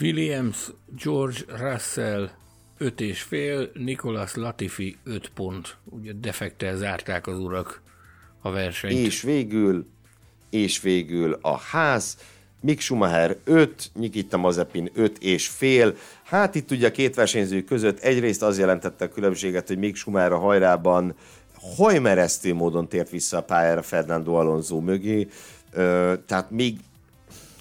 Williams, 0.00 0.70
George 1.02 1.38
Russell 1.48 2.30
5 2.78 3.00
és 3.00 3.22
fél, 3.22 3.70
Nicolas 3.74 4.34
Latifi 4.34 4.96
5 5.04 5.28
pont. 5.34 5.76
Ugye 5.84 6.12
defektel 6.12 6.76
zárták 6.76 7.26
az 7.26 7.38
urak 7.38 7.82
a 8.40 8.50
versenyt. 8.50 8.92
És 8.92 9.22
végül, 9.22 9.86
és 10.50 10.80
végül 10.80 11.38
a 11.42 11.58
ház, 11.58 12.18
Mick 12.66 12.80
Schumacher 12.80 13.36
5, 13.44 13.90
Nikita 13.94 14.36
Mazepin 14.36 14.90
5 14.94 15.18
és 15.18 15.48
fél. 15.48 15.94
Hát 16.24 16.54
itt 16.54 16.70
ugye 16.70 16.86
a 16.86 16.90
két 16.90 17.14
versenyző 17.14 17.62
között 17.62 17.98
egyrészt 17.98 18.42
az 18.42 18.58
jelentette 18.58 19.04
a 19.04 19.08
különbséget, 19.08 19.66
hogy 19.66 19.78
Mick 19.78 19.96
Schumacher 19.96 20.32
a 20.32 20.38
hajrában 20.38 21.14
hajmeresztő 21.76 22.54
módon 22.54 22.88
tért 22.88 23.10
vissza 23.10 23.36
a 23.36 23.42
pályára 23.42 23.82
Fernando 23.82 24.34
Alonso 24.34 24.80
mögé, 24.80 25.28
Ö, 25.72 26.14
tehát 26.26 26.50
még 26.50 26.78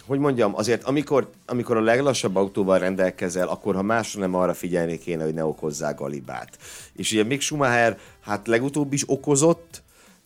hogy 0.06 0.20
mondjam, 0.20 0.56
azért 0.56 0.84
amikor, 0.84 1.30
amikor 1.46 1.78
a 1.78 1.82
leglassabb 1.82 2.36
autóval 2.36 2.80
rendelkezel, 2.80 3.48
akkor 3.48 3.76
ha 3.76 3.82
másra 3.82 4.20
nem 4.20 4.36
arra 4.36 4.54
figyelni 4.54 4.98
kéne, 4.98 5.24
hogy 5.24 5.34
ne 5.34 5.46
okozzál 5.46 5.94
galibát. 5.94 6.58
És 6.96 7.12
ugye 7.12 7.24
Mick 7.24 7.42
Schumacher, 7.42 7.98
hát 8.22 8.48
legutóbb 8.48 8.94
is 8.94 9.04
okozott, 9.08 9.84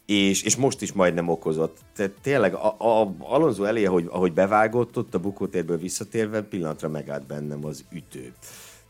és, 0.09 0.43
és 0.43 0.55
most 0.55 0.81
is 0.81 0.91
majdnem 0.91 1.27
okozott. 1.27 1.77
Tehát 1.95 2.11
tényleg 2.21 2.53
a, 2.53 2.75
a 2.79 3.13
Alonso 3.19 3.63
elé, 3.63 3.85
ahogy, 3.85 4.05
ahogy 4.09 4.33
bevágott 4.33 4.97
ott 4.97 5.13
a 5.13 5.19
bukótérből 5.19 5.77
visszatérve, 5.77 6.41
pillanatra 6.41 6.89
megállt 6.89 7.25
bennem 7.25 7.65
az 7.65 7.83
ütő. 7.91 8.33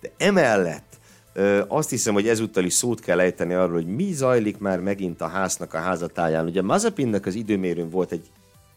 De 0.01 0.11
emellett 0.17 0.99
ö, 1.33 1.63
azt 1.67 1.89
hiszem, 1.89 2.13
hogy 2.13 2.27
ezúttal 2.27 2.63
is 2.63 2.73
szót 2.73 2.99
kell 2.99 3.19
ejteni 3.19 3.53
arról, 3.53 3.73
hogy 3.73 3.95
mi 3.95 4.11
zajlik 4.13 4.57
már 4.57 4.79
megint 4.79 5.21
a 5.21 5.27
háznak 5.27 5.73
a 5.73 5.77
házatáján. 5.77 6.45
Ugye 6.45 6.61
Mazepinnek 6.61 7.25
az 7.25 7.35
időmérőn 7.35 7.89
volt 7.89 8.11
egy 8.11 8.25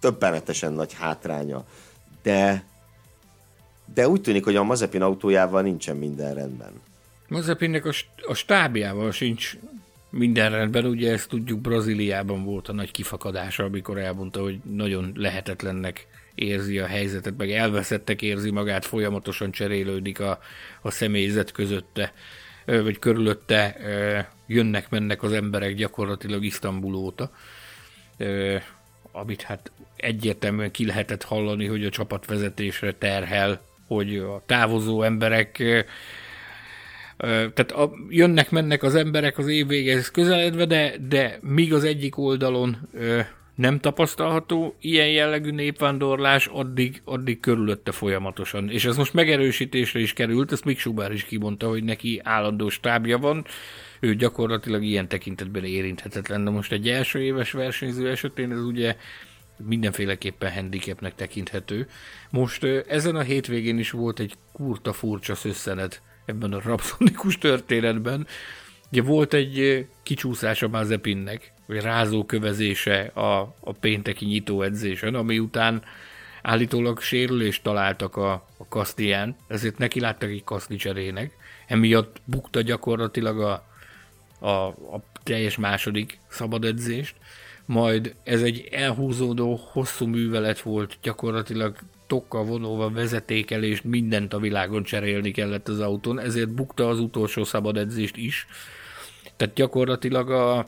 többenetesen 0.00 0.72
nagy 0.72 0.92
hátránya, 0.92 1.64
de 2.22 2.64
de 3.94 4.08
úgy 4.08 4.20
tűnik, 4.20 4.44
hogy 4.44 4.56
a 4.56 4.62
Mazepin 4.62 5.02
autójával 5.02 5.62
nincsen 5.62 5.96
minden 5.96 6.34
rendben. 6.34 6.72
Mazepinnek 7.28 7.84
a, 7.84 7.92
st- 7.92 8.24
a 8.26 8.34
stábjával 8.34 9.10
sincs 9.10 9.56
minden 10.12 10.50
rendben, 10.50 10.84
ugye 10.84 11.12
ezt 11.12 11.28
tudjuk, 11.28 11.60
Brazíliában 11.60 12.44
volt 12.44 12.68
a 12.68 12.72
nagy 12.72 12.90
kifakadása, 12.90 13.64
amikor 13.64 13.98
elmondta, 13.98 14.40
hogy 14.40 14.58
nagyon 14.70 15.12
lehetetlennek 15.14 16.06
érzi 16.34 16.78
a 16.78 16.86
helyzetet, 16.86 17.36
meg 17.36 17.50
elveszettek 17.50 18.22
érzi 18.22 18.50
magát, 18.50 18.84
folyamatosan 18.84 19.50
cserélődik 19.50 20.20
a, 20.20 20.38
a 20.82 20.90
személyzet 20.90 21.52
közötte, 21.52 22.12
vagy 22.64 22.98
körülötte, 22.98 23.76
jönnek-mennek 24.46 25.22
az 25.22 25.32
emberek 25.32 25.74
gyakorlatilag 25.74 26.44
Isztambul 26.44 26.94
óta, 26.94 27.30
amit 29.12 29.42
hát 29.42 29.72
egyértelműen 29.96 30.70
ki 30.70 30.86
lehetett 30.86 31.22
hallani, 31.22 31.66
hogy 31.66 31.84
a 31.84 31.90
csapatvezetésre 31.90 32.92
terhel, 32.92 33.62
hogy 33.86 34.16
a 34.16 34.42
távozó 34.46 35.02
emberek 35.02 35.62
tehát 37.28 37.72
a, 37.72 37.90
jönnek-mennek 38.08 38.82
az 38.82 38.94
emberek 38.94 39.38
az 39.38 39.46
év 39.46 39.66
végéhez 39.66 40.10
közeledve, 40.10 40.66
de, 40.66 40.94
de 41.08 41.38
míg 41.40 41.74
az 41.74 41.84
egyik 41.84 42.18
oldalon 42.18 42.88
ö, 42.92 43.20
nem 43.54 43.78
tapasztalható 43.78 44.76
ilyen 44.80 45.08
jellegű 45.08 45.50
népvándorlás, 45.50 46.46
addig, 46.46 47.02
addig 47.04 47.40
körülötte 47.40 47.92
folyamatosan. 47.92 48.70
És 48.70 48.84
ez 48.84 48.96
most 48.96 49.14
megerősítésre 49.14 50.00
is 50.00 50.12
került, 50.12 50.52
ezt 50.52 50.64
Schumacher 50.76 51.12
is 51.12 51.24
kimondta, 51.24 51.68
hogy 51.68 51.84
neki 51.84 52.20
állandó 52.24 52.68
stábja 52.68 53.18
van, 53.18 53.44
ő 54.00 54.14
gyakorlatilag 54.14 54.82
ilyen 54.82 55.08
tekintetben 55.08 55.64
érinthetetlen. 55.64 56.44
De 56.44 56.50
most 56.50 56.72
egy 56.72 56.88
első 56.88 57.22
éves 57.22 57.52
versenyző 57.52 58.10
esetén 58.10 58.52
ez 58.52 58.64
ugye 58.64 58.96
mindenféleképpen 59.66 60.52
handicapnek 60.52 61.14
tekinthető. 61.14 61.86
Most 62.30 62.64
ezen 62.88 63.16
a 63.16 63.20
hétvégén 63.20 63.78
is 63.78 63.90
volt 63.90 64.20
egy 64.20 64.34
kurta 64.52 64.92
furcsa 64.92 65.34
szösszenet 65.34 66.02
ebben 66.24 66.52
a 66.52 66.60
rapszonikus 66.64 67.38
történetben. 67.38 68.26
Ugye 68.90 69.02
volt 69.02 69.34
egy 69.34 69.58
ö, 69.58 69.80
kicsúszás 70.02 70.62
a 70.62 70.68
Mazepinnek, 70.68 71.52
vagy 71.66 71.80
rázó 71.80 72.24
kövezése 72.24 73.00
a, 73.00 73.40
a 73.60 73.72
pénteki 73.80 74.24
nyitóedzésen, 74.24 75.14
ami 75.14 75.38
után 75.38 75.82
állítólag 76.42 77.00
sérülést 77.00 77.62
találtak 77.62 78.16
a, 78.16 78.32
a 78.56 78.68
kasztián, 78.68 79.36
ezért 79.48 79.78
neki 79.78 80.00
láttak 80.00 80.28
egy 80.28 80.44
kaszti 80.44 80.76
cserének. 80.76 81.36
Emiatt 81.66 82.16
bukta 82.24 82.60
gyakorlatilag 82.60 83.40
a, 83.40 83.66
a, 84.38 84.66
a 84.68 85.02
teljes 85.22 85.56
második 85.56 86.18
szabad 86.28 86.64
edzést, 86.64 87.16
majd 87.66 88.14
ez 88.24 88.42
egy 88.42 88.68
elhúzódó, 88.70 89.60
hosszú 89.72 90.06
művelet 90.06 90.60
volt, 90.60 90.98
gyakorlatilag 91.02 91.76
tokkal 92.12 92.44
vonulva 92.44 92.90
vezetékelést, 92.90 93.84
mindent 93.84 94.32
a 94.32 94.38
világon 94.38 94.82
cserélni 94.82 95.30
kellett 95.30 95.68
az 95.68 95.80
autón, 95.80 96.20
ezért 96.20 96.48
bukta 96.48 96.88
az 96.88 96.98
utolsó 96.98 97.44
szabad 97.44 97.76
edzést 97.76 98.16
is. 98.16 98.46
Tehát 99.36 99.54
gyakorlatilag 99.54 100.30
a, 100.30 100.58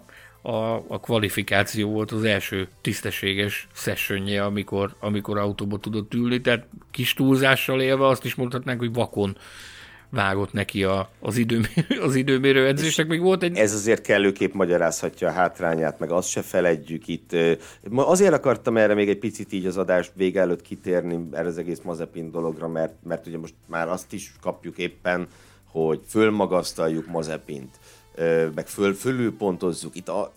a, 0.43 0.85
a 0.89 1.01
kvalifikáció 1.01 1.91
volt 1.91 2.13
az 2.13 2.25
első 2.25 2.69
tisztességes 2.81 3.69
sessionje, 3.75 4.45
amikor, 4.45 4.95
amikor 5.01 5.39
autóba 5.39 5.79
tudott 5.79 6.15
ülni, 6.15 6.41
tehát 6.41 6.67
kis 6.91 7.15
túlzással 7.15 7.81
élve 7.81 8.07
azt 8.07 8.25
is 8.25 8.35
mondhatnánk, 8.35 8.81
hogy 8.81 8.93
vakon 8.93 9.37
vágott 10.15 10.53
neki 10.53 10.85
a, 10.85 11.09
az, 11.21 11.37
időmérő, 11.37 12.01
az 12.01 12.15
időmérő 12.15 12.67
edzésnek. 12.67 13.07
Még 13.07 13.21
volt 13.21 13.43
egy... 13.43 13.57
Ez 13.57 13.75
azért 13.75 14.03
kellőképp 14.03 14.53
magyarázhatja 14.53 15.29
a 15.29 15.33
hátrányát, 15.33 15.99
meg 15.99 16.11
azt 16.11 16.29
se 16.29 16.43
feledjük 16.43 17.09
itt. 17.09 17.37
Azért 17.95 18.33
akartam 18.33 18.77
erre 18.77 18.95
még 18.95 19.09
egy 19.09 19.19
picit 19.19 19.53
így 19.53 19.67
az 19.67 19.77
adás 19.77 20.11
vége 20.15 20.41
előtt 20.41 20.63
kitérni 20.63 21.29
erre 21.33 21.49
az 21.49 21.59
egész 21.59 21.81
Mazepin 21.85 22.31
dologra, 22.31 22.69
mert, 22.69 22.95
mert 23.03 23.27
ugye 23.27 23.39
most 23.39 23.55
már 23.67 23.89
azt 23.89 24.13
is 24.13 24.33
kapjuk 24.41 24.79
éppen, 24.79 25.29
hogy 25.65 26.01
fölmagasztaljuk 26.09 27.07
Mazepint 27.07 27.79
meg 28.55 28.67
föl, 28.67 28.95
fölülpontozzuk. 28.95 29.97
Itt 29.97 30.09
a, 30.09 30.33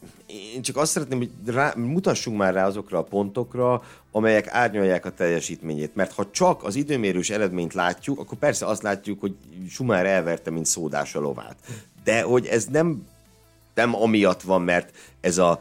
én 0.56 0.62
csak 0.62 0.78
azt 0.78 0.92
szeretném, 0.92 1.18
hogy 1.18 1.30
rá, 1.46 1.74
mutassunk 1.76 2.38
már 2.38 2.54
rá 2.54 2.66
azokra 2.66 2.98
a 2.98 3.04
pontokra, 3.04 3.84
amelyek 4.12 4.48
árnyalják 4.48 5.06
a 5.06 5.12
teljesítményét. 5.12 5.96
Mert 5.96 6.14
ha 6.14 6.30
csak 6.32 6.64
az 6.64 6.76
időmérős 6.76 7.30
eredményt 7.30 7.74
látjuk, 7.74 8.20
akkor 8.20 8.38
persze 8.38 8.66
azt 8.66 8.82
látjuk, 8.82 9.20
hogy 9.20 9.36
Schumacher 9.70 10.06
elverte, 10.06 10.52
mint 10.52 10.66
szódás 10.66 11.16
a 11.16 11.20
lovát. 11.20 11.56
De 12.04 12.22
hogy 12.22 12.46
ez 12.46 12.66
nem, 12.66 13.08
nem 13.74 13.96
amiatt 13.96 14.42
van, 14.42 14.62
mert 14.62 14.96
ez 15.22 15.38
a 15.38 15.60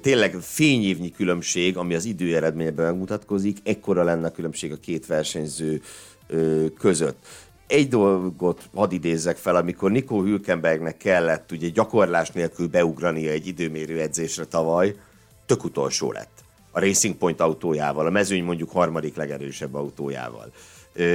tényleg 0.00 0.34
fényévnyi 0.40 1.12
különbség, 1.12 1.76
ami 1.76 1.94
az 1.94 2.04
idő 2.04 2.36
eredményben 2.36 2.86
megmutatkozik, 2.86 3.58
ekkora 3.64 4.02
lenne 4.02 4.26
a 4.26 4.30
különbség 4.30 4.72
a 4.72 4.76
két 4.76 5.06
versenyző 5.06 5.82
között 6.78 7.26
egy 7.66 7.88
dolgot 7.88 8.68
hadd 8.74 8.92
idézzek 8.92 9.36
fel, 9.36 9.56
amikor 9.56 9.90
Nico 9.90 10.22
Hülkenbergnek 10.22 10.96
kellett 10.96 11.52
ugye 11.52 11.68
gyakorlás 11.68 12.30
nélkül 12.30 12.68
beugrania 12.68 13.30
egy 13.30 13.46
időmérő 13.46 14.00
edzésre 14.00 14.44
tavaly, 14.44 14.94
tök 15.46 15.64
utolsó 15.64 16.12
lett. 16.12 16.44
A 16.70 16.80
Racing 16.80 17.14
Point 17.14 17.40
autójával, 17.40 18.06
a 18.06 18.10
mezőny 18.10 18.44
mondjuk 18.44 18.70
harmadik 18.70 19.16
legerősebb 19.16 19.74
autójával. 19.74 20.52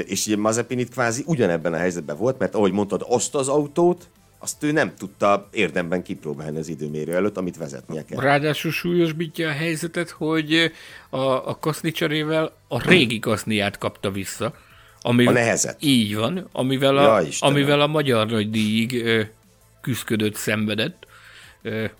És 0.06 0.26
ugye 0.28 0.38
Mazepin 0.38 0.80
itt 0.80 0.90
kvázi 0.90 1.24
ugyanebben 1.26 1.74
a 1.74 1.78
helyzetben 1.78 2.18
volt, 2.18 2.40
mert 2.40 2.56
ahogy 2.56 2.72
mondtad, 2.72 3.06
azt 3.08 3.36
az 3.36 3.48
autót, 3.48 4.10
azt 4.40 4.64
ő 4.64 4.72
nem 4.72 4.94
tudta 4.96 5.48
érdemben 5.52 6.04
kipróbálni 6.04 6.58
az 6.58 6.68
időmérő 6.68 7.16
előtt, 7.16 7.38
amit 7.38 7.58
vezetnie 7.58 8.06
kell. 8.06 8.20
Ráadásul 8.20 8.72
súlyosbítja 8.72 9.50
a 9.50 9.52
helyzetet, 9.52 10.10
hogy 10.10 10.72
a, 11.10 11.50
a 11.50 11.58
kaszni 11.60 11.92
cserével 11.92 12.54
a 12.68 12.88
régi 12.88 13.20
kaszniát 13.20 13.78
kapta 13.78 14.12
vissza 14.12 14.54
ami, 15.02 15.26
a 15.26 15.32
nehezet. 15.32 15.84
Így 15.84 16.16
van, 16.16 16.48
amivel 16.52 16.98
a, 16.98 17.22
ja, 17.22 17.28
amivel 17.40 17.82
a 17.82 17.88
magyar 17.88 18.28
nagy 18.28 18.50
díjig 18.50 19.06
küzdködött, 19.82 20.36
szenvedett. 20.36 21.08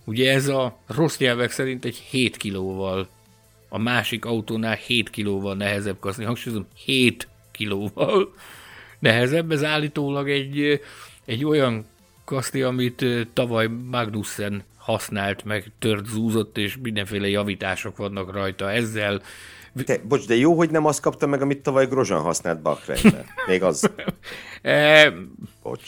Ugye 0.04 0.32
ez 0.32 0.48
a 0.48 0.78
rossz 0.86 1.18
nyelvek 1.18 1.50
szerint 1.50 1.84
egy 1.84 1.96
7 1.96 2.36
kilóval, 2.36 3.08
a 3.68 3.78
másik 3.78 4.24
autónál 4.24 4.74
7 4.74 5.10
kilóval 5.10 5.54
nehezebb 5.54 5.98
kaszni. 6.00 6.24
Hangsúlyozom, 6.24 6.66
7 6.84 7.28
kilóval 7.50 8.34
nehezebb. 8.98 9.52
Ez 9.52 9.64
állítólag 9.64 10.30
egy, 10.30 10.80
egy 11.24 11.44
olyan 11.44 11.86
kaszni, 12.24 12.60
amit 12.62 13.04
tavaly 13.32 13.66
Magnussen 13.66 14.64
használt, 14.76 15.44
meg 15.44 15.70
tört, 15.78 16.06
zúzott, 16.06 16.58
és 16.58 16.76
mindenféle 16.82 17.28
javítások 17.28 17.96
vannak 17.96 18.32
rajta. 18.32 18.70
Ezzel 18.70 19.22
te, 19.84 19.98
bocs, 20.08 20.26
de 20.26 20.34
jó, 20.34 20.56
hogy 20.56 20.70
nem 20.70 20.86
azt 20.86 21.00
kapta 21.00 21.26
meg, 21.26 21.42
amit 21.42 21.62
tavaly 21.62 21.86
Grozan 21.86 22.20
használt 22.20 22.62
Bakreinben. 22.62 23.24
Még 23.46 23.62
az. 23.62 23.90
e, 24.62 25.12
bocs. 25.62 25.82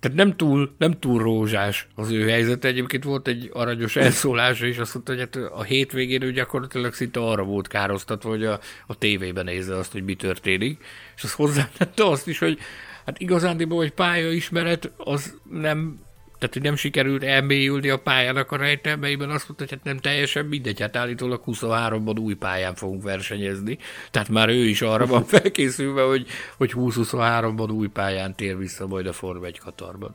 Tehát 0.00 0.16
nem 0.16 0.36
túl, 0.36 0.74
nem 0.78 0.98
túl 0.98 1.22
rózsás 1.22 1.88
az 1.94 2.10
ő 2.10 2.28
helyzet. 2.28 2.64
Egyébként 2.64 3.04
volt 3.04 3.28
egy 3.28 3.50
aranyos 3.52 3.96
elszólása, 3.96 4.66
és 4.66 4.78
azt 4.78 4.94
mondta, 4.94 5.12
hogy 5.12 5.20
hát 5.20 5.36
a 5.52 5.62
hétvégén 5.62 6.22
ő 6.22 6.32
gyakorlatilag 6.32 6.94
szinte 6.94 7.20
arra 7.20 7.42
volt 7.42 7.68
károsztatva, 7.68 8.28
hogy 8.28 8.44
a, 8.44 8.60
a 8.86 8.98
tévében 8.98 9.44
nézze 9.44 9.76
azt, 9.76 9.92
hogy 9.92 10.04
mi 10.04 10.14
történik. 10.14 10.84
És 11.16 11.22
az 11.22 11.32
hozzátette 11.32 12.04
azt 12.04 12.28
is, 12.28 12.38
hogy 12.38 12.58
hát 13.06 13.20
igazándiból, 13.20 13.78
hogy 13.78 13.92
pályaismeret 13.92 14.92
az 14.96 15.34
nem 15.50 16.00
tehát, 16.40 16.54
hogy 16.54 16.62
nem 16.62 16.76
sikerült 16.76 17.22
elmélyülni 17.22 17.88
a 17.88 17.98
pályának 17.98 18.52
a 18.52 18.56
rejtelmeiben, 18.56 19.30
azt 19.30 19.48
mondta, 19.48 19.64
hogy 19.64 19.70
hát 19.70 19.84
nem 19.84 19.98
teljesen 19.98 20.46
mindegy, 20.46 20.80
hát 20.80 20.96
állítólag 20.96 21.42
23-ban 21.46 22.20
új 22.20 22.34
pályán 22.34 22.74
fogunk 22.74 23.02
versenyezni. 23.02 23.78
Tehát 24.10 24.28
már 24.28 24.48
ő 24.48 24.64
is 24.64 24.82
arra 24.82 25.06
van 25.06 25.24
felkészülve, 25.34 26.02
hogy, 26.02 26.26
hogy 26.56 26.72
20-23-ban 26.74 27.72
új 27.72 27.88
pályán 27.88 28.34
tér 28.34 28.58
vissza 28.58 28.86
majd 28.86 29.06
a 29.06 29.12
Form 29.12 29.44
1 29.44 29.58
Katarban. 29.58 30.14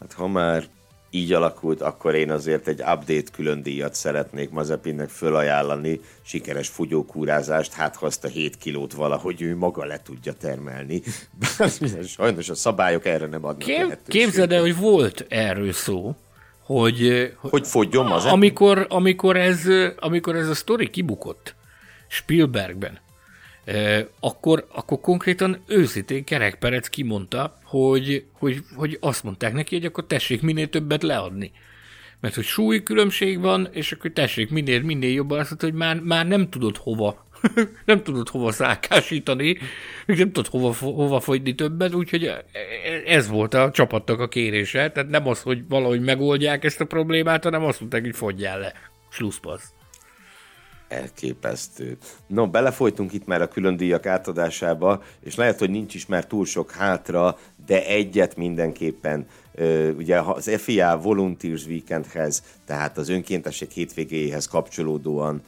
Hát 0.00 0.12
ha 0.12 0.28
már 0.28 0.64
így 1.10 1.32
alakult, 1.32 1.80
akkor 1.80 2.14
én 2.14 2.30
azért 2.30 2.68
egy 2.68 2.80
update 2.80 3.30
külön 3.32 3.62
díjat 3.62 3.94
szeretnék 3.94 4.50
Mazepinnek 4.50 5.08
fölajánlani, 5.08 6.00
sikeres 6.22 6.68
fogyókúrázást, 6.68 7.72
hát 7.72 7.96
ha 7.96 8.06
azt 8.06 8.24
a 8.24 8.28
7 8.28 8.56
kilót 8.56 8.92
valahogy 8.92 9.42
ő 9.42 9.56
maga 9.56 9.84
le 9.84 10.02
tudja 10.02 10.32
termelni. 10.32 11.02
Sajnos 12.16 12.48
a 12.48 12.54
szabályok 12.54 13.06
erre 13.06 13.26
nem 13.26 13.44
adnak 13.44 13.58
Kép, 13.58 13.98
Képzeld 14.06 14.52
el, 14.52 14.60
hogy 14.60 14.76
volt 14.76 15.26
erről 15.28 15.72
szó, 15.72 16.16
hogy, 16.64 17.32
hogy 17.36 17.66
fogjon 17.66 18.06
Mazepin? 18.06 18.32
Amikor, 18.32 18.86
amikor, 18.88 19.36
ez, 19.36 19.60
amikor 19.98 20.36
ez 20.36 20.48
a 20.48 20.54
sztori 20.54 20.90
kibukott 20.90 21.54
Spielbergben, 22.08 22.98
akkor, 24.20 24.66
akkor 24.72 25.00
konkrétan 25.00 25.62
őszintén 25.66 26.24
Kerek 26.24 26.54
Perec 26.54 26.88
kimondta, 26.88 27.58
hogy, 27.64 28.24
hogy, 28.32 28.58
hogy 28.76 28.96
azt 29.00 29.24
mondták 29.24 29.52
neki, 29.52 29.74
hogy 29.76 29.84
akkor 29.84 30.06
tessék 30.06 30.42
minél 30.42 30.68
többet 30.68 31.02
leadni. 31.02 31.52
Mert 32.20 32.34
hogy 32.34 32.44
súly 32.44 32.82
különbség 32.82 33.40
van, 33.40 33.68
és 33.72 33.92
akkor 33.92 34.10
tessék 34.10 34.50
minél, 34.50 34.82
minél 34.82 35.12
jobban 35.12 35.38
azt 35.38 35.48
mondta, 35.48 35.66
hogy 35.66 35.76
már, 35.76 36.00
már 36.00 36.26
nem 36.26 36.48
tudod 36.48 36.76
hova 36.76 37.28
nem 37.84 38.02
tudod 38.02 38.28
hova 38.28 38.52
szákásítani, 38.52 39.58
nem 40.06 40.32
tudod 40.32 40.46
hova, 40.46 40.74
hova 40.80 41.20
fogyni 41.20 41.54
többet, 41.54 41.94
úgyhogy 41.94 42.32
ez 43.06 43.28
volt 43.28 43.54
a 43.54 43.70
csapatnak 43.70 44.20
a 44.20 44.28
kérése. 44.28 44.90
Tehát 44.90 45.10
nem 45.10 45.28
az, 45.28 45.42
hogy 45.42 45.68
valahogy 45.68 46.00
megoldják 46.00 46.64
ezt 46.64 46.80
a 46.80 46.84
problémát, 46.84 47.44
hanem 47.44 47.64
azt 47.64 47.80
mondták, 47.80 48.02
hogy 48.02 48.16
fogyjál 48.16 48.58
le. 48.58 48.72
Slusszpassz 49.10 49.79
elképesztő. 50.90 51.96
No, 52.26 52.48
belefolytunk 52.48 53.12
itt 53.12 53.26
már 53.26 53.42
a 53.42 53.48
külön 53.48 53.76
díjak 53.76 54.06
átadásába, 54.06 55.02
és 55.20 55.34
lehet, 55.34 55.58
hogy 55.58 55.70
nincs 55.70 55.94
is 55.94 56.06
már 56.06 56.26
túl 56.26 56.46
sok 56.46 56.70
hátra, 56.70 57.38
de 57.66 57.86
egyet 57.86 58.36
mindenképpen. 58.36 59.26
Ugye 59.96 60.20
az 60.20 60.50
FIA 60.58 60.98
Volunteers 61.02 61.66
Weekendhez, 61.66 62.42
tehát 62.66 62.98
az 62.98 63.08
önkéntesség 63.08 63.70
hétvégéhez 63.70 64.46
kapcsolódóan 64.46 65.42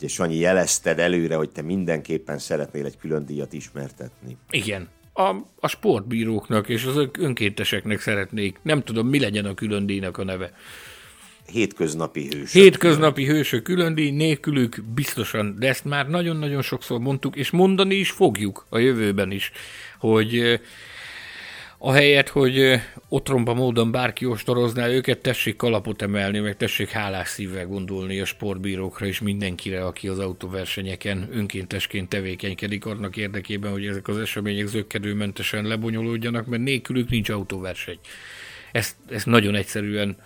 ugye 0.00 0.08
Sanyi 0.08 0.36
jelezted 0.36 0.98
előre, 0.98 1.34
hogy 1.34 1.50
te 1.50 1.62
mindenképpen 1.62 2.38
szeretnél 2.38 2.84
egy 2.84 2.96
külön 2.96 3.26
díjat 3.26 3.52
ismertetni. 3.52 4.36
Igen, 4.50 4.88
a, 5.12 5.36
a 5.60 5.68
sportbíróknak 5.68 6.68
és 6.68 6.84
az 6.84 7.08
önkénteseknek 7.18 8.00
szeretnék. 8.00 8.58
Nem 8.62 8.82
tudom, 8.82 9.08
mi 9.08 9.20
legyen 9.20 9.44
a 9.44 9.54
külön 9.54 9.86
díjnak 9.86 10.18
a 10.18 10.24
neve 10.24 10.52
hétköznapi 11.52 12.28
hősök. 12.32 12.62
Hétköznapi 12.62 13.26
hősök 13.26 13.62
külön 13.62 13.94
díj, 13.94 14.10
nélkülük 14.10 14.84
biztosan, 14.94 15.56
de 15.58 15.68
ezt 15.68 15.84
már 15.84 16.08
nagyon-nagyon 16.08 16.62
sokszor 16.62 16.98
mondtuk, 16.98 17.36
és 17.36 17.50
mondani 17.50 17.94
is 17.94 18.10
fogjuk 18.10 18.66
a 18.68 18.78
jövőben 18.78 19.30
is, 19.30 19.52
hogy 19.98 20.60
ahelyett, 21.82 22.28
hogy 22.28 22.80
otromba 23.08 23.54
módon 23.54 23.90
bárki 23.90 24.26
ostorozná 24.26 24.88
őket, 24.88 25.18
tessék 25.18 25.56
kalapot 25.56 26.02
emelni, 26.02 26.38
meg 26.38 26.56
tessék 26.56 26.88
hálás 26.88 27.28
szívvel 27.28 27.66
gondolni 27.66 28.20
a 28.20 28.24
sportbírókra 28.24 29.06
és 29.06 29.20
mindenkire, 29.20 29.84
aki 29.84 30.08
az 30.08 30.18
autóversenyeken 30.18 31.28
önkéntesként 31.32 32.08
tevékenykedik 32.08 32.86
annak 32.86 33.16
érdekében, 33.16 33.72
hogy 33.72 33.86
ezek 33.86 34.08
az 34.08 34.18
események 34.18 34.66
zöggenőmentesen 34.66 35.64
lebonyolódjanak, 35.64 36.46
mert 36.46 36.62
nélkülük 36.62 37.10
nincs 37.10 37.28
autóverseny. 37.28 37.98
Ezt, 38.72 38.96
ezt 39.08 39.26
nagyon 39.26 39.54
egyszerűen 39.54 40.16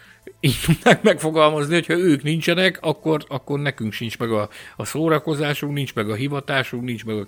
így 0.40 0.60
tudnák 0.64 1.02
megfogalmazni, 1.02 1.74
hogy 1.74 1.86
ha 1.86 1.96
ők 1.96 2.22
nincsenek, 2.22 2.78
akkor, 2.80 3.24
akkor 3.28 3.60
nekünk 3.60 3.92
sincs 3.92 4.18
meg 4.18 4.30
a, 4.30 4.48
a 4.76 4.84
szórakozásunk, 4.84 5.74
nincs 5.74 5.94
meg 5.94 6.10
a 6.10 6.14
hivatásunk, 6.14 6.84
nincs 6.84 7.04
meg 7.04 7.16
a 7.16 7.26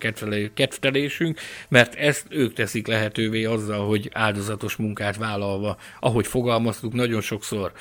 kedvtelésünk, 0.54 1.40
mert 1.68 1.94
ezt 1.94 2.26
ők 2.28 2.52
teszik 2.52 2.86
lehetővé 2.86 3.44
azzal, 3.44 3.86
hogy 3.86 4.10
áldozatos 4.12 4.76
munkát 4.76 5.16
vállalva, 5.16 5.76
ahogy 6.00 6.26
fogalmaztuk 6.26 6.92
nagyon 6.92 7.20
sokszor, 7.20 7.72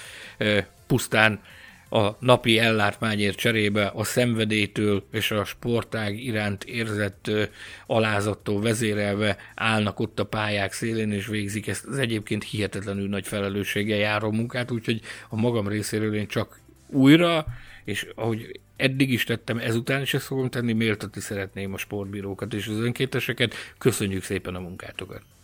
pusztán 0.88 1.40
a 1.90 2.10
napi 2.20 2.60
ellátmányért 2.60 3.38
cserébe 3.38 3.92
a 3.94 4.04
szenvedélytől 4.04 5.04
és 5.12 5.32
a 5.32 5.44
sportág 5.44 6.24
iránt 6.24 6.64
érzett 6.64 7.32
alázattól 7.88 8.62
vezérelve 8.62 9.38
állnak 9.56 10.00
ott 10.00 10.20
a 10.20 10.26
pályák 10.26 10.74
szélén, 10.74 11.12
és 11.12 11.28
végzik 11.28 11.68
ezt 11.68 11.86
az 11.86 11.98
egyébként 11.98 12.44
hihetetlenül 12.44 13.10
nagy 13.10 13.28
felelősséggel 13.28 13.98
járó 13.98 14.32
munkát, 14.32 14.72
úgyhogy 14.72 15.02
a 15.30 15.36
magam 15.36 15.68
részéről 15.68 16.16
én 16.16 16.28
csak 16.28 16.60
újra, 16.88 17.46
és 17.84 18.08
ahogy 18.16 18.60
eddig 18.76 19.12
is 19.12 19.24
tettem, 19.24 19.58
ezután 19.58 20.02
is 20.02 20.14
ezt 20.14 20.26
fogom 20.26 20.50
tenni, 20.50 20.74
méltatni 20.74 21.22
szeretném 21.22 21.74
a 21.74 21.78
sportbírókat 21.78 22.54
és 22.54 22.68
az 22.68 22.80
önkénteseket. 22.80 23.54
Köszönjük 23.78 24.24
szépen 24.24 24.56
a 24.56 24.60
munkátokat! 24.60 25.35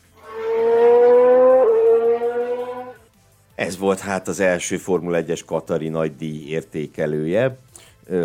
Ez 3.55 3.77
volt 3.77 3.99
hát 3.99 4.27
az 4.27 4.39
első 4.39 4.77
Formula 4.77 5.21
1-es 5.21 5.41
Katari 5.45 5.89
nagydíj 5.89 6.47
értékelője. 6.47 7.57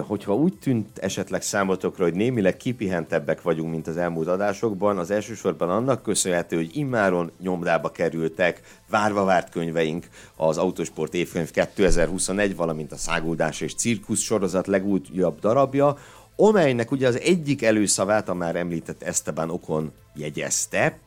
Hogyha 0.06 0.34
úgy 0.34 0.58
tűnt 0.58 0.98
esetleg 0.98 1.42
számotokra, 1.42 2.04
hogy 2.04 2.14
némileg 2.14 2.56
kipihentebbek 2.56 3.42
vagyunk, 3.42 3.70
mint 3.70 3.86
az 3.86 3.96
elmúlt 3.96 4.28
adásokban, 4.28 4.98
az 4.98 5.10
elsősorban 5.10 5.70
annak 5.70 6.02
köszönhető, 6.02 6.56
hogy 6.56 6.76
immáron 6.76 7.30
nyomdába 7.40 7.90
kerültek 7.90 8.60
várva 8.88 9.24
várt 9.24 9.50
könyveink, 9.50 10.08
az 10.36 10.58
Autosport 10.58 11.14
évkönyv 11.14 11.50
2021, 11.50 12.56
valamint 12.56 12.92
a 12.92 12.96
Száguldás 12.96 13.60
és 13.60 13.74
Cirkusz 13.74 14.20
sorozat 14.20 14.66
legújabb 14.66 15.40
darabja, 15.40 15.96
amelynek 16.36 16.90
ugye 16.90 17.06
az 17.06 17.20
egyik 17.20 17.62
előszavát 17.62 18.28
a 18.28 18.34
már 18.34 18.56
említett 18.56 19.02
Esteban 19.02 19.50
Okon 19.50 19.92
jegyezte, 20.14 20.98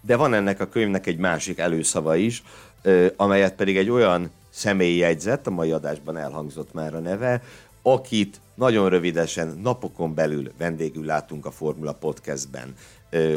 de 0.00 0.16
van 0.16 0.34
ennek 0.34 0.60
a 0.60 0.68
könyvnek 0.68 1.06
egy 1.06 1.18
másik 1.18 1.58
előszava 1.58 2.16
is, 2.16 2.42
amelyet 3.16 3.54
pedig 3.54 3.76
egy 3.76 3.90
olyan 3.90 4.30
személy 4.50 4.96
jegyzett, 4.96 5.46
a 5.46 5.50
mai 5.50 5.70
adásban 5.70 6.16
elhangzott 6.16 6.72
már 6.72 6.94
a 6.94 6.98
neve, 6.98 7.42
akit 7.82 8.40
nagyon 8.54 8.88
rövidesen 8.88 9.58
napokon 9.62 10.14
belül 10.14 10.52
vendégül 10.58 11.04
látunk 11.04 11.46
a 11.46 11.50
Formula 11.50 11.92
Podcastben. 11.92 12.74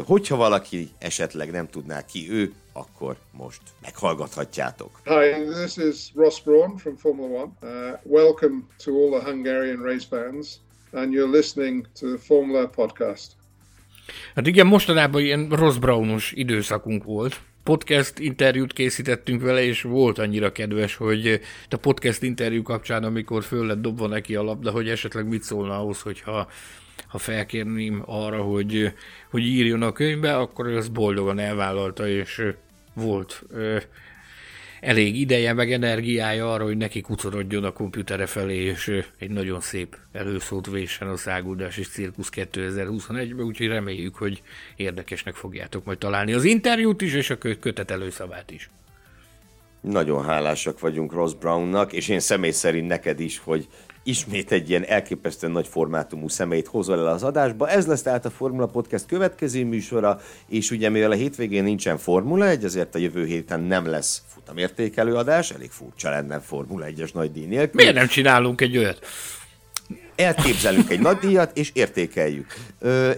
Hogyha 0.04 0.36
valaki 0.36 0.88
esetleg 0.98 1.50
nem 1.50 1.68
tudná 1.68 2.04
ki 2.04 2.30
ő, 2.30 2.52
akkor 2.72 3.16
most 3.32 3.60
meghallgathatjátok. 3.82 5.00
Hi, 5.04 5.44
this 5.62 5.76
is 5.76 6.12
Ross 6.14 6.42
Braun 6.42 6.76
from 6.76 6.96
Formula 6.96 7.28
One. 7.28 7.52
Uh, 7.62 7.68
welcome 8.02 8.62
to 8.84 8.92
all 8.92 9.20
the 9.20 9.30
Hungarian 9.30 9.82
race 9.82 10.06
fans, 10.10 10.60
and 10.92 11.12
you're 11.12 11.30
listening 11.30 11.86
to 12.00 12.06
the 12.08 12.18
Formula 12.18 12.66
Podcast. 12.68 13.32
Hát 14.34 14.46
igen, 14.46 14.66
mostanában 14.66 15.22
ilyen 15.22 15.48
Ross 15.48 15.78
Brownos 15.78 16.32
időszakunk 16.32 17.04
volt 17.04 17.40
podcast 17.64 18.18
interjút 18.18 18.72
készítettünk 18.72 19.42
vele, 19.42 19.62
és 19.62 19.82
volt 19.82 20.18
annyira 20.18 20.52
kedves, 20.52 20.96
hogy 20.96 21.40
a 21.70 21.76
podcast 21.76 22.22
interjú 22.22 22.62
kapcsán, 22.62 23.04
amikor 23.04 23.42
föl 23.42 23.66
lett 23.66 23.80
dobva 23.80 24.06
neki 24.06 24.34
a 24.34 24.42
labda, 24.42 24.70
hogy 24.70 24.88
esetleg 24.88 25.28
mit 25.28 25.42
szólna 25.42 25.78
ahhoz, 25.78 26.00
hogyha 26.00 26.48
ha 27.06 27.18
felkérném 27.18 28.02
arra, 28.06 28.42
hogy, 28.42 28.92
hogy 29.30 29.42
írjon 29.42 29.82
a 29.82 29.92
könyvbe, 29.92 30.36
akkor 30.36 30.66
ő 30.66 30.76
ezt 30.76 30.92
boldogan 30.92 31.38
elvállalta, 31.38 32.08
és 32.08 32.42
volt 32.94 33.42
elég 34.84 35.20
ideje, 35.20 35.52
meg 35.52 35.72
energiája 35.72 36.52
arra, 36.52 36.64
hogy 36.64 36.76
neki 36.76 37.00
kucorodjon 37.00 37.64
a 37.64 37.72
komputere 37.72 38.26
felé, 38.26 38.56
és 38.56 39.04
egy 39.18 39.30
nagyon 39.30 39.60
szép 39.60 39.96
előszót 40.12 40.66
vésen 40.66 41.08
a 41.08 41.16
Száguldás 41.16 41.76
és 41.76 41.88
Cirkusz 41.88 42.30
2021-ben, 42.34 43.46
úgyhogy 43.46 43.66
reméljük, 43.66 44.14
hogy 44.14 44.42
érdekesnek 44.76 45.34
fogjátok 45.34 45.84
majd 45.84 45.98
találni 45.98 46.32
az 46.32 46.44
interjút 46.44 47.02
is, 47.02 47.14
és 47.14 47.30
a 47.30 47.38
kötet 47.38 47.90
előszavát 47.90 48.50
is. 48.50 48.70
Nagyon 49.80 50.24
hálásak 50.24 50.80
vagyunk 50.80 51.12
Ross 51.12 51.34
Brownnak, 51.34 51.92
és 51.92 52.08
én 52.08 52.20
személy 52.20 52.50
szerint 52.50 52.88
neked 52.88 53.20
is, 53.20 53.38
hogy 53.38 53.68
ismét 54.04 54.52
egy 54.52 54.70
ilyen 54.70 54.84
elképesztően 54.84 55.52
nagy 55.52 55.66
formátumú 55.66 56.28
személyt 56.28 56.66
hozol 56.66 56.98
el 56.98 57.06
az 57.06 57.22
adásba. 57.22 57.68
Ez 57.68 57.86
lesz 57.86 58.02
tehát 58.02 58.24
a 58.24 58.30
Formula 58.30 58.66
Podcast 58.66 59.06
következő 59.06 59.64
műsora, 59.64 60.20
és 60.48 60.70
ugye 60.70 60.88
mivel 60.88 61.10
a 61.10 61.14
hétvégén 61.14 61.64
nincsen 61.64 61.98
Formula 61.98 62.48
1, 62.48 62.64
ezért 62.64 62.94
a 62.94 62.98
jövő 62.98 63.26
héten 63.26 63.60
nem 63.60 63.86
lesz 63.86 64.22
futamértékelő 64.26 65.14
adás, 65.14 65.50
elég 65.50 65.70
furcsa 65.70 66.10
lenne 66.10 66.40
Formula 66.40 66.86
1-es 66.88 67.12
nagy 67.12 67.32
díj 67.32 67.46
nélkül. 67.46 67.80
Miért 67.80 67.94
nem 67.94 68.06
csinálunk 68.06 68.60
egy 68.60 68.76
olyat? 68.76 69.06
elképzelünk 70.16 70.90
egy 70.90 71.00
nagy 71.00 71.16
díjat, 71.16 71.56
és 71.56 71.70
értékeljük. 71.72 72.54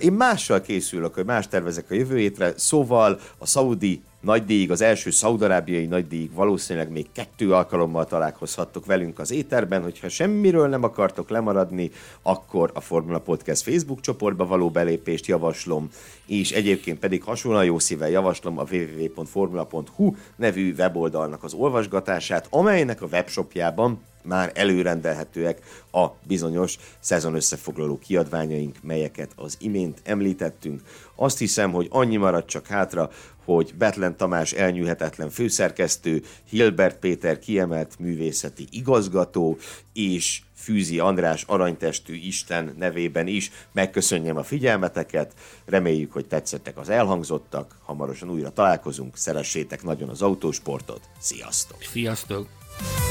Én 0.01 0.13
mással 0.13 0.61
készülök, 0.61 1.15
hogy 1.15 1.25
más 1.25 1.49
tervezek 1.49 1.91
a 1.91 1.95
jövő 1.95 2.17
hétre, 2.17 2.53
szóval 2.57 3.21
a 3.39 3.47
Saudi 3.47 4.03
nagydíjig, 4.27 4.71
az 4.71 4.81
első 4.81 5.11
szaudarábiai 5.11 5.87
nagydíjig 5.87 6.33
valószínűleg 6.33 6.91
még 6.91 7.07
kettő 7.13 7.53
alkalommal 7.53 8.05
találkozhattok 8.05 8.87
velünk 8.87 9.19
az 9.19 9.31
éterben, 9.31 9.83
hogyha 9.83 10.09
semmiről 10.09 10.69
nem 10.69 10.83
akartok 10.83 11.29
lemaradni, 11.29 11.91
akkor 12.23 12.71
a 12.75 12.81
Formula 12.81 13.19
Podcast 13.19 13.63
Facebook 13.63 14.01
csoportba 14.01 14.47
való 14.47 14.71
belépést 14.71 15.27
javaslom, 15.27 15.89
és 16.27 16.53
egyébként 16.53 16.99
pedig 16.99 17.23
hasonlóan 17.23 17.65
jó 17.65 17.79
szívvel 17.79 18.11
javaslom 18.11 18.59
a 18.59 18.65
www.formula.hu 18.71 20.15
nevű 20.37 20.75
weboldalnak 20.79 21.45
az 21.45 21.53
olvasgatását, 21.55 22.47
amelynek 22.51 23.03
a 23.03 23.09
webshopjában 23.13 24.01
már 24.27 24.53
előrendelhetőek 24.55 25.59
a 25.93 26.07
bizonyos 26.23 26.77
szezon 27.01 27.35
összefoglaló 27.35 27.99
kiadványaink, 27.99 28.77
melyeket 28.83 29.31
az 29.37 29.57
imént 29.61 30.01
említettünk. 30.05 30.81
Azt 31.15 31.39
hiszem, 31.39 31.73
hogy 31.73 31.87
annyi 31.91 32.17
maradt 32.17 32.49
csak 32.49 32.67
hátra, 32.67 33.11
hogy 33.47 33.75
Betlen 33.79 34.17
Tamás 34.17 34.53
elnyűhetetlen 34.53 35.31
főszerkesztő, 35.31 36.23
Hilbert 36.49 36.99
Péter 36.99 37.39
kiemelt 37.39 37.99
művészeti 37.99 38.67
igazgató, 38.71 39.59
és 39.93 40.41
Fűzi 40.57 40.99
András 40.99 41.43
aranytestű 41.47 42.15
Isten 42.15 42.75
nevében 42.79 43.27
is 43.27 43.51
megköszönjem 43.73 44.37
a 44.37 44.43
figyelmeteket, 44.43 45.33
reméljük, 45.65 46.13
hogy 46.13 46.27
tetszettek 46.27 46.79
az 46.79 46.89
elhangzottak, 46.89 47.77
hamarosan 47.85 48.31
újra 48.31 48.51
találkozunk, 48.51 49.17
szeressétek 49.17 49.83
nagyon 49.83 50.09
az 50.09 50.23
autósportot, 50.23 51.01
sziasztok! 51.19 51.79
Sziasztok! 51.93 52.49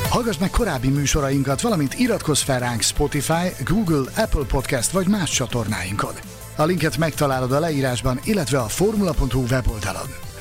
Hallgass 0.09 0.37
meg 0.37 0.49
korábbi 0.49 0.89
műsorainkat, 0.89 1.61
valamint 1.61 1.99
iratkozz 1.99 2.41
fel 2.41 2.59
ránk 2.59 2.81
Spotify, 2.81 3.63
Google, 3.65 4.11
Apple 4.15 4.45
Podcast 4.47 4.91
vagy 4.91 5.07
más 5.07 5.31
csatornáinkon. 5.31 6.13
A 6.55 6.65
linket 6.65 6.97
megtalálod 6.97 7.51
a 7.51 7.59
leírásban, 7.59 8.19
illetve 8.23 8.59
a 8.59 8.67
formula.hu 8.67 9.43
weboldalon. 9.49 10.24